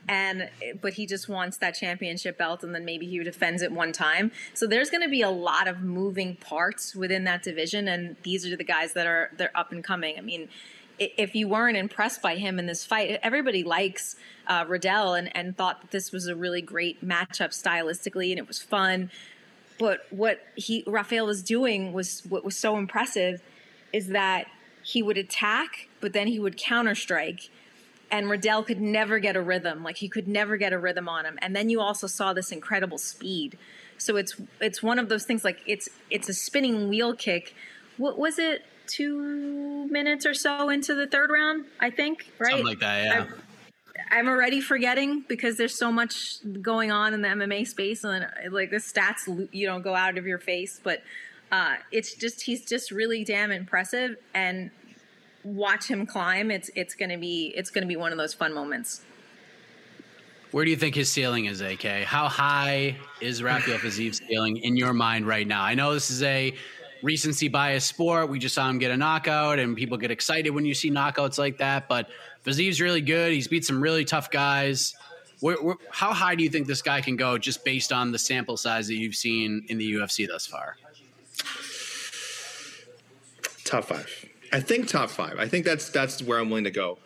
And 0.08 0.48
but 0.80 0.94
he 0.94 1.06
just 1.06 1.28
wants 1.28 1.58
that 1.58 1.74
championship 1.74 2.38
belt, 2.38 2.64
and 2.64 2.74
then 2.74 2.84
maybe 2.84 3.06
he 3.06 3.22
defends 3.22 3.62
it 3.62 3.70
one 3.70 3.92
time. 3.92 4.32
So 4.54 4.66
there's 4.66 4.90
going 4.90 5.02
to 5.02 5.10
be 5.10 5.22
a 5.22 5.30
lot 5.30 5.68
of 5.68 5.82
moving 5.82 6.36
parts 6.36 6.96
within 6.96 7.24
that 7.24 7.42
division, 7.42 7.86
and 7.86 8.16
these 8.22 8.46
are 8.46 8.56
the 8.56 8.64
guys 8.64 8.94
that 8.94 9.06
are 9.06 9.30
they're 9.36 9.56
up 9.56 9.72
and 9.72 9.84
coming. 9.84 10.16
I 10.16 10.22
mean, 10.22 10.48
if 10.98 11.34
you 11.34 11.48
weren't 11.48 11.76
impressed 11.76 12.22
by 12.22 12.36
him 12.36 12.58
in 12.58 12.66
this 12.66 12.84
fight, 12.84 13.18
everybody 13.22 13.62
likes 13.62 14.16
uh, 14.46 14.64
Riddell 14.66 15.14
and, 15.14 15.34
and 15.34 15.56
thought 15.56 15.80
that 15.80 15.90
this 15.90 16.12
was 16.12 16.26
a 16.26 16.36
really 16.36 16.62
great 16.62 17.04
matchup 17.04 17.50
stylistically, 17.50 18.30
and 18.30 18.38
it 18.38 18.48
was 18.48 18.60
fun. 18.60 19.10
But 19.78 20.06
what 20.10 20.40
he 20.56 20.84
Rafael 20.86 21.26
was 21.26 21.42
doing 21.42 21.92
was 21.92 22.22
what 22.28 22.44
was 22.44 22.56
so 22.56 22.76
impressive 22.76 23.42
is 23.92 24.08
that 24.08 24.46
he 24.82 25.02
would 25.02 25.16
attack, 25.16 25.88
but 26.00 26.12
then 26.12 26.26
he 26.26 26.38
would 26.38 26.56
counter 26.56 26.94
strike 26.94 27.50
and 28.10 28.28
Riddell 28.28 28.62
could 28.62 28.80
never 28.80 29.18
get 29.18 29.36
a 29.36 29.40
rhythm. 29.40 29.82
Like 29.82 29.96
he 29.96 30.08
could 30.08 30.26
never 30.26 30.56
get 30.56 30.72
a 30.72 30.78
rhythm 30.78 31.08
on 31.08 31.24
him. 31.24 31.38
And 31.42 31.54
then 31.54 31.70
you 31.70 31.80
also 31.80 32.06
saw 32.06 32.32
this 32.32 32.52
incredible 32.52 32.98
speed. 32.98 33.56
So 33.98 34.16
it's 34.16 34.40
it's 34.60 34.82
one 34.82 34.98
of 34.98 35.08
those 35.08 35.24
things 35.24 35.44
like 35.44 35.60
it's 35.66 35.88
it's 36.10 36.28
a 36.28 36.34
spinning 36.34 36.88
wheel 36.88 37.14
kick. 37.14 37.54
What 37.96 38.18
was 38.18 38.38
it? 38.38 38.64
Two 38.86 39.86
minutes 39.86 40.26
or 40.26 40.34
so 40.34 40.68
into 40.68 40.94
the 40.94 41.06
third 41.06 41.30
round, 41.30 41.66
I 41.78 41.90
think. 41.90 42.32
Right, 42.38 42.50
something 42.50 42.66
like 42.66 42.80
that. 42.80 43.04
Yeah. 43.04 43.26
i 44.10 44.18
I'm 44.18 44.28
already 44.28 44.60
forgetting 44.60 45.24
because 45.28 45.56
there's 45.56 45.76
so 45.76 45.92
much 45.92 46.38
going 46.60 46.90
on 46.90 47.14
in 47.14 47.22
the 47.22 47.28
MMA 47.28 47.68
space, 47.68 48.02
and 48.02 48.26
like 48.50 48.70
the 48.70 48.78
stats, 48.78 49.48
you 49.52 49.66
don't 49.66 49.82
go 49.82 49.94
out 49.94 50.18
of 50.18 50.26
your 50.26 50.38
face. 50.38 50.80
But 50.82 51.02
uh, 51.52 51.76
it's 51.92 52.14
just 52.14 52.40
he's 52.40 52.64
just 52.64 52.90
really 52.90 53.22
damn 53.22 53.52
impressive, 53.52 54.16
and 54.34 54.70
watch 55.44 55.86
him 55.86 56.06
climb, 56.06 56.50
it's 56.50 56.70
it's 56.74 56.94
gonna 56.94 57.18
be 57.18 57.52
it's 57.56 57.70
gonna 57.70 57.86
be 57.86 57.96
one 57.96 58.12
of 58.12 58.18
those 58.18 58.34
fun 58.34 58.54
moments. 58.54 59.02
Where 60.50 60.64
do 60.64 60.70
you 60.70 60.76
think 60.76 60.96
his 60.96 61.10
ceiling 61.10 61.44
is, 61.44 61.60
AK? 61.60 62.04
How 62.04 62.28
high 62.28 62.96
is 63.20 63.42
Rafael 63.42 63.78
Fiziev's 63.78 64.20
ceiling 64.28 64.56
in 64.56 64.76
your 64.76 64.92
mind 64.92 65.26
right 65.26 65.46
now? 65.46 65.62
I 65.62 65.74
know 65.74 65.94
this 65.94 66.10
is 66.10 66.24
a 66.24 66.52
recency 67.02 67.48
bias 67.48 67.84
sport. 67.84 68.28
We 68.28 68.40
just 68.40 68.54
saw 68.54 68.68
him 68.68 68.78
get 68.78 68.90
a 68.90 68.96
knockout, 68.96 69.60
and 69.60 69.76
people 69.76 69.96
get 69.96 70.10
excited 70.10 70.50
when 70.50 70.64
you 70.64 70.74
see 70.74 70.90
knockouts 70.90 71.38
like 71.38 71.58
that. 71.58 71.88
But 71.88 72.08
Fiziev's 72.44 72.80
really 72.80 73.00
good. 73.00 73.32
He's 73.32 73.46
beat 73.46 73.64
some 73.64 73.80
really 73.80 74.04
tough 74.04 74.30
guys. 74.30 74.94
Where, 75.38 75.56
where, 75.56 75.76
how 75.90 76.12
high 76.12 76.34
do 76.34 76.42
you 76.42 76.50
think 76.50 76.66
this 76.66 76.82
guy 76.82 77.00
can 77.00 77.16
go 77.16 77.38
just 77.38 77.64
based 77.64 77.92
on 77.92 78.12
the 78.12 78.18
sample 78.18 78.56
size 78.56 78.88
that 78.88 78.96
you've 78.96 79.14
seen 79.14 79.64
in 79.68 79.78
the 79.78 79.92
UFC 79.92 80.26
thus 80.26 80.46
far? 80.46 80.76
Top 83.64 83.84
five. 83.84 84.29
I 84.52 84.60
think 84.60 84.88
top 84.88 85.10
five. 85.10 85.38
I 85.38 85.46
think 85.48 85.64
that's 85.64 85.90
that's 85.90 86.22
where 86.22 86.38
I'm 86.38 86.50
willing 86.50 86.64
to 86.64 86.70
go. 86.70 86.98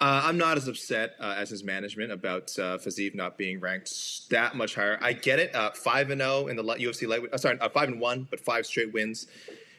Uh, 0.00 0.22
I'm 0.24 0.38
not 0.38 0.56
as 0.56 0.66
upset 0.66 1.14
uh, 1.20 1.34
as 1.36 1.50
his 1.50 1.62
management 1.62 2.10
about 2.10 2.58
uh, 2.58 2.78
Fiziev 2.78 3.14
not 3.14 3.36
being 3.36 3.60
ranked 3.60 4.30
that 4.30 4.56
much 4.56 4.74
higher. 4.74 4.98
I 5.02 5.12
get 5.12 5.38
it. 5.38 5.54
Uh, 5.54 5.72
five 5.72 6.10
and 6.10 6.20
zero 6.20 6.44
oh 6.44 6.46
in 6.46 6.56
the 6.56 6.62
UFC 6.62 7.06
lightweight. 7.06 7.34
Uh, 7.34 7.38
sorry, 7.38 7.58
uh, 7.60 7.68
five 7.68 7.88
and 7.88 8.00
one, 8.00 8.26
but 8.30 8.40
five 8.40 8.64
straight 8.64 8.94
wins 8.94 9.26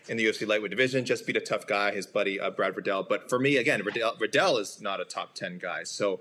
in 0.09 0.17
the 0.17 0.25
UFC 0.25 0.47
lightweight 0.47 0.69
division. 0.69 1.05
Just 1.05 1.25
beat 1.25 1.37
a 1.37 1.41
tough 1.41 1.65
guy, 1.65 1.91
his 1.91 2.05
buddy 2.05 2.39
Brad 2.55 2.75
Riddell. 2.75 3.03
But 3.03 3.29
for 3.29 3.39
me, 3.39 3.57
again, 3.57 3.81
Riddell, 3.83 4.15
Riddell 4.19 4.57
is 4.57 4.79
not 4.79 4.99
a 4.99 5.05
top 5.05 5.33
ten 5.33 5.57
guy. 5.57 5.83
So 5.83 6.19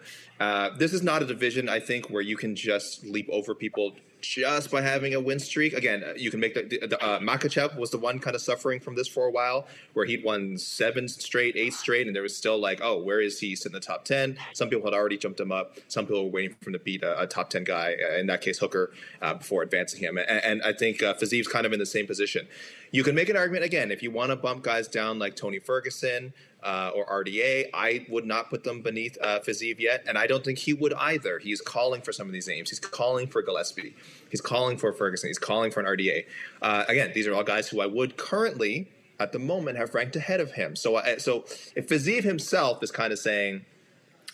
this 0.79 0.95
is 0.95 1.03
not 1.03 1.23
a 1.23 1.27
division 1.27 1.69
I 1.69 1.81
think 1.81 2.09
where 2.09 2.23
you 2.23 2.39
can 2.39 2.57
just 2.57 3.05
leap 3.05 3.29
over 3.31 3.55
people 3.55 3.97
just 4.21 4.71
by 4.71 4.81
having 4.81 5.15
a 5.15 5.21
win 5.21 5.39
streak. 5.39 5.73
Again, 5.73 6.05
uh, 6.05 6.13
you 6.17 6.31
can 6.31 6.41
make 6.41 6.55
the, 6.55 6.63
the 6.87 7.03
uh, 7.03 7.19
Makhachev 7.21 7.77
was 7.77 7.91
the 7.91 7.99
one 7.99 8.19
kind 8.19 8.37
of 8.37 8.43
suffering 8.43 8.81
from 8.81 8.95
this 8.95 9.09
for 9.09 9.27
a 9.27 9.31
while, 9.31 9.67
where 9.95 10.07
he'd 10.07 10.25
won 10.25 10.57
seven 10.59 11.09
straight, 11.09 11.57
eight 11.57 11.73
straight, 11.73 12.07
and 12.07 12.15
there 12.15 12.23
was 12.23 12.37
still 12.37 12.59
like, 12.59 12.81
oh, 12.83 12.99
where 13.03 13.21
is 13.21 13.41
he? 13.41 13.49
He's 13.51 13.67
in 13.67 13.73
the 13.73 13.81
top 13.81 14.05
ten. 14.05 14.37
Some 14.53 14.69
people 14.69 14.85
had 14.85 14.95
already 14.95 15.19
jumped 15.19 15.41
him 15.41 15.53
up. 15.53 15.77
Some 15.89 16.07
people 16.07 16.25
were 16.25 16.31
waiting 16.31 16.57
for 16.61 16.71
him 16.71 16.75
to 16.75 16.79
beat 16.79 17.03
a, 17.03 17.23
a 17.23 17.27
top 17.27 17.51
ten 17.51 17.65
guy, 17.65 17.97
uh, 18.03 18.19
in 18.19 18.27
that 18.27 18.41
case 18.41 18.59
Hooker, 18.59 18.93
uh, 19.23 19.35
before 19.35 19.63
advancing 19.63 20.01
him. 20.01 20.19
And, 20.19 20.29
and 20.29 20.63
I 20.63 20.73
think 20.73 21.03
uh, 21.03 21.15
Fiziev's 21.15 21.49
kind 21.49 21.67
of 21.67 21.73
in 21.73 21.79
the 21.79 21.87
same 21.87 22.07
position. 22.07 22.47
You 22.93 23.05
can 23.05 23.15
make 23.15 23.29
an 23.29 23.37
argument 23.37 23.65
again 23.65 23.91
if 23.91 24.03
you 24.03 24.11
want 24.11 24.31
to 24.31 24.37
bump 24.37 24.65
guys 24.65 24.89
down 24.89 25.19
like 25.19 25.37
Tony 25.37 25.61
Ferguson 25.61 26.33
uh, 26.63 26.91
or 26.95 27.07
RDA. 27.07 27.71
I 27.73 28.07
would 28.09 28.27
not 28.27 28.51
put 28.51 28.65
them 28.65 28.83
beneath 28.83 29.17
uh, 29.21 29.41
Fiziev 29.41 29.79
yet, 29.79 30.05
and 30.07 30.19
I 30.19 30.27
don't 30.27 30.45
think 30.45 30.59
he 30.59 30.73
would 30.73 30.95
either. 30.95 31.39
He's 31.39 31.61
calling 31.61 32.03
for 32.03 32.13
some 32.13 32.27
of 32.27 32.33
these 32.33 32.49
names. 32.49 32.71
He's 32.71 32.81
calling 32.81 33.27
for 33.27 33.43
Gillespie. 33.43 33.95
He's 34.31 34.41
calling 34.41 34.77
for 34.77 34.93
Ferguson. 34.93 35.29
He's 35.29 35.39
calling 35.39 35.71
for 35.71 35.81
an 35.81 35.87
RDA. 35.87 36.25
Uh, 36.63 36.85
again, 36.89 37.13
these 37.15 37.27
are 37.27 37.35
all 37.35 37.45
guys 37.45 37.69
who 37.69 37.81
I 37.81 37.87
would 37.87 38.17
currently, 38.17 38.89
at 39.19 39.33
the 39.33 39.39
moment, 39.39 39.79
have 39.79 39.95
ranked 39.95 40.17
ahead 40.17 40.41
of 40.41 40.53
him. 40.53 40.77
So, 40.77 40.97
uh, 40.97 41.19
so 41.19 41.45
if 41.75 41.89
Fiziev 41.89 42.25
himself 42.25 42.83
is 42.83 42.91
kind 42.91 43.13
of 43.13 43.19
saying, 43.19 43.65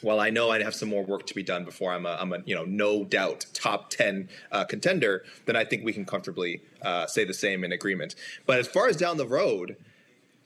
well, 0.02 0.20
I 0.20 0.30
know 0.30 0.50
I'd 0.50 0.62
have 0.62 0.74
some 0.74 0.88
more 0.88 1.02
work 1.02 1.26
to 1.26 1.34
be 1.34 1.42
done 1.42 1.64
before 1.64 1.92
I'm 1.92 2.04
a, 2.04 2.16
I'm 2.20 2.32
a 2.32 2.42
you 2.44 2.54
know, 2.54 2.64
no 2.64 3.04
doubt 3.04 3.46
top 3.54 3.90
10 3.90 4.28
uh, 4.52 4.64
contender, 4.64 5.24
then 5.46 5.56
I 5.56 5.64
think 5.64 5.84
we 5.84 5.92
can 5.92 6.04
comfortably 6.04 6.60
uh, 6.82 7.06
say 7.06 7.24
the 7.24 7.34
same 7.34 7.64
in 7.64 7.72
agreement. 7.72 8.14
But 8.44 8.58
as 8.58 8.68
far 8.68 8.88
as 8.88 8.96
down 8.96 9.16
the 9.16 9.26
road, 9.26 9.76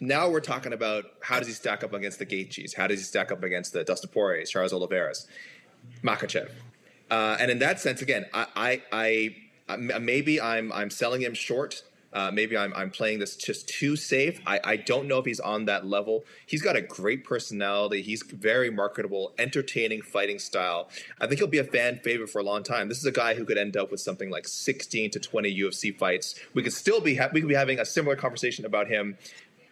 now 0.00 0.28
we're 0.30 0.40
talking 0.40 0.72
about 0.72 1.04
how 1.20 1.38
does 1.38 1.46
he 1.46 1.54
stack 1.54 1.84
up 1.84 1.92
against 1.92 2.18
the 2.18 2.26
Gaethjes? 2.26 2.74
How 2.74 2.86
does 2.86 2.98
he 2.98 3.04
stack 3.04 3.30
up 3.30 3.42
against 3.42 3.74
the 3.74 3.84
Dustin 3.84 4.10
Poirier, 4.10 4.44
Charles 4.46 4.72
Oliveira's, 4.72 5.28
Makhachev? 6.02 6.50
Uh, 7.10 7.36
and 7.38 7.50
in 7.50 7.58
that 7.58 7.80
sense, 7.80 8.00
again, 8.00 8.26
I, 8.32 8.82
I, 8.92 9.36
I, 9.68 9.76
maybe 9.76 10.40
I'm 10.40 10.72
I'm 10.72 10.90
selling 10.90 11.20
him 11.20 11.34
short. 11.34 11.82
Uh, 12.12 12.30
maybe 12.32 12.56
I'm, 12.56 12.74
I'm 12.74 12.90
playing 12.90 13.20
this 13.20 13.36
just 13.36 13.68
too 13.68 13.94
safe. 13.94 14.40
I, 14.44 14.58
I 14.64 14.76
don't 14.76 15.06
know 15.06 15.18
if 15.18 15.24
he's 15.24 15.38
on 15.38 15.66
that 15.66 15.86
level. 15.86 16.24
He's 16.44 16.60
got 16.60 16.74
a 16.74 16.80
great 16.80 17.22
personality. 17.22 18.02
He's 18.02 18.24
very 18.24 18.68
marketable, 18.68 19.32
entertaining 19.38 20.02
fighting 20.02 20.40
style. 20.40 20.88
I 21.20 21.28
think 21.28 21.38
he'll 21.38 21.46
be 21.46 21.58
a 21.58 21.64
fan 21.64 22.00
favorite 22.02 22.28
for 22.28 22.40
a 22.40 22.42
long 22.42 22.64
time. 22.64 22.88
This 22.88 22.98
is 22.98 23.04
a 23.04 23.12
guy 23.12 23.34
who 23.34 23.44
could 23.44 23.58
end 23.58 23.76
up 23.76 23.92
with 23.92 24.00
something 24.00 24.28
like 24.28 24.48
16 24.48 25.12
to 25.12 25.20
20 25.20 25.56
UFC 25.60 25.96
fights. 25.96 26.34
We 26.52 26.64
could 26.64 26.72
still 26.72 27.00
be 27.00 27.14
ha- 27.14 27.30
we 27.32 27.40
could 27.42 27.48
be 27.48 27.54
having 27.54 27.78
a 27.78 27.84
similar 27.84 28.16
conversation 28.16 28.64
about 28.64 28.88
him 28.88 29.16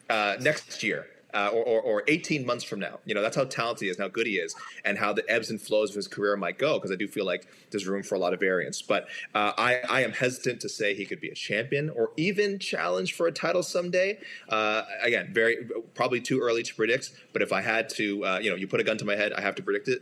uh, 0.09 0.37
next 0.41 0.83
year. 0.83 1.07
Uh, 1.35 1.51
or, 1.53 1.63
or, 1.63 1.83
or, 1.83 2.03
18 2.09 2.47
months 2.47 2.65
from 2.65 2.81
now. 2.81 3.01
You 3.05 3.15
know, 3.15 3.21
that's 3.21 3.37
how 3.37 3.45
talented 3.45 3.85
he 3.85 3.91
is, 3.91 3.99
how 3.99 4.09
good 4.09 4.27
he 4.27 4.39
is, 4.39 4.55
and 4.83 4.97
how 4.97 5.13
the 5.13 5.23
ebbs 5.31 5.51
and 5.51 5.61
flows 5.61 5.91
of 5.91 5.97
his 5.97 6.09
career 6.09 6.35
might 6.39 6.57
go, 6.57 6.79
because 6.79 6.91
I 6.91 6.95
do 6.95 7.07
feel 7.07 7.27
like 7.27 7.47
there's 7.71 7.87
room 7.87 8.03
for 8.03 8.15
a 8.15 8.19
lot 8.19 8.33
of 8.33 8.41
variance. 8.41 8.81
But 8.81 9.09
uh, 9.35 9.53
I, 9.59 9.83
I, 9.91 10.05
am 10.05 10.13
hesitant 10.13 10.63
to 10.63 10.71
say 10.71 10.95
he 10.95 11.05
could 11.05 11.21
be 11.21 11.29
a 11.29 11.35
champion 11.35 11.91
or 11.91 12.13
even 12.17 12.59
challenge 12.59 13.13
for 13.13 13.27
a 13.27 13.31
title 13.31 13.63
someday. 13.63 14.19
Uh, 14.49 14.85
again, 15.03 15.29
very 15.31 15.69
probably 15.95 16.23
too 16.23 16.41
early 16.41 16.63
to 16.63 16.75
predict, 16.75 17.13
but 17.35 17.43
if 17.43 17.53
I 17.53 17.61
had 17.61 17.91
to, 17.91 18.25
uh, 18.25 18.39
you 18.39 18.49
know, 18.49 18.57
you 18.57 18.67
put 18.67 18.81
a 18.81 18.85
gun 18.85 18.97
to 18.97 19.05
my 19.05 19.15
head, 19.15 19.35
I 19.35 19.43
have 19.43 19.55
to 19.57 19.63
predict 19.63 19.89
it. 19.89 20.01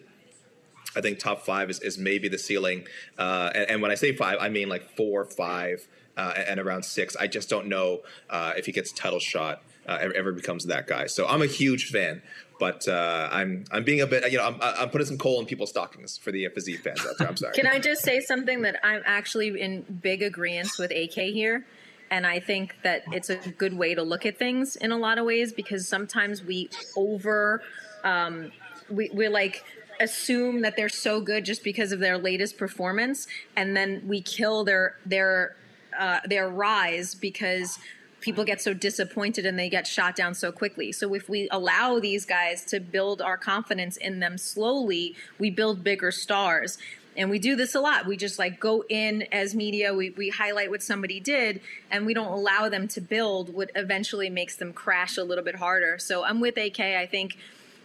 I 0.94 1.00
think 1.00 1.18
top 1.18 1.40
five 1.44 1.70
is, 1.70 1.80
is 1.80 1.98
maybe 1.98 2.28
the 2.28 2.38
ceiling. 2.38 2.86
Uh, 3.18 3.50
and, 3.52 3.70
and 3.70 3.82
when 3.82 3.90
I 3.90 3.96
say 3.96 4.14
five, 4.14 4.38
I 4.40 4.48
mean 4.48 4.68
like 4.68 4.96
four, 4.96 5.24
five, 5.24 5.88
uh, 6.16 6.34
and 6.36 6.60
around 6.60 6.84
six. 6.84 7.16
I 7.16 7.26
just 7.26 7.50
don't 7.50 7.66
know 7.66 8.02
if 8.30 8.66
he 8.66 8.70
gets 8.70 8.92
title 8.92 9.18
shot 9.18 9.60
uh, 9.86 9.98
ever, 10.00 10.14
ever, 10.14 10.32
becomes 10.32 10.64
that 10.66 10.86
guy. 10.86 11.06
So 11.06 11.26
I'm 11.26 11.42
a 11.42 11.46
huge 11.46 11.90
fan, 11.90 12.22
but 12.58 12.86
uh, 12.88 13.28
I'm 13.30 13.64
I'm 13.70 13.84
being 13.84 14.00
a 14.00 14.06
bit 14.06 14.30
you 14.30 14.38
know 14.38 14.44
I'm, 14.44 14.58
I'm 14.60 14.90
putting 14.90 15.06
some 15.06 15.18
coal 15.18 15.40
in 15.40 15.46
people's 15.46 15.70
stockings 15.70 16.16
for 16.18 16.32
the 16.32 16.48
Fiziev 16.48 16.80
fans 16.80 17.00
out 17.06 17.18
there. 17.18 17.28
I'm 17.28 17.36
sorry. 17.36 17.54
Can 17.54 17.66
I 17.66 17.78
just 17.78 18.02
say 18.02 18.20
something 18.20 18.62
that 18.62 18.80
I'm 18.82 19.02
actually 19.04 19.60
in 19.60 19.82
big 19.82 20.22
agreement 20.22 20.70
with 20.78 20.90
AK 20.90 21.14
here? 21.14 21.66
And 22.10 22.26
I 22.26 22.38
think 22.38 22.76
that 22.82 23.02
it's 23.12 23.30
a 23.30 23.36
good 23.36 23.76
way 23.76 23.94
to 23.94 24.02
look 24.02 24.26
at 24.26 24.38
things 24.38 24.76
in 24.76 24.92
a 24.92 24.96
lot 24.96 25.18
of 25.18 25.24
ways 25.24 25.52
because 25.52 25.88
sometimes 25.88 26.42
we 26.42 26.70
over, 26.96 27.62
um, 28.04 28.52
we, 28.88 29.10
we're 29.12 29.30
like, 29.30 29.64
assume 29.98 30.60
that 30.62 30.76
they're 30.76 30.88
so 30.88 31.20
good 31.20 31.44
just 31.44 31.64
because 31.64 31.90
of 31.90 32.00
their 32.00 32.18
latest 32.18 32.58
performance 32.58 33.26
and 33.56 33.76
then 33.76 34.02
we 34.06 34.20
kill 34.20 34.62
their 34.62 34.96
their 35.06 35.56
uh, 35.98 36.20
their 36.26 36.50
rise 36.50 37.14
because 37.14 37.78
people 38.26 38.42
get 38.42 38.60
so 38.60 38.74
disappointed 38.74 39.46
and 39.46 39.56
they 39.56 39.68
get 39.68 39.86
shot 39.86 40.16
down 40.16 40.34
so 40.34 40.50
quickly. 40.50 40.90
So 40.90 41.14
if 41.14 41.28
we 41.28 41.48
allow 41.52 42.00
these 42.00 42.24
guys 42.24 42.64
to 42.64 42.80
build 42.80 43.22
our 43.22 43.36
confidence 43.36 43.96
in 43.96 44.18
them 44.18 44.36
slowly, 44.36 45.14
we 45.38 45.48
build 45.48 45.84
bigger 45.84 46.10
stars. 46.10 46.76
And 47.16 47.30
we 47.30 47.38
do 47.38 47.54
this 47.54 47.76
a 47.76 47.80
lot. 47.80 48.04
We 48.04 48.16
just 48.16 48.36
like 48.36 48.58
go 48.58 48.84
in 48.88 49.22
as 49.30 49.54
media, 49.54 49.94
we, 49.94 50.10
we 50.10 50.28
highlight 50.30 50.70
what 50.70 50.82
somebody 50.82 51.20
did, 51.20 51.60
and 51.88 52.04
we 52.04 52.14
don't 52.14 52.32
allow 52.32 52.68
them 52.68 52.88
to 52.88 53.00
build 53.00 53.54
what 53.54 53.70
eventually 53.76 54.28
makes 54.28 54.56
them 54.56 54.72
crash 54.72 55.16
a 55.16 55.22
little 55.22 55.44
bit 55.44 55.54
harder. 55.54 55.96
So 55.96 56.24
I'm 56.24 56.40
with 56.40 56.56
AK. 56.56 56.80
I 56.80 57.06
think 57.06 57.38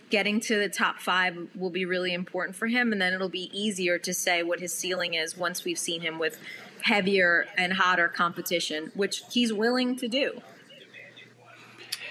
getting 0.10 0.40
to 0.40 0.58
the 0.58 0.70
top 0.70 0.98
five 0.98 1.38
will 1.56 1.70
be 1.70 1.86
really 1.86 2.16
important 2.16 2.56
for 2.56 2.66
him, 2.66 2.92
and 2.92 3.00
then 3.00 3.14
it'll 3.14 3.30
be 3.30 3.52
easier 3.54 4.00
to 4.00 4.12
say 4.12 4.42
what 4.42 4.60
his 4.60 4.74
ceiling 4.74 5.14
is 5.14 5.38
once 5.38 5.64
we've 5.64 5.80
seen 5.80 6.02
him 6.02 6.18
with 6.18 6.40
heavier 6.84 7.46
and 7.58 7.74
hotter 7.74 8.08
competition, 8.08 8.92
which 8.96 9.24
he's 9.32 9.54
willing 9.54 9.96
to 9.98 10.08
do. 10.08 10.42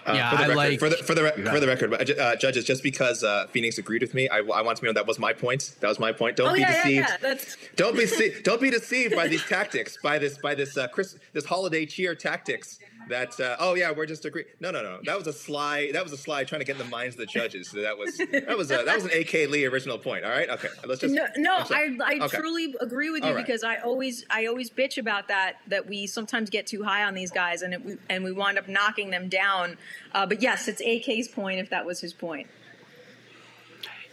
Uh, 0.07 0.15
Yeah, 0.15 0.31
for 0.31 0.37
the 0.37 0.43
I 0.43 0.47
record, 0.47 0.57
like- 0.57 0.79
for 0.79 0.89
the 0.89 0.97
for 0.97 1.15
the, 1.15 1.23
Yeah. 1.45 1.53
for 1.53 1.61
the 1.61 1.67
record, 1.67 2.19
uh, 2.19 2.37
judges. 2.37 2.65
Just 2.65 2.83
because 2.83 3.23
uh, 3.23 3.47
Phoenix 3.49 3.77
agreed 3.77 4.01
with 4.01 4.15
me, 4.15 4.29
I, 4.31 4.39
I 4.39 4.63
want 4.63 4.79
to 4.79 4.85
know 4.87 4.93
that 4.95 5.07
was 5.07 5.19
my 5.19 5.35
point. 5.35 5.73
That 5.81 5.89
was 5.89 5.99
my 5.99 6.11
point. 6.11 6.37
Don't 6.37 6.49
oh 6.51 6.55
be 6.55 6.61
yeah, 6.61 6.71
yeah, 6.71 6.83
deceived. 6.83 7.09
yeah. 7.11 7.17
That's 7.21 7.57
Don't 7.77 7.95
be 7.97 8.05
dece- 8.05 8.43
don't 8.43 8.61
be 8.63 8.71
deceived 8.71 9.15
by 9.15 9.29
these 9.29 9.45
tactics, 9.45 9.99
by 10.03 10.19
this 10.19 10.39
by 10.39 10.55
this 10.55 10.77
uh, 10.79 10.89
Chris 10.89 11.17
this 11.35 11.45
holiday 11.45 11.85
cheer 11.85 12.15
tactics. 12.15 12.79
That 13.09 13.41
uh, 13.41 13.57
oh 13.59 13.75
yeah, 13.75 13.91
we're 13.91 14.07
just 14.07 14.25
agree. 14.25 14.45
No, 14.61 14.71
no, 14.71 14.83
no. 14.83 15.01
That 15.05 15.19
was 15.19 15.27
a 15.27 15.33
sly. 15.33 15.91
That 15.93 16.05
was 16.05 16.13
a 16.13 16.17
slide 16.17 16.47
trying 16.47 16.61
to 16.61 16.65
get 16.65 16.73
in 16.73 16.79
the 16.79 16.85
minds 16.91 17.17
of 17.17 17.21
the 17.21 17.27
judges. 17.27 17.69
So 17.71 17.81
that 17.81 17.99
was 17.99 18.17
that 18.19 18.57
was 18.57 18.71
a, 18.71 18.85
that 18.85 18.95
was 18.95 19.05
an 19.05 19.11
AK 19.13 19.51
Lee 19.51 19.65
original 19.65 19.99
point. 19.99 20.25
All 20.25 20.31
right, 20.31 20.49
okay. 20.49 20.69
Let's 20.87 21.01
just 21.01 21.15
no, 21.15 21.27
no. 21.37 21.57
I'm. 21.71 22.01
I, 22.01 22.19
I 22.21 22.25
Okay. 22.27 22.37
truly 22.37 22.75
agree 22.81 23.11
with 23.11 23.23
you 23.25 23.31
All 23.31 23.35
right. 23.35 23.45
because 23.45 23.65
I 23.65 23.79
always, 23.79 24.25
I 24.31 24.47
always 24.47 24.71
bitch 24.71 24.97
about 24.99 25.27
that. 25.29 25.57
That 25.67 25.89
we 25.89 26.07
sometimes 26.07 26.51
get 26.51 26.67
too 26.69 26.85
high 26.85 27.03
on 27.05 27.15
these 27.15 27.31
guys, 27.33 27.63
and 27.63 27.75
it, 27.75 27.99
and 28.09 28.23
we 28.23 28.31
wind 28.33 28.59
up 28.59 28.69
knocking 28.69 29.11
them 29.11 29.29
down. 29.29 29.77
Uh, 30.13 30.27
but 30.27 30.41
yes, 30.43 30.69
it's 30.69 30.81
AK's 30.81 31.27
point. 31.27 31.59
If 31.59 31.71
that 31.71 31.85
was 31.87 32.01
his 32.01 32.13
point, 32.13 32.47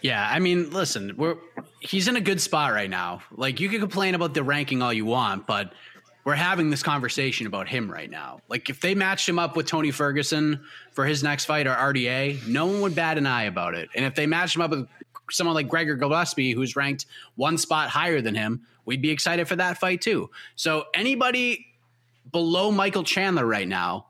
Yeah, 0.01 0.27
I 0.27 0.39
mean, 0.39 0.69
listen, 0.71 1.13
we're 1.17 1.35
he's 1.81 2.07
in 2.07 2.15
a 2.15 2.21
good 2.21 2.39
spot 2.41 2.71
right 2.73 2.89
now. 2.89 3.21
Like 3.31 3.59
you 3.59 3.69
can 3.69 3.79
complain 3.79 4.15
about 4.15 4.33
the 4.33 4.43
ranking 4.43 4.81
all 4.81 4.93
you 4.93 5.05
want, 5.05 5.45
but 5.45 5.73
we're 6.27 6.35
having 6.35 6.69
this 6.69 6.83
conversation 6.83 7.47
about 7.47 7.69
him 7.69 7.89
right 7.89 8.09
now. 8.09 8.41
Like 8.49 8.69
if 8.69 8.81
they 8.81 8.93
matched 8.95 9.29
him 9.29 9.39
up 9.39 9.55
with 9.55 9.65
Tony 9.65 9.91
Ferguson 9.91 10.59
for 10.91 11.05
his 11.05 11.23
next 11.23 11.45
fight 11.45 11.67
or 11.67 11.73
RDA, 11.73 12.45
no 12.45 12.65
one 12.65 12.81
would 12.81 12.95
bat 12.95 13.17
an 13.17 13.25
eye 13.25 13.43
about 13.43 13.75
it. 13.75 13.87
And 13.95 14.03
if 14.03 14.13
they 14.13 14.27
matched 14.27 14.57
him 14.57 14.61
up 14.61 14.71
with 14.71 14.89
someone 15.31 15.53
like 15.55 15.69
Gregor 15.69 15.95
Gillespie, 15.95 16.51
who's 16.51 16.75
ranked 16.75 17.05
one 17.35 17.57
spot 17.57 17.87
higher 17.87 18.19
than 18.19 18.35
him, 18.35 18.63
we'd 18.83 19.01
be 19.01 19.09
excited 19.09 19.47
for 19.47 19.55
that 19.55 19.77
fight 19.77 20.01
too. 20.01 20.29
So 20.57 20.87
anybody 20.93 21.65
below 22.29 22.71
Michael 22.73 23.05
Chandler 23.05 23.45
right 23.45 23.65
now, 23.65 24.07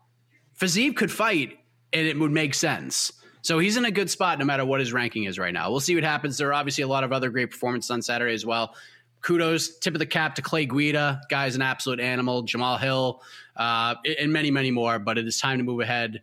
Fiziev 0.59 0.95
could 0.95 1.11
fight 1.11 1.59
and 1.93 2.07
it 2.07 2.17
would 2.17 2.31
make 2.31 2.55
sense. 2.55 3.11
So 3.43 3.59
he's 3.59 3.77
in 3.77 3.85
a 3.85 3.91
good 3.91 4.09
spot 4.09 4.39
no 4.39 4.45
matter 4.45 4.65
what 4.65 4.79
his 4.79 4.91
ranking 4.91 5.25
is 5.25 5.37
right 5.37 5.53
now. 5.53 5.69
We'll 5.69 5.81
see 5.81 5.93
what 5.93 6.03
happens. 6.03 6.39
There 6.39 6.49
are 6.49 6.53
obviously 6.53 6.83
a 6.83 6.87
lot 6.87 7.03
of 7.03 7.13
other 7.13 7.29
great 7.29 7.51
performances 7.51 7.91
on 7.91 8.01
Saturday 8.01 8.33
as 8.33 8.43
well. 8.43 8.73
Kudos, 9.21 9.77
tip 9.79 9.93
of 9.93 9.99
the 9.99 10.05
cap 10.05 10.35
to 10.35 10.41
Clay 10.41 10.65
Guida. 10.65 11.21
Guy's 11.29 11.55
an 11.55 11.61
absolute 11.61 11.99
animal. 11.99 12.43
Jamal 12.43 12.77
Hill, 12.77 13.21
uh, 13.55 13.95
and 14.19 14.31
many, 14.31 14.51
many 14.51 14.71
more. 14.71 14.99
But 14.99 15.17
it 15.17 15.27
is 15.27 15.39
time 15.39 15.57
to 15.57 15.63
move 15.63 15.81
ahead 15.81 16.21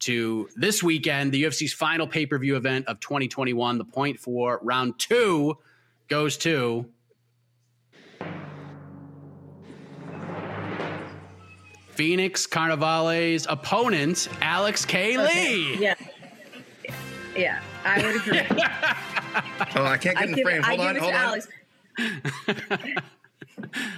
to 0.00 0.48
this 0.56 0.82
weekend, 0.82 1.32
the 1.32 1.44
UFC's 1.44 1.72
final 1.72 2.06
pay 2.06 2.26
per 2.26 2.38
view 2.38 2.56
event 2.56 2.86
of 2.86 3.00
2021. 3.00 3.78
The 3.78 3.84
point 3.84 4.18
for 4.20 4.60
round 4.62 4.98
two 4.98 5.56
goes 6.08 6.36
to 6.38 6.86
Phoenix 11.90 12.46
Carnevale's 12.46 13.46
opponent, 13.48 14.28
Alex 14.40 14.84
K. 14.84 15.16
Lee. 15.16 15.76
yeah, 15.76 15.94
yeah, 17.36 17.60
I 17.84 18.02
would 18.04 18.16
agree. 18.16 18.40
Oh, 19.74 19.84
I 19.84 19.96
can't 19.96 20.16
get 20.16 20.18
I 20.18 20.24
in 20.26 20.32
the 20.32 20.42
frame. 20.42 20.62
I 20.62 20.68
Hold 20.68 20.78
give 20.78 20.88
on, 20.88 20.96
hold 20.96 21.12
on. 21.12 21.20
Alex. 21.20 21.48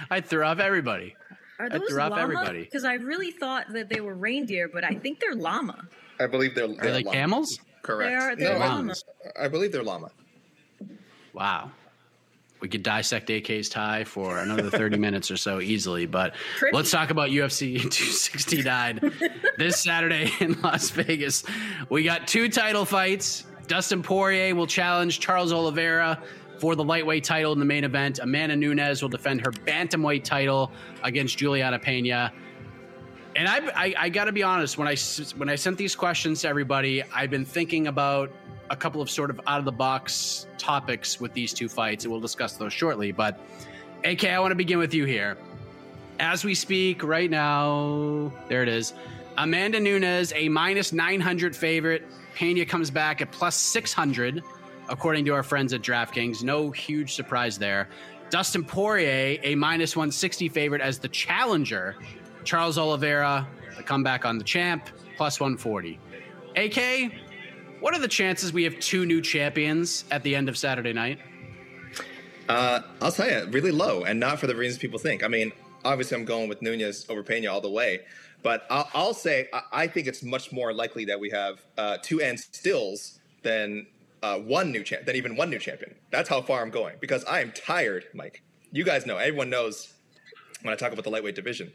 I 0.09 0.21
threw 0.21 0.43
off 0.43 0.59
everybody. 0.59 1.15
Are 1.59 1.65
I 1.65 1.69
those 1.77 1.89
threw 1.89 2.01
off 2.01 2.11
llama? 2.11 2.21
everybody. 2.23 2.63
Because 2.63 2.85
I 2.85 2.95
really 2.95 3.31
thought 3.31 3.65
that 3.73 3.89
they 3.89 4.01
were 4.01 4.15
reindeer, 4.15 4.69
but 4.71 4.83
I 4.83 4.91
think 4.93 5.19
they're 5.19 5.35
llama. 5.35 5.87
I 6.19 6.27
believe 6.27 6.55
they're, 6.55 6.65
Are 6.65 6.75
they're 6.75 6.91
they 6.93 7.03
llama. 7.03 7.17
camels? 7.17 7.59
Correct. 7.81 8.09
They 8.09 8.15
are- 8.15 8.35
they're 8.35 8.59
no, 8.59 8.65
llama. 8.65 8.93
I 9.39 9.47
believe 9.47 9.71
they're 9.71 9.83
llama. 9.83 10.11
Wow. 11.33 11.71
We 12.59 12.67
could 12.67 12.81
dissect 12.81 13.29
AK's 13.29 13.69
tie 13.69 14.03
for 14.03 14.39
another 14.39 14.71
30 14.71 14.97
minutes 15.07 15.29
or 15.29 15.37
so 15.37 15.59
easily, 15.61 16.07
but 16.07 16.33
Pretty. 16.57 16.75
let's 16.75 16.89
talk 16.89 17.11
about 17.11 17.29
UFC 17.29 17.77
269 17.79 18.99
this 19.59 19.83
Saturday 19.83 20.31
in 20.39 20.59
Las 20.61 20.89
Vegas. 20.89 21.43
We 21.89 22.03
got 22.03 22.27
two 22.27 22.49
title 22.49 22.83
fights. 22.85 23.45
Dustin 23.67 24.01
Poirier 24.01 24.55
will 24.55 24.65
challenge 24.65 25.19
Charles 25.19 25.53
Oliveira 25.53 26.19
for 26.59 26.75
the 26.75 26.83
lightweight 26.83 27.23
title 27.23 27.53
in 27.53 27.59
the 27.59 27.65
main 27.65 27.83
event. 27.83 28.19
Amanda 28.19 28.55
Nunes 28.55 29.01
will 29.01 29.09
defend 29.09 29.41
her 29.45 29.51
bantamweight 29.51 30.23
title 30.23 30.71
against 31.03 31.37
Juliana 31.37 31.79
Pena. 31.79 32.31
And 33.35 33.47
I, 33.47 33.57
I, 33.75 33.93
I 33.97 34.09
got 34.09 34.25
to 34.25 34.31
be 34.31 34.43
honest. 34.43 34.77
When 34.77 34.87
I 34.87 34.95
when 35.37 35.49
I 35.49 35.55
sent 35.55 35.77
these 35.77 35.95
questions 35.95 36.41
to 36.41 36.47
everybody, 36.47 37.03
I've 37.13 37.29
been 37.29 37.45
thinking 37.45 37.87
about 37.87 38.31
a 38.69 38.75
couple 38.75 39.01
of 39.01 39.09
sort 39.09 39.29
of 39.29 39.39
out 39.47 39.59
of 39.59 39.65
the 39.65 39.71
box 39.71 40.47
topics 40.57 41.19
with 41.19 41.33
these 41.33 41.53
two 41.53 41.69
fights, 41.69 42.03
and 42.03 42.11
we'll 42.11 42.21
discuss 42.21 42.53
those 42.57 42.73
shortly. 42.73 43.11
But 43.11 43.39
AK, 44.03 44.25
I 44.25 44.39
want 44.39 44.51
to 44.51 44.55
begin 44.55 44.79
with 44.79 44.93
you 44.93 45.05
here. 45.05 45.37
As 46.19 46.43
we 46.43 46.55
speak 46.55 47.03
right 47.03 47.29
now, 47.29 48.33
there 48.49 48.63
it 48.63 48.69
is. 48.69 48.93
Amanda 49.37 49.79
Nunes, 49.79 50.33
a 50.35 50.49
minus 50.49 50.91
900 50.91 51.55
favorite. 51.55 52.03
Pena 52.33 52.65
comes 52.65 52.89
back 52.89 53.21
at 53.21 53.31
plus 53.31 53.55
600, 53.55 54.43
according 54.89 55.25
to 55.25 55.33
our 55.33 55.43
friends 55.43 55.73
at 55.73 55.81
DraftKings. 55.81 56.43
No 56.43 56.71
huge 56.71 57.13
surprise 57.13 57.57
there. 57.57 57.89
Dustin 58.29 58.63
Poirier, 58.63 59.39
a 59.43 59.55
minus 59.55 59.95
160 59.95 60.49
favorite 60.49 60.81
as 60.81 60.99
the 60.99 61.07
challenger. 61.07 61.95
Charles 62.43 62.77
Oliveira, 62.77 63.47
the 63.75 63.83
comeback 63.83 64.25
on 64.25 64.37
the 64.37 64.43
champ, 64.43 64.89
plus 65.15 65.39
140. 65.39 65.99
AK, 66.55 67.11
what 67.79 67.93
are 67.93 67.99
the 67.99 68.07
chances 68.07 68.51
we 68.51 68.63
have 68.63 68.77
two 68.79 69.05
new 69.05 69.21
champions 69.21 70.05
at 70.11 70.23
the 70.23 70.35
end 70.35 70.49
of 70.49 70.57
Saturday 70.57 70.93
night? 70.93 71.19
Uh, 72.49 72.81
I'll 73.01 73.11
tell 73.11 73.29
you, 73.29 73.45
really 73.51 73.71
low, 73.71 74.03
and 74.03 74.19
not 74.19 74.39
for 74.39 74.47
the 74.47 74.55
reasons 74.55 74.79
people 74.79 74.99
think. 74.99 75.23
I 75.23 75.27
mean, 75.27 75.51
obviously, 75.83 76.17
I'm 76.17 76.25
going 76.25 76.49
with 76.49 76.61
Nunes 76.61 77.05
over 77.09 77.21
Pena 77.21 77.51
all 77.51 77.61
the 77.61 77.69
way, 77.69 78.01
but 78.41 78.65
I'll, 78.69 78.89
I'll 78.93 79.13
say 79.13 79.49
I, 79.53 79.61
I 79.73 79.87
think 79.87 80.07
it's 80.07 80.23
much 80.23 80.51
more 80.51 80.73
likely 80.73 81.05
that 81.05 81.19
we 81.19 81.29
have 81.29 81.61
uh, 81.77 81.97
two 82.01 82.21
and 82.21 82.39
stills 82.39 83.19
than 83.43 83.85
uh, 84.23 84.37
one 84.39 84.71
new 84.71 84.83
champ, 84.83 85.05
than 85.05 85.15
even 85.15 85.35
one 85.35 85.49
new 85.49 85.59
champion. 85.59 85.95
That's 86.11 86.29
how 86.29 86.41
far 86.41 86.61
I'm 86.61 86.69
going 86.71 86.95
because 86.99 87.23
I 87.25 87.41
am 87.41 87.51
tired, 87.51 88.05
Mike. 88.13 88.43
You 88.71 88.83
guys 88.83 89.05
know, 89.05 89.17
everyone 89.17 89.49
knows 89.49 89.93
when 90.61 90.73
I 90.73 90.77
talk 90.77 90.91
about 90.91 91.03
the 91.03 91.09
lightweight 91.09 91.35
division. 91.35 91.71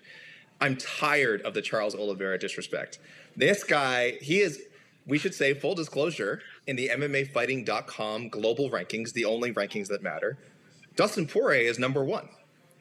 I'm 0.61 0.76
tired 0.76 1.43
of 1.43 1.55
the 1.55 1.62
Charles 1.62 1.95
Oliveira 1.95 2.38
disrespect. 2.38 2.99
This 3.36 3.64
guy, 3.64 4.12
he 4.20 4.40
is, 4.40 4.62
we 5.07 5.18
should 5.18 5.34
say, 5.34 5.55
full 5.55 5.74
disclosure, 5.74 6.40
in 6.66 6.76
the 6.76 6.88
MMAfighting.com 6.88 8.28
global 8.28 8.70
rankings, 8.70 9.12
the 9.12 9.24
only 9.24 9.53
rankings 9.53 9.88
that 9.88 10.03
matter, 10.03 10.38
Dustin 10.95 11.26
Poirier 11.26 11.68
is 11.68 11.78
number 11.78 12.05
one. 12.05 12.28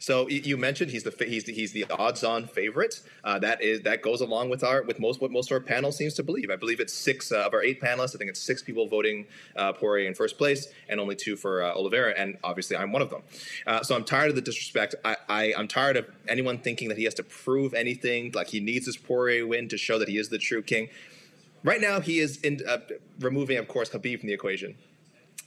So 0.02 0.28
you 0.28 0.58
mentioned 0.58 0.90
he's 0.90 1.04
the 1.04 1.14
he's 1.24 1.44
the, 1.44 1.54
he's 1.54 1.74
the 1.74 1.86
odds-on 1.92 2.48
favorite. 2.48 3.02
Uh, 3.24 3.38
that 3.38 3.62
is 3.62 3.82
that 3.82 4.02
goes 4.02 4.20
along 4.20 4.50
with 4.50 4.64
our 4.64 4.82
with 4.82 5.00
most 5.00 5.22
what 5.22 5.30
most 5.30 5.52
of 5.52 5.54
our 5.54 5.60
panel 5.60 5.92
seems 5.92 6.16
to 6.16 6.24
believe. 6.24 6.50
I 6.50 6.56
believe 6.56 6.80
it's 6.80 6.92
six 6.92 7.32
uh, 7.32 7.42
of 7.46 7.54
our 7.54 7.62
eight 7.62 7.80
panelists. 7.80 8.16
I 8.16 8.18
think 8.18 8.32
it's 8.32 8.42
six 8.42 8.64
people 8.64 8.88
voting 8.88 9.28
uh, 9.56 9.74
Poirier 9.74 10.08
in 10.08 10.16
first 10.16 10.40
place, 10.40 10.70
and 10.90 11.00
only 11.00 11.16
two 11.16 11.36
for 11.36 11.62
uh, 11.62 11.76
Oliveira. 11.76 12.16
And 12.18 12.40
obviously, 12.44 12.76
I'm 12.78 12.92
one 12.92 13.04
of 13.04 13.12
them. 13.12 13.22
Uh, 13.68 13.84
so 13.84 13.96
I'm 13.96 14.04
tired 14.04 14.32
of 14.32 14.36
the 14.36 14.42
disrespect. 14.42 14.96
I, 15.06 15.18
I 15.30 15.54
I'm 15.56 15.68
tired 15.68 15.98
of 15.98 16.08
anyone 16.28 16.58
thinking 16.58 16.90
that 16.90 16.98
he 16.98 17.04
has 17.04 17.14
to 17.14 17.24
prove 17.24 17.76
anything. 17.76 18.32
Like 18.34 18.48
he 18.48 18.60
needs 18.60 18.88
this 18.88 18.98
Poirier 18.98 19.46
win 19.46 19.68
to 19.68 19.78
show 19.78 20.00
that 20.00 20.10
he 20.10 20.18
is 20.18 20.30
the 20.30 20.40
true 20.40 20.64
king. 20.64 20.90
Right 21.64 21.80
now, 21.80 22.00
he 22.00 22.18
is 22.18 22.38
in, 22.42 22.62
uh, 22.68 22.80
removing, 23.20 23.60
of 23.60 23.68
course, 23.68 23.92
Khabib 23.92 24.22
from 24.22 24.28
the 24.28 24.34
equation. 24.34 24.74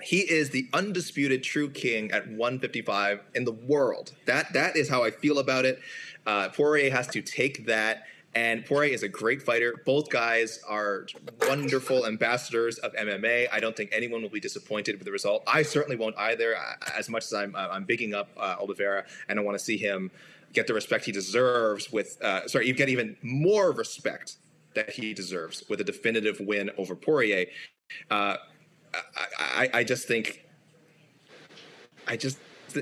He 0.03 0.21
is 0.21 0.51
the 0.51 0.69
undisputed 0.73 1.43
true 1.43 1.71
king 1.71 2.11
at 2.11 2.27
155 2.29 3.21
in 3.35 3.45
the 3.45 3.53
world. 3.53 4.13
That 4.27 4.53
that 4.53 4.77
is 4.77 4.89
how 4.89 5.05
I 5.05 5.11
feel 5.11 5.39
about 5.39 5.65
it. 5.65 5.81
Uh, 6.27 6.49
Poirier 6.51 6.91
has 6.91 7.07
to 7.09 7.23
take 7.23 7.67
that, 7.67 8.05
and 8.35 8.65
Poirier 8.67 8.93
is 8.93 9.03
a 9.03 9.09
great 9.09 9.41
fighter. 9.41 9.75
Both 9.87 10.11
guys 10.11 10.61
are 10.69 11.07
wonderful 11.47 12.07
ambassadors 12.07 12.79
of 12.79 12.93
MMA. 12.95 13.47
I 13.53 13.61
don't 13.61 13.77
think 13.77 13.91
anyone 13.93 14.21
will 14.23 14.31
be 14.31 14.41
disappointed 14.41 14.97
with 14.97 15.05
the 15.05 15.13
result. 15.13 15.45
I 15.47 15.63
certainly 15.63 15.97
won't 15.97 16.17
either. 16.19 16.57
uh, 16.57 16.75
As 16.97 17.09
much 17.09 17.25
as 17.25 17.33
I'm 17.33 17.55
I'm 17.57 17.85
bigging 17.85 18.15
up 18.15 18.29
uh, 18.37 18.57
Oliveira, 18.61 19.05
and 19.29 19.39
I 19.39 19.43
want 19.43 19.57
to 19.59 19.65
see 19.65 19.77
him 19.77 20.11
get 20.53 20.67
the 20.67 20.75
respect 20.75 21.05
he 21.05 21.13
deserves. 21.13 21.93
With 21.93 22.19
uh, 22.23 22.47
sorry, 22.49 22.67
you 22.67 22.75
get 22.75 22.89
even 22.89 23.17
more 23.23 23.71
respect 23.73 24.37
that 24.75 24.91
he 24.91 25.15
deserves 25.15 25.63
with 25.69 25.81
a 25.81 25.85
definitive 25.85 26.41
win 26.41 26.71
over 26.77 26.97
Poirier. 26.97 27.47
Uh, 28.11 28.37
I, 29.39 29.71
I, 29.73 29.85
just 29.85 30.07
think 30.07 30.45
I 32.07 32.17
just 32.17 32.39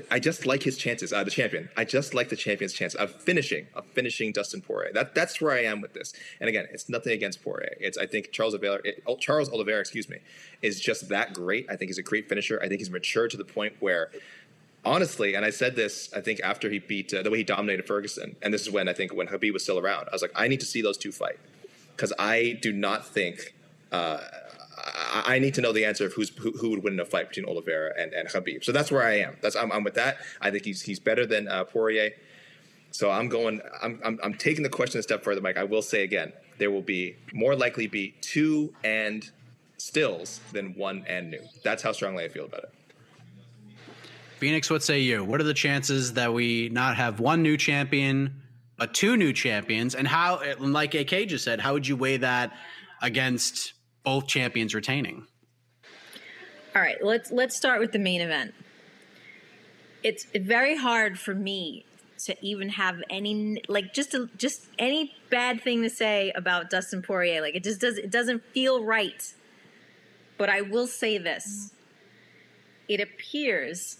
I 0.09 0.19
just 0.19 0.45
like 0.45 0.63
his 0.63 0.77
chances. 0.77 1.13
Uh, 1.13 1.23
the 1.23 1.31
champion. 1.31 1.69
I 1.77 1.85
just 1.85 2.13
like 2.13 2.29
the 2.29 2.35
champion's 2.35 2.73
chance 2.73 2.95
of 2.95 3.11
finishing 3.11 3.67
of 3.75 3.85
finishing 3.87 4.31
Dustin 4.31 4.61
Poirier. 4.61 4.91
That 4.93 5.13
that's 5.15 5.39
where 5.41 5.53
I 5.53 5.63
am 5.63 5.81
with 5.81 5.93
this. 5.93 6.13
And 6.39 6.49
again, 6.49 6.67
it's 6.71 6.89
nothing 6.89 7.13
against 7.13 7.43
Poirier. 7.43 7.75
It's 7.79 7.97
I 7.97 8.05
think 8.05 8.31
Charles 8.31 8.53
Oliveira, 8.53 8.81
it, 8.83 9.03
oh, 9.05 9.17
Charles 9.17 9.49
Oliveira, 9.49 9.79
excuse 9.79 10.09
me, 10.09 10.17
is 10.61 10.79
just 10.79 11.09
that 11.09 11.33
great. 11.33 11.67
I 11.69 11.75
think 11.75 11.89
he's 11.89 11.97
a 11.97 12.03
great 12.03 12.29
finisher. 12.29 12.59
I 12.61 12.67
think 12.67 12.79
he's 12.79 12.89
matured 12.89 13.31
to 13.31 13.37
the 13.37 13.45
point 13.45 13.75
where. 13.79 14.11
Honestly, 14.85 15.33
and 15.33 15.45
I 15.45 15.49
said 15.49 15.77
this, 15.77 16.13
I 16.13 16.19
think 16.19 16.41
after 16.41 16.69
he 16.69 16.79
beat 16.79 17.13
uh, 17.13 17.21
the 17.23 17.31
way 17.31 17.37
he 17.37 17.45
dominated 17.45 17.87
Ferguson, 17.87 18.35
and 18.41 18.53
this 18.53 18.63
is 18.63 18.69
when 18.69 18.89
I 18.89 18.93
think 18.93 19.13
when 19.13 19.27
Khabib 19.27 19.53
was 19.53 19.63
still 19.63 19.79
around, 19.79 20.09
I 20.09 20.11
was 20.11 20.21
like, 20.21 20.33
I 20.35 20.49
need 20.49 20.59
to 20.59 20.65
see 20.65 20.81
those 20.81 20.97
two 20.97 21.13
fight 21.13 21.39
because 21.95 22.11
I 22.19 22.59
do 22.61 22.73
not 22.73 23.07
think 23.07 23.53
uh, 23.93 24.19
I, 25.13 25.35
I 25.35 25.39
need 25.39 25.53
to 25.53 25.61
know 25.61 25.71
the 25.71 25.85
answer 25.85 26.05
of 26.05 26.13
who's 26.13 26.29
who, 26.29 26.51
who, 26.51 26.71
would 26.71 26.83
win 26.83 26.93
in 26.93 26.99
a 26.99 27.05
fight 27.05 27.29
between 27.29 27.45
Oliveira 27.45 27.93
and, 27.97 28.13
and 28.13 28.27
Khabib. 28.27 28.63
So 28.63 28.71
that's 28.71 28.91
where 28.91 29.03
I 29.03 29.19
am. 29.19 29.37
That's 29.41 29.55
I'm, 29.55 29.71
I'm 29.71 29.83
with 29.83 29.93
that. 29.95 30.17
I 30.41 30.51
think 30.51 30.65
he's 30.65 30.81
he's 30.81 30.99
better 30.99 31.25
than 31.25 31.47
uh, 31.47 31.63
Poirier. 31.63 32.11
So 32.91 33.09
I'm 33.09 33.29
going. 33.29 33.61
I'm, 33.81 33.99
I'm 34.03 34.19
I'm 34.23 34.33
taking 34.33 34.63
the 34.63 34.69
question 34.69 34.99
a 34.99 35.03
step 35.03 35.23
further, 35.23 35.41
Mike. 35.41 35.57
I 35.57 35.63
will 35.63 35.81
say 35.81 36.03
again, 36.03 36.33
there 36.57 36.71
will 36.71 36.81
be 36.81 37.15
more 37.33 37.55
likely 37.55 37.87
be 37.87 38.15
two 38.21 38.73
and 38.83 39.29
stills 39.77 40.39
than 40.51 40.73
one 40.75 41.03
and 41.07 41.31
new. 41.31 41.41
That's 41.63 41.83
how 41.83 41.91
strongly 41.91 42.23
I 42.23 42.29
feel 42.29 42.45
about 42.45 42.63
it. 42.63 42.71
Phoenix, 44.37 44.69
what 44.69 44.83
say 44.83 44.99
you? 44.99 45.23
What 45.23 45.39
are 45.39 45.45
the 45.45 45.53
chances 45.53 46.13
that 46.13 46.33
we 46.33 46.69
not 46.69 46.97
have 46.97 47.19
one 47.19 47.41
new 47.41 47.55
champion, 47.57 48.41
but 48.77 48.93
two 48.93 49.15
new 49.15 49.31
champions? 49.31 49.95
And 49.95 50.07
how, 50.07 50.41
like 50.59 50.93
AK 50.95 51.27
just 51.27 51.45
said, 51.45 51.59
how 51.59 51.73
would 51.73 51.87
you 51.87 51.95
weigh 51.95 52.17
that 52.17 52.51
against 53.01 53.73
both 54.03 54.27
champions 54.27 54.75
retaining? 54.75 55.27
All 56.75 56.81
right, 56.81 57.03
let's 57.03 57.31
let's 57.31 57.55
start 57.55 57.79
with 57.79 57.91
the 57.91 57.99
main 57.99 58.21
event. 58.21 58.53
It's 60.01 60.25
very 60.35 60.75
hard 60.75 61.19
for 61.19 61.33
me 61.33 61.85
to 62.25 62.35
even 62.45 62.69
have 62.69 63.01
any 63.09 63.61
like 63.67 63.93
just 63.93 64.13
a, 64.13 64.29
just 64.37 64.67
any 64.79 65.15
bad 65.29 65.61
thing 65.61 65.81
to 65.83 65.89
say 65.89 66.31
about 66.35 66.69
Dustin 66.69 67.01
Poirier. 67.01 67.41
Like 67.41 67.55
it 67.55 67.63
just 67.63 67.79
does 67.81 67.97
it 67.97 68.09
doesn't 68.09 68.43
feel 68.53 68.83
right. 68.83 69.33
But 70.37 70.49
I 70.49 70.61
will 70.61 70.87
say 70.87 71.17
this. 71.17 71.73
It 72.87 72.99
appears 72.99 73.97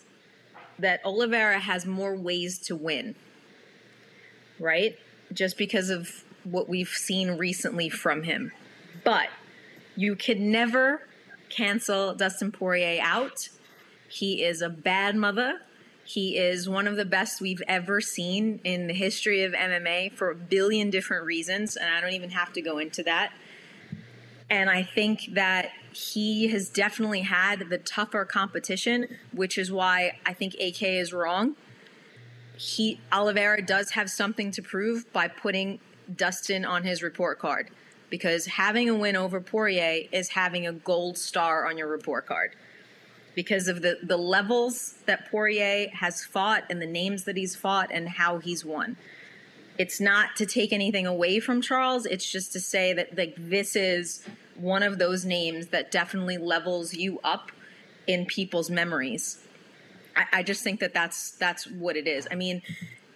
that 0.79 0.99
Oliveira 1.05 1.59
has 1.59 1.85
more 1.85 2.15
ways 2.15 2.59
to 2.59 2.75
win. 2.75 3.15
Right? 4.59 4.97
Just 5.31 5.57
because 5.57 5.89
of 5.89 6.23
what 6.43 6.67
we've 6.67 6.89
seen 6.89 7.37
recently 7.37 7.89
from 7.89 8.23
him. 8.23 8.51
But 9.03 9.29
you 9.95 10.15
can 10.15 10.51
never 10.51 11.01
cancel 11.49 12.13
Dustin 12.13 12.51
Poirier 12.51 13.01
out. 13.01 13.49
He 14.09 14.43
is 14.43 14.61
a 14.61 14.69
bad 14.69 15.15
mother. 15.15 15.61
He 16.03 16.37
is 16.37 16.67
one 16.67 16.87
of 16.87 16.97
the 16.97 17.05
best 17.05 17.39
we've 17.39 17.61
ever 17.67 18.01
seen 18.01 18.59
in 18.63 18.87
the 18.87 18.93
history 18.93 19.43
of 19.43 19.53
MMA 19.53 20.13
for 20.13 20.31
a 20.31 20.35
billion 20.35 20.89
different 20.89 21.25
reasons, 21.25 21.75
and 21.75 21.89
I 21.89 22.01
don't 22.01 22.11
even 22.11 22.31
have 22.31 22.51
to 22.53 22.61
go 22.61 22.77
into 22.77 23.03
that. 23.03 23.31
And 24.49 24.69
I 24.69 24.83
think 24.83 25.29
that 25.33 25.71
he 25.93 26.49
has 26.49 26.69
definitely 26.69 27.21
had 27.21 27.69
the 27.69 27.77
tougher 27.77 28.25
competition, 28.25 29.07
which 29.31 29.57
is 29.57 29.71
why 29.71 30.17
I 30.25 30.33
think 30.33 30.55
AK 30.55 30.83
is 30.83 31.13
wrong. 31.13 31.55
He 32.57 32.99
Oliveira 33.11 33.65
does 33.65 33.91
have 33.91 34.11
something 34.11 34.51
to 34.51 34.61
prove 34.61 35.11
by 35.13 35.27
putting 35.27 35.79
Dustin 36.13 36.65
on 36.65 36.83
his 36.83 37.01
report 37.01 37.39
card 37.39 37.69
because 38.13 38.45
having 38.45 38.87
a 38.87 38.93
win 38.93 39.15
over 39.15 39.41
Poirier 39.41 40.07
is 40.11 40.29
having 40.29 40.67
a 40.67 40.71
gold 40.71 41.17
star 41.17 41.65
on 41.65 41.79
your 41.79 41.87
report 41.87 42.27
card 42.27 42.55
because 43.33 43.67
of 43.67 43.81
the, 43.81 43.97
the 44.03 44.17
levels 44.17 44.93
that 45.07 45.31
Poirier 45.31 45.89
has 45.89 46.23
fought 46.23 46.63
and 46.69 46.79
the 46.79 46.85
names 46.85 47.23
that 47.23 47.35
he's 47.35 47.55
fought 47.55 47.89
and 47.91 48.07
how 48.07 48.37
he's 48.37 48.63
won. 48.63 48.97
It's 49.79 49.99
not 49.99 50.35
to 50.35 50.45
take 50.45 50.71
anything 50.71 51.07
away 51.07 51.39
from 51.39 51.59
Charles, 51.59 52.05
it's 52.05 52.31
just 52.31 52.53
to 52.53 52.59
say 52.59 52.93
that 52.93 53.17
like 53.17 53.33
this 53.35 53.75
is 53.75 54.23
one 54.57 54.83
of 54.83 54.99
those 54.99 55.25
names 55.25 55.69
that 55.69 55.89
definitely 55.89 56.37
levels 56.37 56.93
you 56.93 57.19
up 57.23 57.51
in 58.05 58.27
people's 58.27 58.69
memories. 58.69 59.39
I, 60.15 60.25
I 60.31 60.43
just 60.43 60.63
think 60.63 60.81
that 60.81 60.93
that's 60.93 61.31
that's 61.31 61.65
what 61.65 61.97
it 61.97 62.05
is. 62.05 62.27
I 62.29 62.35
mean, 62.35 62.61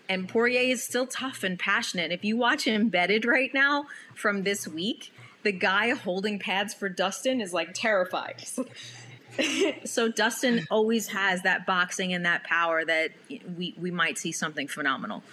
and 0.10 0.28
Poirier 0.28 0.72
is 0.72 0.84
still 0.84 1.08
tough 1.08 1.44
and 1.44 1.58
passionate. 1.58 2.12
If 2.12 2.24
you 2.24 2.38
watch 2.38 2.68
Embedded 2.68 3.26
right 3.26 3.54
now 3.54 3.86
from 4.16 4.44
this 4.44 4.68
week, 4.68 5.14
the 5.44 5.52
guy 5.52 5.90
holding 5.90 6.40
pads 6.40 6.74
for 6.74 6.90
Dustin 6.90 7.42
is 7.42 7.54
like 7.54 7.70
terrified. 7.74 8.44
so 9.86 10.10
Dustin 10.10 10.66
always 10.72 11.08
has 11.08 11.44
that 11.44 11.66
boxing 11.66 12.14
and 12.14 12.26
that 12.26 12.44
power 12.44 12.84
that 12.84 13.12
we 13.58 13.76
we 13.78 13.92
might 13.92 14.18
see 14.18 14.32
something 14.32 14.68
phenomenal. 14.68 15.24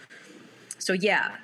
So 0.79 0.93
yeah, 0.93 1.37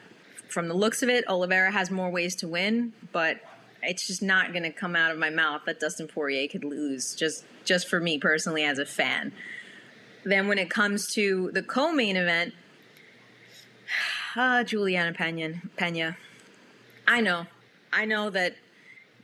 from 0.49 0.69
the 0.69 0.75
looks 0.75 1.03
of 1.03 1.09
it, 1.09 1.25
Oliveira 1.29 1.71
has 1.71 1.91
more 1.91 2.11
ways 2.11 2.37
to 2.37 2.49
win, 2.49 2.93
but 3.13 3.41
it's 3.83 4.07
just 4.07 4.23
not 4.23 4.53
going 4.53 4.65
to 4.65 4.71
come 4.71 4.95
out 4.95 5.11
of 5.11 5.19
my 5.19 5.31
mouth 5.31 5.63
that 5.67 5.81
Dustin 5.81 6.07
Poirier 6.07 6.49
could 6.49 6.65
lose 6.65 7.15
just 7.15 7.45
just 7.65 7.89
for 7.89 8.01
me 8.01 8.19
personally 8.19 8.65
as 8.65 8.79
a 8.79 8.87
fan. 8.87 9.33
Then 10.25 10.49
when 10.49 10.59
it 10.59 10.69
comes 10.69 11.07
to 11.15 11.51
the 11.55 11.63
co-main 11.63 12.17
event, 12.17 12.53
uh, 14.37 14.65
Juliana 14.65 15.13
Pena, 15.13 15.61
Pena. 15.77 16.17
I 17.07 17.21
know, 17.21 17.47
I 17.93 18.05
know 18.05 18.31
that 18.31 18.55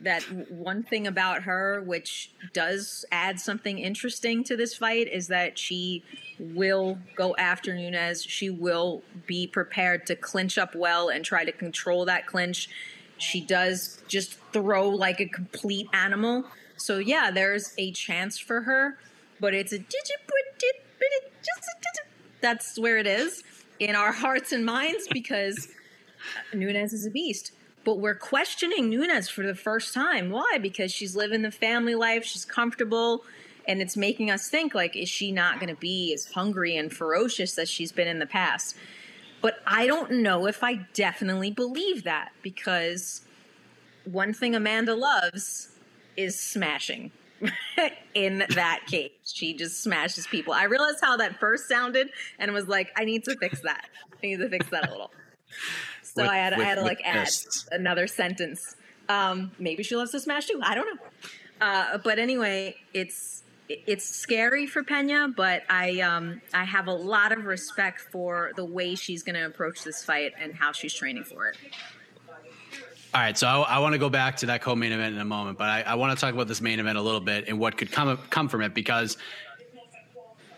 that 0.01 0.21
one 0.51 0.83
thing 0.83 1.07
about 1.07 1.43
her, 1.43 1.81
which 1.81 2.31
does 2.53 3.05
add 3.11 3.39
something 3.39 3.79
interesting 3.79 4.43
to 4.43 4.55
this 4.55 4.75
fight, 4.75 5.07
is 5.11 5.27
that 5.27 5.57
she 5.57 6.03
will 6.39 6.99
go 7.15 7.35
after 7.37 7.73
Nunes. 7.73 8.23
She 8.23 8.49
will 8.49 9.01
be 9.25 9.47
prepared 9.47 10.05
to 10.07 10.15
clinch 10.15 10.57
up 10.57 10.75
well 10.75 11.09
and 11.09 11.25
try 11.25 11.45
to 11.45 11.51
control 11.51 12.05
that 12.05 12.27
clinch. 12.27 12.69
She 13.17 13.41
does 13.41 14.03
just 14.07 14.37
throw 14.53 14.89
like 14.89 15.19
a 15.19 15.25
complete 15.25 15.87
animal. 15.93 16.45
So 16.75 16.99
yeah, 16.99 17.31
there's 17.31 17.73
a 17.79 17.91
chance 17.91 18.37
for 18.37 18.61
her, 18.61 18.99
but 19.39 19.55
it's 19.55 19.73
a 19.73 19.79
that's 22.39 22.77
where 22.77 22.97
it 22.99 23.07
is 23.07 23.43
in 23.79 23.95
our 23.95 24.11
hearts 24.11 24.51
and 24.51 24.65
minds 24.65 25.07
because 25.11 25.69
Nunes 26.53 26.93
is 26.93 27.05
a 27.05 27.11
beast. 27.11 27.51
But 27.83 27.99
we're 27.99 28.15
questioning 28.15 28.89
Nunes 28.89 29.29
for 29.29 29.45
the 29.45 29.55
first 29.55 29.93
time. 29.93 30.29
Why? 30.29 30.57
Because 30.61 30.91
she's 30.91 31.15
living 31.15 31.41
the 31.41 31.51
family 31.51 31.95
life, 31.95 32.25
she's 32.25 32.43
comfortable, 32.43 33.23
and 33.65 33.81
it's 33.81 33.95
making 33.95 34.29
us 34.29 34.49
think 34.49 34.75
like, 34.75 34.95
is 34.97 35.07
she 35.07 35.31
not 35.31 35.59
going 35.59 35.73
to 35.73 35.79
be 35.79 36.13
as 36.13 36.25
hungry 36.25 36.75
and 36.75 36.91
ferocious 36.91 37.57
as 37.57 37.69
she's 37.69 37.91
been 37.91 38.07
in 38.07 38.19
the 38.19 38.25
past? 38.25 38.75
But 39.41 39.59
I 39.65 39.87
don't 39.87 40.11
know 40.23 40.47
if 40.47 40.63
I 40.63 40.87
definitely 40.93 41.51
believe 41.51 42.03
that 42.03 42.31
because 42.41 43.21
one 44.03 44.33
thing 44.33 44.55
Amanda 44.55 44.95
loves 44.95 45.69
is 46.15 46.39
smashing. 46.39 47.11
in 48.13 48.43
that 48.49 48.81
cage. 48.87 49.11
She 49.23 49.53
just 49.53 49.81
smashes 49.83 50.27
people. 50.27 50.53
I 50.53 50.63
realized 50.63 50.99
how 51.01 51.17
that 51.17 51.39
first 51.39 51.67
sounded 51.67 52.09
and 52.39 52.51
was 52.53 52.67
like, 52.67 52.91
I 52.95 53.05
need 53.05 53.23
to 53.25 53.35
fix 53.37 53.61
that. 53.61 53.89
I 54.23 54.27
need 54.27 54.37
to 54.37 54.49
fix 54.49 54.67
that 54.69 54.87
a 54.87 54.91
little. 54.91 55.11
So 56.01 56.23
with, 56.23 56.31
I 56.31 56.35
had 56.37 56.57
with, 56.57 56.65
I 56.65 56.69
had 56.69 56.75
to 56.75 56.81
like 56.81 57.01
add 57.03 57.29
another 57.71 58.07
sentence. 58.07 58.75
Um, 59.09 59.51
maybe 59.59 59.83
she 59.83 59.95
loves 59.95 60.11
to 60.11 60.19
smash 60.19 60.47
too. 60.47 60.59
I 60.63 60.75
don't 60.75 60.95
know. 60.95 61.01
Uh, 61.61 61.97
but 61.99 62.19
anyway, 62.19 62.75
it's 62.93 63.43
it's 63.69 64.05
scary 64.05 64.65
for 64.65 64.83
Pena, 64.83 65.27
but 65.35 65.63
I 65.69 65.99
um, 66.01 66.41
I 66.53 66.63
have 66.63 66.87
a 66.87 66.93
lot 66.93 67.31
of 67.31 67.45
respect 67.45 67.99
for 67.99 68.51
the 68.55 68.65
way 68.65 68.95
she's 68.95 69.23
going 69.23 69.35
to 69.35 69.45
approach 69.45 69.83
this 69.83 70.03
fight 70.03 70.33
and 70.39 70.53
how 70.53 70.71
she's 70.71 70.93
training 70.93 71.25
for 71.25 71.47
it. 71.47 71.57
All 73.17 73.23
right, 73.23 73.35
so 73.35 73.47
I, 73.47 73.61
I 73.61 73.79
want 73.79 73.93
to 73.93 73.97
go 73.97 74.11
back 74.11 74.37
to 74.37 74.45
that 74.45 74.61
co-main 74.61 74.91
event 74.91 75.15
in 75.15 75.19
a 75.19 75.25
moment, 75.25 75.57
but 75.57 75.67
I, 75.67 75.81
I 75.81 75.95
want 75.95 76.15
to 76.15 76.21
talk 76.21 76.35
about 76.35 76.47
this 76.47 76.61
main 76.61 76.79
event 76.79 76.99
a 76.99 77.01
little 77.01 77.19
bit 77.19 77.45
and 77.47 77.57
what 77.57 77.75
could 77.75 77.91
come 77.91 78.15
come 78.29 78.47
from 78.47 78.61
it 78.61 78.75
because 78.75 79.17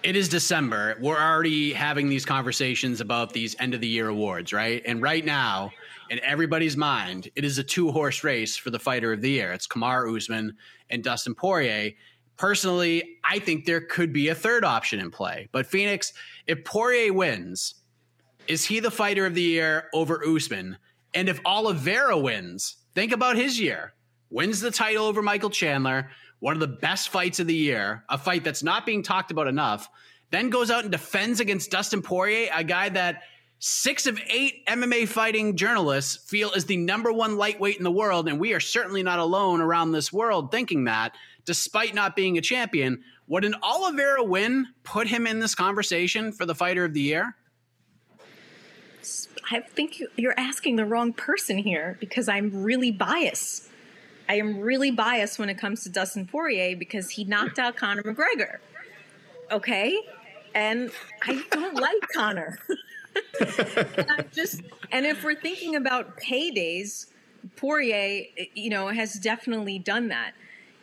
it 0.04 0.18
is 0.18 0.28
December. 0.28 0.98
We're 1.00 1.22
already 1.22 1.72
having 1.72 2.10
these 2.10 2.26
conversations 2.26 3.00
about 3.00 3.32
these 3.32 3.56
end 3.60 3.74
of 3.76 3.80
the 3.80 3.88
year 3.88 4.10
awards, 4.10 4.52
right? 4.52 4.82
And 4.86 5.02
right 5.02 5.24
now, 5.24 5.72
in 6.10 6.20
everybody's 6.20 6.76
mind, 6.76 7.30
it 7.38 7.46
is 7.46 7.60
a 7.60 7.64
two 7.64 7.94
horse 7.94 8.26
race 8.26 8.58
for 8.58 8.72
the 8.72 8.80
fighter 8.80 9.14
of 9.14 9.22
the 9.22 9.30
year. 9.30 9.54
It's 9.54 9.66
Kamaru 9.66 10.18
Usman 10.18 10.58
and 10.90 11.02
Dustin 11.02 11.36
Poirier. 11.36 11.92
Personally, 12.36 13.20
I 13.24 13.40
think 13.40 13.64
there 13.64 13.80
could 13.80 14.12
be 14.12 14.28
a 14.28 14.36
third 14.36 14.66
option 14.66 15.00
in 15.00 15.12
play. 15.12 15.48
But 15.54 15.66
Phoenix, 15.66 16.12
if 16.46 16.66
Poirier 16.66 17.14
wins, 17.14 17.76
is 18.50 18.66
he 18.66 18.82
the 18.82 18.92
fighter 18.92 19.26
of 19.26 19.34
the 19.34 19.44
year 19.44 19.86
over 19.94 20.22
Usman? 20.28 20.76
And 21.14 21.30
if 21.30 21.40
Oliveira 21.46 22.18
wins, 22.18 22.78
think 22.94 23.12
about 23.12 23.36
his 23.36 23.60
year. 23.60 23.94
Wins 24.30 24.62
the 24.62 24.72
title 24.72 25.06
over 25.06 25.22
Michael 25.22 25.50
Chandler, 25.50 26.12
one 26.40 26.54
of 26.54 26.60
the 26.60 26.68
best 26.68 27.10
fights 27.10 27.40
of 27.40 27.48
the 27.48 27.56
year, 27.56 28.04
a 28.10 28.18
fight 28.18 28.44
that's 28.44 28.64
not 28.64 28.86
being 28.86 29.04
talked 29.04 29.32
about 29.32 29.48
enough. 29.48 29.90
Then 30.32 30.50
goes 30.50 30.70
out 30.70 30.84
and 30.84 30.92
defends 30.92 31.40
against 31.40 31.72
Dustin 31.72 32.02
Poirier, 32.02 32.50
a 32.54 32.64
guy 32.64 32.90
that 32.90 33.24
six 33.58 34.06
of 34.06 34.20
eight 34.28 34.66
MMA 34.68 35.08
fighting 35.08 35.58
journalists 35.58 36.30
feel 36.30 36.52
is 36.52 36.66
the 36.66 36.78
number 36.78 37.12
one 37.12 37.38
lightweight 37.38 37.78
in 37.78 37.84
the 37.84 37.92
world. 37.92 38.28
And 38.28 38.40
we 38.40 38.54
are 38.54 38.60
certainly 38.60 39.04
not 39.04 39.20
alone 39.20 39.62
around 39.62 39.92
this 39.92 40.14
world 40.14 40.52
thinking 40.52 40.86
that, 40.86 41.16
despite 41.46 41.94
not 41.94 42.16
being 42.16 42.38
a 42.38 42.42
champion. 42.42 43.04
Would 43.28 43.46
an 43.46 43.56
Oliveira 43.62 44.24
win 44.24 44.68
put 44.84 45.08
him 45.08 45.28
in 45.28 45.40
this 45.40 45.56
conversation 45.56 46.32
for 46.32 46.46
the 46.46 46.56
fighter 46.56 46.86
of 46.86 46.94
the 46.94 47.02
year? 47.02 47.36
I 49.52 49.62
think 49.62 50.02
you're 50.16 50.38
asking 50.38 50.76
the 50.76 50.86
wrong 50.86 51.12
person 51.14 51.58
here 51.58 51.98
because 52.00 52.30
I'm 52.30 52.64
really 52.64 52.92
biased. 52.92 53.70
I 54.28 54.36
am 54.36 54.60
really 54.60 54.92
biased 54.92 55.40
when 55.40 55.50
it 55.50 55.58
comes 55.58 55.84
to 55.84 55.90
Dustin 55.90 56.28
Poirier 56.28 56.76
because 56.76 57.10
he 57.10 57.24
knocked 57.24 57.58
out 57.58 57.76
Conor 57.76 58.04
McGregor. 58.04 58.58
Okay? 59.52 60.00
And 60.54 60.92
I 61.24 61.44
don't 61.50 61.76
like 61.82 62.08
Conor. 62.14 62.60
and 63.98 64.32
just 64.32 64.62
and 64.92 65.06
if 65.06 65.24
we're 65.24 65.36
thinking 65.36 65.76
about 65.76 66.18
paydays, 66.20 67.08
Poirier, 67.56 68.26
you 68.54 68.70
know, 68.70 68.90
has 68.90 69.16
definitely 69.16 69.80
done 69.80 70.10
that. 70.10 70.34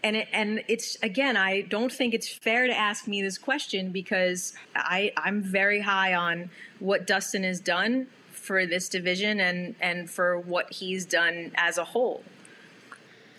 and 0.02 0.16
it, 0.16 0.28
and 0.32 0.64
it's 0.66 0.96
again, 1.04 1.36
I 1.36 1.60
don't 1.60 1.92
think 1.92 2.14
it's 2.14 2.28
fair 2.28 2.66
to 2.66 2.76
ask 2.76 3.06
me 3.06 3.22
this 3.22 3.38
question 3.38 3.92
because 3.92 4.54
I 4.74 5.12
I'm 5.16 5.40
very 5.40 5.80
high 5.80 6.14
on 6.14 6.50
what 6.80 7.06
Dustin 7.06 7.44
has 7.44 7.60
done 7.60 8.08
for 8.46 8.64
this 8.66 8.88
division 8.88 9.40
and 9.40 9.74
and 9.80 10.08
for 10.08 10.38
what 10.38 10.72
he's 10.72 11.04
done 11.04 11.52
as 11.56 11.78
a 11.78 11.84
whole. 11.84 12.22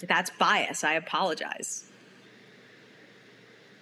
That's 0.07 0.29
bias. 0.31 0.83
I 0.83 0.93
apologize. 0.93 1.85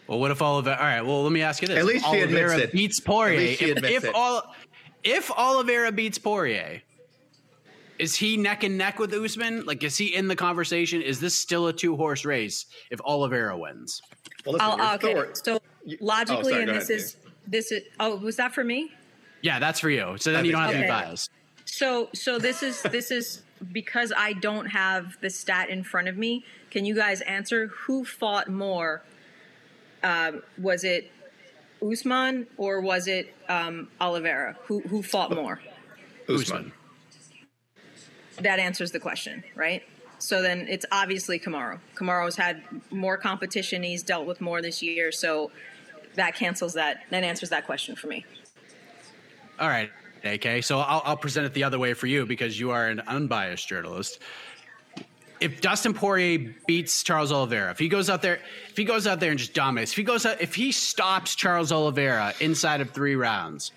Well, 0.07 0.19
what 0.19 0.31
if 0.31 0.41
Oliveira? 0.41 0.77
All 0.77 0.83
right. 0.83 1.01
Well, 1.01 1.23
let 1.23 1.31
me 1.31 1.41
ask 1.41 1.61
you 1.61 1.67
this: 1.67 1.77
At 1.77 1.85
least 1.85 2.05
if 2.05 2.11
she 2.11 2.23
Oliveira 2.23 2.57
it. 2.59 2.71
beats 2.71 2.99
Poirier. 2.99 3.39
At 3.39 3.39
least 3.39 3.61
if, 3.61 3.77
admits 3.77 4.05
if 4.05 4.15
all, 4.15 4.55
if 5.03 5.31
Oliveira 5.31 5.91
beats 5.91 6.17
Poirier, 6.17 6.81
is 7.97 8.15
he 8.15 8.37
neck 8.37 8.63
and 8.63 8.77
neck 8.77 8.99
with 8.99 9.13
Usman? 9.13 9.65
Like, 9.65 9.83
is 9.83 9.97
he 9.97 10.13
in 10.13 10.27
the 10.27 10.35
conversation? 10.35 11.01
Is 11.01 11.19
this 11.19 11.37
still 11.37 11.67
a 11.67 11.73
two 11.73 11.95
horse 11.95 12.23
race 12.23 12.65
if 12.91 13.01
Oliveira 13.01 13.57
wins? 13.57 14.01
Well, 14.45 14.53
listen, 14.53 14.69
I'll, 14.69 14.77
you're 14.77 14.95
okay, 14.95 15.13
Thor. 15.13 15.29
so 15.33 15.59
logically, 15.99 16.37
oh, 16.37 16.49
sorry, 16.49 16.63
and 16.63 16.69
this 16.69 16.89
ahead, 16.89 17.01
is 17.01 17.17
this 17.47 17.71
is 17.71 17.83
oh, 17.99 18.15
was 18.17 18.35
that 18.37 18.53
for 18.53 18.63
me? 18.63 18.91
Yeah, 19.45 19.59
that's 19.59 19.79
for 19.79 19.91
you. 19.91 20.15
So 20.17 20.31
then 20.31 20.41
I 20.41 20.43
you 20.43 20.51
don't 20.51 20.61
have 20.61 20.71
to 20.71 21.11
be 21.11 21.15
so. 21.15 21.29
So 21.65 22.09
so 22.15 22.39
this 22.39 22.63
is 22.63 22.81
this 22.81 23.11
is 23.11 23.43
because 23.71 24.11
I 24.17 24.33
don't 24.33 24.65
have 24.65 25.17
the 25.21 25.29
stat 25.29 25.69
in 25.69 25.83
front 25.83 26.07
of 26.07 26.17
me. 26.17 26.43
Can 26.71 26.83
you 26.83 26.95
guys 26.95 27.21
answer 27.21 27.67
who 27.67 28.03
fought 28.05 28.49
more? 28.49 29.03
Um, 30.01 30.41
was 30.57 30.83
it 30.83 31.11
Usman 31.79 32.47
or 32.57 32.81
was 32.81 33.07
it 33.07 33.35
um, 33.47 33.87
Oliveira? 34.01 34.57
Who 34.63 34.79
who 34.79 35.03
fought 35.03 35.31
more? 35.31 35.61
Usman. 36.27 36.71
That 38.39 38.57
answers 38.57 38.91
the 38.91 38.99
question, 38.99 39.43
right? 39.53 39.83
So 40.17 40.41
then 40.41 40.65
it's 40.67 40.87
obviously 40.91 41.39
Kamaru. 41.39 41.77
Kamaru's 41.93 42.35
had 42.35 42.63
more 42.89 43.15
competition. 43.15 43.83
He's 43.83 44.01
dealt 44.01 44.25
with 44.25 44.41
more 44.41 44.63
this 44.63 44.81
year, 44.81 45.11
so 45.11 45.51
that 46.15 46.33
cancels 46.33 46.73
that. 46.73 47.03
That 47.11 47.23
answers 47.23 47.49
that 47.49 47.67
question 47.67 47.95
for 47.95 48.07
me. 48.07 48.25
All 49.59 49.67
right, 49.67 49.89
AK. 50.23 50.63
So 50.63 50.79
I'll, 50.79 51.01
I'll 51.05 51.17
present 51.17 51.45
it 51.45 51.53
the 51.53 51.63
other 51.63 51.79
way 51.79 51.93
for 51.93 52.07
you 52.07 52.25
because 52.25 52.59
you 52.59 52.71
are 52.71 52.87
an 52.87 53.01
unbiased 53.01 53.67
journalist. 53.67 54.19
If 55.39 55.61
Dustin 55.61 55.93
Poirier 55.93 56.55
beats 56.65 57.03
Charles 57.03 57.31
Oliveira, 57.31 57.71
if 57.71 57.79
he 57.79 57.89
goes 57.89 58.09
out 58.09 58.21
there, 58.21 58.39
if 58.69 58.77
he 58.77 58.85
goes 58.85 59.05
out 59.05 59.19
there 59.19 59.31
and 59.31 59.39
just 59.39 59.53
dominates, 59.53 59.91
if 59.91 59.97
he 59.97 60.03
goes 60.03 60.25
out, 60.25 60.41
if 60.41 60.55
he 60.55 60.71
stops 60.71 61.35
Charles 61.35 61.71
Oliveira 61.71 62.33
inside 62.39 62.81
of 62.81 62.91
three 62.91 63.15
rounds, 63.15 63.71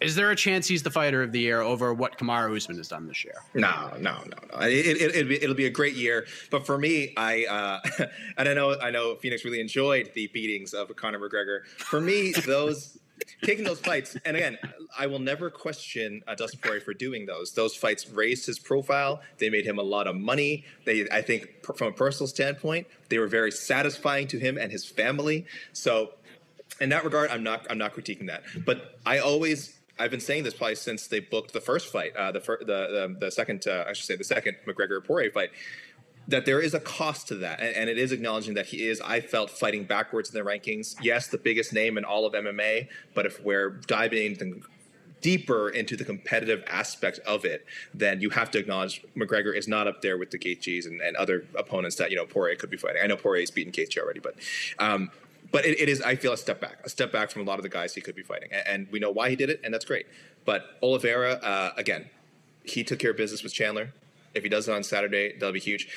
is 0.00 0.14
there 0.14 0.30
a 0.30 0.36
chance 0.36 0.66
he's 0.66 0.82
the 0.82 0.90
fighter 0.90 1.22
of 1.22 1.30
the 1.30 1.40
year 1.40 1.60
over 1.60 1.92
what 1.92 2.18
Kamaru 2.18 2.56
Usman 2.56 2.78
has 2.78 2.88
done 2.88 3.06
this 3.06 3.22
year? 3.22 3.34
No, 3.52 3.92
no, 3.98 4.16
no, 4.24 4.36
no. 4.52 4.66
It, 4.66 4.86
it, 4.86 5.14
it'll, 5.14 5.28
be, 5.28 5.42
it'll 5.42 5.54
be 5.54 5.66
a 5.66 5.70
great 5.70 5.94
year. 5.94 6.26
But 6.50 6.64
for 6.64 6.78
me, 6.78 7.12
I 7.18 7.44
uh, 7.44 8.06
and 8.38 8.48
I 8.48 8.54
know 8.54 8.76
I 8.80 8.90
know 8.90 9.16
Phoenix 9.16 9.44
really 9.44 9.60
enjoyed 9.60 10.10
the 10.14 10.28
beatings 10.28 10.72
of 10.72 10.94
Conor 10.96 11.18
McGregor. 11.18 11.66
For 11.76 12.00
me, 12.00 12.32
those 12.46 12.98
taking 13.42 13.64
those 13.64 13.80
fights, 13.80 14.16
and 14.24 14.36
again, 14.36 14.58
I 14.98 15.06
will 15.06 15.18
never 15.18 15.50
question 15.50 16.22
uh, 16.26 16.34
Dustin 16.34 16.60
Poirier 16.62 16.80
for 16.80 16.94
doing 16.94 17.26
those. 17.26 17.52
Those 17.52 17.74
fights 17.74 18.08
raised 18.08 18.46
his 18.46 18.58
profile. 18.58 19.20
They 19.38 19.50
made 19.50 19.64
him 19.64 19.78
a 19.78 19.82
lot 19.82 20.06
of 20.06 20.16
money. 20.16 20.64
They, 20.84 21.08
I 21.10 21.22
think, 21.22 21.64
from 21.76 21.88
a 21.88 21.92
personal 21.92 22.28
standpoint, 22.28 22.86
they 23.08 23.18
were 23.18 23.26
very 23.26 23.52
satisfying 23.52 24.26
to 24.28 24.38
him 24.38 24.58
and 24.58 24.70
his 24.70 24.84
family. 24.84 25.46
So 25.72 26.12
in 26.80 26.88
that 26.90 27.04
regard, 27.04 27.30
I'm 27.30 27.42
not 27.42 27.66
I'm 27.70 27.78
not 27.78 27.94
critiquing 27.94 28.26
that. 28.26 28.42
But 28.64 28.98
I 29.04 29.18
always 29.18 29.78
I've 29.98 30.10
been 30.10 30.20
saying 30.20 30.44
this 30.44 30.54
probably 30.54 30.76
since 30.76 31.06
they 31.06 31.20
booked 31.20 31.52
the 31.52 31.60
first 31.60 31.92
fight, 31.92 32.16
uh, 32.16 32.32
the, 32.32 32.40
fir- 32.40 32.60
the 32.60 32.64
the 32.66 33.16
the 33.26 33.30
second 33.30 33.66
uh, 33.66 33.84
I 33.88 33.92
should 33.92 34.06
say 34.06 34.16
the 34.16 34.24
second 34.24 34.56
McGregor 34.66 35.04
Poirier 35.04 35.30
fight. 35.30 35.50
That 36.30 36.46
there 36.46 36.60
is 36.60 36.74
a 36.74 36.80
cost 36.80 37.28
to 37.28 37.34
that, 37.36 37.60
and, 37.60 37.74
and 37.76 37.90
it 37.90 37.98
is 37.98 38.12
acknowledging 38.12 38.54
that 38.54 38.66
he 38.66 38.88
is. 38.88 39.00
I 39.00 39.20
felt 39.20 39.50
fighting 39.50 39.84
backwards 39.84 40.32
in 40.32 40.34
the 40.34 40.48
rankings. 40.48 40.96
Yes, 41.02 41.28
the 41.28 41.38
biggest 41.38 41.72
name 41.72 41.98
in 41.98 42.04
all 42.04 42.24
of 42.24 42.32
MMA, 42.32 42.88
but 43.14 43.26
if 43.26 43.42
we're 43.42 43.70
diving 43.70 44.62
deeper 45.20 45.68
into 45.68 45.96
the 45.96 46.04
competitive 46.04 46.64
aspect 46.66 47.18
of 47.20 47.44
it, 47.44 47.66
then 47.92 48.20
you 48.20 48.30
have 48.30 48.50
to 48.50 48.58
acknowledge 48.58 49.04
McGregor 49.16 49.54
is 49.56 49.68
not 49.68 49.86
up 49.86 50.02
there 50.02 50.16
with 50.18 50.30
the 50.30 50.38
Gaethjes 50.38 50.86
and, 50.86 51.00
and 51.00 51.16
other 51.16 51.44
opponents 51.56 51.96
that 51.96 52.10
you 52.10 52.16
know 52.16 52.26
Poirier 52.26 52.56
could 52.56 52.70
be 52.70 52.76
fighting. 52.76 53.02
I 53.02 53.06
know 53.06 53.16
Poirier's 53.16 53.50
beaten 53.50 53.72
Gaethje 53.72 53.98
already, 53.98 54.20
but 54.20 54.36
um, 54.78 55.10
but 55.52 55.64
it, 55.64 55.80
it 55.80 55.88
is 55.88 56.00
I 56.02 56.16
feel 56.16 56.32
a 56.32 56.36
step 56.36 56.60
back, 56.60 56.78
a 56.84 56.88
step 56.88 57.12
back 57.12 57.30
from 57.30 57.42
a 57.42 57.44
lot 57.44 57.58
of 57.58 57.62
the 57.62 57.68
guys 57.68 57.94
he 57.94 58.00
could 58.00 58.14
be 58.14 58.22
fighting, 58.22 58.50
and, 58.52 58.66
and 58.66 58.88
we 58.90 58.98
know 58.98 59.10
why 59.10 59.30
he 59.30 59.36
did 59.36 59.50
it, 59.50 59.60
and 59.64 59.72
that's 59.72 59.84
great. 59.84 60.06
But 60.44 60.78
Oliveira, 60.82 61.34
uh, 61.34 61.72
again, 61.76 62.08
he 62.64 62.84
took 62.84 62.98
care 62.98 63.10
of 63.10 63.16
business 63.16 63.42
with 63.42 63.52
Chandler. 63.52 63.92
If 64.34 64.42
he 64.42 64.48
does 64.48 64.68
it 64.68 64.72
on 64.72 64.82
Saturday, 64.82 65.34
that'll 65.34 65.52
be 65.52 65.60
huge. 65.60 65.88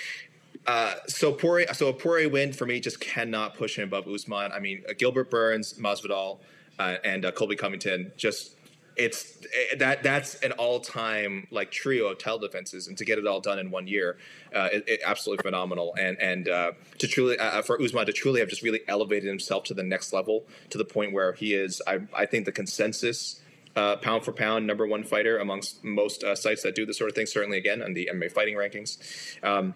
Uh, 0.66 0.96
so 1.08 1.34
Poirier, 1.34 1.74
so 1.74 1.88
a 1.88 1.94
Poirier 1.94 2.30
win 2.30 2.54
for 2.54 2.66
me 2.66 2.80
just 2.80 3.00
cannot 3.00 3.56
push 3.56 3.78
him 3.78 3.86
above 3.86 4.08
Usman. 4.08 4.52
I 4.52 4.60
mean, 4.60 4.84
uh, 4.90 4.94
Gilbert 4.98 5.30
Burns, 5.30 5.74
Masvidal, 5.74 6.40
uh, 6.80 6.96
and 7.04 7.26
uh, 7.26 7.32
Colby 7.32 7.56
Covington. 7.56 8.12
Just 8.18 8.56
it's 8.96 9.38
eh, 9.42 9.76
that 9.78 10.04
that's 10.04 10.36
an 10.36 10.52
all-time 10.54 11.48
like 11.52 11.72
trio 11.72 12.08
of 12.08 12.18
title 12.18 12.40
defenses, 12.40 12.88
and 12.88 12.98
to 12.98 13.06
get 13.06 13.18
it 13.18 13.28
all 13.28 13.42
done 13.42 13.60
in 13.60 13.72
one 13.72 13.88
year, 13.88 14.18
uh, 14.56 14.70
it, 14.72 14.84
it 14.88 15.02
absolutely 15.06 15.44
phenomenal. 15.44 15.96
And 16.00 16.20
and 16.20 16.48
uh, 16.48 16.72
to 17.00 17.08
truly 17.08 17.38
uh, 17.38 17.62
for 17.62 17.82
Usman 17.82 18.06
to 18.06 18.14
truly 18.14 18.40
have 18.40 18.50
just 18.50 18.62
really 18.62 18.82
elevated 18.88 19.28
himself 19.28 19.66
to 19.66 19.74
the 19.74 19.84
next 19.84 20.14
level 20.14 20.46
to 20.70 20.78
the 20.78 20.86
point 20.86 21.12
where 21.12 21.34
he 21.34 21.54
is. 21.54 21.82
I 21.88 22.02
I 22.16 22.26
think 22.26 22.46
the 22.46 22.52
consensus 22.52 23.42
uh, 23.76 23.96
pound 23.98 24.24
for 24.24 24.32
pound 24.32 24.68
number 24.68 24.86
one 24.86 25.04
fighter 25.04 25.38
amongst 25.38 25.84
most 25.84 26.24
uh, 26.24 26.36
sites 26.36 26.64
that 26.64 26.76
do 26.76 26.86
this 26.86 26.98
sort 26.98 27.10
of 27.10 27.16
thing. 27.16 27.26
Certainly, 27.26 27.58
again, 27.58 27.82
on 27.82 27.94
the 27.94 28.10
MMA 28.14 28.32
fighting 28.32 28.56
rankings. 28.56 28.98
Um, 29.44 29.74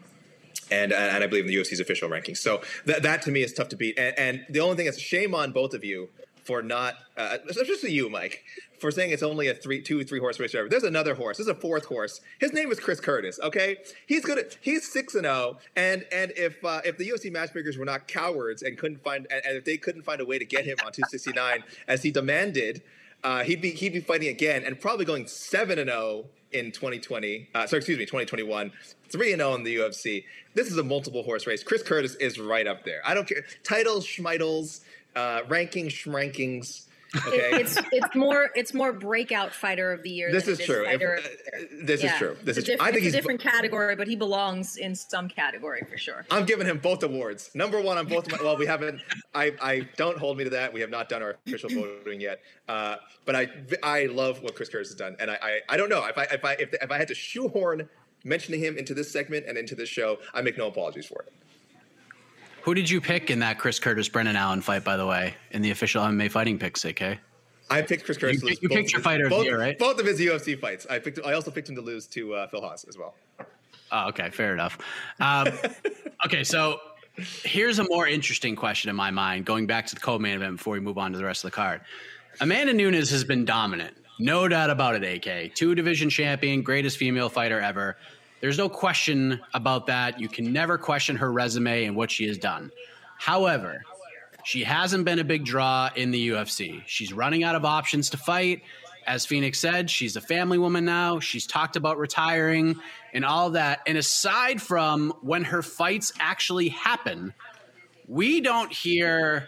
and, 0.70 0.92
and 0.92 1.24
I 1.24 1.28
believe 1.28 1.46
in 1.46 1.50
the 1.50 1.56
UFC's 1.56 1.80
official 1.80 2.10
rankings. 2.10 2.38
So 2.38 2.62
that, 2.86 3.04
that 3.04 3.22
to 3.24 3.32
me 3.32 3.42
is 3.42 3.54
tough 3.54 3.70
to 3.70 3.76
beat. 3.76 3.98
And, 3.98 4.18
and 4.18 4.46
the 4.50 4.60
only 4.60 4.76
thing 4.76 4.88
is, 4.88 5.00
shame 5.00 5.34
on 5.34 5.52
both 5.52 5.74
of 5.74 5.84
you 5.84 6.10
for 6.48 6.62
not, 6.62 6.96
uh, 7.18 7.38
especially 7.50 7.92
you, 7.92 8.10
Mike, 8.10 8.44
for 8.80 8.90
saying 8.90 9.12
it's 9.12 9.24
only 9.24 9.50
a 9.50 9.54
three, 9.54 9.82
two, 9.82 10.04
three 10.06 10.20
horse 10.20 10.40
race. 10.40 10.52
Driver. 10.52 10.70
There's 10.70 10.84
another 10.84 11.14
horse. 11.14 11.38
There's 11.38 11.50
a 11.50 11.56
fourth 11.56 11.86
horse. 11.86 12.22
His 12.40 12.54
name 12.54 12.72
is 12.72 12.80
Chris 12.80 13.02
Curtis. 13.02 13.40
Okay, 13.44 13.78
he's 14.06 14.24
good. 14.24 14.38
At, 14.38 14.58
he's 14.62 14.90
six 14.90 15.14
and 15.16 15.26
zero. 15.26 15.58
And 15.76 16.06
and 16.12 16.32
if 16.38 16.64
uh, 16.64 16.82
if 16.86 16.98
the 16.98 17.10
UFC 17.10 17.32
matchmakers 17.32 17.78
were 17.78 17.86
not 17.86 18.08
cowards 18.08 18.62
and 18.62 18.78
couldn't 18.78 19.04
find, 19.04 19.28
and, 19.30 19.46
and 19.46 19.58
if 19.58 19.66
they 19.66 19.78
couldn't 19.78 20.04
find 20.04 20.22
a 20.22 20.26
way 20.26 20.40
to 20.40 20.46
get 20.46 20.64
him 20.64 20.78
on 20.86 20.94
269 20.94 21.64
as 21.88 22.04
he 22.04 22.12
demanded, 22.12 22.82
uh, 23.24 23.44
he'd 23.44 23.62
be 23.62 23.72
he'd 23.72 23.94
be 23.94 24.00
fighting 24.00 24.30
again 24.30 24.64
and 24.64 24.80
probably 24.80 25.06
going 25.06 25.28
seven 25.28 25.80
and 25.80 25.90
zero 25.90 26.26
in 26.52 26.72
2020. 26.72 27.50
Uh, 27.54 27.68
sorry, 27.68 27.80
excuse 27.80 27.98
me, 27.98 28.06
2021. 28.06 28.72
Three 29.10 29.32
and 29.32 29.40
zero 29.40 29.56
in 29.56 29.64
the 29.64 29.76
UFC. 29.76 30.24
This 30.54 30.72
is 30.72 30.78
a 30.78 30.84
multiple 30.84 31.24
horse 31.24 31.48
race. 31.48 31.64
Chris 31.64 31.84
Curtis 31.84 32.16
is 32.16 32.40
right 32.40 32.68
up 32.68 32.84
there. 32.84 33.02
I 33.06 33.14
don't 33.14 33.28
care 33.28 33.46
titles, 33.64 34.06
schmitles, 34.06 34.82
uh, 35.16 35.42
rankings, 35.44 35.92
schrankings. 35.92 36.87
Okay. 37.16 37.50
It's 37.62 37.78
it's 37.92 38.16
more 38.16 38.50
it's 38.56 38.74
more 38.74 38.92
breakout 38.94 39.54
fighter 39.54 39.92
of 39.92 40.04
the 40.04 40.10
year. 40.10 40.32
This 40.32 40.46
than 40.46 40.54
is 40.54 40.66
true. 40.66 40.86
If- 40.86 40.94
of 40.96 41.00
the 41.00 41.06
year. 41.06 41.20
uh, 41.24 41.60
this 41.84 42.04
is 42.04 42.12
true. 42.14 42.38
This 42.44 42.58
It's 42.58 42.70
is 42.70 42.76
true. 42.78 42.86
I 42.86 42.92
think 42.92 42.98
it's 42.98 43.06
he's 43.06 43.14
a 43.14 43.18
different 43.18 43.42
category, 43.42 43.96
but 43.96 44.08
he 44.08 44.16
belongs 44.16 44.78
in 44.78 44.94
some 44.96 45.28
category 45.30 45.82
for 45.90 45.98
sure. 45.98 46.26
I'm 46.32 46.46
giving 46.46 46.68
him 46.68 46.80
both 46.80 47.04
awards. 47.04 47.52
Number 47.54 47.82
one 47.82 47.98
on 47.98 48.08
both. 48.08 48.30
My, 48.32 48.38
well, 48.42 48.58
we 48.58 48.66
haven't. 48.66 49.02
I, 49.34 49.54
I 49.62 49.88
don't 49.96 50.18
hold 50.18 50.38
me 50.38 50.44
to 50.44 50.50
that. 50.52 50.74
We 50.74 50.82
have 50.82 50.90
not 50.90 51.10
done 51.10 51.22
our 51.24 51.38
official 51.46 51.70
voting 51.70 52.20
yet. 52.22 52.42
Uh, 52.68 52.98
but 53.26 53.36
I 53.36 53.48
I 53.84 54.06
love 54.08 54.42
what 54.42 54.56
Chris 54.56 54.70
Curtis 54.70 54.90
has 54.90 54.96
done, 54.96 55.16
and 55.20 55.32
I 55.32 55.38
I, 55.42 55.60
I 55.70 55.78
don't 55.78 55.90
know 55.90 56.06
if 56.06 56.18
I 56.18 56.24
if 56.24 56.44
I 56.44 56.54
if, 56.54 56.74
if 56.74 56.92
I 56.92 56.98
had 56.98 57.08
to 57.08 57.16
shoehorn 57.16 57.90
mentioning 58.24 58.60
him 58.60 58.78
into 58.78 58.94
this 58.94 59.12
segment 59.12 59.46
and 59.48 59.58
into 59.58 59.76
this 59.76 59.88
show, 59.90 60.18
I 60.34 60.42
make 60.42 60.58
no 60.58 60.68
apologies 60.68 61.06
for 61.06 61.22
it. 61.22 61.34
Who 62.68 62.74
did 62.74 62.90
you 62.90 63.00
pick 63.00 63.32
in 63.32 63.40
that 63.40 63.60
Chris 63.60 63.80
Curtis 63.80 64.10
Brendan 64.10 64.36
Allen 64.36 64.60
fight, 64.60 64.84
by 64.84 64.98
the 64.98 65.06
way, 65.06 65.36
in 65.52 65.62
the 65.62 65.72
official 65.72 66.04
MMA 66.04 66.30
fighting 66.30 66.60
picks, 66.60 66.84
AK? 66.84 67.18
I 67.70 67.82
picked 67.82 68.04
Chris 68.04 68.18
Curtis. 68.18 68.42
You 68.42 68.42
to 68.42 68.46
pick- 68.48 68.50
lose 68.50 68.62
you 68.62 68.68
picked 68.68 68.92
your 68.92 69.00
his- 69.00 69.06
fighter 69.06 69.30
both, 69.30 69.46
year, 69.46 69.58
right? 69.58 69.80
Both 69.80 70.02
of 70.02 70.06
his 70.06 70.20
UFC 70.20 70.60
fights. 70.60 70.86
I 70.90 71.00
picked. 71.00 71.18
I 71.26 71.32
also 71.32 71.50
picked 71.50 71.70
him 71.70 71.76
to 71.76 71.82
lose 71.82 72.08
to 72.08 72.34
uh, 72.34 72.48
Phil 72.50 72.60
Hawes 72.60 72.84
as 72.84 72.98
well. 72.98 73.16
Oh, 73.90 74.10
okay, 74.10 74.32
fair 74.32 74.52
enough. 74.54 74.80
Um, 75.22 75.48
okay, 76.26 76.44
so 76.44 76.82
here's 77.16 77.80
a 77.80 77.86
more 77.86 78.06
interesting 78.06 78.54
question 78.54 78.90
in 78.90 78.98
my 78.98 79.12
mind, 79.12 79.46
going 79.46 79.66
back 79.66 79.86
to 79.88 79.96
the 79.96 80.02
co-main 80.02 80.36
event 80.36 80.58
before 80.58 80.74
we 80.74 80.82
move 80.82 80.98
on 80.98 81.14
to 81.14 81.18
the 81.18 81.24
rest 81.24 81.46
of 81.46 81.52
the 81.52 81.56
card. 81.56 81.80
Amanda 82.42 82.74
Nunes 82.74 83.10
has 83.12 83.24
been 83.24 83.46
dominant, 83.46 83.96
no 84.20 84.46
doubt 84.50 84.70
about 84.72 85.02
it. 85.02 85.26
AK, 85.26 85.56
two 85.56 85.74
division 85.74 86.10
champion, 86.10 86.64
greatest 86.64 86.98
female 86.98 87.30
fighter 87.30 87.62
ever. 87.62 87.96
There's 88.40 88.58
no 88.58 88.70
question 88.70 89.40
about 89.54 89.88
that. 89.88 90.20
You 90.20 90.28
can 90.28 90.54
never 90.54 90.78
question 90.78 91.16
her 91.16 91.32
resume 91.32 91.86
and 91.86 91.96
what 91.96 92.12
she 92.12 92.28
has 92.28 92.38
done. 92.38 92.72
However, 93.18 93.84
she 94.44 94.64
hasn't 94.64 95.06
been 95.06 95.20
a 95.20 95.24
big 95.24 95.44
draw 95.44 95.90
in 95.96 96.12
the 96.12 96.30
UFC. 96.30 96.84
She's 96.86 97.12
running 97.12 97.44
out 97.44 97.56
of 97.56 97.66
options 97.66 98.10
to 98.12 98.18
fight. 98.18 98.62
As 99.06 99.26
Phoenix 99.26 99.60
said, 99.60 99.90
she's 99.90 100.16
a 100.16 100.22
family 100.22 100.58
woman 100.58 100.86
now. 100.86 101.20
She's 101.20 101.48
talked 101.48 101.76
about 101.76 101.98
retiring 101.98 102.76
and 103.14 103.26
all 103.26 103.52
that. 103.52 103.80
And 103.88 103.98
aside 103.98 104.62
from 104.62 105.14
when 105.22 105.46
her 105.46 105.62
fights 105.62 106.14
actually 106.20 106.70
happen, 106.70 107.34
we 108.08 108.42
don't 108.42 108.72
hear 108.72 109.48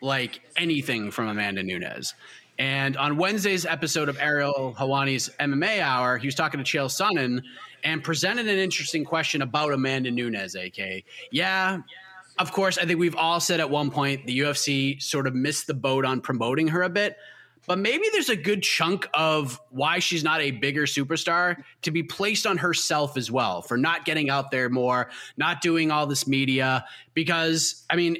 like 0.00 0.40
anything 0.56 1.10
from 1.10 1.28
Amanda 1.28 1.62
Nunes. 1.62 2.14
And 2.58 2.96
on 2.96 3.16
Wednesday's 3.16 3.64
episode 3.64 4.08
of 4.08 4.18
Ariel 4.18 4.74
Helwani's 4.78 5.30
MMA 5.40 5.80
Hour, 5.80 6.18
he 6.18 6.26
was 6.26 6.34
talking 6.34 6.62
to 6.62 6.64
Chael 6.64 6.86
Sonnen 6.90 7.42
and 7.84 8.02
presented 8.02 8.48
an 8.48 8.58
interesting 8.58 9.04
question 9.04 9.42
about 9.42 9.72
Amanda 9.72 10.10
Nunes, 10.10 10.54
AK. 10.54 11.04
Yeah, 11.30 11.80
of 12.38 12.52
course, 12.52 12.78
I 12.78 12.86
think 12.86 12.98
we've 12.98 13.16
all 13.16 13.40
said 13.40 13.60
at 13.60 13.68
one 13.68 13.90
point 13.90 14.26
the 14.26 14.38
UFC 14.40 15.00
sort 15.02 15.26
of 15.26 15.34
missed 15.34 15.66
the 15.66 15.74
boat 15.74 16.04
on 16.04 16.20
promoting 16.20 16.68
her 16.68 16.82
a 16.82 16.88
bit. 16.88 17.16
But 17.66 17.78
maybe 17.78 18.04
there's 18.12 18.30
a 18.30 18.36
good 18.36 18.62
chunk 18.62 19.06
of 19.14 19.60
why 19.68 19.98
she's 19.98 20.24
not 20.24 20.40
a 20.40 20.50
bigger 20.50 20.86
superstar 20.86 21.62
to 21.82 21.90
be 21.90 22.02
placed 22.02 22.46
on 22.46 22.56
herself 22.56 23.16
as 23.16 23.30
well 23.30 23.62
for 23.62 23.76
not 23.76 24.04
getting 24.04 24.30
out 24.30 24.50
there 24.50 24.68
more, 24.68 25.10
not 25.36 25.60
doing 25.60 25.90
all 25.90 26.06
this 26.06 26.26
media. 26.26 26.84
Because, 27.14 27.84
I 27.90 27.96
mean, 27.96 28.16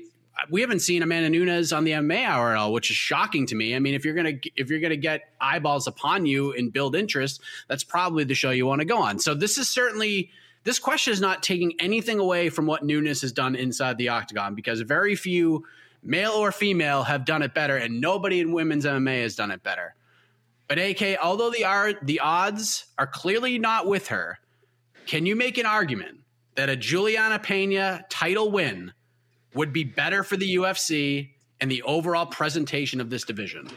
we 0.48 0.60
haven't 0.60 0.80
seen 0.80 1.02
Amanda 1.02 1.28
Nunes 1.28 1.72
on 1.72 1.84
the 1.84 1.92
MMA 1.92 2.24
Hour, 2.24 2.70
which 2.70 2.90
is 2.90 2.96
shocking 2.96 3.46
to 3.46 3.54
me. 3.54 3.74
I 3.74 3.78
mean, 3.78 3.94
if 3.94 4.04
you're 4.04 4.14
gonna 4.14 4.38
if 4.56 4.70
you're 4.70 4.80
gonna 4.80 4.96
get 4.96 5.32
eyeballs 5.40 5.86
upon 5.86 6.24
you 6.26 6.52
and 6.54 6.72
build 6.72 6.96
interest, 6.96 7.40
that's 7.68 7.84
probably 7.84 8.24
the 8.24 8.34
show 8.34 8.50
you 8.50 8.66
want 8.66 8.80
to 8.80 8.84
go 8.84 8.98
on. 8.98 9.18
So 9.18 9.34
this 9.34 9.58
is 9.58 9.68
certainly 9.68 10.30
this 10.64 10.78
question 10.78 11.12
is 11.12 11.20
not 11.20 11.42
taking 11.42 11.74
anything 11.80 12.18
away 12.18 12.48
from 12.48 12.66
what 12.66 12.84
Nunes 12.84 13.20
has 13.22 13.32
done 13.32 13.54
inside 13.54 13.98
the 13.98 14.08
octagon 14.08 14.54
because 14.54 14.80
very 14.80 15.14
few 15.14 15.64
male 16.02 16.32
or 16.32 16.52
female 16.52 17.02
have 17.02 17.24
done 17.24 17.42
it 17.42 17.54
better, 17.54 17.76
and 17.76 18.00
nobody 18.00 18.40
in 18.40 18.52
women's 18.52 18.84
MMA 18.84 19.22
has 19.22 19.36
done 19.36 19.50
it 19.50 19.62
better. 19.62 19.94
But 20.68 20.78
AK, 20.78 21.18
although 21.22 21.50
the 21.50 21.64
are 21.64 21.94
the 22.02 22.20
odds 22.20 22.86
are 22.98 23.06
clearly 23.06 23.58
not 23.58 23.86
with 23.86 24.08
her, 24.08 24.38
can 25.06 25.26
you 25.26 25.34
make 25.34 25.58
an 25.58 25.66
argument 25.66 26.20
that 26.54 26.68
a 26.68 26.76
Juliana 26.76 27.38
Pena 27.38 28.04
title 28.08 28.50
win 28.50 28.92
would 29.54 29.72
be 29.72 29.84
better 29.84 30.22
for 30.22 30.36
the 30.36 30.56
UFC 30.56 31.30
and 31.60 31.70
the 31.70 31.82
overall 31.82 32.26
presentation 32.26 33.00
of 33.00 33.10
this 33.10 33.24
division? 33.24 33.68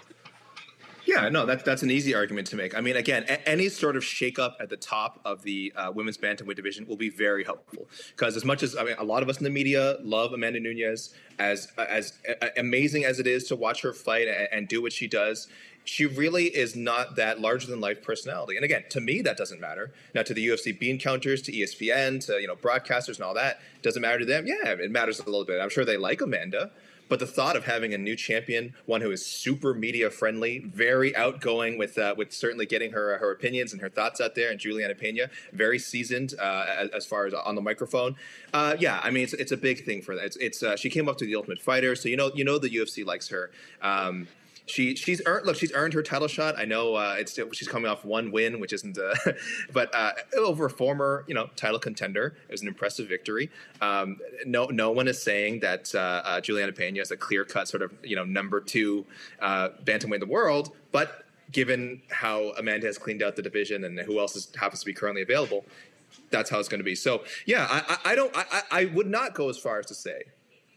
Yeah, 1.06 1.28
no, 1.28 1.46
that's 1.46 1.64
that's 1.64 1.84
an 1.84 1.92
easy 1.92 2.16
argument 2.16 2.48
to 2.48 2.56
make. 2.56 2.78
I 2.78 2.82
mean, 2.82 2.96
again, 2.96 3.26
a- 3.28 3.48
any 3.48 3.68
sort 3.68 3.98
of 3.98 4.04
shakeup 4.04 4.54
at 4.62 4.70
the 4.70 4.78
top 4.78 5.20
of 5.26 5.44
the 5.44 5.74
uh, 5.76 5.92
women's 5.94 6.18
bantamweight 6.18 6.56
division 6.56 6.88
will 6.88 6.96
be 6.96 7.10
very 7.10 7.44
helpful 7.44 7.90
because 8.16 8.38
as 8.38 8.46
much 8.46 8.64
as 8.64 8.76
I 8.78 8.84
mean, 8.84 8.96
a 8.98 9.04
lot 9.04 9.22
of 9.22 9.28
us 9.28 9.38
in 9.38 9.44
the 9.44 9.50
media 9.50 9.98
love 10.02 10.32
Amanda 10.32 10.62
Nunes, 10.62 11.14
as 11.40 11.68
as 11.78 12.14
amazing 12.56 13.04
as 13.04 13.20
it 13.20 13.28
is 13.28 13.44
to 13.50 13.56
watch 13.58 13.82
her 13.82 13.92
fight 13.92 14.28
and 14.52 14.68
do 14.70 14.82
what 14.82 14.94
she 14.94 15.08
does, 15.08 15.50
she 15.84 16.06
really 16.06 16.46
is 16.46 16.76
not 16.76 17.16
that 17.16 17.42
larger 17.42 17.68
than 17.68 17.82
life 17.82 18.02
personality. 18.02 18.56
And 18.56 18.64
again, 18.64 18.84
to 18.90 19.02
me, 19.02 19.22
that 19.22 19.38
doesn't 19.38 19.60
matter. 19.60 19.92
Now, 20.16 20.24
to 20.24 20.34
the 20.34 20.48
UFC 20.48 20.78
bean 20.78 20.98
counters, 20.98 21.42
to 21.44 21.52
ESPN, 21.52 22.26
to 22.28 22.40
you 22.40 22.48
know 22.48 22.56
broadcasters 22.56 23.16
and 23.16 23.22
all 23.22 23.34
that, 23.34 23.60
doesn't 23.82 24.02
matter 24.02 24.20
to 24.20 24.26
them. 24.26 24.48
Yeah, 24.48 24.70
it 24.70 24.92
matters 24.92 25.20
a 25.20 25.26
little 25.26 25.46
bit. 25.46 25.60
I'm 25.60 25.70
sure 25.70 25.86
they 25.86 25.98
like 25.98 26.22
Amanda. 26.22 26.72
But 27.10 27.20
the 27.20 27.28
thought 27.28 27.56
of 27.56 27.66
having 27.66 27.94
a 27.94 27.98
new 27.98 28.16
champion, 28.16 28.74
one 28.86 29.02
who 29.02 29.12
is 29.12 29.26
super 29.26 29.74
media 29.74 30.10
friendly, 30.10 30.60
very 30.60 31.16
outgoing 31.16 31.78
with 31.78 31.98
uh, 31.98 32.16
with 32.18 32.32
certainly 32.32 32.66
getting 32.66 32.92
her 32.92 33.18
her 33.18 33.32
opinions 33.32 33.74
and 33.74 33.82
her 33.82 33.90
thoughts 33.90 34.22
out 34.22 34.36
there, 34.36 34.50
and 34.50 34.60
Juliana 34.60 34.96
Pena, 34.96 35.30
very 35.52 35.80
seasoned 35.80 36.34
uh, 36.40 36.88
as, 36.94 37.06
far 37.06 37.26
as 37.26 37.34
on 37.34 37.56
the 37.56 37.62
microphone. 37.62 38.16
Uh, 38.54 38.76
yeah, 38.80 39.00
I 39.04 39.12
mean 39.12 39.26
it's, 39.26 39.34
it's 39.34 39.52
a 39.52 39.58
big 39.58 39.86
thing 39.86 40.02
for 40.02 40.16
that. 40.16 40.26
It's, 40.26 40.38
it's 40.38 40.64
uh, 40.64 40.76
she 40.76 40.90
came 40.90 41.10
up 41.10 41.18
to 41.18 41.26
the 41.26 41.36
Ultimate 41.36 41.62
Fighter, 41.62 41.96
so 41.96 42.08
you 42.08 42.18
know 42.18 42.32
you 42.34 42.46
know 42.46 42.58
the 42.58 42.70
UFC 42.70 43.06
likes 43.06 43.28
her. 43.28 43.52
Um, 43.82 44.28
she 44.66 44.96
she's 44.96 45.22
earned 45.26 45.46
look 45.46 45.58
she's 45.58 45.74
earned 45.74 45.94
her 45.94 46.04
title 46.04 46.28
shot. 46.28 46.58
I 46.58 46.66
know 46.66 46.96
uh, 46.96 47.16
it's 47.18 47.38
she's 47.54 47.68
coming 47.68 47.90
off 47.90 48.06
one 48.06 48.32
win, 48.32 48.60
which 48.60 48.72
isn't, 48.74 48.98
uh, 48.98 49.14
but 49.74 49.94
uh, 49.94 50.12
over 50.38 50.66
a 50.66 50.70
former 50.70 51.26
you 51.28 51.34
know 51.34 51.50
title 51.56 51.80
contender. 51.80 52.36
It 52.48 52.52
was 52.52 52.62
an 52.62 52.68
impressive 52.68 53.08
victory. 53.08 53.50
Um, 53.82 54.20
no 54.46 54.66
no 54.66 54.92
one 54.92 55.08
is 55.08 55.22
saying 55.22 55.60
that 55.62 55.94
uh, 55.94 56.22
uh, 56.24 56.42
Juliana 56.42 56.72
Pena 56.72 57.02
is 57.02 57.12
a 57.12 57.18
clear 57.18 57.44
cut 57.44 57.68
sort 57.68 57.84
of 57.84 57.94
you 58.04 58.16
know 58.16 58.24
number 58.24 58.62
two 58.62 59.06
uh, 59.42 59.70
bantamweight 59.84 60.16
in 60.16 60.20
the 60.22 60.26
world, 60.26 60.76
but 60.92 61.26
given 61.52 62.02
how 62.10 62.52
Amanda 62.58 62.88
has 62.88 62.98
cleaned 62.98 63.22
out 63.22 63.36
the 63.36 63.42
division 63.42 63.84
and 63.84 64.00
who 64.00 64.20
else 64.20 64.36
is, 64.36 64.48
happens 64.56 64.80
to 64.80 64.86
be 64.88 64.94
currently 64.94 65.22
available, 65.22 65.64
that's 66.32 66.50
how 66.50 66.58
it's 66.58 66.70
going 66.70 66.80
to 66.80 66.86
be. 66.86 66.96
So 66.96 67.24
yeah, 67.46 67.68
I, 67.70 67.84
I, 67.88 68.12
I 68.12 68.16
don't 68.16 68.32
I, 68.36 68.62
I 68.72 68.86
would 68.86 69.08
not 69.08 69.34
go 69.34 69.50
as 69.50 69.58
far 69.58 69.80
as 69.80 69.88
to 69.88 69.94
say 69.94 70.24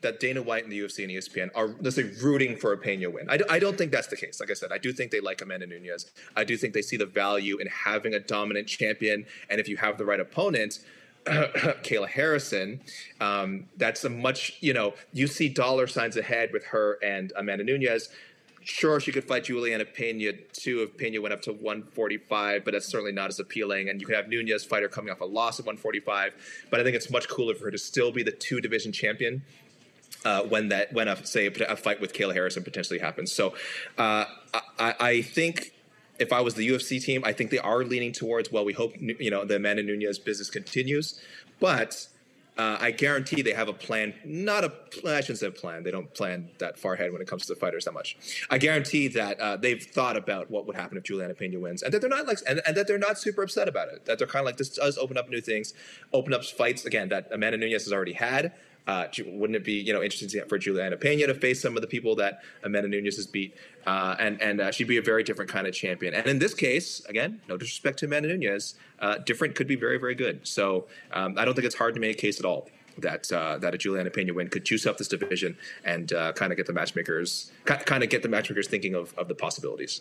that 0.06 0.20
Dana 0.20 0.40
White 0.40 0.62
and 0.62 0.72
the 0.72 0.78
UFC 0.78 1.02
and 1.02 1.12
ESPN 1.12 1.50
are 1.54 1.74
let's 1.80 1.96
say 1.96 2.04
rooting 2.22 2.56
for 2.56 2.72
a 2.72 2.78
Pena 2.78 3.10
win. 3.10 3.28
I, 3.28 3.58
don't 3.58 3.76
think 3.76 3.90
that's 3.90 4.06
the 4.06 4.16
case. 4.16 4.38
Like 4.40 4.50
I 4.50 4.54
said, 4.54 4.70
I 4.72 4.78
do 4.78 4.92
think 4.92 5.10
they 5.10 5.20
like 5.20 5.42
Amanda 5.42 5.66
Nunes. 5.66 6.10
I 6.36 6.44
do 6.44 6.56
think 6.56 6.74
they 6.74 6.82
see 6.82 6.96
the 6.96 7.06
value 7.06 7.58
in 7.58 7.66
having 7.66 8.14
a 8.14 8.20
dominant 8.20 8.68
champion, 8.68 9.26
and 9.50 9.60
if 9.60 9.68
you 9.68 9.76
have 9.76 9.98
the 9.98 10.04
right 10.04 10.20
opponent. 10.20 10.80
Kayla 11.26 12.06
Harrison, 12.06 12.80
um, 13.20 13.64
that's 13.76 14.04
a 14.04 14.08
much, 14.08 14.58
you 14.60 14.72
know, 14.72 14.94
you 15.12 15.26
see 15.26 15.48
dollar 15.48 15.88
signs 15.88 16.16
ahead 16.16 16.50
with 16.52 16.64
her 16.66 16.98
and 17.02 17.32
Amanda 17.36 17.64
Nunes. 17.64 18.10
Sure, 18.62 19.00
she 19.00 19.10
could 19.10 19.24
fight 19.24 19.42
Juliana 19.42 19.84
Pena 19.84 20.34
too 20.52 20.82
if 20.82 20.96
Pena 20.96 21.20
went 21.20 21.32
up 21.32 21.42
to 21.42 21.52
145, 21.52 22.64
but 22.64 22.74
that's 22.74 22.86
certainly 22.86 23.10
not 23.10 23.28
as 23.28 23.40
appealing. 23.40 23.88
And 23.88 24.00
you 24.00 24.06
could 24.06 24.14
have 24.14 24.28
Nunes 24.28 24.64
fighter 24.64 24.86
coming 24.86 25.10
off 25.10 25.20
a 25.20 25.24
loss 25.24 25.58
at 25.58 25.66
145. 25.66 26.34
But 26.70 26.78
I 26.78 26.84
think 26.84 26.94
it's 26.94 27.10
much 27.10 27.28
cooler 27.28 27.56
for 27.56 27.64
her 27.64 27.70
to 27.72 27.78
still 27.78 28.12
be 28.12 28.22
the 28.22 28.30
two 28.30 28.60
division 28.60 28.92
champion 28.92 29.42
uh, 30.24 30.42
when 30.42 30.68
that 30.68 30.92
when 30.92 31.08
a 31.08 31.24
say 31.26 31.46
a 31.46 31.76
fight 31.76 32.00
with 32.00 32.12
Kayla 32.12 32.34
Harrison 32.34 32.62
potentially 32.64 32.98
happens. 32.98 33.32
So 33.32 33.54
uh, 33.98 34.24
I, 34.78 34.94
I, 34.98 35.22
think 35.22 35.72
if 36.18 36.32
I 36.32 36.40
was 36.40 36.54
the 36.54 36.68
UFC 36.68 37.02
team, 37.02 37.22
I 37.24 37.32
think 37.32 37.50
they 37.50 37.58
are 37.58 37.84
leaning 37.84 38.12
towards 38.12 38.50
well, 38.50 38.64
we 38.64 38.72
hope 38.72 38.94
you 38.98 39.30
know 39.30 39.44
the 39.44 39.56
Amanda 39.56 39.82
Nunes 39.82 40.18
business 40.18 40.50
continues, 40.50 41.20
but. 41.60 42.08
Uh, 42.58 42.78
I 42.80 42.90
guarantee 42.90 43.42
they 43.42 43.52
have 43.52 43.68
a 43.68 43.74
plan. 43.74 44.14
Not 44.24 44.64
a 44.64 44.72
I 45.06 45.20
shouldn't 45.20 45.40
say 45.40 45.46
a 45.48 45.50
plan. 45.50 45.82
They 45.82 45.90
don't 45.90 46.14
plan 46.14 46.48
that 46.56 46.78
far 46.78 46.94
ahead 46.94 47.12
when 47.12 47.20
it 47.20 47.28
comes 47.28 47.44
to 47.44 47.52
the 47.52 47.60
fighters 47.60 47.84
that 47.84 47.92
much. 47.92 48.16
I 48.48 48.56
guarantee 48.56 49.08
that 49.08 49.38
uh, 49.38 49.58
they've 49.58 49.82
thought 49.82 50.16
about 50.16 50.50
what 50.50 50.66
would 50.66 50.74
happen 50.74 50.96
if 50.96 51.04
Juliana 51.04 51.34
Pena 51.34 51.60
wins, 51.60 51.82
and 51.82 51.92
that 51.92 52.00
they're 52.00 52.08
not 52.08 52.26
like, 52.26 52.38
and, 52.48 52.62
and 52.66 52.74
that 52.74 52.86
they're 52.86 52.96
not 52.96 53.18
super 53.18 53.42
upset 53.42 53.68
about 53.68 53.88
it. 53.88 54.06
That 54.06 54.16
they're 54.16 54.26
kind 54.26 54.40
of 54.40 54.46
like 54.46 54.56
this 54.56 54.70
does 54.70 54.96
open 54.96 55.18
up 55.18 55.28
new 55.28 55.42
things, 55.42 55.74
open 56.14 56.32
up 56.32 56.46
fights 56.46 56.86
again 56.86 57.10
that 57.10 57.28
Amanda 57.30 57.58
Nunes 57.58 57.84
has 57.84 57.92
already 57.92 58.14
had. 58.14 58.54
Uh, 58.86 59.08
wouldn't 59.26 59.56
it 59.56 59.64
be 59.64 59.72
you 59.72 59.92
know 59.92 60.02
interesting 60.02 60.28
for 60.48 60.58
Juliana 60.58 60.96
Pena 60.96 61.26
to 61.26 61.34
face 61.34 61.60
some 61.60 61.76
of 61.76 61.82
the 61.82 61.88
people 61.88 62.14
that 62.16 62.42
Amanda 62.62 62.88
Nunes 62.88 63.16
has 63.16 63.26
beat, 63.26 63.54
uh, 63.86 64.16
and 64.18 64.40
and 64.40 64.60
uh, 64.60 64.70
she'd 64.70 64.88
be 64.88 64.96
a 64.96 65.02
very 65.02 65.22
different 65.22 65.50
kind 65.50 65.66
of 65.66 65.74
champion. 65.74 66.14
And 66.14 66.26
in 66.26 66.38
this 66.38 66.54
case, 66.54 67.04
again, 67.06 67.40
no 67.48 67.56
disrespect 67.56 67.98
to 68.00 68.06
Amanda 68.06 68.36
Nunes, 68.36 68.74
uh, 69.00 69.18
different 69.18 69.54
could 69.54 69.66
be 69.66 69.76
very 69.76 69.98
very 69.98 70.14
good. 70.14 70.46
So 70.46 70.86
um, 71.12 71.36
I 71.36 71.44
don't 71.44 71.54
think 71.54 71.66
it's 71.66 71.74
hard 71.74 71.94
to 71.94 72.00
make 72.00 72.16
a 72.16 72.20
case 72.20 72.38
at 72.38 72.46
all 72.46 72.68
that 72.98 73.30
uh, 73.32 73.58
that 73.58 73.74
a 73.74 73.78
Juliana 73.78 74.10
Pena 74.10 74.32
win 74.32 74.48
could 74.48 74.64
juice 74.64 74.86
up 74.86 74.98
this 74.98 75.08
division 75.08 75.56
and 75.84 76.12
uh, 76.12 76.32
kind 76.32 76.52
of 76.52 76.56
get 76.56 76.66
the 76.66 76.72
matchmakers 76.72 77.50
kind 77.64 78.02
of 78.02 78.10
get 78.10 78.22
the 78.22 78.28
matchmakers 78.28 78.68
thinking 78.68 78.94
of 78.94 79.14
of 79.18 79.28
the 79.28 79.34
possibilities. 79.34 80.00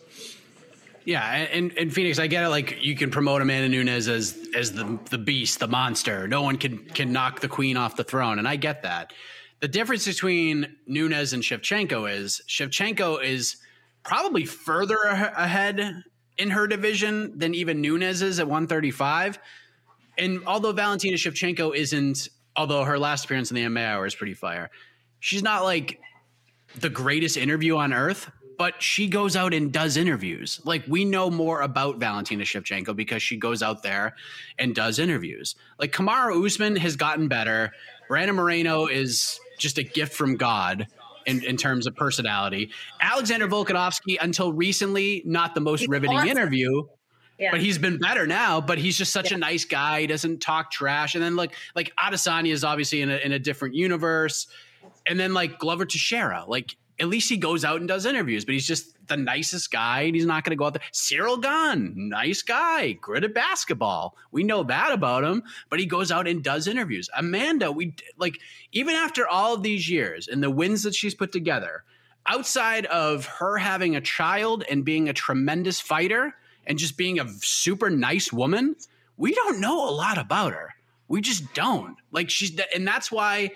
Yeah, 1.06 1.22
and, 1.22 1.72
and 1.78 1.94
Phoenix, 1.94 2.18
I 2.18 2.26
get 2.26 2.42
it. 2.42 2.48
Like 2.48 2.82
you 2.82 2.96
can 2.96 3.12
promote 3.12 3.40
Amanda 3.40 3.68
Nunes 3.68 4.08
as 4.08 4.36
as 4.56 4.72
the 4.72 4.98
the 5.08 5.18
beast, 5.18 5.60
the 5.60 5.68
monster. 5.68 6.26
No 6.26 6.42
one 6.42 6.58
can 6.58 6.78
can 6.78 7.12
knock 7.12 7.38
the 7.38 7.48
queen 7.48 7.76
off 7.76 7.94
the 7.94 8.02
throne, 8.02 8.40
and 8.40 8.48
I 8.48 8.56
get 8.56 8.82
that. 8.82 9.12
The 9.60 9.68
difference 9.68 10.04
between 10.04 10.76
Nunes 10.88 11.32
and 11.32 11.44
Shevchenko 11.44 12.12
is 12.12 12.42
Shevchenko 12.48 13.22
is 13.22 13.56
probably 14.02 14.44
further 14.44 14.98
ahead 15.04 16.02
in 16.38 16.50
her 16.50 16.66
division 16.66 17.38
than 17.38 17.54
even 17.54 17.80
Nunes 17.80 18.20
is 18.20 18.40
at 18.40 18.46
135. 18.46 19.38
And 20.18 20.42
although 20.44 20.72
Valentina 20.72 21.16
Shevchenko 21.16 21.74
isn't, 21.74 22.28
although 22.56 22.82
her 22.82 22.98
last 22.98 23.26
appearance 23.26 23.50
in 23.52 23.54
the 23.54 23.62
MMA 23.62 23.86
hour 23.86 24.06
is 24.06 24.14
pretty 24.16 24.34
fire, 24.34 24.70
she's 25.20 25.42
not 25.42 25.62
like 25.62 26.00
the 26.80 26.90
greatest 26.90 27.36
interview 27.36 27.76
on 27.76 27.92
earth 27.92 28.28
but 28.58 28.82
she 28.82 29.08
goes 29.08 29.36
out 29.36 29.52
and 29.52 29.72
does 29.72 29.96
interviews. 29.96 30.60
Like 30.64 30.84
we 30.88 31.04
know 31.04 31.30
more 31.30 31.60
about 31.60 31.98
Valentina 31.98 32.44
Shevchenko 32.44 32.94
because 32.96 33.22
she 33.22 33.36
goes 33.36 33.62
out 33.62 33.82
there 33.82 34.14
and 34.58 34.74
does 34.74 34.98
interviews. 34.98 35.54
Like 35.78 35.92
Kamaru 35.92 36.44
Usman 36.44 36.76
has 36.76 36.96
gotten 36.96 37.28
better. 37.28 37.72
Brandon 38.08 38.36
Moreno 38.36 38.86
is 38.86 39.40
just 39.58 39.78
a 39.78 39.82
gift 39.82 40.14
from 40.14 40.36
God 40.36 40.86
in, 41.26 41.44
in 41.44 41.56
terms 41.56 41.86
of 41.86 41.94
personality. 41.96 42.70
Alexander 43.00 43.48
Volkanovski, 43.48 44.16
until 44.20 44.52
recently, 44.52 45.22
not 45.26 45.54
the 45.54 45.60
most 45.60 45.80
he's 45.80 45.88
riveting 45.88 46.16
awesome. 46.16 46.28
interview. 46.28 46.84
Yeah. 47.38 47.50
But 47.50 47.60
he's 47.60 47.76
been 47.76 47.98
better 47.98 48.26
now. 48.26 48.62
But 48.62 48.78
he's 48.78 48.96
just 48.96 49.12
such 49.12 49.30
yeah. 49.30 49.36
a 49.36 49.40
nice 49.40 49.66
guy. 49.66 50.00
He 50.00 50.06
doesn't 50.06 50.40
talk 50.40 50.70
trash. 50.70 51.14
And 51.14 51.22
then 51.22 51.36
like 51.36 51.54
like 51.74 51.92
Adesanya 51.96 52.52
is 52.52 52.64
obviously 52.64 53.02
in 53.02 53.10
a, 53.10 53.16
in 53.16 53.32
a 53.32 53.38
different 53.38 53.74
universe. 53.74 54.46
And 55.06 55.20
then 55.20 55.34
like 55.34 55.58
Glover 55.58 55.84
Teixeira, 55.84 56.44
like 56.48 56.76
at 56.98 57.08
least 57.08 57.28
he 57.28 57.36
goes 57.36 57.64
out 57.64 57.80
and 57.80 57.88
does 57.88 58.06
interviews, 58.06 58.44
but 58.44 58.54
he's 58.54 58.66
just 58.66 58.96
the 59.08 59.16
nicest 59.16 59.70
guy 59.70 60.02
and 60.02 60.14
he's 60.14 60.24
not 60.24 60.44
going 60.44 60.50
to 60.50 60.56
go 60.56 60.66
out 60.66 60.72
there. 60.72 60.82
Ciryl 60.92 61.40
Gane, 61.42 62.08
nice 62.08 62.42
guy, 62.42 62.92
good 62.92 63.24
at 63.24 63.34
basketball. 63.34 64.16
We 64.30 64.44
know 64.44 64.62
that 64.64 64.92
about 64.92 65.24
him, 65.24 65.42
but 65.68 65.78
he 65.78 65.86
goes 65.86 66.10
out 66.10 66.26
and 66.26 66.42
does 66.42 66.66
interviews. 66.66 67.10
Amanda, 67.16 67.70
we 67.70 67.94
like, 68.16 68.38
even 68.72 68.94
after 68.94 69.28
all 69.28 69.54
of 69.54 69.62
these 69.62 69.88
years 69.88 70.28
and 70.28 70.42
the 70.42 70.50
wins 70.50 70.82
that 70.84 70.94
she's 70.94 71.14
put 71.14 71.32
together, 71.32 71.84
outside 72.26 72.86
of 72.86 73.26
her 73.26 73.58
having 73.58 73.94
a 73.94 74.00
child 74.00 74.64
and 74.70 74.84
being 74.84 75.08
a 75.08 75.12
tremendous 75.12 75.80
fighter 75.80 76.34
and 76.66 76.78
just 76.78 76.96
being 76.96 77.20
a 77.20 77.28
super 77.40 77.90
nice 77.90 78.32
woman, 78.32 78.74
we 79.16 79.34
don't 79.34 79.60
know 79.60 79.88
a 79.88 79.92
lot 79.92 80.18
about 80.18 80.52
her. 80.52 80.74
We 81.08 81.20
just 81.20 81.54
don't. 81.54 81.96
Like, 82.10 82.30
she's, 82.30 82.58
and 82.74 82.86
that's 82.86 83.12
why 83.12 83.50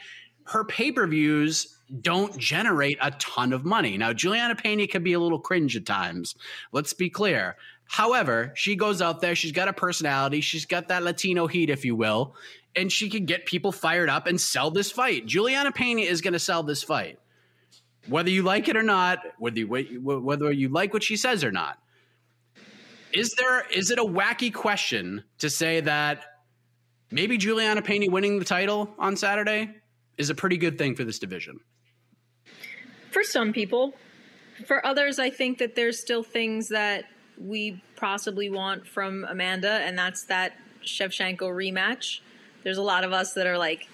her 0.45 0.65
pay 0.65 0.93
per 0.93 1.07
views 1.07 1.77
don't 2.01 2.37
generate 2.39 2.99
a 3.01 3.11
ton 3.13 3.53
of 3.53 3.65
money. 3.65 3.99
Now, 3.99 4.13
Juliana 4.13 4.55
Pena 4.55 4.87
can 4.87 5.03
be 5.03 5.13
a 5.13 5.21
little 5.21 5.41
cringe 5.41 5.77
at 5.77 5.87
times. 5.87 6.35
Let's 6.73 6.93
be 6.93 7.11
clear. 7.11 7.57
However, 7.87 8.53
she 8.55 8.77
goes 8.77 9.03
out 9.03 9.21
there, 9.21 9.35
she's 9.35 9.53
got 9.53 9.67
a 9.67 9.73
personality, 9.73 10.41
she's 10.41 10.65
got 10.65 10.89
that 10.89 11.03
Latino 11.03 11.49
heat, 11.49 11.71
if 11.71 11.85
you 11.85 11.97
will, 11.97 12.37
and 12.77 12.91
she 12.93 13.11
can 13.11 13.25
get 13.25 13.47
people 13.47 13.73
fired 13.73 14.09
up 14.09 14.29
and 14.29 14.41
sell 14.41 14.71
this 14.71 14.93
fight. 14.93 15.27
Juliana 15.27 15.73
Pena 15.73 16.03
is 16.03 16.21
going 16.21 16.35
to 16.35 16.39
sell 16.39 16.63
this 16.63 16.85
fight. 16.85 17.19
Whether 18.07 18.31
you 18.31 18.43
like 18.43 18.69
it 18.69 18.77
or 18.77 18.83
not, 18.85 19.19
whether 19.39 19.59
you, 19.59 19.67
whether 19.67 20.53
you 20.53 20.69
like 20.69 20.95
what 20.95 21.03
she 21.03 21.17
says 21.17 21.43
or 21.43 21.51
not. 21.51 21.79
Is 23.13 23.35
there 23.35 23.67
is 23.71 23.91
it 23.91 23.99
a 23.99 24.05
wacky 24.05 24.55
question 24.55 25.25
to 25.39 25.51
say 25.51 25.81
that 25.81 26.25
maybe 27.11 27.37
Juliana 27.37 27.83
Pena 27.83 28.09
winning 28.09 28.39
the 28.39 28.45
title 28.45 28.95
on 28.99 29.17
Saturday 29.17 29.75
is 30.17 30.31
a 30.31 30.35
pretty 30.35 30.57
good 30.57 30.79
thing 30.79 30.95
for 30.95 31.03
this 31.03 31.19
division? 31.19 31.59
For 33.11 33.23
some 33.23 33.53
people. 33.53 33.95
For 34.67 34.85
others, 34.85 35.19
I 35.19 35.31
think 35.31 35.59
that 35.59 35.75
there's 35.75 35.99
still 35.99 36.23
things 36.23 36.69
that 36.69 37.07
we 37.39 37.83
possibly 37.97 38.51
want 38.51 38.87
from 38.87 39.25
Amanda, 39.25 39.71
and 39.71 39.99
that's 39.99 40.25
that 40.25 40.53
Shevchenko 40.85 41.41
rematch. 41.41 42.21
There's 42.63 42.79
a 42.79 42.83
lot 42.83 43.05
of 43.05 43.13
us 43.13 43.33
that 43.35 43.47
are 43.47 43.57
like, 43.57 43.89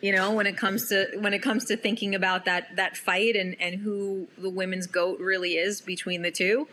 you 0.00 0.12
know, 0.12 0.32
when 0.32 0.46
it 0.46 0.56
comes 0.56 0.88
to 0.88 1.06
when 1.18 1.34
it 1.34 1.40
comes 1.42 1.66
to 1.66 1.76
thinking 1.76 2.14
about 2.14 2.46
that 2.46 2.76
that 2.76 2.96
fight 2.96 3.36
and 3.36 3.54
and 3.60 3.76
who 3.76 4.26
the 4.38 4.50
women's 4.50 4.86
goat 4.86 5.20
really 5.20 5.56
is 5.56 5.80
between 5.80 6.22
the 6.22 6.30
two. 6.30 6.66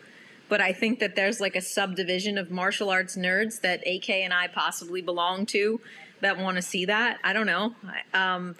But 0.50 0.62
I 0.62 0.72
think 0.72 1.00
that 1.00 1.16
there's 1.16 1.42
like 1.42 1.56
a 1.56 1.62
subdivision 1.62 2.38
of 2.38 2.50
martial 2.50 2.90
arts 2.90 3.18
nerds 3.18 3.62
that 3.62 3.86
AK 3.86 4.10
and 4.10 4.34
I 4.34 4.48
possibly 4.48 5.02
belong 5.02 5.46
to 5.48 5.82
that 6.22 6.38
want 6.38 6.56
to 6.56 6.62
see 6.62 6.86
that. 6.86 7.20
I 7.24 7.34
don't 7.34 7.46
know. 7.46 7.76
Um, 8.14 8.56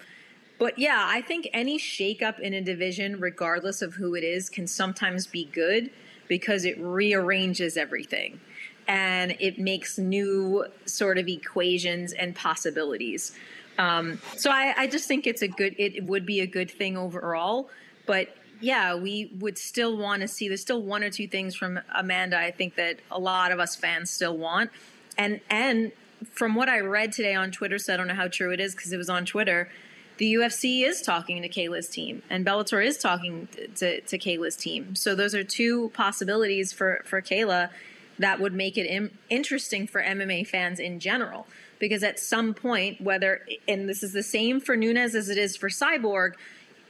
but 0.58 0.78
yeah, 0.78 1.04
I 1.06 1.22
think 1.22 1.48
any 1.52 1.78
shakeup 1.78 2.40
in 2.40 2.52
a 2.52 2.60
division, 2.60 3.20
regardless 3.20 3.80
of 3.80 3.94
who 3.94 4.14
it 4.14 4.24
is, 4.24 4.50
can 4.50 4.66
sometimes 4.66 5.26
be 5.26 5.44
good 5.44 5.90
because 6.26 6.64
it 6.64 6.78
rearranges 6.78 7.76
everything 7.76 8.40
and 8.86 9.36
it 9.38 9.58
makes 9.58 9.98
new 9.98 10.66
sort 10.84 11.18
of 11.18 11.28
equations 11.28 12.12
and 12.12 12.34
possibilities. 12.34 13.32
Um, 13.78 14.20
so 14.36 14.50
I, 14.50 14.74
I 14.76 14.86
just 14.88 15.06
think 15.06 15.26
it's 15.26 15.42
a 15.42 15.48
good, 15.48 15.76
it 15.78 16.04
would 16.04 16.26
be 16.26 16.40
a 16.40 16.46
good 16.46 16.70
thing 16.70 16.96
overall. 16.96 17.70
But 18.06 18.34
yeah, 18.60 18.96
we 18.96 19.30
would 19.38 19.56
still 19.56 19.96
want 19.96 20.22
to 20.22 20.28
see. 20.28 20.48
There's 20.48 20.60
still 20.60 20.82
one 20.82 21.04
or 21.04 21.10
two 21.10 21.28
things 21.28 21.54
from 21.54 21.78
Amanda. 21.94 22.38
I 22.38 22.50
think 22.50 22.74
that 22.74 22.98
a 23.10 23.18
lot 23.18 23.52
of 23.52 23.60
us 23.60 23.76
fans 23.76 24.10
still 24.10 24.36
want, 24.36 24.70
and 25.16 25.40
and 25.48 25.92
from 26.32 26.56
what 26.56 26.68
I 26.68 26.80
read 26.80 27.12
today 27.12 27.34
on 27.34 27.52
Twitter, 27.52 27.78
so 27.78 27.94
I 27.94 27.96
don't 27.96 28.08
know 28.08 28.14
how 28.14 28.26
true 28.26 28.50
it 28.50 28.58
is 28.58 28.74
because 28.74 28.92
it 28.92 28.96
was 28.96 29.08
on 29.08 29.24
Twitter 29.24 29.70
the 30.18 30.34
UFC 30.34 30.84
is 30.84 31.00
talking 31.00 31.42
to 31.42 31.48
Kayla's 31.48 31.88
team, 31.88 32.22
and 32.28 32.44
Bellator 32.44 32.84
is 32.84 32.98
talking 32.98 33.48
to, 33.76 34.00
to 34.00 34.18
Kayla's 34.18 34.56
team. 34.56 34.94
So 34.94 35.14
those 35.14 35.34
are 35.34 35.44
two 35.44 35.90
possibilities 35.90 36.72
for 36.72 37.02
for 37.04 37.22
Kayla 37.22 37.70
that 38.18 38.40
would 38.40 38.52
make 38.52 38.76
it 38.76 38.86
Im- 38.86 39.16
interesting 39.30 39.86
for 39.86 40.02
MMA 40.02 40.46
fans 40.46 40.80
in 40.80 40.98
general. 40.98 41.46
Because 41.78 42.02
at 42.02 42.18
some 42.18 42.52
point, 42.52 43.00
whether 43.00 43.42
and 43.68 43.88
this 43.88 44.02
is 44.02 44.12
the 44.12 44.24
same 44.24 44.60
for 44.60 44.76
Nunes 44.76 45.14
as 45.14 45.28
it 45.28 45.38
is 45.38 45.56
for 45.56 45.68
Cyborg, 45.68 46.32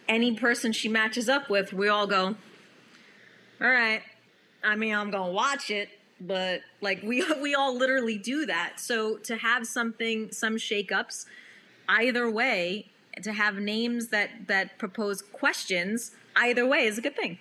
any 0.08 0.34
person 0.34 0.72
she 0.72 0.88
matches 0.88 1.28
up 1.28 1.50
with, 1.50 1.74
we 1.74 1.88
all 1.88 2.06
go, 2.06 2.34
all 3.60 3.68
right. 3.68 4.00
I 4.64 4.74
mean, 4.74 4.94
I'm 4.94 5.10
gonna 5.10 5.30
watch 5.30 5.70
it, 5.70 5.90
but 6.18 6.62
like 6.80 7.02
we 7.02 7.22
we 7.42 7.54
all 7.54 7.76
literally 7.76 8.16
do 8.16 8.46
that. 8.46 8.80
So 8.80 9.18
to 9.18 9.36
have 9.36 9.66
something, 9.66 10.32
some 10.32 10.56
shakeups, 10.56 11.26
either 11.90 12.30
way, 12.30 12.86
to 13.24 13.32
have 13.32 13.56
names 13.56 14.08
that 14.08 14.30
that 14.46 14.78
propose 14.78 15.22
questions 15.22 16.12
either 16.36 16.66
way 16.66 16.86
is 16.86 16.98
a 16.98 17.00
good 17.00 17.16
thing. 17.16 17.38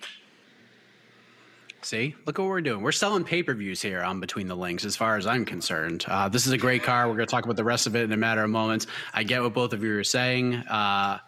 See, 1.82 2.15
look 2.25 2.38
what 2.38 2.47
we're 2.47 2.61
doing. 2.61 2.82
We're 2.82 2.91
selling 2.91 3.23
pay 3.23 3.43
per 3.43 3.53
views 3.53 3.82
here 3.82 4.01
on 4.01 4.19
Between 4.19 4.47
the 4.47 4.55
Links, 4.55 4.84
as 4.84 4.95
far 4.95 5.15
as 5.15 5.28
I'm 5.28 5.45
concerned. 5.45 6.05
Uh, 6.07 6.28
this 6.28 6.45
is 6.45 6.51
a 6.51 6.57
great 6.57 6.84
car. 6.84 7.07
We're 7.07 7.15
going 7.15 7.28
to 7.28 7.32
talk 7.32 7.45
about 7.45 7.55
the 7.55 7.63
rest 7.63 7.88
of 7.88 7.95
it 7.95 8.03
in 8.03 8.11
a 8.11 8.17
matter 8.17 8.43
of 8.43 8.49
moments. 8.49 8.88
I 9.13 9.23
get 9.23 9.41
what 9.41 9.53
both 9.53 9.73
of 9.73 9.84
you 9.84 9.97
are 9.97 10.03
saying. 10.03 10.55
Uh, 10.55 11.19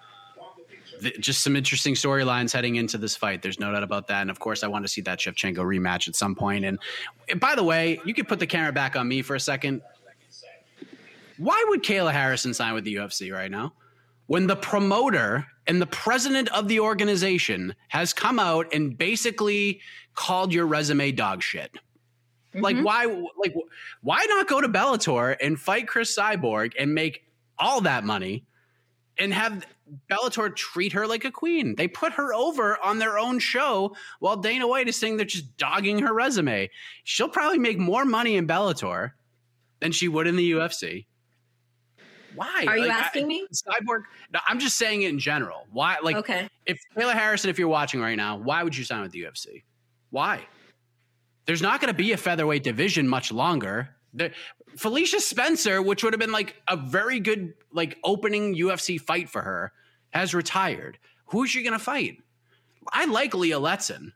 just 1.20 1.44
some 1.44 1.56
interesting 1.56 1.94
storylines 1.94 2.52
heading 2.52 2.76
into 2.76 2.98
this 2.98 3.16
fight. 3.16 3.42
There's 3.42 3.60
no 3.60 3.72
doubt 3.72 3.84
about 3.84 4.08
that. 4.08 4.22
And 4.22 4.30
of 4.30 4.40
course, 4.40 4.64
I 4.64 4.68
want 4.68 4.84
to 4.84 4.90
see 4.90 5.02
that 5.02 5.20
Shevchenko 5.20 5.58
rematch 5.58 6.08
at 6.08 6.16
some 6.16 6.36
point. 6.36 6.66
And, 6.66 6.80
and 7.30 7.40
by 7.40 7.56
the 7.56 7.64
way, 7.64 8.02
you 8.04 8.14
could 8.14 8.28
put 8.28 8.40
the 8.40 8.48
camera 8.48 8.74
back 8.74 8.96
on 8.96 9.08
me 9.08 9.22
for 9.22 9.36
a 9.36 9.40
second. 9.40 9.82
Why 11.38 11.64
would 11.70 11.84
Kayla 11.84 12.12
Harrison 12.12 12.54
sign 12.54 12.74
with 12.74 12.84
the 12.84 12.96
UFC 12.96 13.32
right 13.32 13.50
now? 13.50 13.74
When 14.30 14.46
the 14.46 14.56
promoter 14.56 15.48
and 15.66 15.82
the 15.82 15.88
president 15.88 16.50
of 16.50 16.68
the 16.68 16.82
organization 16.82 17.74
has 17.88 18.14
come 18.14 18.38
out 18.38 18.72
and 18.76 18.96
basically 18.96 19.82
called 20.14 20.54
your 20.54 20.68
resume 20.68 21.12
dog 21.12 21.42
shit. 21.42 21.74
Mm-hmm. 21.74 22.62
Like 22.62 22.78
why 22.78 23.06
like 23.40 23.56
why 24.02 24.24
not 24.30 24.48
go 24.48 24.62
to 24.62 24.70
Bellator 24.70 25.36
and 25.42 25.60
fight 25.60 25.88
Cris 25.88 26.16
Cyborg 26.16 26.74
and 26.78 26.94
make 26.94 27.24
all 27.58 27.82
that 27.82 28.04
money 28.04 28.46
and 29.18 29.34
have 29.34 29.66
Bellator 30.12 30.56
treat 30.56 30.94
her 30.94 31.08
like 31.08 31.26
a 31.26 31.32
queen. 31.32 31.74
They 31.76 31.88
put 31.88 32.14
her 32.14 32.32
over 32.32 32.78
on 32.84 33.00
their 33.00 33.18
own 33.18 33.40
show 33.40 33.96
while 34.20 34.38
Dana 34.38 34.68
White 34.68 34.88
is 34.88 34.96
saying 34.96 35.18
they're 35.18 35.26
just 35.26 35.58
dogging 35.58 35.98
her 36.04 36.14
resume. 36.14 36.70
She'll 37.04 37.30
probably 37.30 37.58
make 37.58 37.80
more 37.80 38.06
money 38.06 38.36
in 38.36 38.46
Bellator 38.46 39.14
than 39.80 39.92
she 39.92 40.08
would 40.08 40.28
in 40.28 40.36
the 40.36 40.52
UFC. 40.52 41.08
Why? 42.36 42.66
Are 42.68 42.78
you 42.78 42.88
like, 42.88 42.98
asking 42.98 43.26
I, 43.26 43.28
me? 43.28 43.48
Cyborg. 43.54 44.04
No, 44.34 44.40
I'm 44.48 44.60
just 44.60 44.78
saying 44.78 45.02
it 45.04 45.10
in 45.10 45.20
general. 45.20 45.66
Why? 45.72 45.98
Like, 46.04 46.16
okay. 46.18 46.48
If 46.66 46.80
Kayla 46.96 47.14
Harrison, 47.14 47.50
if 47.50 47.60
you're 47.60 47.68
watching 47.68 48.02
right 48.02 48.16
now, 48.16 48.38
why 48.38 48.64
would 48.64 48.76
you 48.76 48.84
sign 48.84 49.02
with 49.02 49.12
the 49.12 49.24
UFC? 49.24 49.64
Why? 50.10 50.42
There's 51.46 51.62
not 51.62 51.82
going 51.82 51.92
to 51.92 51.98
be 51.98 52.12
a 52.12 52.18
featherweight 52.18 52.64
division 52.64 53.08
much 53.08 53.32
longer. 53.32 53.90
The, 54.14 54.32
Felicia 54.78 55.20
Spencer, 55.20 55.82
which 55.82 56.04
would 56.04 56.14
have 56.14 56.20
been 56.20 56.32
like 56.32 56.56
a 56.68 56.78
very 56.78 57.20
good 57.20 57.54
like 57.74 57.98
opening 58.04 58.56
UFC 58.56 59.00
fight 59.00 59.30
for 59.30 59.42
her, 59.42 59.72
has 60.12 60.34
retired. 60.34 60.98
Who's 61.28 61.50
she 61.50 61.64
going 61.64 61.74
to 61.74 61.84
fight? 61.84 62.18
I 62.92 63.06
like 63.06 63.34
Leah 63.34 63.60
Letson. 63.60 64.14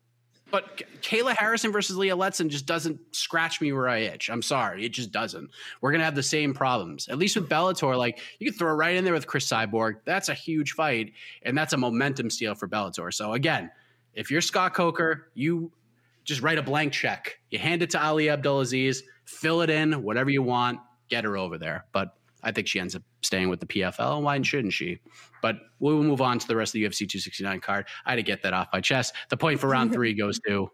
But 0.54 0.84
Kayla 1.02 1.36
Harrison 1.36 1.72
versus 1.72 1.98
Leah 1.98 2.16
Letson 2.16 2.48
just 2.48 2.68
doesn't 2.68 3.00
scratch 3.16 3.60
me 3.60 3.74
where 3.74 3.90
I 3.90 4.02
itch. 4.02 4.30
I'm 4.30 4.44
sorry, 4.44 4.86
it 4.86 4.90
just 4.90 5.12
doesn't. 5.12 5.50
We're 5.82 5.92
gonna 5.92 6.04
have 6.04 6.14
the 6.14 6.22
same 6.22 6.54
problems. 6.54 7.08
At 7.08 7.18
least 7.18 7.36
with 7.36 7.50
Bellator, 7.50 7.98
like 7.98 8.20
you 8.38 8.52
can 8.52 8.60
throw 8.60 8.72
right 8.72 8.96
in 8.96 9.04
there 9.04 9.16
with 9.16 9.26
Cris 9.26 9.50
Cyborg. 9.50 9.96
That's 10.06 10.30
a 10.30 10.36
huge 10.36 10.74
fight, 10.74 11.14
and 11.42 11.58
that's 11.58 11.74
a 11.74 11.78
momentum 11.78 12.30
steal 12.30 12.54
for 12.54 12.68
Bellator. 12.68 13.12
So 13.12 13.34
again, 13.34 13.72
if 14.14 14.30
you're 14.30 14.42
Scott 14.42 14.76
Coker, 14.76 15.32
you 15.34 15.72
just 16.24 16.44
write 16.44 16.60
a 16.60 16.64
blank 16.64 16.94
check. 16.94 17.40
You 17.50 17.58
hand 17.58 17.82
it 17.82 17.90
to 17.90 18.04
Ali 18.04 18.30
Abdelaziz, 18.30 19.02
fill 19.26 19.62
it 19.62 19.72
in, 19.72 20.04
whatever 20.04 20.30
you 20.30 20.44
want, 20.44 20.80
get 21.10 21.24
her 21.24 21.36
over 21.36 21.58
there. 21.58 21.86
But 21.94 22.16
I 22.44 22.52
think 22.52 22.68
she 22.68 22.80
ends 22.80 22.96
up 22.96 23.04
staying 23.22 23.50
with 23.50 23.60
the 23.60 23.66
PFL. 23.66 24.18
And 24.18 24.26
why 24.26 24.42
shouldn't 24.42 24.74
she? 24.74 25.00
But 25.42 25.58
we 25.80 25.94
will 25.94 26.04
move 26.04 26.22
on 26.22 26.40
to 26.40 26.48
the 26.48 26.56
rest 26.56 26.70
of 26.70 26.74
the 26.74 26.84
UFC 26.84 27.00
269 27.00 27.60
card. 27.62 27.88
I 28.06 28.12
had 28.12 28.16
to 28.18 28.24
get 28.24 28.44
that 28.44 28.54
off 28.54 28.68
my 28.74 28.82
chest. 28.82 29.14
The 29.30 29.38
point 29.38 29.60
for 29.60 29.68
round 29.68 29.94
three 29.94 30.14
goes 30.14 30.40
to. 30.48 30.70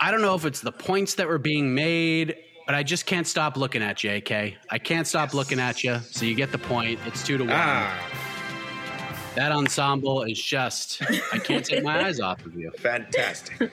I 0.00 0.10
don't 0.10 0.20
know 0.20 0.34
if 0.34 0.44
it's 0.44 0.60
the 0.60 0.72
points 0.72 1.14
that 1.14 1.28
were 1.28 1.38
being 1.38 1.76
made, 1.76 2.34
but 2.66 2.74
I 2.74 2.82
just 2.82 3.06
can't 3.06 3.26
stop 3.26 3.56
looking 3.56 3.82
at 3.82 4.02
you, 4.02 4.10
AK. 4.14 4.32
I 4.68 4.78
can't 4.78 5.06
stop 5.06 5.28
yes. 5.28 5.34
looking 5.34 5.60
at 5.60 5.84
you. 5.84 6.00
So 6.10 6.24
you 6.24 6.34
get 6.34 6.50
the 6.50 6.58
point. 6.58 6.98
It's 7.06 7.24
two 7.24 7.38
to 7.38 7.44
one. 7.44 7.52
Ah. 7.54 8.32
That 9.36 9.52
ensemble 9.52 10.24
is 10.24 10.42
just, 10.42 11.00
I 11.32 11.38
can't 11.38 11.64
take 11.64 11.82
my 11.82 12.04
eyes 12.04 12.20
off 12.20 12.44
of 12.44 12.54
you. 12.54 12.70
Fantastic. 12.78 13.72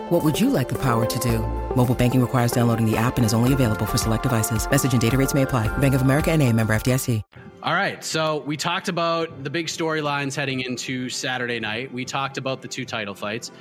What 0.11 0.25
would 0.25 0.37
you 0.37 0.49
like 0.49 0.67
the 0.67 0.77
power 0.77 1.05
to 1.05 1.19
do? 1.19 1.39
Mobile 1.73 1.95
banking 1.95 2.19
requires 2.19 2.51
downloading 2.51 2.85
the 2.85 2.97
app 2.97 3.15
and 3.15 3.25
is 3.25 3.33
only 3.33 3.53
available 3.53 3.85
for 3.85 3.97
select 3.97 4.23
devices. 4.23 4.69
Message 4.69 4.91
and 4.91 5.01
data 5.01 5.15
rates 5.15 5.33
may 5.33 5.43
apply. 5.43 5.69
Bank 5.77 5.95
of 5.95 6.01
America 6.01 6.33
and 6.33 6.41
a 6.41 6.51
member 6.51 6.75
FDIC. 6.75 7.23
All 7.63 7.73
right. 7.73 8.03
So 8.03 8.39
we 8.39 8.57
talked 8.57 8.89
about 8.89 9.45
the 9.45 9.49
big 9.49 9.67
storylines 9.67 10.35
heading 10.35 10.59
into 10.59 11.07
Saturday 11.07 11.61
night. 11.61 11.93
We 11.93 12.03
talked 12.03 12.37
about 12.37 12.61
the 12.61 12.67
two 12.67 12.83
title 12.83 13.15
fights. 13.15 13.51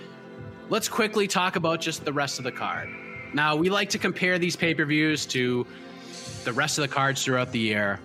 Let's 0.70 0.88
quickly 0.88 1.28
talk 1.28 1.54
about 1.54 1.80
just 1.80 2.04
the 2.04 2.12
rest 2.12 2.38
of 2.38 2.44
the 2.44 2.50
card. 2.50 2.88
Now, 3.32 3.54
we 3.54 3.70
like 3.70 3.88
to 3.90 3.98
compare 3.98 4.36
these 4.36 4.56
pay-per-views 4.56 5.26
to 5.26 5.64
the 6.42 6.52
rest 6.52 6.78
of 6.78 6.82
the 6.82 6.92
cards 6.92 7.24
throughout 7.24 7.52
the 7.52 7.60
year 7.60 8.00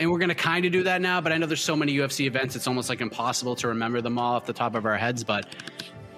and 0.00 0.10
we're 0.10 0.18
going 0.18 0.28
to 0.28 0.34
kind 0.34 0.66
of 0.66 0.72
do 0.72 0.82
that 0.82 1.00
now, 1.00 1.20
but 1.20 1.30
I 1.30 1.38
know 1.38 1.46
there's 1.46 1.62
so 1.62 1.76
many 1.76 1.94
UFC 1.94 2.26
events, 2.26 2.56
it's 2.56 2.66
almost 2.66 2.88
like 2.88 3.00
impossible 3.00 3.54
to 3.54 3.68
remember 3.68 4.00
them 4.00 4.18
all 4.18 4.34
off 4.34 4.44
the 4.44 4.52
top 4.52 4.74
of 4.74 4.84
our 4.84 4.96
heads. 4.96 5.22
But 5.22 5.54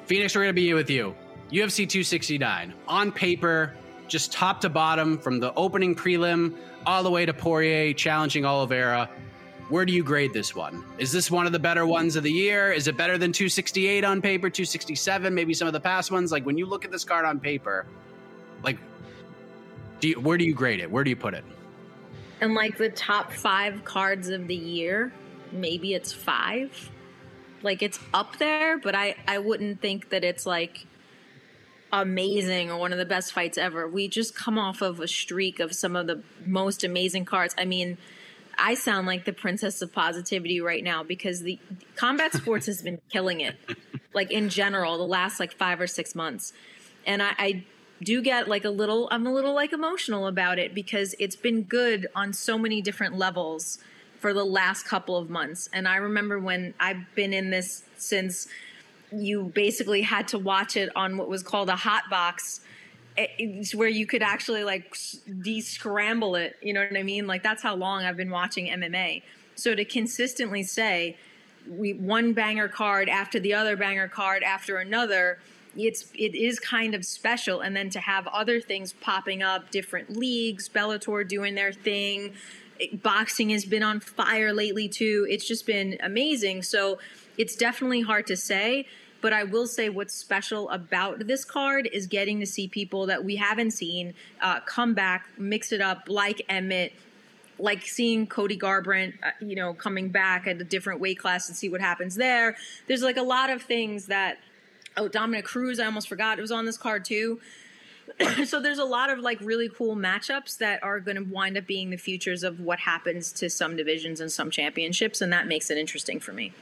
Phoenix, 0.07 0.35
we're 0.35 0.45
going 0.45 0.55
to 0.55 0.59
be 0.59 0.73
with 0.73 0.89
you. 0.89 1.15
UFC 1.51 1.89
269 1.89 2.75
on 2.89 3.13
paper, 3.13 3.75
just 4.09 4.33
top 4.33 4.61
to 4.63 4.69
bottom, 4.69 5.17
from 5.17 5.39
the 5.39 5.55
opening 5.55 5.95
prelim 5.95 6.57
all 6.87 7.03
the 7.03 7.11
way 7.11 7.25
to 7.25 7.33
Poirier 7.33 7.93
challenging 7.93 8.45
Oliveira. 8.45 9.09
Where 9.69 9.85
do 9.85 9.93
you 9.93 10.05
grade 10.05 10.33
this 10.33 10.55
one? 10.55 10.85
Is 10.99 11.11
this 11.11 11.31
one 11.31 11.47
of 11.47 11.53
the 11.53 11.59
better 11.59 11.87
ones 11.87 12.15
of 12.15 12.23
the 12.23 12.31
year? 12.31 12.73
Is 12.73 12.87
it 12.87 12.97
better 12.97 13.19
than 13.19 13.33
268 13.33 14.05
on 14.05 14.23
paper, 14.23 14.49
267, 14.49 15.35
maybe 15.35 15.55
some 15.55 15.67
of 15.67 15.73
the 15.73 15.81
past 15.81 16.11
ones? 16.13 16.31
Like 16.31 16.47
when 16.47 16.57
you 16.57 16.67
look 16.67 16.85
at 16.85 16.93
this 16.93 17.05
card 17.05 17.25
on 17.25 17.41
paper, 17.41 17.87
like, 18.63 18.79
do 20.01 20.09
you, 20.09 20.21
where 20.21 20.39
do 20.39 20.45
you 20.45 20.55
grade 20.55 20.81
it? 20.81 20.91
Where 20.91 21.03
do 21.03 21.11
you 21.11 21.17
put 21.17 21.35
it? 21.35 21.45
And 22.41 22.55
like 22.55 22.77
the 22.77 22.91
top 22.91 23.33
five 23.33 23.85
cards 23.85 24.29
of 24.29 24.47
the 24.47 24.55
year, 24.55 25.13
maybe 25.53 25.95
it's 25.95 26.13
five. 26.13 26.91
Like 27.63 27.83
it's 27.83 27.99
up 28.15 28.37
there, 28.39 28.79
but 28.79 28.95
I 28.95 29.17
I 29.27 29.39
wouldn't 29.39 29.81
think 29.81 30.11
that 30.11 30.23
it's 30.23 30.45
like 30.47 30.87
amazing 32.03 32.71
or 32.71 32.79
one 32.79 32.93
of 32.93 32.99
the 32.99 33.05
best 33.05 33.33
fights 33.33 33.59
ever. 33.59 33.89
We 33.89 34.09
just 34.09 34.35
come 34.35 34.59
off 34.59 34.83
of 34.83 35.01
a 35.01 35.09
streak 35.09 35.61
of 35.61 35.75
some 35.75 35.97
of 35.97 36.07
the 36.07 36.23
most 36.45 36.85
amazing 36.85 37.25
cards. 37.25 37.55
I 37.59 37.65
mean, 37.65 37.99
I 38.59 38.75
sound 38.75 39.07
like 39.07 39.25
the 39.25 39.33
princess 39.33 39.83
of 39.83 39.93
positivity 39.93 40.61
right 40.61 40.83
now 40.83 41.03
because 41.03 41.43
the 41.43 41.59
combat 41.95 42.33
sports 42.33 42.67
has 42.67 42.83
been 42.83 43.01
killing 43.11 43.41
it, 43.41 43.57
like 44.15 44.31
in 44.31 44.49
general, 44.49 44.97
the 44.99 45.07
last 45.07 45.41
like 45.41 45.53
five 45.53 45.81
or 45.81 45.87
six 45.87 46.15
months. 46.15 46.53
And 47.07 47.23
I, 47.23 47.35
I 47.39 47.65
do 48.03 48.23
get 48.23 48.49
like 48.49 48.65
a 48.65 48.71
little, 48.71 49.09
I'm 49.11 49.27
a 49.27 49.33
little 49.33 49.55
like 49.55 49.73
emotional 49.73 50.27
about 50.27 50.59
it 50.59 50.75
because 50.75 51.15
it's 51.19 51.37
been 51.37 51.63
good 51.63 52.07
on 52.15 52.33
so 52.33 52.59
many 52.59 52.81
different 52.81 53.17
levels 53.17 53.79
for 54.21 54.33
the 54.33 54.45
last 54.45 54.85
couple 54.85 55.17
of 55.17 55.29
months. 55.29 55.69
And 55.73 55.87
I 55.87 55.97
remember 55.97 56.39
when 56.39 56.75
I've 56.81 57.15
been 57.15 57.33
in 57.33 57.51
this 57.51 57.85
since 57.97 58.49
you 59.13 59.45
basically 59.55 60.03
had 60.03 60.29
to 60.29 60.39
watch 60.39 60.77
it 60.77 60.91
on 60.97 61.17
what 61.17 61.29
was 61.29 61.43
called 61.43 61.69
a 61.69 61.77
hot 61.77 62.05
box 62.11 62.61
eh, 63.17 63.27
it's 63.39 63.75
where 63.75 63.89
you 63.89 64.07
could 64.07 64.23
actually 64.23 64.65
like 64.65 64.97
de-scramble 65.43 66.35
it 66.37 66.57
you 66.63 66.73
know 66.73 66.81
what 66.81 66.97
i 66.97 67.03
mean? 67.03 67.27
Like 67.27 67.43
that's 67.43 67.63
how 67.63 67.75
long 67.75 68.05
i've 68.05 68.17
been 68.17 68.31
watching 68.31 68.67
mma 68.67 69.23
so 69.55 69.75
to 69.75 69.85
consistently 69.85 70.63
say 70.63 71.17
we 71.69 71.95
one 71.95 72.33
banger 72.33 72.69
card 72.69 73.09
after 73.09 73.41
the 73.41 73.55
other 73.55 73.77
banger 73.77 74.09
card 74.09 74.43
after 74.43 74.79
another 74.79 75.39
it's 75.79 76.11
it 76.15 76.35
is 76.35 76.59
kind 76.59 76.95
of 76.95 77.05
special. 77.05 77.61
And 77.61 77.77
then 77.77 77.91
to 77.91 78.01
have 78.01 78.27
other 78.29 78.61
things 78.61 78.93
popping 78.93 79.43
up 79.43 79.71
different 79.71 80.17
leagues 80.17 80.69
bellator 80.69 81.27
doing 81.27 81.55
their 81.55 81.73
thing 81.73 82.35
eh, 82.81 82.87
boxing 83.03 83.51
has 83.51 83.65
been 83.65 83.83
on 83.83 84.01
fire 84.01 84.53
lately 84.53 84.89
too. 84.89 85.27
It's 85.29 85.47
just 85.47 85.67
been 85.67 85.99
amazing. 86.03 86.63
So 86.63 86.99
it's 87.39 87.57
definitely 87.57 88.03
hard 88.03 88.27
to 88.27 88.37
say 88.37 88.87
but 89.21 89.33
I 89.33 89.45
will 89.45 89.67
say 89.67 89.89
what's 89.89 90.15
special 90.15 90.69
about 90.71 91.27
this 91.27 91.45
card 91.45 91.89
is 91.93 92.07
getting 92.07 92.39
to 92.41 92.47
see 92.47 92.69
people 92.69 93.07
that 93.07 93.25
we 93.25 93.37
haven't 93.37 93.73
seen 93.73 94.15
uh, 94.41 94.61
come 94.61 94.95
back, 94.95 95.29
mix 95.39 95.73
it 95.73 95.81
up, 95.81 96.05
like 96.07 96.43
Emmett, 96.49 96.93
like 97.59 97.83
seeing 97.83 98.27
Cody 98.27 98.59
Garbrandt, 98.59 99.15
uh, 99.23 99.31
you 99.41 99.57
know, 99.57 99.75
coming 99.75 100.11
back 100.11 100.47
at 100.47 100.61
a 100.61 100.65
different 100.65 101.01
weight 101.01 101.19
class 101.19 101.49
and 101.49 101.57
see 101.57 101.69
what 101.69 101.81
happens 101.81 102.15
there. 102.15 102.57
There's 102.87 103.03
like 103.03 103.17
a 103.17 103.23
lot 103.23 103.51
of 103.51 103.63
things 103.63 104.07
that. 104.07 104.39
Oh, 104.99 105.09
Dominick 105.09 105.45
Cruz, 105.45 105.79
I 105.79 105.85
almost 105.85 106.09
forgot 106.09 106.39
it 106.39 106.41
was 106.41 106.51
on 106.51 106.65
this 106.65 106.79
card 106.79 107.05
too. 107.05 107.39
so 108.47 108.63
there's 108.63 108.79
a 108.79 108.85
lot 108.85 109.11
of 109.11 109.19
like 109.19 109.39
really 109.43 109.69
cool 109.69 109.95
matchups 109.95 110.57
that 110.57 110.83
are 110.83 111.01
going 111.01 111.17
to 111.17 111.23
wind 111.25 111.59
up 111.59 111.67
being 111.67 111.91
the 111.91 111.99
futures 111.99 112.43
of 112.43 112.61
what 112.61 112.79
happens 112.79 113.31
to 113.33 113.51
some 113.51 113.77
divisions 113.77 114.21
and 114.21 114.33
some 114.33 114.51
championships, 114.51 115.21
and 115.21 115.31
that 115.33 115.47
makes 115.47 115.69
it 115.69 115.77
interesting 115.77 116.19
for 116.19 116.33
me. 116.33 116.53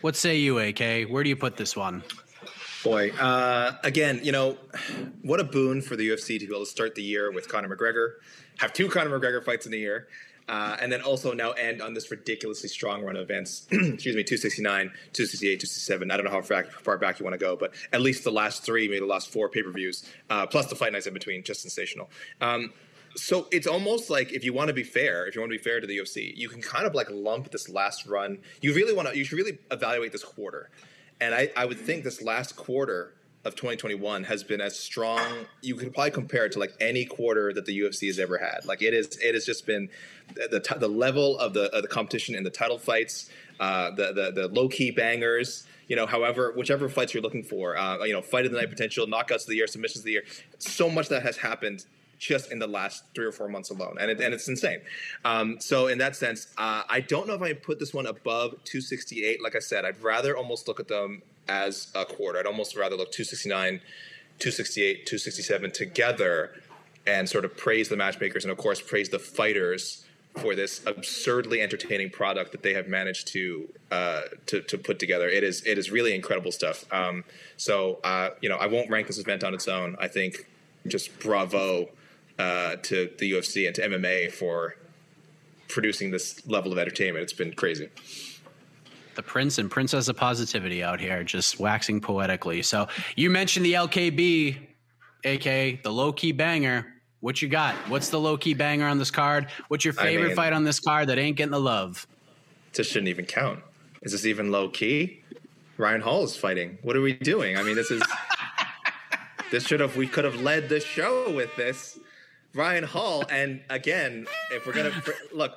What 0.00 0.14
say 0.14 0.36
you, 0.36 0.58
AK? 0.58 1.08
Where 1.08 1.24
do 1.24 1.28
you 1.28 1.36
put 1.36 1.56
this 1.56 1.76
one? 1.76 2.04
Boy, 2.84 3.10
uh, 3.10 3.72
again, 3.82 4.20
you 4.22 4.30
know, 4.30 4.56
what 5.22 5.40
a 5.40 5.44
boon 5.44 5.82
for 5.82 5.96
the 5.96 6.08
UFC 6.08 6.38
to 6.38 6.46
be 6.46 6.52
able 6.52 6.60
to 6.60 6.70
start 6.70 6.94
the 6.94 7.02
year 7.02 7.32
with 7.32 7.48
Conor 7.48 7.74
McGregor, 7.74 8.12
have 8.58 8.72
two 8.72 8.88
Conor 8.88 9.18
McGregor 9.18 9.44
fights 9.44 9.66
in 9.66 9.72
the 9.72 9.78
year, 9.78 10.06
uh, 10.48 10.76
and 10.80 10.92
then 10.92 11.02
also 11.02 11.32
now 11.32 11.50
end 11.50 11.82
on 11.82 11.94
this 11.94 12.10
ridiculously 12.12 12.68
strong 12.68 13.02
run 13.02 13.16
of 13.16 13.22
events. 13.22 13.66
Excuse 13.72 14.14
me, 14.14 14.22
269, 14.22 14.86
268, 15.12 15.60
267. 15.60 16.10
I 16.10 16.16
don't 16.16 16.24
know 16.24 16.30
how 16.30 16.42
far, 16.42 16.64
far 16.64 16.96
back 16.96 17.18
you 17.18 17.24
want 17.24 17.34
to 17.34 17.38
go, 17.38 17.56
but 17.56 17.74
at 17.92 18.00
least 18.00 18.22
the 18.22 18.30
last 18.30 18.64
three, 18.64 18.86
maybe 18.86 19.00
the 19.00 19.06
last 19.06 19.32
four 19.32 19.48
pay 19.48 19.64
per 19.64 19.72
views, 19.72 20.08
uh, 20.30 20.46
plus 20.46 20.66
the 20.66 20.76
fight 20.76 20.92
nights 20.92 21.08
in 21.08 21.14
between, 21.14 21.42
just 21.42 21.60
sensational. 21.62 22.08
Um, 22.40 22.72
so 23.16 23.48
it's 23.50 23.66
almost 23.66 24.10
like 24.10 24.32
if 24.32 24.44
you 24.44 24.52
want 24.52 24.68
to 24.68 24.74
be 24.74 24.82
fair, 24.82 25.26
if 25.26 25.34
you 25.34 25.40
want 25.40 25.52
to 25.52 25.58
be 25.58 25.62
fair 25.62 25.80
to 25.80 25.86
the 25.86 25.98
UFC, 25.98 26.36
you 26.36 26.48
can 26.48 26.62
kind 26.62 26.86
of 26.86 26.94
like 26.94 27.08
lump 27.10 27.50
this 27.50 27.68
last 27.68 28.06
run. 28.06 28.38
You 28.60 28.74
really 28.74 28.94
want 28.94 29.08
to, 29.08 29.16
you 29.16 29.24
should 29.24 29.38
really 29.38 29.58
evaluate 29.70 30.12
this 30.12 30.24
quarter. 30.24 30.70
And 31.20 31.34
I, 31.34 31.50
I 31.56 31.64
would 31.64 31.78
think 31.78 32.04
this 32.04 32.22
last 32.22 32.56
quarter 32.56 33.14
of 33.44 33.54
2021 33.54 34.24
has 34.24 34.44
been 34.44 34.60
as 34.60 34.78
strong. 34.78 35.20
You 35.62 35.76
could 35.76 35.92
probably 35.92 36.10
compare 36.10 36.46
it 36.46 36.52
to 36.52 36.58
like 36.58 36.74
any 36.80 37.04
quarter 37.04 37.52
that 37.52 37.66
the 37.66 37.80
UFC 37.80 38.06
has 38.06 38.18
ever 38.18 38.38
had. 38.38 38.64
Like 38.64 38.82
it 38.82 38.94
is, 38.94 39.16
it 39.18 39.34
has 39.34 39.44
just 39.44 39.66
been 39.66 39.88
the 40.34 40.48
the, 40.48 40.78
the 40.78 40.88
level 40.88 41.38
of 41.38 41.54
the 41.54 41.74
of 41.74 41.82
the 41.82 41.88
competition 41.88 42.34
in 42.34 42.44
the 42.44 42.50
title 42.50 42.78
fights, 42.78 43.30
uh, 43.58 43.90
the 43.90 44.12
the, 44.12 44.32
the 44.42 44.48
low 44.48 44.68
key 44.68 44.90
bangers. 44.90 45.66
You 45.88 45.96
know, 45.96 46.04
however, 46.04 46.52
whichever 46.54 46.90
fights 46.90 47.14
you're 47.14 47.22
looking 47.22 47.42
for, 47.42 47.74
uh, 47.74 48.04
you 48.04 48.12
know, 48.12 48.20
fight 48.20 48.44
of 48.44 48.52
the 48.52 48.58
night 48.58 48.68
potential, 48.68 49.06
knockouts 49.06 49.42
of 49.42 49.46
the 49.46 49.56
year, 49.56 49.66
submissions 49.66 50.00
of 50.00 50.04
the 50.04 50.12
year. 50.12 50.24
So 50.58 50.90
much 50.90 51.08
that 51.08 51.22
has 51.22 51.38
happened 51.38 51.86
just 52.18 52.50
in 52.50 52.58
the 52.58 52.66
last 52.66 53.04
three 53.14 53.26
or 53.26 53.32
four 53.32 53.48
months 53.48 53.70
alone, 53.70 53.96
and 54.00 54.10
it, 54.10 54.20
and 54.20 54.34
it's 54.34 54.48
insane. 54.48 54.80
Um, 55.24 55.60
so 55.60 55.86
in 55.86 55.98
that 55.98 56.16
sense, 56.16 56.48
uh, 56.58 56.82
I 56.88 57.00
don't 57.00 57.26
know 57.26 57.34
if 57.34 57.42
I 57.42 57.52
put 57.52 57.78
this 57.78 57.94
one 57.94 58.06
above 58.06 58.52
268. 58.64 59.42
Like 59.42 59.56
I 59.56 59.60
said, 59.60 59.84
I'd 59.84 60.02
rather 60.02 60.36
almost 60.36 60.68
look 60.68 60.80
at 60.80 60.88
them 60.88 61.22
as 61.48 61.92
a 61.94 62.04
quarter. 62.04 62.38
I'd 62.38 62.46
almost 62.46 62.76
rather 62.76 62.96
look 62.96 63.12
269, 63.12 63.80
268, 64.38 65.06
267 65.06 65.70
together, 65.70 66.52
and 67.06 67.28
sort 67.28 67.44
of 67.44 67.56
praise 67.56 67.88
the 67.88 67.96
matchmakers 67.96 68.44
and 68.44 68.52
of 68.52 68.58
course 68.58 68.80
praise 68.80 69.08
the 69.08 69.18
fighters 69.18 70.04
for 70.36 70.54
this 70.54 70.82
absurdly 70.86 71.60
entertaining 71.60 72.10
product 72.10 72.52
that 72.52 72.62
they 72.62 72.74
have 72.74 72.86
managed 72.86 73.28
to 73.28 73.68
uh, 73.90 74.22
to, 74.46 74.60
to 74.62 74.78
put 74.78 74.98
together. 74.98 75.28
It 75.28 75.42
is 75.42 75.64
it 75.66 75.78
is 75.78 75.90
really 75.90 76.14
incredible 76.14 76.52
stuff. 76.52 76.84
Um, 76.92 77.24
so 77.56 77.98
uh, 78.04 78.30
you 78.40 78.48
know, 78.48 78.56
I 78.56 78.66
won't 78.66 78.90
rank 78.90 79.06
this 79.06 79.18
event 79.18 79.42
on 79.42 79.54
its 79.54 79.68
own. 79.68 79.96
I 79.98 80.08
think 80.08 80.46
just 80.86 81.18
bravo 81.18 81.88
uh, 82.38 82.76
to 82.76 83.10
the 83.18 83.32
UFC 83.32 83.66
and 83.66 83.74
to 83.76 83.88
MMA 83.88 84.32
for 84.32 84.76
producing 85.68 86.10
this 86.10 86.46
level 86.46 86.72
of 86.72 86.78
entertainment. 86.78 87.22
It's 87.22 87.32
been 87.32 87.52
crazy. 87.52 87.88
The 89.14 89.22
Prince 89.22 89.58
and 89.58 89.70
Princess 89.70 90.08
of 90.08 90.16
Positivity 90.16 90.82
out 90.82 91.00
here, 91.00 91.24
just 91.24 91.58
waxing 91.58 92.00
poetically. 92.00 92.62
So 92.62 92.88
you 93.16 93.30
mentioned 93.30 93.66
the 93.66 93.74
LKB, 93.74 94.56
aka 95.24 95.80
the 95.82 95.92
low 95.92 96.12
key 96.12 96.32
banger. 96.32 96.86
What 97.20 97.42
you 97.42 97.48
got? 97.48 97.74
What's 97.88 98.10
the 98.10 98.20
low 98.20 98.36
key 98.36 98.54
banger 98.54 98.86
on 98.86 98.98
this 98.98 99.10
card? 99.10 99.48
What's 99.66 99.84
your 99.84 99.92
favorite 99.92 100.24
I 100.24 100.28
mean, 100.28 100.36
fight 100.36 100.52
on 100.52 100.62
this 100.62 100.78
card 100.78 101.08
that 101.08 101.18
ain't 101.18 101.36
getting 101.36 101.50
the 101.50 101.60
love? 101.60 102.06
This 102.72 102.86
shouldn't 102.86 103.08
even 103.08 103.24
count. 103.24 103.58
Is 104.02 104.12
this 104.12 104.24
even 104.24 104.52
low 104.52 104.68
key? 104.68 105.24
Ryan 105.78 106.00
Hall 106.00 106.22
is 106.22 106.36
fighting. 106.36 106.78
What 106.82 106.96
are 106.96 107.00
we 107.00 107.14
doing? 107.14 107.56
I 107.56 107.64
mean, 107.64 107.74
this 107.74 107.90
is 107.90 108.02
this 109.50 109.66
should 109.66 109.80
have 109.80 109.96
we 109.96 110.06
could 110.06 110.24
have 110.24 110.40
led 110.40 110.68
the 110.68 110.78
show 110.78 111.32
with 111.34 111.54
this. 111.56 111.98
Ryan 112.54 112.84
Hall. 112.84 113.24
And 113.30 113.60
again, 113.70 114.26
if 114.50 114.66
we're 114.66 114.72
gonna 114.72 115.02
look, 115.32 115.52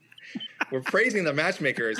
we're 0.72 0.82
praising 0.82 1.24
the 1.24 1.32
matchmakers. 1.32 1.98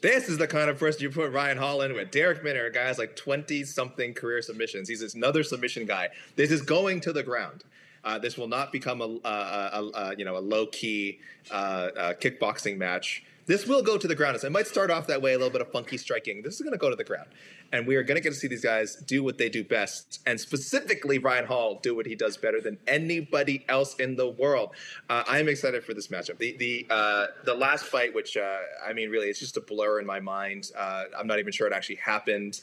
This 0.00 0.28
is 0.28 0.38
the 0.38 0.46
kind 0.46 0.70
of 0.70 0.78
person 0.78 1.02
you 1.02 1.10
put 1.10 1.32
Ryan 1.32 1.58
Hall 1.58 1.82
in 1.82 1.92
with. 1.92 2.10
Darrick 2.10 2.42
Minner, 2.42 2.66
a 2.66 2.72
guy 2.72 2.84
has 2.84 2.98
like 2.98 3.14
twenty 3.14 3.64
something 3.64 4.14
career 4.14 4.40
submissions. 4.42 4.88
He's 4.88 5.14
another 5.14 5.42
submission 5.42 5.84
guy. 5.84 6.08
This 6.36 6.50
is 6.50 6.62
going 6.62 7.00
to 7.02 7.12
the 7.12 7.22
ground. 7.22 7.64
Uh, 8.04 8.18
this 8.18 8.36
will 8.36 8.48
not 8.48 8.72
become 8.72 9.00
a, 9.00 9.04
a, 9.24 9.28
a, 9.28 9.90
a 9.94 10.14
you 10.16 10.24
know 10.24 10.36
a 10.36 10.40
low 10.40 10.66
key 10.66 11.20
uh, 11.50 11.54
uh, 11.96 12.14
kickboxing 12.14 12.76
match. 12.76 13.22
This 13.44 13.66
will 13.66 13.82
go 13.82 13.98
to 13.98 14.08
the 14.08 14.14
ground. 14.14 14.38
It 14.42 14.52
might 14.52 14.68
start 14.68 14.90
off 14.90 15.08
that 15.08 15.20
way, 15.20 15.34
a 15.34 15.36
little 15.36 15.52
bit 15.52 15.60
of 15.60 15.70
funky 15.72 15.98
striking. 15.98 16.42
This 16.42 16.54
is 16.54 16.60
going 16.60 16.72
to 16.72 16.78
go 16.78 16.88
to 16.88 16.96
the 16.96 17.04
ground 17.04 17.28
and 17.72 17.86
we 17.86 17.96
are 17.96 18.02
going 18.02 18.16
to 18.16 18.20
get 18.20 18.30
to 18.30 18.38
see 18.38 18.48
these 18.48 18.62
guys 18.62 18.96
do 18.96 19.24
what 19.24 19.38
they 19.38 19.48
do 19.48 19.64
best, 19.64 20.20
and 20.26 20.38
specifically 20.38 21.18
Ryan 21.18 21.46
Hall 21.46 21.80
do 21.82 21.96
what 21.96 22.06
he 22.06 22.14
does 22.14 22.36
better 22.36 22.60
than 22.60 22.78
anybody 22.86 23.64
else 23.68 23.94
in 23.96 24.14
the 24.14 24.28
world. 24.28 24.70
Uh, 25.08 25.24
I 25.26 25.38
am 25.38 25.48
excited 25.48 25.82
for 25.82 25.94
this 25.94 26.08
matchup. 26.08 26.38
The 26.38 26.56
the 26.58 26.86
uh, 26.90 27.26
the 27.44 27.54
last 27.54 27.86
fight, 27.86 28.14
which 28.14 28.36
uh, 28.36 28.58
I 28.86 28.92
mean, 28.92 29.10
really, 29.10 29.28
it's 29.28 29.40
just 29.40 29.56
a 29.56 29.60
blur 29.60 30.00
in 30.00 30.06
my 30.06 30.20
mind. 30.20 30.70
Uh, 30.76 31.04
I'm 31.18 31.26
not 31.26 31.38
even 31.38 31.52
sure 31.52 31.66
it 31.66 31.72
actually 31.72 31.96
happened. 31.96 32.60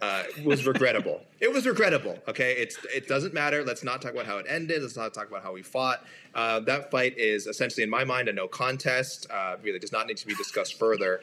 Uh, 0.00 0.24
was 0.44 0.66
regrettable. 0.66 1.22
it 1.40 1.52
was 1.52 1.64
regrettable. 1.64 2.18
Okay, 2.26 2.52
it's 2.54 2.76
it 2.94 3.08
doesn't 3.08 3.34
matter. 3.34 3.64
Let's 3.64 3.84
not 3.84 4.00
talk 4.00 4.12
about 4.12 4.26
how 4.26 4.38
it 4.38 4.46
ended. 4.48 4.82
Let's 4.82 4.96
not 4.96 5.12
talk 5.12 5.28
about 5.28 5.42
how 5.42 5.52
we 5.52 5.62
fought. 5.62 6.04
Uh, 6.34 6.60
that 6.60 6.90
fight 6.90 7.16
is 7.18 7.46
essentially, 7.46 7.82
in 7.82 7.90
my 7.90 8.04
mind, 8.04 8.28
a 8.28 8.32
no 8.32 8.48
contest. 8.48 9.26
really, 9.62 9.78
does 9.78 9.92
not 9.92 10.06
need 10.06 10.16
to 10.18 10.26
be 10.26 10.34
discussed 10.34 10.78
further 10.78 11.20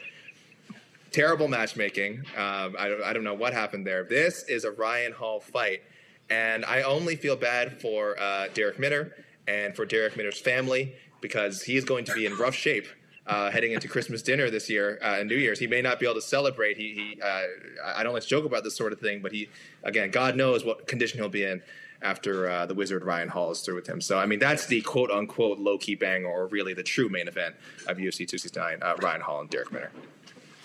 terrible 1.10 1.48
matchmaking. 1.48 2.24
Um, 2.36 2.76
I, 2.78 2.88
don't, 2.88 3.02
I 3.02 3.12
don't 3.12 3.24
know 3.24 3.34
what 3.34 3.52
happened 3.52 3.86
there. 3.86 4.04
This 4.04 4.44
is 4.44 4.64
a 4.64 4.70
Ryan 4.70 5.12
Hall 5.12 5.40
fight, 5.40 5.82
and 6.28 6.64
I 6.64 6.82
only 6.82 7.16
feel 7.16 7.36
bad 7.36 7.80
for 7.80 8.18
uh, 8.18 8.48
Darrick 8.54 8.78
Minner 8.78 9.12
and 9.46 9.74
for 9.74 9.86
Darrick 9.86 10.16
Minner's 10.16 10.40
family 10.40 10.94
because 11.20 11.62
he 11.62 11.76
is 11.76 11.84
going 11.84 12.04
to 12.04 12.14
be 12.14 12.26
in 12.26 12.36
rough 12.36 12.54
shape 12.54 12.86
uh, 13.26 13.50
heading 13.50 13.72
into 13.72 13.88
Christmas 13.88 14.22
dinner 14.22 14.50
this 14.50 14.68
year 14.68 14.98
uh, 15.02 15.18
and 15.18 15.28
New 15.28 15.36
Year's. 15.36 15.58
He 15.58 15.66
may 15.66 15.82
not 15.82 16.00
be 16.00 16.06
able 16.06 16.16
to 16.16 16.22
celebrate. 16.22 16.76
He, 16.76 17.14
he 17.14 17.22
uh, 17.22 17.42
I 17.84 18.02
don't 18.02 18.12
like 18.12 18.22
to 18.22 18.28
joke 18.28 18.44
about 18.44 18.64
this 18.64 18.74
sort 18.74 18.92
of 18.92 19.00
thing, 19.00 19.20
but 19.22 19.32
he, 19.32 19.48
again, 19.84 20.10
God 20.10 20.36
knows 20.36 20.64
what 20.64 20.86
condition 20.86 21.18
he'll 21.18 21.28
be 21.28 21.44
in 21.44 21.62
after 22.02 22.48
uh, 22.48 22.66
the 22.66 22.74
Wizard 22.74 23.04
Ryan 23.04 23.28
Hall 23.28 23.50
is 23.50 23.60
through 23.60 23.76
with 23.76 23.86
him. 23.86 24.00
So, 24.00 24.18
I 24.18 24.26
mean, 24.26 24.38
that's 24.38 24.66
the 24.66 24.80
quote 24.82 25.10
unquote 25.10 25.58
low 25.58 25.78
key 25.78 25.94
bang, 25.94 26.24
or 26.24 26.46
really 26.46 26.74
the 26.74 26.82
true 26.82 27.08
main 27.08 27.28
event 27.28 27.54
of 27.86 27.98
UFC 27.98 28.26
269 28.26 28.82
uh, 28.82 28.94
Ryan 29.00 29.20
Hall 29.20 29.40
and 29.40 29.50
Darrick 29.50 29.70
Minner. 29.70 29.90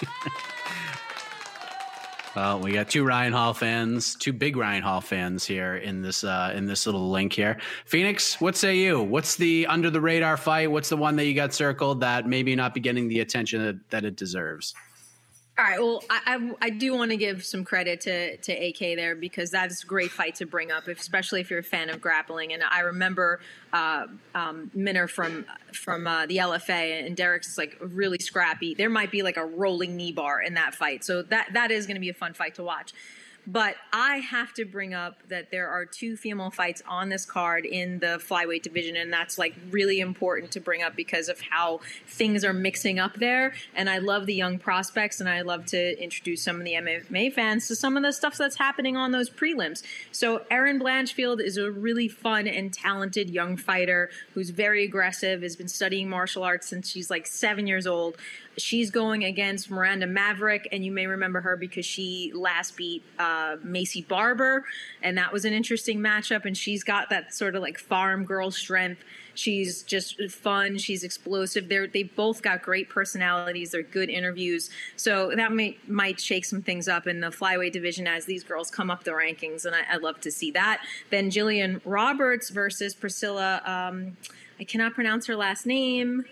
Well, 2.35 2.59
we 2.59 2.73
got 2.73 2.89
two 2.89 3.05
Ryan 3.05 3.31
Hall 3.31 3.53
fans, 3.53 4.13
two 4.13 4.33
big 4.33 4.57
Ryan 4.57 4.83
Hall 4.83 4.99
fans 4.99 5.45
here 5.45 5.77
in 5.77 6.01
this 6.01 6.25
uh, 6.25 6.51
in 6.53 6.65
this 6.65 6.85
little 6.85 7.09
link 7.09 7.31
here. 7.31 7.57
Phoenix, 7.85 8.41
what 8.41 8.57
say 8.57 8.75
you? 8.75 9.01
What's 9.01 9.37
the 9.37 9.65
under 9.67 9.89
the 9.89 10.01
radar 10.01 10.35
fight? 10.35 10.69
What's 10.69 10.89
the 10.89 10.97
one 10.97 11.15
that 11.15 11.27
you 11.27 11.33
got 11.33 11.53
circled 11.53 12.01
that 12.01 12.27
maybe 12.27 12.53
not 12.53 12.73
be 12.73 12.81
getting 12.81 13.07
the 13.07 13.21
attention 13.21 13.63
that, 13.63 13.89
that 13.89 14.03
it 14.03 14.17
deserves? 14.17 14.75
All 15.57 15.63
right. 15.63 15.79
Well, 15.79 16.03
I, 16.09 16.21
I, 16.25 16.65
I 16.65 16.69
do 16.69 16.93
want 16.93 17.11
to 17.11 17.17
give 17.17 17.45
some 17.45 17.63
credit 17.63 18.01
to, 18.01 18.35
to 18.35 18.51
AK 18.51 18.97
there 18.97 19.15
because 19.15 19.51
that's 19.51 19.83
a 19.83 19.87
great 19.87 20.11
fight 20.11 20.35
to 20.35 20.45
bring 20.45 20.69
up, 20.69 20.89
especially 20.89 21.39
if 21.39 21.49
you're 21.49 21.59
a 21.59 21.63
fan 21.63 21.89
of 21.89 22.01
grappling. 22.01 22.51
And 22.51 22.61
I 22.61 22.81
remember 22.81 23.39
uh, 23.71 24.07
um, 24.33 24.69
Minner 24.75 25.07
from 25.07 25.45
from 25.71 26.07
uh, 26.07 26.25
the 26.25 26.37
LFA 26.37 27.05
and 27.05 27.15
Darrick's 27.15 27.57
like 27.57 27.77
really 27.79 28.19
scrappy. 28.19 28.75
There 28.75 28.89
might 28.89 29.11
be 29.11 29.23
like 29.23 29.37
a 29.37 29.45
rolling 29.45 29.95
knee 29.95 30.11
bar 30.11 30.41
in 30.41 30.55
that 30.55 30.75
fight, 30.75 31.05
so 31.05 31.21
that 31.21 31.53
that 31.53 31.71
is 31.71 31.85
going 31.85 31.95
to 31.95 32.01
be 32.01 32.09
a 32.09 32.13
fun 32.13 32.33
fight 32.33 32.55
to 32.55 32.63
watch. 32.63 32.91
But 33.47 33.75
I 33.93 34.17
have 34.17 34.53
to 34.53 34.65
bring 34.65 34.93
up 34.93 35.17
that 35.29 35.51
there 35.51 35.69
are 35.69 35.85
two 35.85 36.17
female 36.17 36.49
fights 36.49 36.81
on 36.87 37.09
this 37.09 37.25
card 37.25 37.65
in 37.65 37.99
the 37.99 38.19
flyweight 38.19 38.63
division, 38.63 38.95
and 38.95 39.13
that's 39.13 39.37
like 39.37 39.55
really 39.69 39.99
important 39.99 40.51
to 40.51 40.59
bring 40.59 40.81
up 40.81 40.95
because 40.95 41.29
of 41.29 41.39
how 41.41 41.81
things 42.07 42.43
are 42.43 42.53
mixing 42.53 42.99
up 42.99 43.15
there. 43.15 43.53
And 43.75 43.89
I 43.89 43.99
love 43.99 44.25
the 44.25 44.33
young 44.33 44.57
prospects, 44.57 45.19
and 45.19 45.29
I 45.29 45.41
love 45.41 45.65
to 45.67 46.01
introduce 46.01 46.41
some 46.41 46.57
of 46.57 46.65
the 46.65 46.73
MMA 46.73 47.33
fans 47.33 47.67
to 47.67 47.75
some 47.75 47.97
of 47.97 48.03
the 48.03 48.11
stuff 48.11 48.37
that's 48.37 48.57
happening 48.57 48.97
on 48.97 49.11
those 49.11 49.29
prelims. 49.29 49.83
So, 50.11 50.41
Erin 50.49 50.79
Blanchfield 50.79 51.41
is 51.41 51.57
a 51.57 51.71
really 51.71 52.07
fun 52.07 52.47
and 52.47 52.73
talented 52.73 53.29
young 53.29 53.57
fighter 53.57 54.09
who's 54.33 54.49
very 54.49 54.83
aggressive, 54.83 55.41
has 55.43 55.55
been 55.55 55.67
studying 55.67 56.09
martial 56.09 56.43
arts 56.43 56.67
since 56.67 56.89
she's 56.89 57.09
like 57.09 57.27
seven 57.27 57.67
years 57.67 57.85
old. 57.85 58.17
She's 58.57 58.89
going 58.89 59.23
against 59.23 59.69
Miranda 59.69 60.07
Maverick, 60.07 60.67
and 60.71 60.85
you 60.85 60.91
may 60.91 61.07
remember 61.07 61.41
her 61.41 61.57
because 61.57 61.85
she 61.85 62.31
last 62.33 62.77
beat 62.77 63.03
uh, 63.19 63.57
Maycee 63.57 64.07
Barber, 64.07 64.65
and 65.01 65.17
that 65.17 65.33
was 65.33 65.45
an 65.45 65.53
interesting 65.53 65.99
matchup. 65.99 66.45
And 66.45 66.57
she's 66.57 66.83
got 66.83 67.09
that 67.09 67.33
sort 67.33 67.55
of 67.55 67.61
like 67.61 67.77
farm 67.77 68.25
girl 68.25 68.51
strength. 68.51 69.03
She's 69.33 69.83
just 69.83 70.21
fun. 70.31 70.77
She's 70.77 71.03
explosive. 71.03 71.67
They're 71.67 71.87
they 71.87 72.03
both 72.03 72.41
got 72.41 72.61
great 72.61 72.89
personalities. 72.89 73.71
They're 73.71 73.83
good 73.83 74.09
interviews. 74.09 74.69
So 74.95 75.33
that 75.35 75.51
may 75.51 75.77
might 75.87 76.19
shake 76.19 76.45
some 76.45 76.61
things 76.61 76.87
up 76.87 77.05
in 77.07 77.19
the 77.19 77.27
flyweight 77.27 77.73
division 77.73 78.07
as 78.07 78.25
these 78.25 78.43
girls 78.43 78.71
come 78.71 78.89
up 78.89 79.03
the 79.03 79.11
rankings, 79.11 79.65
and 79.65 79.75
I, 79.75 79.81
I 79.91 79.97
love 79.97 80.21
to 80.21 80.31
see 80.31 80.51
that. 80.51 80.81
Then 81.09 81.29
Gillian 81.29 81.81
Roberts 81.83 82.49
versus 82.49 82.95
Priscilla. 82.95 83.61
Um, 83.65 84.15
I 84.59 84.63
cannot 84.63 84.93
pronounce 84.93 85.25
her 85.27 85.35
last 85.35 85.65
name. 85.65 86.23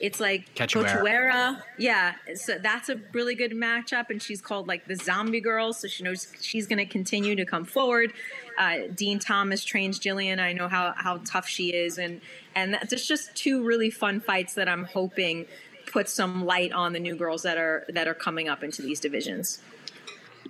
It's 0.00 0.18
like. 0.18 0.54
Cachoeira. 0.54 1.62
Yeah, 1.78 2.14
so 2.34 2.58
that's 2.58 2.88
a 2.88 2.98
really 3.12 3.34
good 3.34 3.52
matchup, 3.52 4.10
and 4.10 4.20
she's 4.20 4.40
called 4.40 4.66
like 4.66 4.86
the 4.86 4.96
Zombie 4.96 5.40
Girl, 5.40 5.72
so 5.72 5.86
she 5.86 6.02
knows 6.02 6.26
she's 6.40 6.66
going 6.66 6.78
to 6.78 6.86
continue 6.86 7.36
to 7.36 7.44
come 7.44 7.64
forward. 7.64 8.12
Uh, 8.58 8.88
Dean 8.94 9.18
Thomas 9.18 9.62
trains 9.62 9.98
Gillian. 9.98 10.40
I 10.40 10.52
know 10.52 10.68
how 10.68 10.94
how 10.96 11.18
tough 11.18 11.46
she 11.46 11.74
is, 11.74 11.98
and 11.98 12.20
and 12.54 12.74
that's 12.74 13.06
just 13.06 13.34
two 13.36 13.62
really 13.62 13.90
fun 13.90 14.20
fights 14.20 14.54
that 14.54 14.68
I'm 14.68 14.84
hoping 14.84 15.46
put 15.86 16.08
some 16.08 16.44
light 16.44 16.72
on 16.72 16.92
the 16.92 17.00
new 17.00 17.16
girls 17.16 17.42
that 17.42 17.58
are 17.58 17.84
that 17.88 18.08
are 18.08 18.14
coming 18.14 18.48
up 18.48 18.62
into 18.62 18.82
these 18.82 19.00
divisions. 19.00 19.60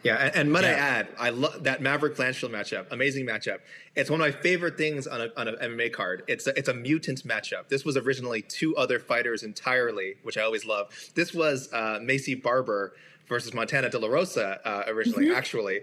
Yeah, 0.03 0.17
and, 0.17 0.35
and 0.35 0.53
might 0.53 0.65
I 0.65 0.69
add, 0.71 1.09
I 1.19 1.31
love 1.31 1.65
that 1.65 1.83
Maverick 1.83 2.17
Blanchfield 2.17 2.51
matchup. 2.51 2.87
Amazing 2.91 3.27
matchup. 3.27 3.59
It's 3.97 4.09
one 4.09 4.21
of 4.21 4.27
my 4.27 4.41
favorite 4.41 4.77
things 4.79 5.07
on 5.07 5.21
a 5.21 5.29
on 5.37 5.47
an 5.49 5.57
MMA 5.57 5.93
card. 5.93 6.23
It's 6.27 6.47
a, 6.47 6.59
it's 6.59 6.69
a 6.69 6.75
mutant 6.75 7.23
matchup. 7.25 7.69
This 7.69 7.85
was 7.85 7.97
originally 7.97 8.41
two 8.43 8.77
other 8.77 8.99
fighters 8.99 9.43
entirely, 9.43 10.15
which 10.23 10.39
I 10.39 10.43
always 10.43 10.65
love. 10.65 10.89
This 11.15 11.35
was 11.35 11.69
uh, 11.73 11.99
Maycee 12.01 12.43
Barber 12.43 12.95
versus 13.29 13.53
Montana 13.53 13.91
De 13.91 13.99
La 13.99 14.09
Rosa 14.09 14.61
uh, 14.65 14.85
originally, 14.89 15.27
Mhm. 15.27 15.37
actually. 15.37 15.81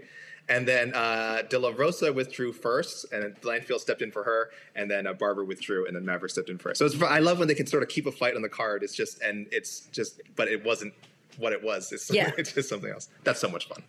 And 0.50 0.66
then 0.68 0.94
uh, 0.96 1.42
De 1.50 1.60
La 1.60 1.74
Rosa 1.76 2.12
withdrew 2.12 2.54
first, 2.54 3.06
and 3.12 3.36
Blanchfield 3.42 3.82
stepped 3.82 4.02
in 4.02 4.12
for 4.12 4.24
her, 4.24 4.50
and 4.76 4.90
then 4.90 5.06
uh, 5.06 5.12
Barber 5.14 5.44
withdrew, 5.44 5.86
and 5.86 5.96
then 5.96 6.06
Maverick 6.06 6.32
stepped 6.32 6.50
in 6.50 6.58
first. 6.58 6.80
So 6.80 6.86
it's, 6.86 7.00
I 7.02 7.20
love 7.20 7.38
when 7.38 7.50
they 7.50 7.54
can 7.54 7.68
sort 7.68 7.84
of 7.84 7.90
keep 7.90 8.06
a 8.06 8.12
fight 8.14 8.34
on 8.36 8.42
the 8.42 8.48
card. 8.50 8.82
It's 8.82 8.96
just, 8.96 9.22
and 9.22 9.46
it's 9.52 9.82
just, 9.92 10.22
but 10.38 10.48
it 10.48 10.64
wasn't 10.64 10.94
what 11.38 11.54
it 11.54 11.64
was. 11.64 11.92
It's, 11.92 12.10
Yeah. 12.12 12.32
it's 12.38 12.52
just 12.54 12.70
something 12.70 12.90
else. 12.92 13.10
That's 13.24 13.40
so 13.40 13.50
much 13.50 13.68
fun. 13.68 13.84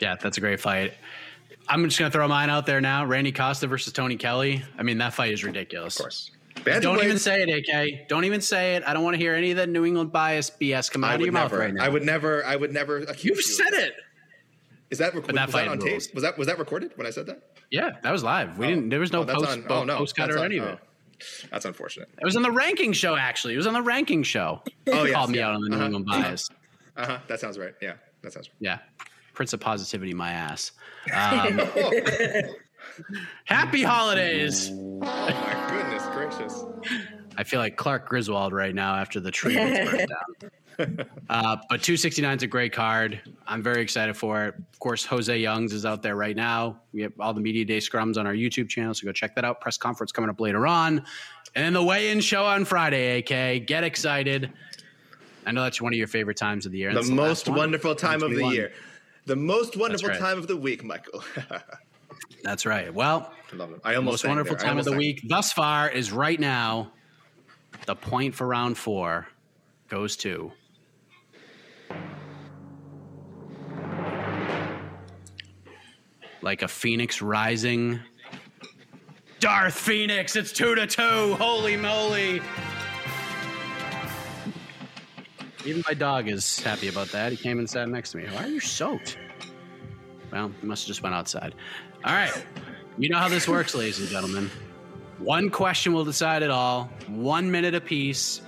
Yeah, 0.00 0.16
that's 0.20 0.36
a 0.36 0.40
great 0.40 0.60
fight. 0.60 0.94
I'm 1.68 1.84
just 1.84 1.98
gonna 1.98 2.10
throw 2.10 2.28
mine 2.28 2.50
out 2.50 2.66
there 2.66 2.80
now. 2.80 3.04
Randy 3.04 3.32
Costa 3.32 3.66
versus 3.66 3.92
Tony 3.92 4.16
Kelly. 4.16 4.62
I 4.78 4.82
mean, 4.82 4.98
that 4.98 5.14
fight 5.14 5.32
is 5.32 5.42
ridiculous. 5.44 5.96
Of 5.96 6.02
course. 6.02 6.30
Don't 6.80 7.02
even 7.02 7.18
say 7.18 7.42
it, 7.42 7.68
AK. 7.68 8.08
Don't 8.08 8.24
even 8.24 8.40
say 8.40 8.76
it. 8.76 8.82
I 8.86 8.92
don't 8.94 9.02
want 9.04 9.14
to 9.14 9.18
hear 9.18 9.34
any 9.34 9.50
of 9.50 9.56
that 9.58 9.68
New 9.68 9.84
England 9.84 10.10
bias 10.12 10.50
BS 10.50 10.90
come 10.90 11.04
out 11.04 11.10
I 11.10 11.14
of 11.14 11.20
would 11.20 11.26
your 11.26 11.32
mouth 11.32 11.50
never. 11.52 11.62
right 11.62 11.74
now. 11.74 11.84
I 11.84 11.88
would 11.88 12.02
never. 12.04 12.44
I 12.44 12.56
would 12.56 12.72
never. 12.72 12.98
Accuse 12.98 13.24
You've 13.24 13.36
you 13.38 13.42
said 13.42 13.66
of 13.68 13.72
that. 13.72 13.88
it. 13.88 13.94
Is 14.90 14.98
that, 14.98 15.14
rec- 15.14 15.26
But 15.26 15.34
that 15.34 15.46
was 15.46 15.52
fight 15.52 15.64
that 15.64 15.70
on 15.72 15.78
tape? 15.80 16.00
Was 16.14 16.22
that 16.22 16.38
was 16.38 16.46
that 16.46 16.58
recorded 16.58 16.92
when 16.96 17.06
I 17.06 17.10
said 17.10 17.26
that? 17.26 17.42
Yeah, 17.70 17.96
that 18.02 18.12
was 18.12 18.22
live. 18.22 18.56
We 18.58 18.68
didn't. 18.68 18.88
There 18.90 19.00
was 19.00 19.12
no 19.12 19.20
Oh, 19.20 19.26
oh 19.28 19.34
post. 19.34 19.50
on- 19.50 19.64
oh, 19.68 19.84
no, 19.84 19.98
postcut 19.98 20.16
that's 20.28 20.36
or 20.36 20.38
on- 20.38 20.78
any 21.20 21.26
of 21.26 21.42
oh. 21.42 21.46
it. 21.46 21.50
That's 21.50 21.64
unfortunate. 21.64 22.08
It 22.20 22.24
was 22.24 22.36
on 22.36 22.42
the 22.42 22.50
ranking 22.50 22.92
show. 22.92 23.16
Actually, 23.16 23.54
it 23.54 23.58
was 23.58 23.66
on 23.66 23.74
the 23.74 23.82
ranking 23.82 24.22
show. 24.22 24.62
Oh, 24.88 25.04
yes, 25.04 25.14
called 25.14 25.30
me 25.30 25.38
yeah. 25.38 25.48
out 25.48 25.54
on 25.54 25.60
the 25.62 25.68
New 25.68 25.76
Uh-huh. 25.76 25.84
England 25.86 26.06
bias. 26.06 26.48
Uh 26.96 27.06
huh. 27.06 27.18
That 27.28 27.40
sounds 27.40 27.58
right. 27.58 27.74
Yeah, 27.82 27.94
that 28.22 28.32
sounds 28.32 28.48
right. 28.48 28.56
Yeah, 28.60 28.78
Prince 29.34 29.52
of 29.52 29.60
Positivity, 29.60 30.14
my 30.14 30.30
ass. 30.32 30.72
Um, 31.12 31.60
happy 33.44 33.82
holidays. 33.82 34.70
Oh 34.72 34.98
my 35.00 35.66
goodness 35.70 36.04
gracious! 36.14 36.64
I 37.36 37.44
feel 37.44 37.60
like 37.60 37.76
Clark 37.76 38.08
Griswold 38.08 38.52
right 38.52 38.74
now 38.74 38.94
after 38.94 39.20
the 39.20 39.30
tree 39.30 39.54
gets 39.54 39.90
burned 39.90 40.08
down. 40.78 41.06
Uh, 41.28 41.56
but 41.68 41.82
269 41.82 42.36
is 42.36 42.42
a 42.42 42.46
great 42.46 42.72
card. 42.72 43.20
I'm 43.46 43.62
very 43.62 43.80
excited 43.82 44.16
for 44.16 44.46
it. 44.46 44.54
Of 44.72 44.78
course, 44.78 45.04
Jose 45.04 45.36
Youngs 45.36 45.72
is 45.72 45.86
out 45.86 46.02
there 46.02 46.16
right 46.16 46.36
now. 46.36 46.80
We 46.92 47.02
have 47.02 47.12
all 47.18 47.32
the 47.32 47.40
Media 47.40 47.64
Day 47.64 47.78
scrums 47.78 48.16
on 48.18 48.26
our 48.26 48.34
YouTube 48.34 48.68
channel, 48.68 48.92
so 48.94 49.06
go 49.06 49.12
check 49.12 49.34
that 49.36 49.44
out. 49.44 49.60
Press 49.60 49.78
conference 49.78 50.12
coming 50.12 50.30
up 50.30 50.40
later 50.40 50.66
on. 50.66 50.98
And 51.54 51.64
then 51.64 51.72
the 51.72 51.82
weigh 51.82 52.10
in 52.10 52.20
show 52.20 52.44
on 52.44 52.64
Friday, 52.64 53.18
AK. 53.18 53.66
Get 53.66 53.84
excited. 53.84 54.52
I 55.46 55.52
know 55.52 55.62
that's 55.62 55.80
one 55.80 55.92
of 55.92 55.98
your 55.98 56.08
favorite 56.08 56.36
times 56.36 56.66
of 56.66 56.72
the 56.72 56.78
year. 56.78 56.90
the 56.90 56.96
That's 56.96 57.08
most 57.08 57.46
last 57.46 57.48
one, 57.48 57.58
wonderful 57.58 57.94
time 57.94 58.22
of 58.22 58.30
the 58.30 58.46
year. 58.48 58.72
The 59.26 59.36
most 59.36 59.76
wonderful 59.76 60.08
right. 60.08 60.18
time 60.18 60.38
of 60.38 60.46
the 60.46 60.56
week, 60.56 60.84
Michael. 60.84 61.22
That's 62.42 62.64
right. 62.66 62.92
Well, 62.92 63.32
I 63.52 63.56
love 63.56 63.72
it. 63.72 63.80
I 63.84 63.94
almost 63.96 64.24
most 64.24 64.28
wonderful 64.28 64.56
there. 64.56 64.66
Time 64.66 64.78
of 64.78 64.84
the 64.84 64.92
week 64.96 65.22
thus 65.26 65.52
far 65.52 65.88
is 65.90 66.12
right 66.12 66.38
now. 66.38 66.92
The 67.86 67.94
point 67.94 68.34
for 68.34 68.46
round 68.46 68.76
four 68.76 69.28
goes 69.88 70.16
to 70.18 70.52
like 76.42 76.62
a 76.62 76.68
phoenix 76.68 77.22
rising. 77.22 78.00
Darth 79.38 79.74
Phoenix, 79.74 80.34
it's 80.34 80.50
two 80.50 80.74
to 80.74 80.86
two. 80.86 81.34
Holy 81.34 81.76
moly. 81.76 82.40
Even 85.64 85.82
my 85.86 85.94
dog 85.94 86.28
is 86.28 86.60
happy 86.60 86.88
about 86.88 87.08
that. 87.08 87.32
He 87.32 87.36
came 87.36 87.58
and 87.58 87.68
sat 87.68 87.88
next 87.88 88.12
to 88.12 88.18
me. 88.18 88.26
Why 88.32 88.44
are 88.44 88.48
you 88.48 88.60
soaked? 88.60 89.18
Well, 90.32 90.50
he 90.60 90.66
must 90.66 90.84
have 90.84 90.88
just 90.88 91.02
went 91.02 91.14
outside. 91.14 91.54
All 92.04 92.14
right. 92.14 92.32
You 92.98 93.08
know 93.08 93.18
how 93.18 93.28
this 93.28 93.46
works, 93.48 93.74
ladies 93.74 93.98
and 94.00 94.08
gentlemen. 94.08 94.50
One 95.18 95.48
question 95.50 95.92
will 95.92 96.04
decide 96.04 96.42
it 96.42 96.50
all, 96.50 96.90
one 97.08 97.50
minute 97.50 97.74
apiece. 97.74 98.42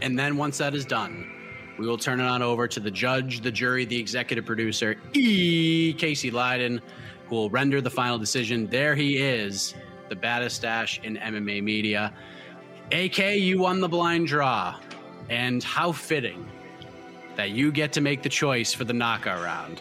And 0.00 0.18
then 0.18 0.36
once 0.36 0.58
that 0.58 0.74
is 0.74 0.84
done, 0.84 1.30
we 1.78 1.86
will 1.86 1.98
turn 1.98 2.20
it 2.20 2.24
on 2.24 2.42
over 2.42 2.66
to 2.66 2.80
the 2.80 2.90
judge, 2.90 3.40
the 3.40 3.52
jury, 3.52 3.84
the 3.84 3.98
executive 3.98 4.46
producer, 4.46 4.96
E. 5.12 5.92
Casey 5.92 6.30
Leydon, 6.30 6.80
who 7.28 7.34
will 7.34 7.50
render 7.50 7.80
the 7.80 7.90
final 7.90 8.18
decision. 8.18 8.66
There 8.68 8.94
he 8.94 9.18
is, 9.18 9.74
the 10.08 10.16
baddest 10.16 10.62
dash 10.62 11.00
in 11.02 11.16
MMA 11.16 11.62
media. 11.62 12.12
AK, 12.92 13.36
you 13.36 13.60
won 13.60 13.80
the 13.80 13.88
blind 13.88 14.26
draw. 14.26 14.76
And 15.30 15.62
how 15.62 15.92
fitting 15.92 16.48
that 17.36 17.50
you 17.50 17.72
get 17.72 17.92
to 17.94 18.00
make 18.00 18.22
the 18.22 18.28
choice 18.28 18.72
for 18.72 18.84
the 18.84 18.92
knockout 18.92 19.42
round. 19.42 19.80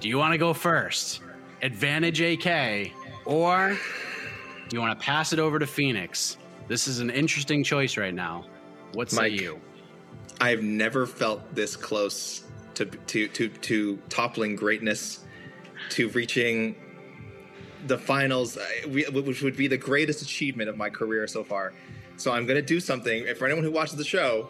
Do 0.00 0.08
you 0.08 0.18
want 0.18 0.32
to 0.32 0.38
go 0.38 0.52
first? 0.52 1.20
Advantage 1.62 2.20
AK, 2.20 2.92
or 3.24 3.76
you 4.72 4.80
want 4.80 4.98
to 4.98 5.04
pass 5.04 5.32
it 5.32 5.38
over 5.38 5.58
to 5.58 5.66
Phoenix? 5.66 6.38
This 6.68 6.88
is 6.88 7.00
an 7.00 7.10
interesting 7.10 7.62
choice 7.62 7.96
right 7.96 8.14
now. 8.14 8.44
What 8.92 9.10
say 9.10 9.30
Mike, 9.30 9.40
you? 9.40 9.60
I've 10.40 10.62
never 10.62 11.06
felt 11.06 11.54
this 11.54 11.76
close 11.76 12.42
to 12.74 12.86
to 12.86 13.28
to 13.28 13.48
to 13.48 13.96
toppling 14.08 14.56
greatness, 14.56 15.24
to 15.90 16.08
reaching 16.10 16.74
the 17.86 17.98
finals, 17.98 18.56
uh, 18.56 18.64
which 18.88 19.42
would 19.42 19.56
be 19.56 19.68
the 19.68 19.76
greatest 19.76 20.22
achievement 20.22 20.68
of 20.68 20.76
my 20.76 20.90
career 20.90 21.26
so 21.26 21.44
far. 21.44 21.72
So 22.16 22.32
I'm 22.32 22.46
going 22.46 22.56
to 22.56 22.66
do 22.66 22.80
something. 22.80 23.28
And 23.28 23.36
for 23.36 23.44
anyone 23.44 23.62
who 23.62 23.70
watches 23.70 23.96
the 23.96 24.04
show, 24.04 24.48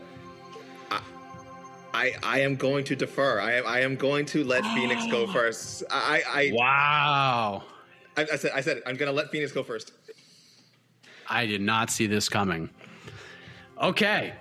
I, 1.97 2.13
I 2.23 2.41
am 2.41 2.57
going 2.57 2.85
to 2.85 2.97
defer. 2.97 3.41
I 3.41 3.55
am 3.55 3.67
I 3.67 3.81
am 3.81 3.97
going 3.97 4.27
to 4.27 4.45
let 4.45 4.63
Phoenix 4.75 5.07
go 5.11 5.27
first. 5.33 5.83
I, 5.91 6.23
I 6.29 6.51
wow. 6.53 7.63
I, 8.19 8.27
I 8.33 8.37
said 8.37 8.51
I 8.55 8.61
said 8.61 8.79
it. 8.79 8.83
I'm 8.87 8.97
going 8.97 9.11
to 9.11 9.17
let 9.17 9.31
Phoenix 9.31 9.51
go 9.51 9.63
first. 9.63 9.93
I 11.29 11.47
did 11.47 11.61
not 11.61 11.91
see 11.91 12.07
this 12.07 12.29
coming. 12.29 12.71
Okay. 13.81 14.35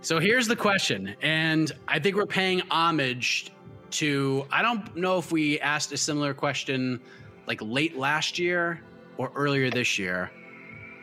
So 0.00 0.20
here's 0.20 0.46
the 0.46 0.56
question, 0.56 1.16
and 1.22 1.72
I 1.88 1.98
think 1.98 2.16
we're 2.16 2.26
paying 2.26 2.62
homage 2.70 3.50
to. 3.90 4.46
I 4.50 4.62
don't 4.62 4.96
know 4.96 5.18
if 5.18 5.32
we 5.32 5.58
asked 5.60 5.92
a 5.92 5.96
similar 5.96 6.32
question 6.32 7.00
like 7.46 7.60
late 7.60 7.96
last 7.96 8.38
year 8.38 8.80
or 9.16 9.32
earlier 9.34 9.70
this 9.70 9.98
year, 9.98 10.30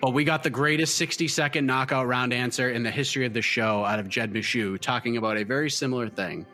but 0.01 0.13
we 0.13 0.23
got 0.23 0.43
the 0.43 0.49
greatest 0.49 0.95
60 0.95 1.27
second 1.27 1.65
knockout 1.65 2.07
round 2.07 2.31
answer 2.31 2.69
in 2.69 2.83
the 2.83 2.91
history 2.91 3.25
of 3.25 3.33
the 3.33 3.41
show 3.41 3.83
out 3.83 3.99
of 3.99 4.07
Jed 4.07 4.31
Meshew 4.31 4.79
talking 4.79 5.17
about 5.17 5.37
a 5.37 5.43
very 5.43 5.69
similar 5.69 6.07
thing. 6.07 6.45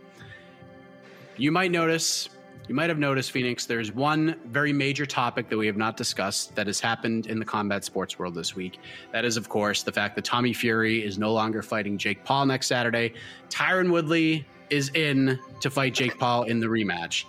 You 1.38 1.52
might 1.52 1.72
notice, 1.72 2.30
you 2.68 2.76
might 2.76 2.90
have 2.90 3.00
noticed, 3.00 3.32
Phoenix, 3.32 3.66
there's 3.66 3.92
one 3.92 4.36
very 4.46 4.72
major 4.72 5.06
topic 5.06 5.50
that 5.50 5.58
we 5.58 5.66
have 5.66 5.78
not 5.78 5.98
discussed 5.98 6.56
that 6.56 6.68
has 6.68 6.80
happened 6.80 7.28
in 7.28 7.40
the 7.40 7.46
combat 7.46 7.84
sports 7.84 8.18
world 8.18 8.36
this 8.36 8.56
week. 8.56 8.80
That 9.12 9.26
is, 9.26 9.36
of 9.36 9.50
course, 9.50 9.84
the 9.84 9.92
fact 9.92 10.16
that 10.16 10.26
Tommy 10.26 10.54
Fury 10.54 11.04
is 11.04 11.18
no 11.18 11.34
longer 11.34 11.62
fighting 11.62 11.98
Jake 11.98 12.24
Paul 12.24 12.46
next 12.46 12.68
Saturday. 12.68 13.14
Tyron 13.50 13.92
Woodley 13.92 14.46
is 14.70 14.90
in 14.90 15.40
to 15.60 15.70
fight 15.70 15.94
Jake 15.94 16.18
Paul 16.18 16.44
in 16.44 16.60
the 16.60 16.68
rematch. 16.68 17.26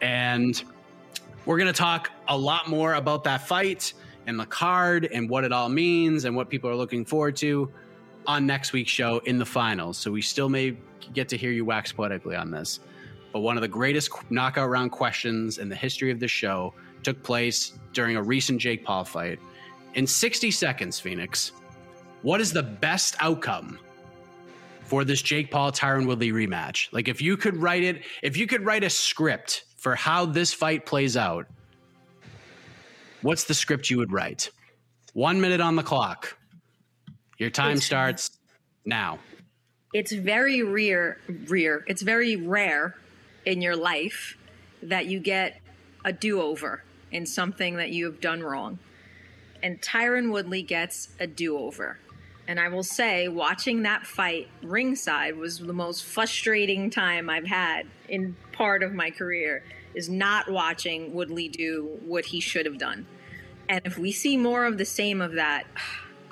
And 0.00 0.62
we're 1.44 1.58
going 1.58 1.72
to 1.72 1.78
talk 1.78 2.10
a 2.28 2.36
lot 2.36 2.68
more 2.68 2.94
about 2.94 3.24
that 3.24 3.46
fight 3.46 3.92
and 4.26 4.40
the 4.40 4.46
card 4.46 5.08
and 5.12 5.28
what 5.28 5.44
it 5.44 5.52
all 5.52 5.68
means 5.68 6.24
and 6.24 6.34
what 6.34 6.48
people 6.48 6.70
are 6.70 6.74
looking 6.74 7.04
forward 7.04 7.36
to 7.36 7.70
on 8.26 8.46
next 8.46 8.72
week's 8.72 8.90
show 8.90 9.18
in 9.18 9.38
the 9.38 9.46
finals. 9.46 9.98
So 9.98 10.10
we 10.10 10.22
still 10.22 10.48
may 10.48 10.76
get 11.12 11.28
to 11.28 11.36
hear 11.36 11.50
you 11.50 11.64
wax 11.64 11.92
poetically 11.92 12.34
on 12.34 12.50
this. 12.50 12.80
But 13.36 13.42
one 13.42 13.58
of 13.58 13.60
the 13.60 13.68
greatest 13.68 14.10
knockout 14.30 14.70
round 14.70 14.92
questions 14.92 15.58
in 15.58 15.68
the 15.68 15.76
history 15.76 16.10
of 16.10 16.18
the 16.18 16.26
show 16.26 16.72
took 17.02 17.22
place 17.22 17.78
during 17.92 18.16
a 18.16 18.22
recent 18.22 18.58
Jake 18.58 18.82
Paul 18.82 19.04
fight. 19.04 19.38
In 19.92 20.06
60 20.06 20.50
seconds, 20.50 20.98
Phoenix, 20.98 21.52
what 22.22 22.40
is 22.40 22.50
the 22.50 22.62
best 22.62 23.14
outcome 23.20 23.78
for 24.84 25.04
this 25.04 25.20
Jake 25.20 25.50
Paul 25.50 25.70
Tyron 25.70 26.06
Woodley 26.06 26.32
rematch? 26.32 26.90
Like 26.94 27.08
if 27.08 27.20
you 27.20 27.36
could 27.36 27.58
write 27.58 27.82
it, 27.82 28.04
if 28.22 28.38
you 28.38 28.46
could 28.46 28.64
write 28.64 28.84
a 28.84 28.88
script 28.88 29.64
for 29.76 29.94
how 29.94 30.24
this 30.24 30.54
fight 30.54 30.86
plays 30.86 31.14
out, 31.14 31.44
what's 33.20 33.44
the 33.44 33.52
script 33.52 33.90
you 33.90 33.98
would 33.98 34.12
write? 34.12 34.48
One 35.12 35.42
minute 35.42 35.60
on 35.60 35.76
the 35.76 35.82
clock. 35.82 36.38
Your 37.36 37.50
time 37.50 37.72
It's- 37.72 37.84
starts 37.84 38.30
now. 38.86 39.18
It's 39.92 40.12
very 40.12 40.62
rare, 40.62 41.18
rare. 41.48 41.84
It's 41.86 42.00
very 42.00 42.36
rare 42.36 42.94
in 43.46 43.62
your 43.62 43.76
life 43.76 44.36
that 44.82 45.06
you 45.06 45.18
get 45.18 45.62
a 46.04 46.12
do-over 46.12 46.82
in 47.10 47.24
something 47.24 47.76
that 47.76 47.90
you 47.90 48.04
have 48.04 48.20
done 48.20 48.42
wrong. 48.42 48.78
And 49.62 49.80
Tyron 49.80 50.30
Woodley 50.30 50.62
gets 50.62 51.08
a 51.18 51.26
do-over. 51.26 51.98
And 52.46 52.60
I 52.60 52.68
will 52.68 52.82
say, 52.82 53.26
watching 53.28 53.82
that 53.84 54.06
fight 54.06 54.48
ringside 54.62 55.36
was 55.36 55.58
the 55.58 55.72
most 55.72 56.04
frustrating 56.04 56.90
time 56.90 57.30
I've 57.30 57.46
had 57.46 57.86
in 58.08 58.36
part 58.52 58.82
of 58.82 58.92
my 58.92 59.10
career. 59.10 59.64
Is 59.94 60.10
not 60.10 60.50
watching 60.50 61.14
Woodley 61.14 61.48
do 61.48 61.98
what 62.04 62.26
he 62.26 62.38
should 62.38 62.66
have 62.66 62.76
done. 62.76 63.06
And 63.66 63.80
if 63.86 63.96
we 63.96 64.12
see 64.12 64.36
more 64.36 64.66
of 64.66 64.76
the 64.76 64.84
same 64.84 65.22
of 65.22 65.32
that, 65.32 65.64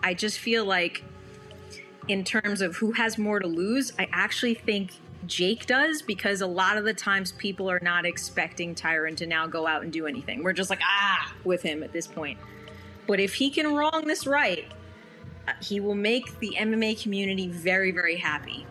I 0.03 0.12
just 0.12 0.39
feel 0.39 0.66
like 0.66 1.03
in 2.07 2.24
terms 2.24 2.61
of 2.61 2.77
who 2.77 2.93
has 2.93 3.16
more 3.16 3.41
to 3.41 3.47
lose, 3.47 3.91
I 3.99 4.07
actually 4.12 4.53
think 4.53 4.91
Jake 5.27 5.67
does 5.67 6.03
because 6.03 6.41
a 6.41 6.47
lot 6.47 6.77
of 6.77 6.85
the 6.85 6.95
times 6.95 7.33
people 7.33 7.71
are 7.71 7.81
not 7.81 8.05
expecting 8.05 8.75
Tyron 8.75 9.17
to 9.17 9.27
now 9.27 9.47
go 9.47 9.67
out 9.67 9.83
and 9.83 9.93
do 9.93 10.07
anything. 10.07 10.43
We're 10.43 10.53
just 10.53 10.71
like, 10.71 10.81
ah, 10.83 11.33
with 11.45 11.63
him 11.63 11.83
at 11.83 11.93
this 11.93 12.07
point. 12.07 12.39
But 13.07 13.21
if 13.21 13.35
he 13.35 13.51
can 13.51 13.75
wrong 13.75 14.07
this 14.07 14.27
right, 14.27 14.67
uh, 15.47 15.53
he 15.61 15.81
will 15.81 15.95
make 15.95 16.39
the 16.39 16.57
MMA 16.59 17.03
community 17.03 17.49
very, 17.49 17.91
very 17.91 18.17
happy. 18.17 18.67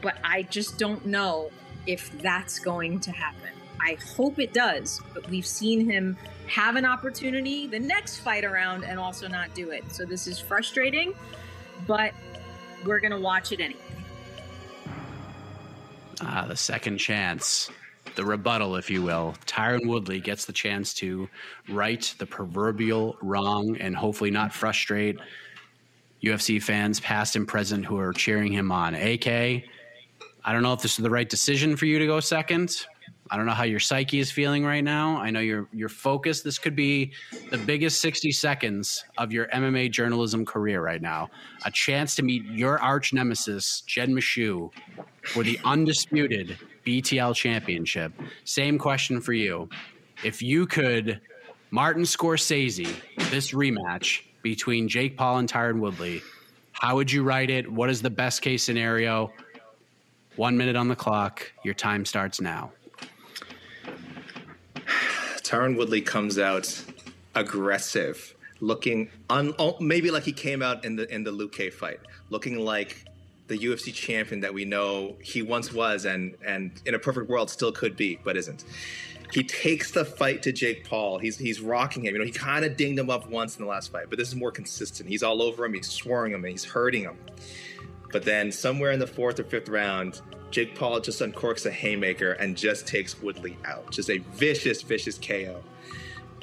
But 0.00 0.16
I 0.24 0.42
just 0.42 0.78
don't 0.78 1.06
know 1.06 1.50
if 1.86 2.10
that's 2.20 2.58
going 2.58 3.00
to 3.00 3.12
happen. 3.12 3.50
I 3.80 3.96
hope 4.16 4.38
it 4.38 4.52
does, 4.52 5.00
but 5.12 5.28
we've 5.28 5.46
seen 5.46 5.88
him 5.90 6.16
have 6.46 6.76
an 6.76 6.84
opportunity 6.84 7.66
the 7.66 7.80
next 7.80 8.18
fight 8.18 8.44
around 8.44 8.84
and 8.84 8.98
also 8.98 9.26
not 9.26 9.54
do 9.54 9.70
it. 9.70 9.84
So 9.90 10.04
this 10.04 10.26
is 10.26 10.38
frustrating, 10.38 11.14
but 11.86 12.12
we're 12.84 13.00
going 13.00 13.12
to 13.12 13.20
watch 13.20 13.50
it 13.50 13.60
anyway. 13.60 13.80
Ah, 16.24 16.46
the 16.46 16.56
second 16.56 16.98
chance, 16.98 17.68
the 18.14 18.24
rebuttal, 18.24 18.76
if 18.76 18.88
you 18.88 19.02
will. 19.02 19.34
Tyron 19.44 19.86
Woodley 19.86 20.20
gets 20.20 20.44
the 20.44 20.52
chance 20.52 20.94
to 20.94 21.28
right 21.68 22.14
the 22.18 22.26
proverbial 22.26 23.16
wrong 23.22 23.76
and 23.78 23.96
hopefully 23.96 24.30
not 24.30 24.52
frustrate 24.52 25.18
UFC 26.22 26.62
fans, 26.62 27.00
past 27.00 27.34
and 27.34 27.46
present, 27.48 27.84
who 27.84 27.98
are 27.98 28.12
cheering 28.12 28.52
him 28.52 28.70
on. 28.70 28.94
AK, 28.94 29.26
I 29.26 30.52
don't 30.52 30.62
know 30.62 30.72
if 30.72 30.80
this 30.80 30.96
is 30.96 31.02
the 31.02 31.10
right 31.10 31.28
decision 31.28 31.76
for 31.76 31.86
you 31.86 31.98
to 31.98 32.06
go 32.06 32.20
second. 32.20 32.86
I 33.32 33.36
don't 33.36 33.46
know 33.46 33.52
how 33.52 33.64
your 33.64 33.80
psyche 33.80 34.20
is 34.20 34.30
feeling 34.30 34.62
right 34.62 34.84
now. 34.84 35.16
I 35.16 35.30
know 35.30 35.40
you're 35.40 35.66
you're 35.72 35.88
focused. 35.88 36.44
This 36.44 36.58
could 36.58 36.76
be 36.76 37.12
the 37.50 37.56
biggest 37.56 38.02
60 38.02 38.30
seconds 38.30 39.02
of 39.16 39.32
your 39.32 39.46
MMA 39.46 39.90
journalism 39.90 40.44
career 40.44 40.82
right 40.82 41.00
now. 41.00 41.30
A 41.64 41.70
chance 41.70 42.14
to 42.16 42.22
meet 42.22 42.44
your 42.44 42.78
arch 42.78 43.14
nemesis, 43.14 43.84
Jed 43.86 44.10
Meshew, 44.10 44.70
for 45.22 45.42
the 45.42 45.58
undisputed 45.64 46.58
BTL 46.84 47.34
championship. 47.34 48.12
Same 48.44 48.78
question 48.78 49.18
for 49.18 49.32
you. 49.32 49.70
If 50.22 50.42
you 50.42 50.66
could 50.66 51.18
Martin 51.70 52.02
Scorsese 52.02 52.94
this 53.30 53.52
rematch 53.52 54.24
between 54.42 54.88
Jake 54.88 55.16
Paul 55.16 55.38
and 55.38 55.50
Tyron 55.50 55.80
Woodley, 55.80 56.20
how 56.72 56.96
would 56.96 57.10
you 57.10 57.22
write 57.22 57.48
it? 57.48 57.72
What 57.72 57.88
is 57.88 58.02
the 58.02 58.10
best 58.10 58.42
case 58.42 58.62
scenario? 58.62 59.32
One 60.36 60.58
minute 60.58 60.76
on 60.76 60.88
the 60.88 60.96
clock. 60.96 61.50
Your 61.64 61.72
time 61.72 62.04
starts 62.04 62.38
now. 62.38 62.72
Tyron 65.52 65.76
Woodley 65.76 66.00
comes 66.00 66.38
out 66.38 66.82
aggressive, 67.34 68.34
looking 68.60 69.10
un, 69.28 69.52
oh, 69.58 69.76
maybe 69.80 70.10
like 70.10 70.22
he 70.22 70.32
came 70.32 70.62
out 70.62 70.82
in 70.82 70.96
the 70.96 71.14
in 71.14 71.24
the 71.24 71.30
Luke 71.30 71.52
K 71.52 71.68
fight, 71.68 72.00
looking 72.30 72.64
like 72.64 73.04
the 73.48 73.58
UFC 73.58 73.92
champion 73.92 74.40
that 74.40 74.54
we 74.54 74.64
know 74.64 75.14
he 75.20 75.42
once 75.42 75.70
was, 75.70 76.06
and 76.06 76.34
and 76.42 76.70
in 76.86 76.94
a 76.94 76.98
perfect 76.98 77.28
world 77.28 77.50
still 77.50 77.70
could 77.70 77.98
be, 77.98 78.18
but 78.24 78.34
isn't. 78.38 78.64
He 79.30 79.42
takes 79.44 79.90
the 79.90 80.06
fight 80.06 80.42
to 80.44 80.52
Jake 80.52 80.88
Paul. 80.88 81.18
He's 81.18 81.36
he's 81.36 81.60
rocking 81.60 82.06
him. 82.06 82.14
You 82.14 82.20
know, 82.20 82.24
he 82.24 82.32
kind 82.32 82.64
of 82.64 82.78
dinged 82.78 82.98
him 82.98 83.10
up 83.10 83.28
once 83.28 83.58
in 83.58 83.62
the 83.62 83.68
last 83.68 83.92
fight, 83.92 84.06
but 84.08 84.18
this 84.18 84.28
is 84.28 84.34
more 84.34 84.52
consistent. 84.52 85.06
He's 85.06 85.22
all 85.22 85.42
over 85.42 85.66
him. 85.66 85.74
He's 85.74 85.90
swearing 85.90 86.32
him, 86.32 86.42
and 86.44 86.50
he's 86.50 86.64
hurting 86.64 87.02
him. 87.02 87.18
But 88.10 88.24
then 88.24 88.52
somewhere 88.52 88.92
in 88.92 88.98
the 88.98 89.06
fourth 89.06 89.38
or 89.38 89.44
fifth 89.44 89.68
round, 89.68 90.22
Jake 90.52 90.74
Paul 90.74 91.00
just 91.00 91.20
uncorks 91.20 91.64
a 91.64 91.70
haymaker 91.70 92.32
and 92.32 92.56
just 92.56 92.86
takes 92.86 93.20
Woodley 93.20 93.56
out. 93.64 93.90
Just 93.90 94.10
a 94.10 94.18
vicious, 94.18 94.82
vicious 94.82 95.18
KO. 95.18 95.62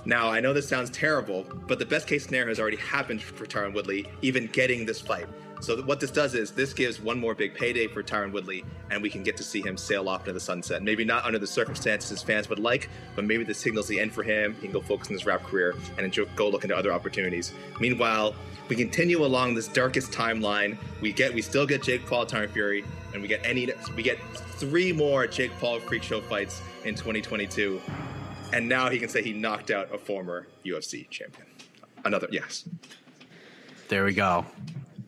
Now, 0.05 0.29
I 0.29 0.39
know 0.39 0.51
this 0.51 0.67
sounds 0.67 0.89
terrible, 0.89 1.45
but 1.67 1.77
the 1.77 1.85
best 1.85 2.07
case 2.07 2.25
scenario 2.25 2.47
has 2.47 2.59
already 2.59 2.77
happened 2.77 3.21
for 3.21 3.45
Tyron 3.45 3.73
Woodley, 3.73 4.07
even 4.23 4.47
getting 4.47 4.85
this 4.85 4.99
fight. 4.99 5.27
So 5.61 5.81
what 5.81 5.99
this 5.99 6.11
does 6.11 6.35
is 6.35 6.51
this 6.51 6.73
gives 6.73 7.01
one 7.01 7.19
more 7.19 7.35
big 7.35 7.53
payday 7.53 7.87
for 7.87 8.01
Tyron 8.01 8.31
Woodley, 8.31 8.63
and 8.91 9.01
we 9.01 9.09
can 9.09 9.23
get 9.23 9.35
to 9.37 9.43
see 9.43 9.61
him 9.61 9.75
sail 9.75 10.07
off 10.07 10.21
into 10.21 10.33
the 10.33 10.39
sunset. 10.39 10.81
Maybe 10.83 11.03
not 11.03 11.25
under 11.25 11.37
the 11.37 11.47
circumstances 11.47 12.09
his 12.09 12.23
fans 12.23 12.49
would 12.49 12.59
like, 12.59 12.89
but 13.15 13.25
maybe 13.25 13.43
this 13.43 13.57
signals 13.57 13.87
the 13.87 13.99
end 13.99 14.13
for 14.13 14.23
him. 14.23 14.53
He 14.55 14.61
can 14.61 14.71
go 14.71 14.81
focus 14.81 15.09
on 15.09 15.13
his 15.13 15.25
rap 15.25 15.43
career 15.43 15.75
and 15.97 16.05
enjoy, 16.05 16.25
go 16.35 16.49
look 16.49 16.63
into 16.63 16.75
other 16.75 16.93
opportunities. 16.93 17.53
Meanwhile, 17.79 18.35
we 18.69 18.75
continue 18.75 19.25
along 19.25 19.55
this 19.55 19.67
darkest 19.67 20.11
timeline. 20.11 20.77
We 21.01 21.11
get, 21.11 21.33
we 21.33 21.41
still 21.41 21.65
get 21.65 21.83
Jake 21.83 22.05
Paul, 22.05 22.25
Tyron 22.25 22.49
Fury, 22.51 22.85
and 23.13 23.21
we 23.21 23.27
get 23.27 23.41
any, 23.43 23.69
we 23.95 24.03
get 24.03 24.19
three 24.33 24.93
more 24.93 25.27
Jake 25.27 25.51
Paul 25.59 25.79
freak 25.79 26.03
show 26.03 26.21
fights 26.21 26.61
in 26.85 26.95
2022. 26.95 27.81
And 28.53 28.67
now 28.67 28.89
he 28.89 28.97
can 28.97 29.09
say 29.09 29.21
he 29.21 29.33
knocked 29.33 29.71
out 29.71 29.93
a 29.93 29.97
former 29.97 30.47
UFC 30.65 31.09
champion. 31.09 31.47
Another, 32.05 32.27
yes. 32.31 32.67
There 33.89 34.05
we 34.05 34.13
go. 34.13 34.45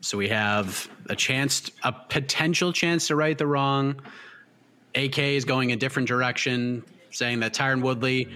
So 0.02 0.18
we 0.18 0.28
have 0.28 0.90
a 1.08 1.14
chance, 1.14 1.70
a 1.84 1.92
potential 1.92 2.72
chance 2.72 3.06
to 3.06 3.14
right 3.14 3.38
the 3.38 3.46
wrong. 3.46 4.00
AK 4.96 5.16
is 5.18 5.44
going 5.44 5.70
a 5.70 5.76
different 5.76 6.08
direction, 6.08 6.84
saying 7.10 7.38
that 7.40 7.54
Tyron 7.54 7.82
Woodley, 7.82 8.28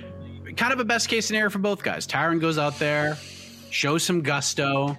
kind 0.56 0.72
of 0.72 0.78
a 0.78 0.84
best 0.84 1.08
case 1.08 1.26
scenario 1.26 1.50
for 1.50 1.58
both 1.58 1.82
guys. 1.82 2.06
Tyron 2.06 2.40
goes 2.40 2.56
out 2.56 2.78
there, 2.78 3.18
shows 3.70 4.04
some 4.04 4.22
gusto, 4.22 4.96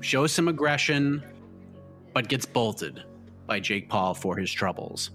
shows 0.00 0.32
some 0.32 0.48
aggression, 0.48 1.22
but 2.12 2.28
gets 2.28 2.44
bolted 2.44 3.00
by 3.46 3.60
Jake 3.60 3.88
Paul 3.88 4.12
for 4.12 4.36
his 4.36 4.52
troubles. 4.52 5.12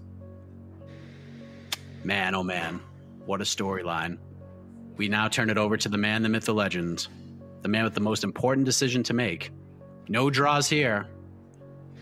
Man, 2.02 2.34
oh 2.34 2.42
man, 2.42 2.80
what 3.26 3.42
a 3.42 3.44
storyline. 3.44 4.16
We 4.96 5.08
now 5.08 5.28
turn 5.28 5.50
it 5.50 5.58
over 5.58 5.76
to 5.76 5.88
the 5.90 5.98
man, 5.98 6.22
the 6.22 6.30
myth, 6.30 6.46
the 6.46 6.54
legend, 6.54 7.08
the 7.60 7.68
man 7.68 7.84
with 7.84 7.94
the 7.94 8.00
most 8.00 8.24
important 8.24 8.64
decision 8.64 9.02
to 9.02 9.12
make. 9.12 9.50
No 10.08 10.30
draws 10.30 10.68
here. 10.68 11.06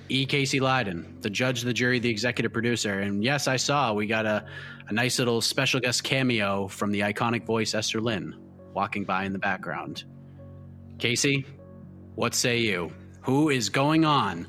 E. 0.08 0.26
Casey 0.26 0.60
Leydon, 0.60 1.20
the 1.22 1.30
judge, 1.30 1.62
the 1.62 1.72
jury, 1.72 1.98
the 1.98 2.10
executive 2.10 2.52
producer. 2.52 3.00
And 3.00 3.24
yes, 3.24 3.48
I 3.48 3.56
saw 3.56 3.94
we 3.94 4.06
got 4.06 4.26
a, 4.26 4.44
a 4.88 4.92
nice 4.92 5.18
little 5.18 5.40
special 5.40 5.80
guest 5.80 6.04
cameo 6.04 6.68
from 6.68 6.90
the 6.90 7.00
iconic 7.00 7.44
voice 7.44 7.74
Esther 7.74 8.00
Lynn 8.00 8.36
walking 8.74 9.04
by 9.04 9.24
in 9.24 9.32
the 9.32 9.38
background. 9.38 10.04
Casey, 10.98 11.46
what 12.14 12.34
say 12.34 12.58
you? 12.58 12.92
Who 13.22 13.50
is 13.50 13.68
going 13.68 14.04
on 14.04 14.46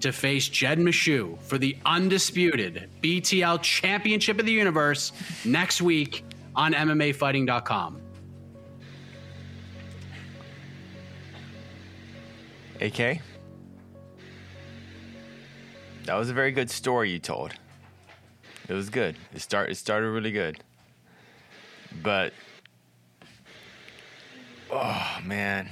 to 0.00 0.12
face 0.12 0.48
Jed 0.48 0.78
Meshew 0.78 1.40
for 1.42 1.58
the 1.58 1.76
undisputed 1.86 2.90
BTL 3.02 3.62
Championship 3.62 4.38
of 4.38 4.46
the 4.46 4.52
Universe 4.52 5.12
next 5.44 5.80
week 5.80 6.24
on 6.54 6.72
MMAfighting.com? 6.72 8.00
AK? 12.80 13.20
That 16.04 16.14
was 16.14 16.30
a 16.30 16.34
very 16.34 16.52
good 16.52 16.70
story 16.70 17.10
you 17.10 17.18
told. 17.18 17.52
It 18.68 18.72
was 18.72 18.90
good. 18.90 19.16
It 19.34 19.40
start 19.40 19.70
it 19.70 19.76
started 19.76 20.10
really 20.10 20.32
good. 20.32 20.62
But 22.02 22.32
oh 24.70 25.18
man. 25.24 25.68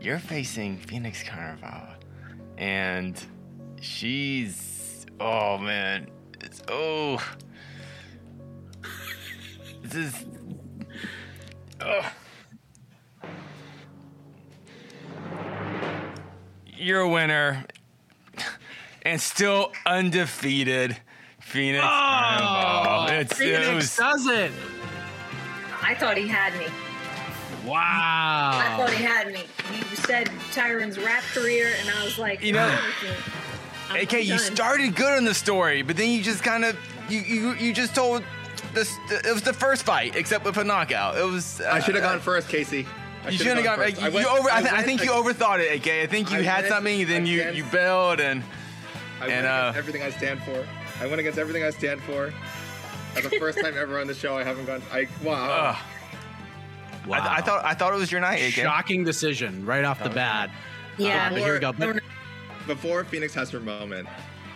You're 0.00 0.18
facing 0.18 0.78
Phoenix 0.78 1.22
Carnevale. 1.22 1.94
And 2.58 3.20
she's 3.80 5.06
oh 5.18 5.58
man. 5.58 6.08
It's 6.40 6.60
oh 6.68 7.22
this 9.82 9.94
is 9.94 10.24
oh 11.80 12.12
you're 16.84 17.00
a 17.00 17.08
winner 17.08 17.64
and 19.02 19.20
still 19.20 19.72
undefeated. 19.86 20.96
Phoenix. 21.40 21.84
Oh, 21.86 23.06
it's, 23.10 23.32
Phoenix 23.34 23.66
it 23.66 23.74
was, 23.74 23.96
does 23.96 24.26
it. 24.26 24.50
I 25.82 25.94
thought 25.94 26.16
he 26.16 26.26
had 26.26 26.56
me. 26.58 26.66
Wow. 27.66 28.50
I 28.54 28.76
thought 28.76 28.90
he 28.90 29.02
had 29.02 29.28
me. 29.28 29.44
You 29.72 29.96
said 29.96 30.26
Tyron's 30.52 30.98
rap 30.98 31.22
career, 31.32 31.72
and 31.80 31.90
I 31.90 32.04
was 32.04 32.18
like, 32.18 32.42
You 32.42 32.52
know- 32.52 32.68
"Oh, 32.70 33.16
I'm 33.90 34.02
AK, 34.02 34.24
you 34.24 34.38
started 34.38 34.96
good 34.96 35.16
on 35.16 35.24
the 35.24 35.34
story, 35.34 35.82
but 35.82 35.96
then 35.96 36.10
you 36.10 36.22
just 36.22 36.42
kind 36.42 36.64
of 36.64 36.76
you, 37.08 37.20
you 37.20 37.54
you 37.54 37.72
just 37.74 37.94
told 37.94 38.24
this. 38.72 38.96
It 39.10 39.32
was 39.32 39.42
the 39.42 39.52
first 39.52 39.84
fight, 39.84 40.16
except 40.16 40.44
with 40.44 40.56
a 40.56 40.64
knockout. 40.64 41.18
It 41.18 41.24
was. 41.24 41.60
Uh, 41.60 41.68
I 41.70 41.80
should 41.80 41.94
have 41.94 42.02
gone 42.02 42.18
first, 42.18 42.48
Casey. 42.48 42.86
I 43.24 43.30
You 43.30 43.38
should've 43.38 43.46
shouldn't 43.56 43.66
have 43.66 43.76
gone. 43.78 43.84
first. 43.86 43.96
Like, 43.96 44.04
I 44.04 44.08
you 44.08 44.14
went- 44.14 44.26
over. 44.40 44.50
I, 44.50 44.56
I 44.58 44.60
th- 44.60 44.72
I 44.74 44.82
think 44.82 45.04
you 45.04 45.10
overthought 45.10 45.60
it, 45.60 45.74
AK. 45.76 45.88
I 46.02 46.06
think 46.06 46.30
you 46.30 46.38
I 46.38 46.42
had 46.42 46.56
went 46.64 46.68
something, 46.68 47.06
then 47.06 47.26
you 47.26 47.42
you 47.50 47.64
bailed, 47.64 48.20
and 48.20 48.42
I 49.20 49.24
and 49.26 49.32
went 49.32 49.46
uh, 49.46 49.48
against 49.72 49.78
everything 49.78 50.02
I 50.02 50.10
stand 50.10 50.42
for. 50.42 50.66
I 51.00 51.06
went 51.06 51.20
against 51.20 51.38
everything 51.38 51.64
I 51.64 51.70
stand 51.70 52.02
for. 52.02 52.32
That's 53.14 53.28
the 53.30 53.38
first 53.38 53.60
time 53.60 53.74
ever 53.78 53.98
on 54.00 54.06
the 54.08 54.14
show 54.14 54.36
I 54.36 54.42
haven't 54.44 54.66
gone. 54.66 54.82
I 54.92 55.08
wow. 55.22 55.70
Ugh. 55.70 55.76
I, 57.12 57.36
I 57.36 57.40
thought 57.42 57.64
I 57.64 57.74
thought 57.74 57.92
it 57.92 57.96
was 57.96 58.10
your 58.12 58.20
night, 58.20 58.40
AK. 58.42 58.52
Shocking 58.54 59.04
decision 59.04 59.64
right 59.66 59.84
off 59.84 60.02
the 60.02 60.10
bat. 60.10 60.50
Yeah. 60.98 61.26
Uh, 61.26 61.30
but 61.30 61.38
here 61.40 61.52
we 61.54 61.58
go. 61.60 61.72
But 61.72 62.00
Before 62.66 63.04
Phoenix 63.04 63.34
has 63.34 63.50
her 63.50 63.60
moment, 63.60 64.08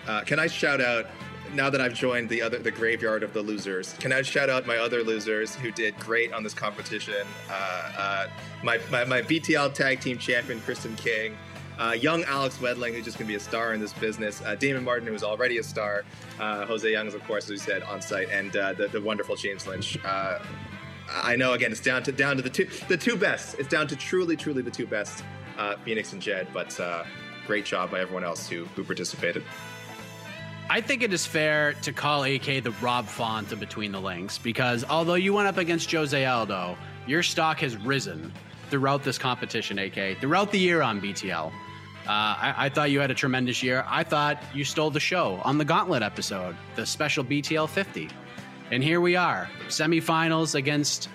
uh, 0.06 0.22
can 0.22 0.38
I 0.38 0.46
shout 0.46 0.80
out? 0.80 1.06
Now 1.54 1.70
that 1.70 1.80
I've 1.80 1.94
joined 1.94 2.28
the 2.28 2.42
other 2.42 2.58
the 2.58 2.70
graveyard 2.70 3.22
of 3.22 3.32
the 3.32 3.42
losers, 3.42 3.94
can 3.94 4.12
I 4.12 4.22
shout 4.22 4.50
out 4.50 4.66
my 4.66 4.76
other 4.76 5.02
losers 5.02 5.54
who 5.54 5.70
did 5.70 5.98
great 5.98 6.32
on 6.32 6.42
this 6.42 6.54
competition? 6.54 7.26
Uh, 7.50 7.92
uh, 7.98 8.28
my, 8.62 8.78
my 8.90 9.04
my 9.04 9.22
BTL 9.22 9.72
tag 9.72 10.00
team 10.00 10.18
champion 10.18 10.60
Kristen 10.60 10.94
King, 10.96 11.36
uh, 11.78 11.92
young 11.92 12.24
Alex 12.24 12.58
Wedling, 12.58 12.94
who's 12.94 13.04
just 13.04 13.18
gonna 13.18 13.28
be 13.28 13.36
a 13.36 13.40
star 13.40 13.72
in 13.72 13.80
this 13.80 13.92
business. 13.94 14.42
Uh, 14.42 14.54
Damon 14.56 14.84
Martin, 14.84 15.08
who's 15.08 15.22
already 15.22 15.58
a 15.58 15.62
star. 15.62 16.04
Uh, 16.38 16.66
Jose 16.66 16.90
Young 16.90 17.06
is 17.06 17.14
of 17.14 17.24
course, 17.24 17.44
as 17.44 17.50
we 17.50 17.56
said, 17.56 17.82
on 17.84 18.02
site, 18.02 18.28
and 18.30 18.56
uh, 18.56 18.72
the, 18.74 18.88
the 18.88 19.00
wonderful 19.00 19.36
James 19.36 19.66
Lynch. 19.66 19.98
I 21.10 21.36
know 21.36 21.54
again, 21.54 21.72
it's 21.72 21.80
down 21.80 22.02
to 22.02 22.12
down 22.12 22.36
to 22.36 22.42
the 22.42 22.50
two 22.50 22.68
the 22.88 22.96
two 22.96 23.16
best. 23.16 23.58
It's 23.58 23.68
down 23.68 23.86
to 23.88 23.96
truly 23.96 24.36
truly 24.36 24.60
the 24.60 24.70
two 24.70 24.86
best, 24.86 25.24
Phoenix 25.84 26.12
and 26.12 26.20
Jed. 26.20 26.48
But 26.52 26.78
great 27.46 27.64
job 27.64 27.90
by 27.90 28.00
everyone 28.00 28.24
else 28.24 28.46
who 28.48 28.66
who 28.66 28.84
participated. 28.84 29.42
I 30.70 30.82
think 30.82 31.02
it 31.02 31.14
is 31.14 31.26
fair 31.26 31.72
to 31.82 31.92
call 31.94 32.24
AK 32.24 32.62
the 32.62 32.74
Rob 32.82 33.06
Font 33.06 33.52
of 33.52 33.60
Between 33.60 33.90
the 33.90 34.00
Links 34.00 34.36
because 34.36 34.84
although 34.84 35.14
you 35.14 35.32
went 35.32 35.48
up 35.48 35.56
against 35.56 35.90
Jose 35.90 36.26
Aldo, 36.26 36.76
your 37.06 37.22
stock 37.22 37.60
has 37.60 37.76
risen 37.78 38.30
throughout 38.68 39.02
this 39.02 39.16
competition, 39.16 39.78
AK, 39.78 40.18
throughout 40.20 40.52
the 40.52 40.58
year 40.58 40.82
on 40.82 41.00
BTL. 41.00 41.46
Uh, 41.46 41.50
I, 42.06 42.54
I 42.56 42.68
thought 42.68 42.90
you 42.90 43.00
had 43.00 43.10
a 43.10 43.14
tremendous 43.14 43.62
year. 43.62 43.82
I 43.88 44.04
thought 44.04 44.42
you 44.54 44.62
stole 44.62 44.90
the 44.90 45.00
show 45.00 45.40
on 45.42 45.56
the 45.56 45.64
Gauntlet 45.64 46.02
episode, 46.02 46.54
the 46.76 46.84
special 46.84 47.24
BTL 47.24 47.68
50. 47.68 48.10
And 48.70 48.84
here 48.84 49.00
we 49.00 49.16
are, 49.16 49.48
semifinals 49.68 50.54
against 50.54 51.08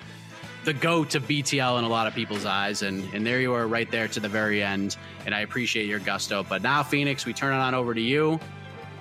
the 0.65 0.73
goat 0.73 1.13
of 1.13 1.27
BTL 1.27 1.77
in 1.77 1.85
a 1.85 1.89
lot 1.89 2.07
of 2.07 2.15
people's 2.15 2.45
eyes. 2.45 2.81
And, 2.81 3.03
and 3.13 3.23
there 3.23 3.39
you 3.39 3.53
are 3.53 3.67
right 3.67 3.89
there 3.91 4.07
to 4.07 4.19
the 4.19 4.29
very 4.29 4.63
end. 4.63 4.97
And 5.27 5.35
I 5.35 5.41
appreciate 5.41 5.87
your 5.87 5.99
gusto. 5.99 6.43
But 6.43 6.63
now, 6.63 6.81
Phoenix, 6.81 7.25
we 7.25 7.33
turn 7.33 7.53
it 7.53 7.57
on 7.57 7.75
over 7.75 7.93
to 7.93 8.01
you. 8.01 8.39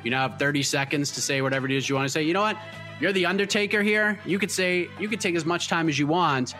You 0.04 0.10
now 0.10 0.28
have 0.28 0.38
30 0.38 0.62
seconds 0.62 1.10
to 1.12 1.20
say 1.20 1.42
whatever 1.42 1.66
it 1.66 1.72
is 1.72 1.88
you 1.88 1.94
want 1.94 2.06
to 2.06 2.12
say. 2.12 2.22
You 2.22 2.32
know 2.32 2.42
what? 2.42 2.56
You're 3.00 3.12
the 3.12 3.26
Undertaker 3.26 3.82
here. 3.82 4.18
You 4.24 4.38
could 4.38 4.50
say, 4.50 4.88
you 5.00 5.08
could 5.08 5.20
take 5.20 5.34
as 5.34 5.44
much 5.44 5.68
time 5.68 5.88
as 5.88 5.98
you 5.98 6.06
want. 6.06 6.54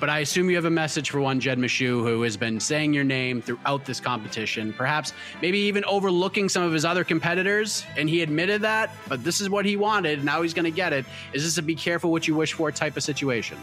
But 0.00 0.08
I 0.08 0.20
assume 0.20 0.48
you 0.48 0.54
have 0.54 0.64
a 0.64 0.70
message 0.70 1.10
for 1.10 1.20
one 1.20 1.40
Jed 1.40 1.58
Meshew 1.58 2.02
who 2.04 2.22
has 2.22 2.36
been 2.36 2.60
saying 2.60 2.94
your 2.94 3.02
name 3.02 3.42
throughout 3.42 3.84
this 3.84 3.98
competition, 3.98 4.72
perhaps 4.72 5.12
maybe 5.42 5.58
even 5.58 5.84
overlooking 5.86 6.48
some 6.48 6.62
of 6.62 6.72
his 6.72 6.84
other 6.84 7.02
competitors. 7.02 7.84
And 7.96 8.08
he 8.08 8.22
admitted 8.22 8.62
that, 8.62 8.94
but 9.08 9.24
this 9.24 9.40
is 9.40 9.50
what 9.50 9.64
he 9.64 9.74
wanted. 9.74 10.22
Now 10.22 10.42
he's 10.42 10.54
going 10.54 10.66
to 10.66 10.70
get 10.70 10.92
it. 10.92 11.04
Is 11.32 11.42
this 11.42 11.58
a 11.58 11.62
be 11.62 11.74
careful 11.74 12.12
what 12.12 12.28
you 12.28 12.36
wish 12.36 12.52
for 12.52 12.70
type 12.70 12.96
of 12.96 13.02
situation? 13.02 13.58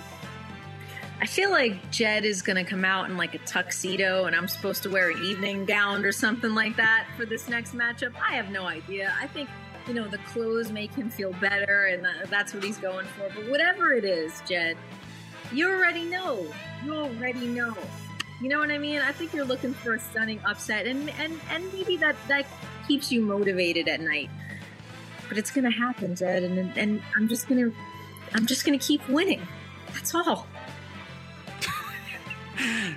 I 1.26 1.28
feel 1.28 1.50
like 1.50 1.90
Jed 1.90 2.24
is 2.24 2.44
going 2.44 2.64
to 2.64 2.64
come 2.64 2.86
out 2.86 3.10
in 3.10 3.18
like 3.18 3.34
a 3.34 3.40
tuxedo 3.40 4.26
and 4.26 4.36
I'm 4.36 4.48
supposed 4.48 4.84
to 4.84 4.92
wear 4.92 5.10
an 5.10 5.24
evening 5.24 5.66
gown 5.66 6.06
or 6.06 6.12
something 6.12 6.54
like 6.54 6.76
that 6.76 7.08
for 7.18 7.26
this 7.26 7.50
next 7.50 7.74
matchup. 7.74 8.14
I 8.22 8.36
have 8.36 8.52
no 8.52 8.68
idea. 8.68 9.12
I 9.20 9.26
think, 9.26 9.50
you 9.88 9.96
know, 9.96 10.08
the 10.08 10.20
clothes 10.20 10.72
make 10.72 10.94
him 10.94 11.10
feel 11.10 11.34
better 11.42 11.88
and 11.88 12.06
that's 12.30 12.54
what 12.54 12.64
he's 12.64 12.78
going 12.78 13.08
for. 13.08 13.28
But 13.34 13.50
whatever 13.50 13.94
it 13.94 14.06
is, 14.06 14.40
Jed, 14.48 14.78
you 15.52 15.68
already 15.68 16.04
know. 16.04 16.46
You 16.84 16.94
already 16.94 17.48
know. 17.48 17.76
You 18.40 18.48
know 18.48 18.60
what 18.60 18.70
I 18.70 18.78
mean? 18.78 19.02
I 19.02 19.12
think 19.12 19.34
you're 19.34 19.46
looking 19.46 19.74
for 19.74 19.96
a 19.96 20.00
stunning 20.00 20.40
upset 20.46 20.86
and 20.86 21.10
and 21.10 21.42
and 21.50 21.74
maybe 21.74 21.98
that 21.98 22.16
that 22.28 22.46
keeps 22.88 23.12
you 23.12 23.22
motivated 23.22 23.88
at 23.88 24.00
night. 24.00 24.30
But 25.28 25.40
it's 25.40 25.50
going 25.50 25.66
to 25.66 25.76
happen, 25.76 26.16
Jed, 26.16 26.44
and 26.44 26.78
and 26.78 27.02
I'm 27.16 27.28
just 27.28 27.48
going 27.50 27.72
to 27.72 27.76
I'm 28.36 28.46
just 28.46 28.64
going 28.64 28.78
to 28.78 28.86
keep 28.86 29.10
winning. 29.10 29.42
That's 29.92 30.14
all. 30.14 30.46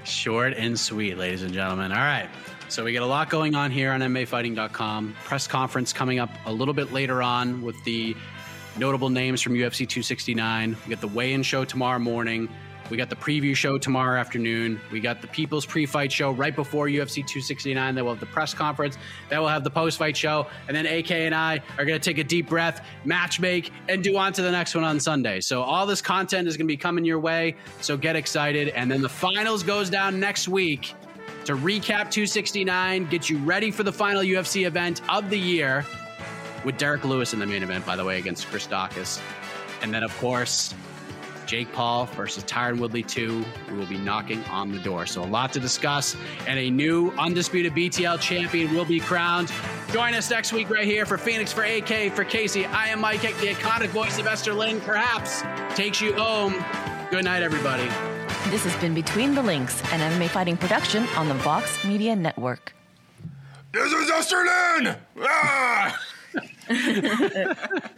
Short 0.05 0.55
and 0.55 0.78
sweet, 0.78 1.19
ladies 1.19 1.43
and 1.43 1.53
gentlemen. 1.53 1.93
All 1.93 1.99
right. 1.99 2.28
So 2.69 2.85
we 2.85 2.93
got 2.93 3.03
a 3.03 3.07
lot 3.07 3.31
going 3.31 3.55
on 3.55 3.70
here 3.70 3.93
on 3.93 4.01
MMAfighting.com. 4.01 5.16
Press 5.24 5.47
conference 5.47 5.93
coming 5.93 6.19
up 6.19 6.31
a 6.45 6.53
little 6.53 6.74
bit 6.74 6.93
later 6.93 7.23
on 7.23 7.62
with 7.62 7.82
the 7.85 8.15
notable 8.77 9.09
names 9.09 9.40
from 9.40 9.55
UFC 9.55 9.89
269. 9.89 10.77
We 10.85 10.90
got 10.90 11.01
the 11.01 11.09
weigh-in 11.09 11.43
show 11.43 11.65
tomorrow 11.65 11.99
morning. 11.99 12.49
We 12.90 12.97
got 12.97 13.10
the 13.10 13.16
preview 13.16 13.55
show 13.55 13.77
tomorrow 13.77 14.19
afternoon. 14.19 14.81
We 14.90 15.01
got 15.01 15.20
the 15.20 15.27
People's 15.28 15.66
Pre-Fight 15.66 16.10
Show 16.10 16.32
right 16.32 16.55
before 16.55 16.86
UFC 16.86 17.16
269. 17.16 17.94
Then 17.94 18.05
we'll 18.05 18.15
have 18.15 18.20
the 18.20 18.27
press 18.27 18.55
conference. 18.55 18.97
Then 19.28 19.40
we'll 19.40 19.48
have 19.48 19.65
the 19.65 19.70
post-fight 19.70 20.16
show. 20.16 20.47
And 20.69 20.77
then 20.77 20.86
AK 20.86 21.10
and 21.10 21.35
I 21.35 21.60
are 21.77 21.85
going 21.85 21.98
to 21.98 22.05
take 22.05 22.19
a 22.19 22.24
deep 22.24 22.48
breath, 22.48 22.85
match 23.05 23.40
make, 23.40 23.73
and 23.89 24.02
do 24.02 24.16
on 24.16 24.32
to 24.32 24.43
the 24.43 24.51
next 24.51 24.74
one 24.74 24.85
on 24.85 24.98
Sunday. 25.01 25.40
So 25.40 25.62
all 25.62 25.86
this 25.86 26.01
content 26.01 26.48
is 26.48 26.56
going 26.56 26.66
to 26.66 26.73
be 26.73 26.78
coming 26.78 27.05
your 27.05 27.20
way. 27.20 27.56
So 27.81 27.97
get 27.97 28.16
excited. 28.16 28.69
And 28.70 28.90
then 28.90 29.02
the 29.02 29.09
finals 29.09 29.62
goes 29.62 29.90
down 29.90 30.19
next 30.19 30.48
week 30.48 30.94
to 31.44 31.56
recap 31.56 32.10
269, 32.10 33.06
get 33.06 33.28
you 33.28 33.39
ready 33.39 33.70
for 33.70 33.82
the 33.82 33.93
final 33.93 34.23
UFC 34.23 34.66
event 34.66 35.02
of 35.09 35.28
the 35.31 35.39
year 35.39 35.85
with 36.65 36.77
Derrick 36.78 37.05
Lewis 37.05 37.32
in 37.32 37.39
the 37.39 37.47
main 37.47 37.62
event, 37.62 37.85
by 37.86 37.97
the 37.97 38.05
way, 38.05 38.19
against 38.19 38.47
Chris 38.48 38.66
Daukaus. 38.66 39.20
And 39.82 39.93
then, 39.93 40.02
of 40.02 40.16
course, 40.19 40.74
Jake 41.49 41.73
Paul 41.73 42.05
versus 42.05 42.45
Tyron 42.45 42.79
Woodley 42.79 43.03
2, 43.03 43.43
We 43.70 43.77
will 43.79 43.87
be 43.87 43.97
knocking 43.97 44.45
on 44.45 44.70
the 44.70 44.79
door. 44.79 45.07
So, 45.07 45.25
a 45.25 45.25
lot 45.25 45.51
to 45.55 45.61
discuss, 45.61 46.15
and 46.47 46.59
a 46.59 46.70
new 46.70 47.11
undisputed 47.12 47.73
BTL 47.73 48.20
champion 48.20 48.75
will 48.75 48.85
be 48.85 49.01
crowned. 49.01 49.51
Join 49.91 50.12
us 50.12 50.31
next 50.31 50.53
week 50.53 50.69
right 50.69 50.85
here 50.85 51.07
for 51.07 51.16
Phoenix, 51.16 51.51
for 51.51 51.65
AK, 51.65 52.12
for 52.12 52.23
Casey. 52.23 52.66
I 52.66 52.89
am 52.89 53.01
Mike, 53.01 53.23
the 53.23 53.29
iconic 53.29 53.89
voice 53.89 54.19
of 54.19 54.27
Esther 54.27 54.53
Lynn, 54.53 54.79
perhaps 54.83 55.43
takes 55.75 56.03
you 56.03 56.12
home. 56.12 56.55
Good 57.11 57.25
night, 57.25 57.43
everybody. 57.43 57.89
This 58.51 58.65
has 58.65 58.77
been 58.77 58.93
Between 58.93 59.35
the 59.35 59.43
Links, 59.43 59.81
an 59.93 60.01
MMA 60.01 60.29
fighting 60.29 60.59
production 60.59 61.07
on 61.16 61.29
the 61.29 61.35
Vox 61.35 61.83
Media 61.83 62.15
Network. 62.15 62.75
This 63.73 63.91
is 63.91 64.11
Esther 64.11 64.45
Lynn! 64.45 64.97
Ah! 65.23 65.99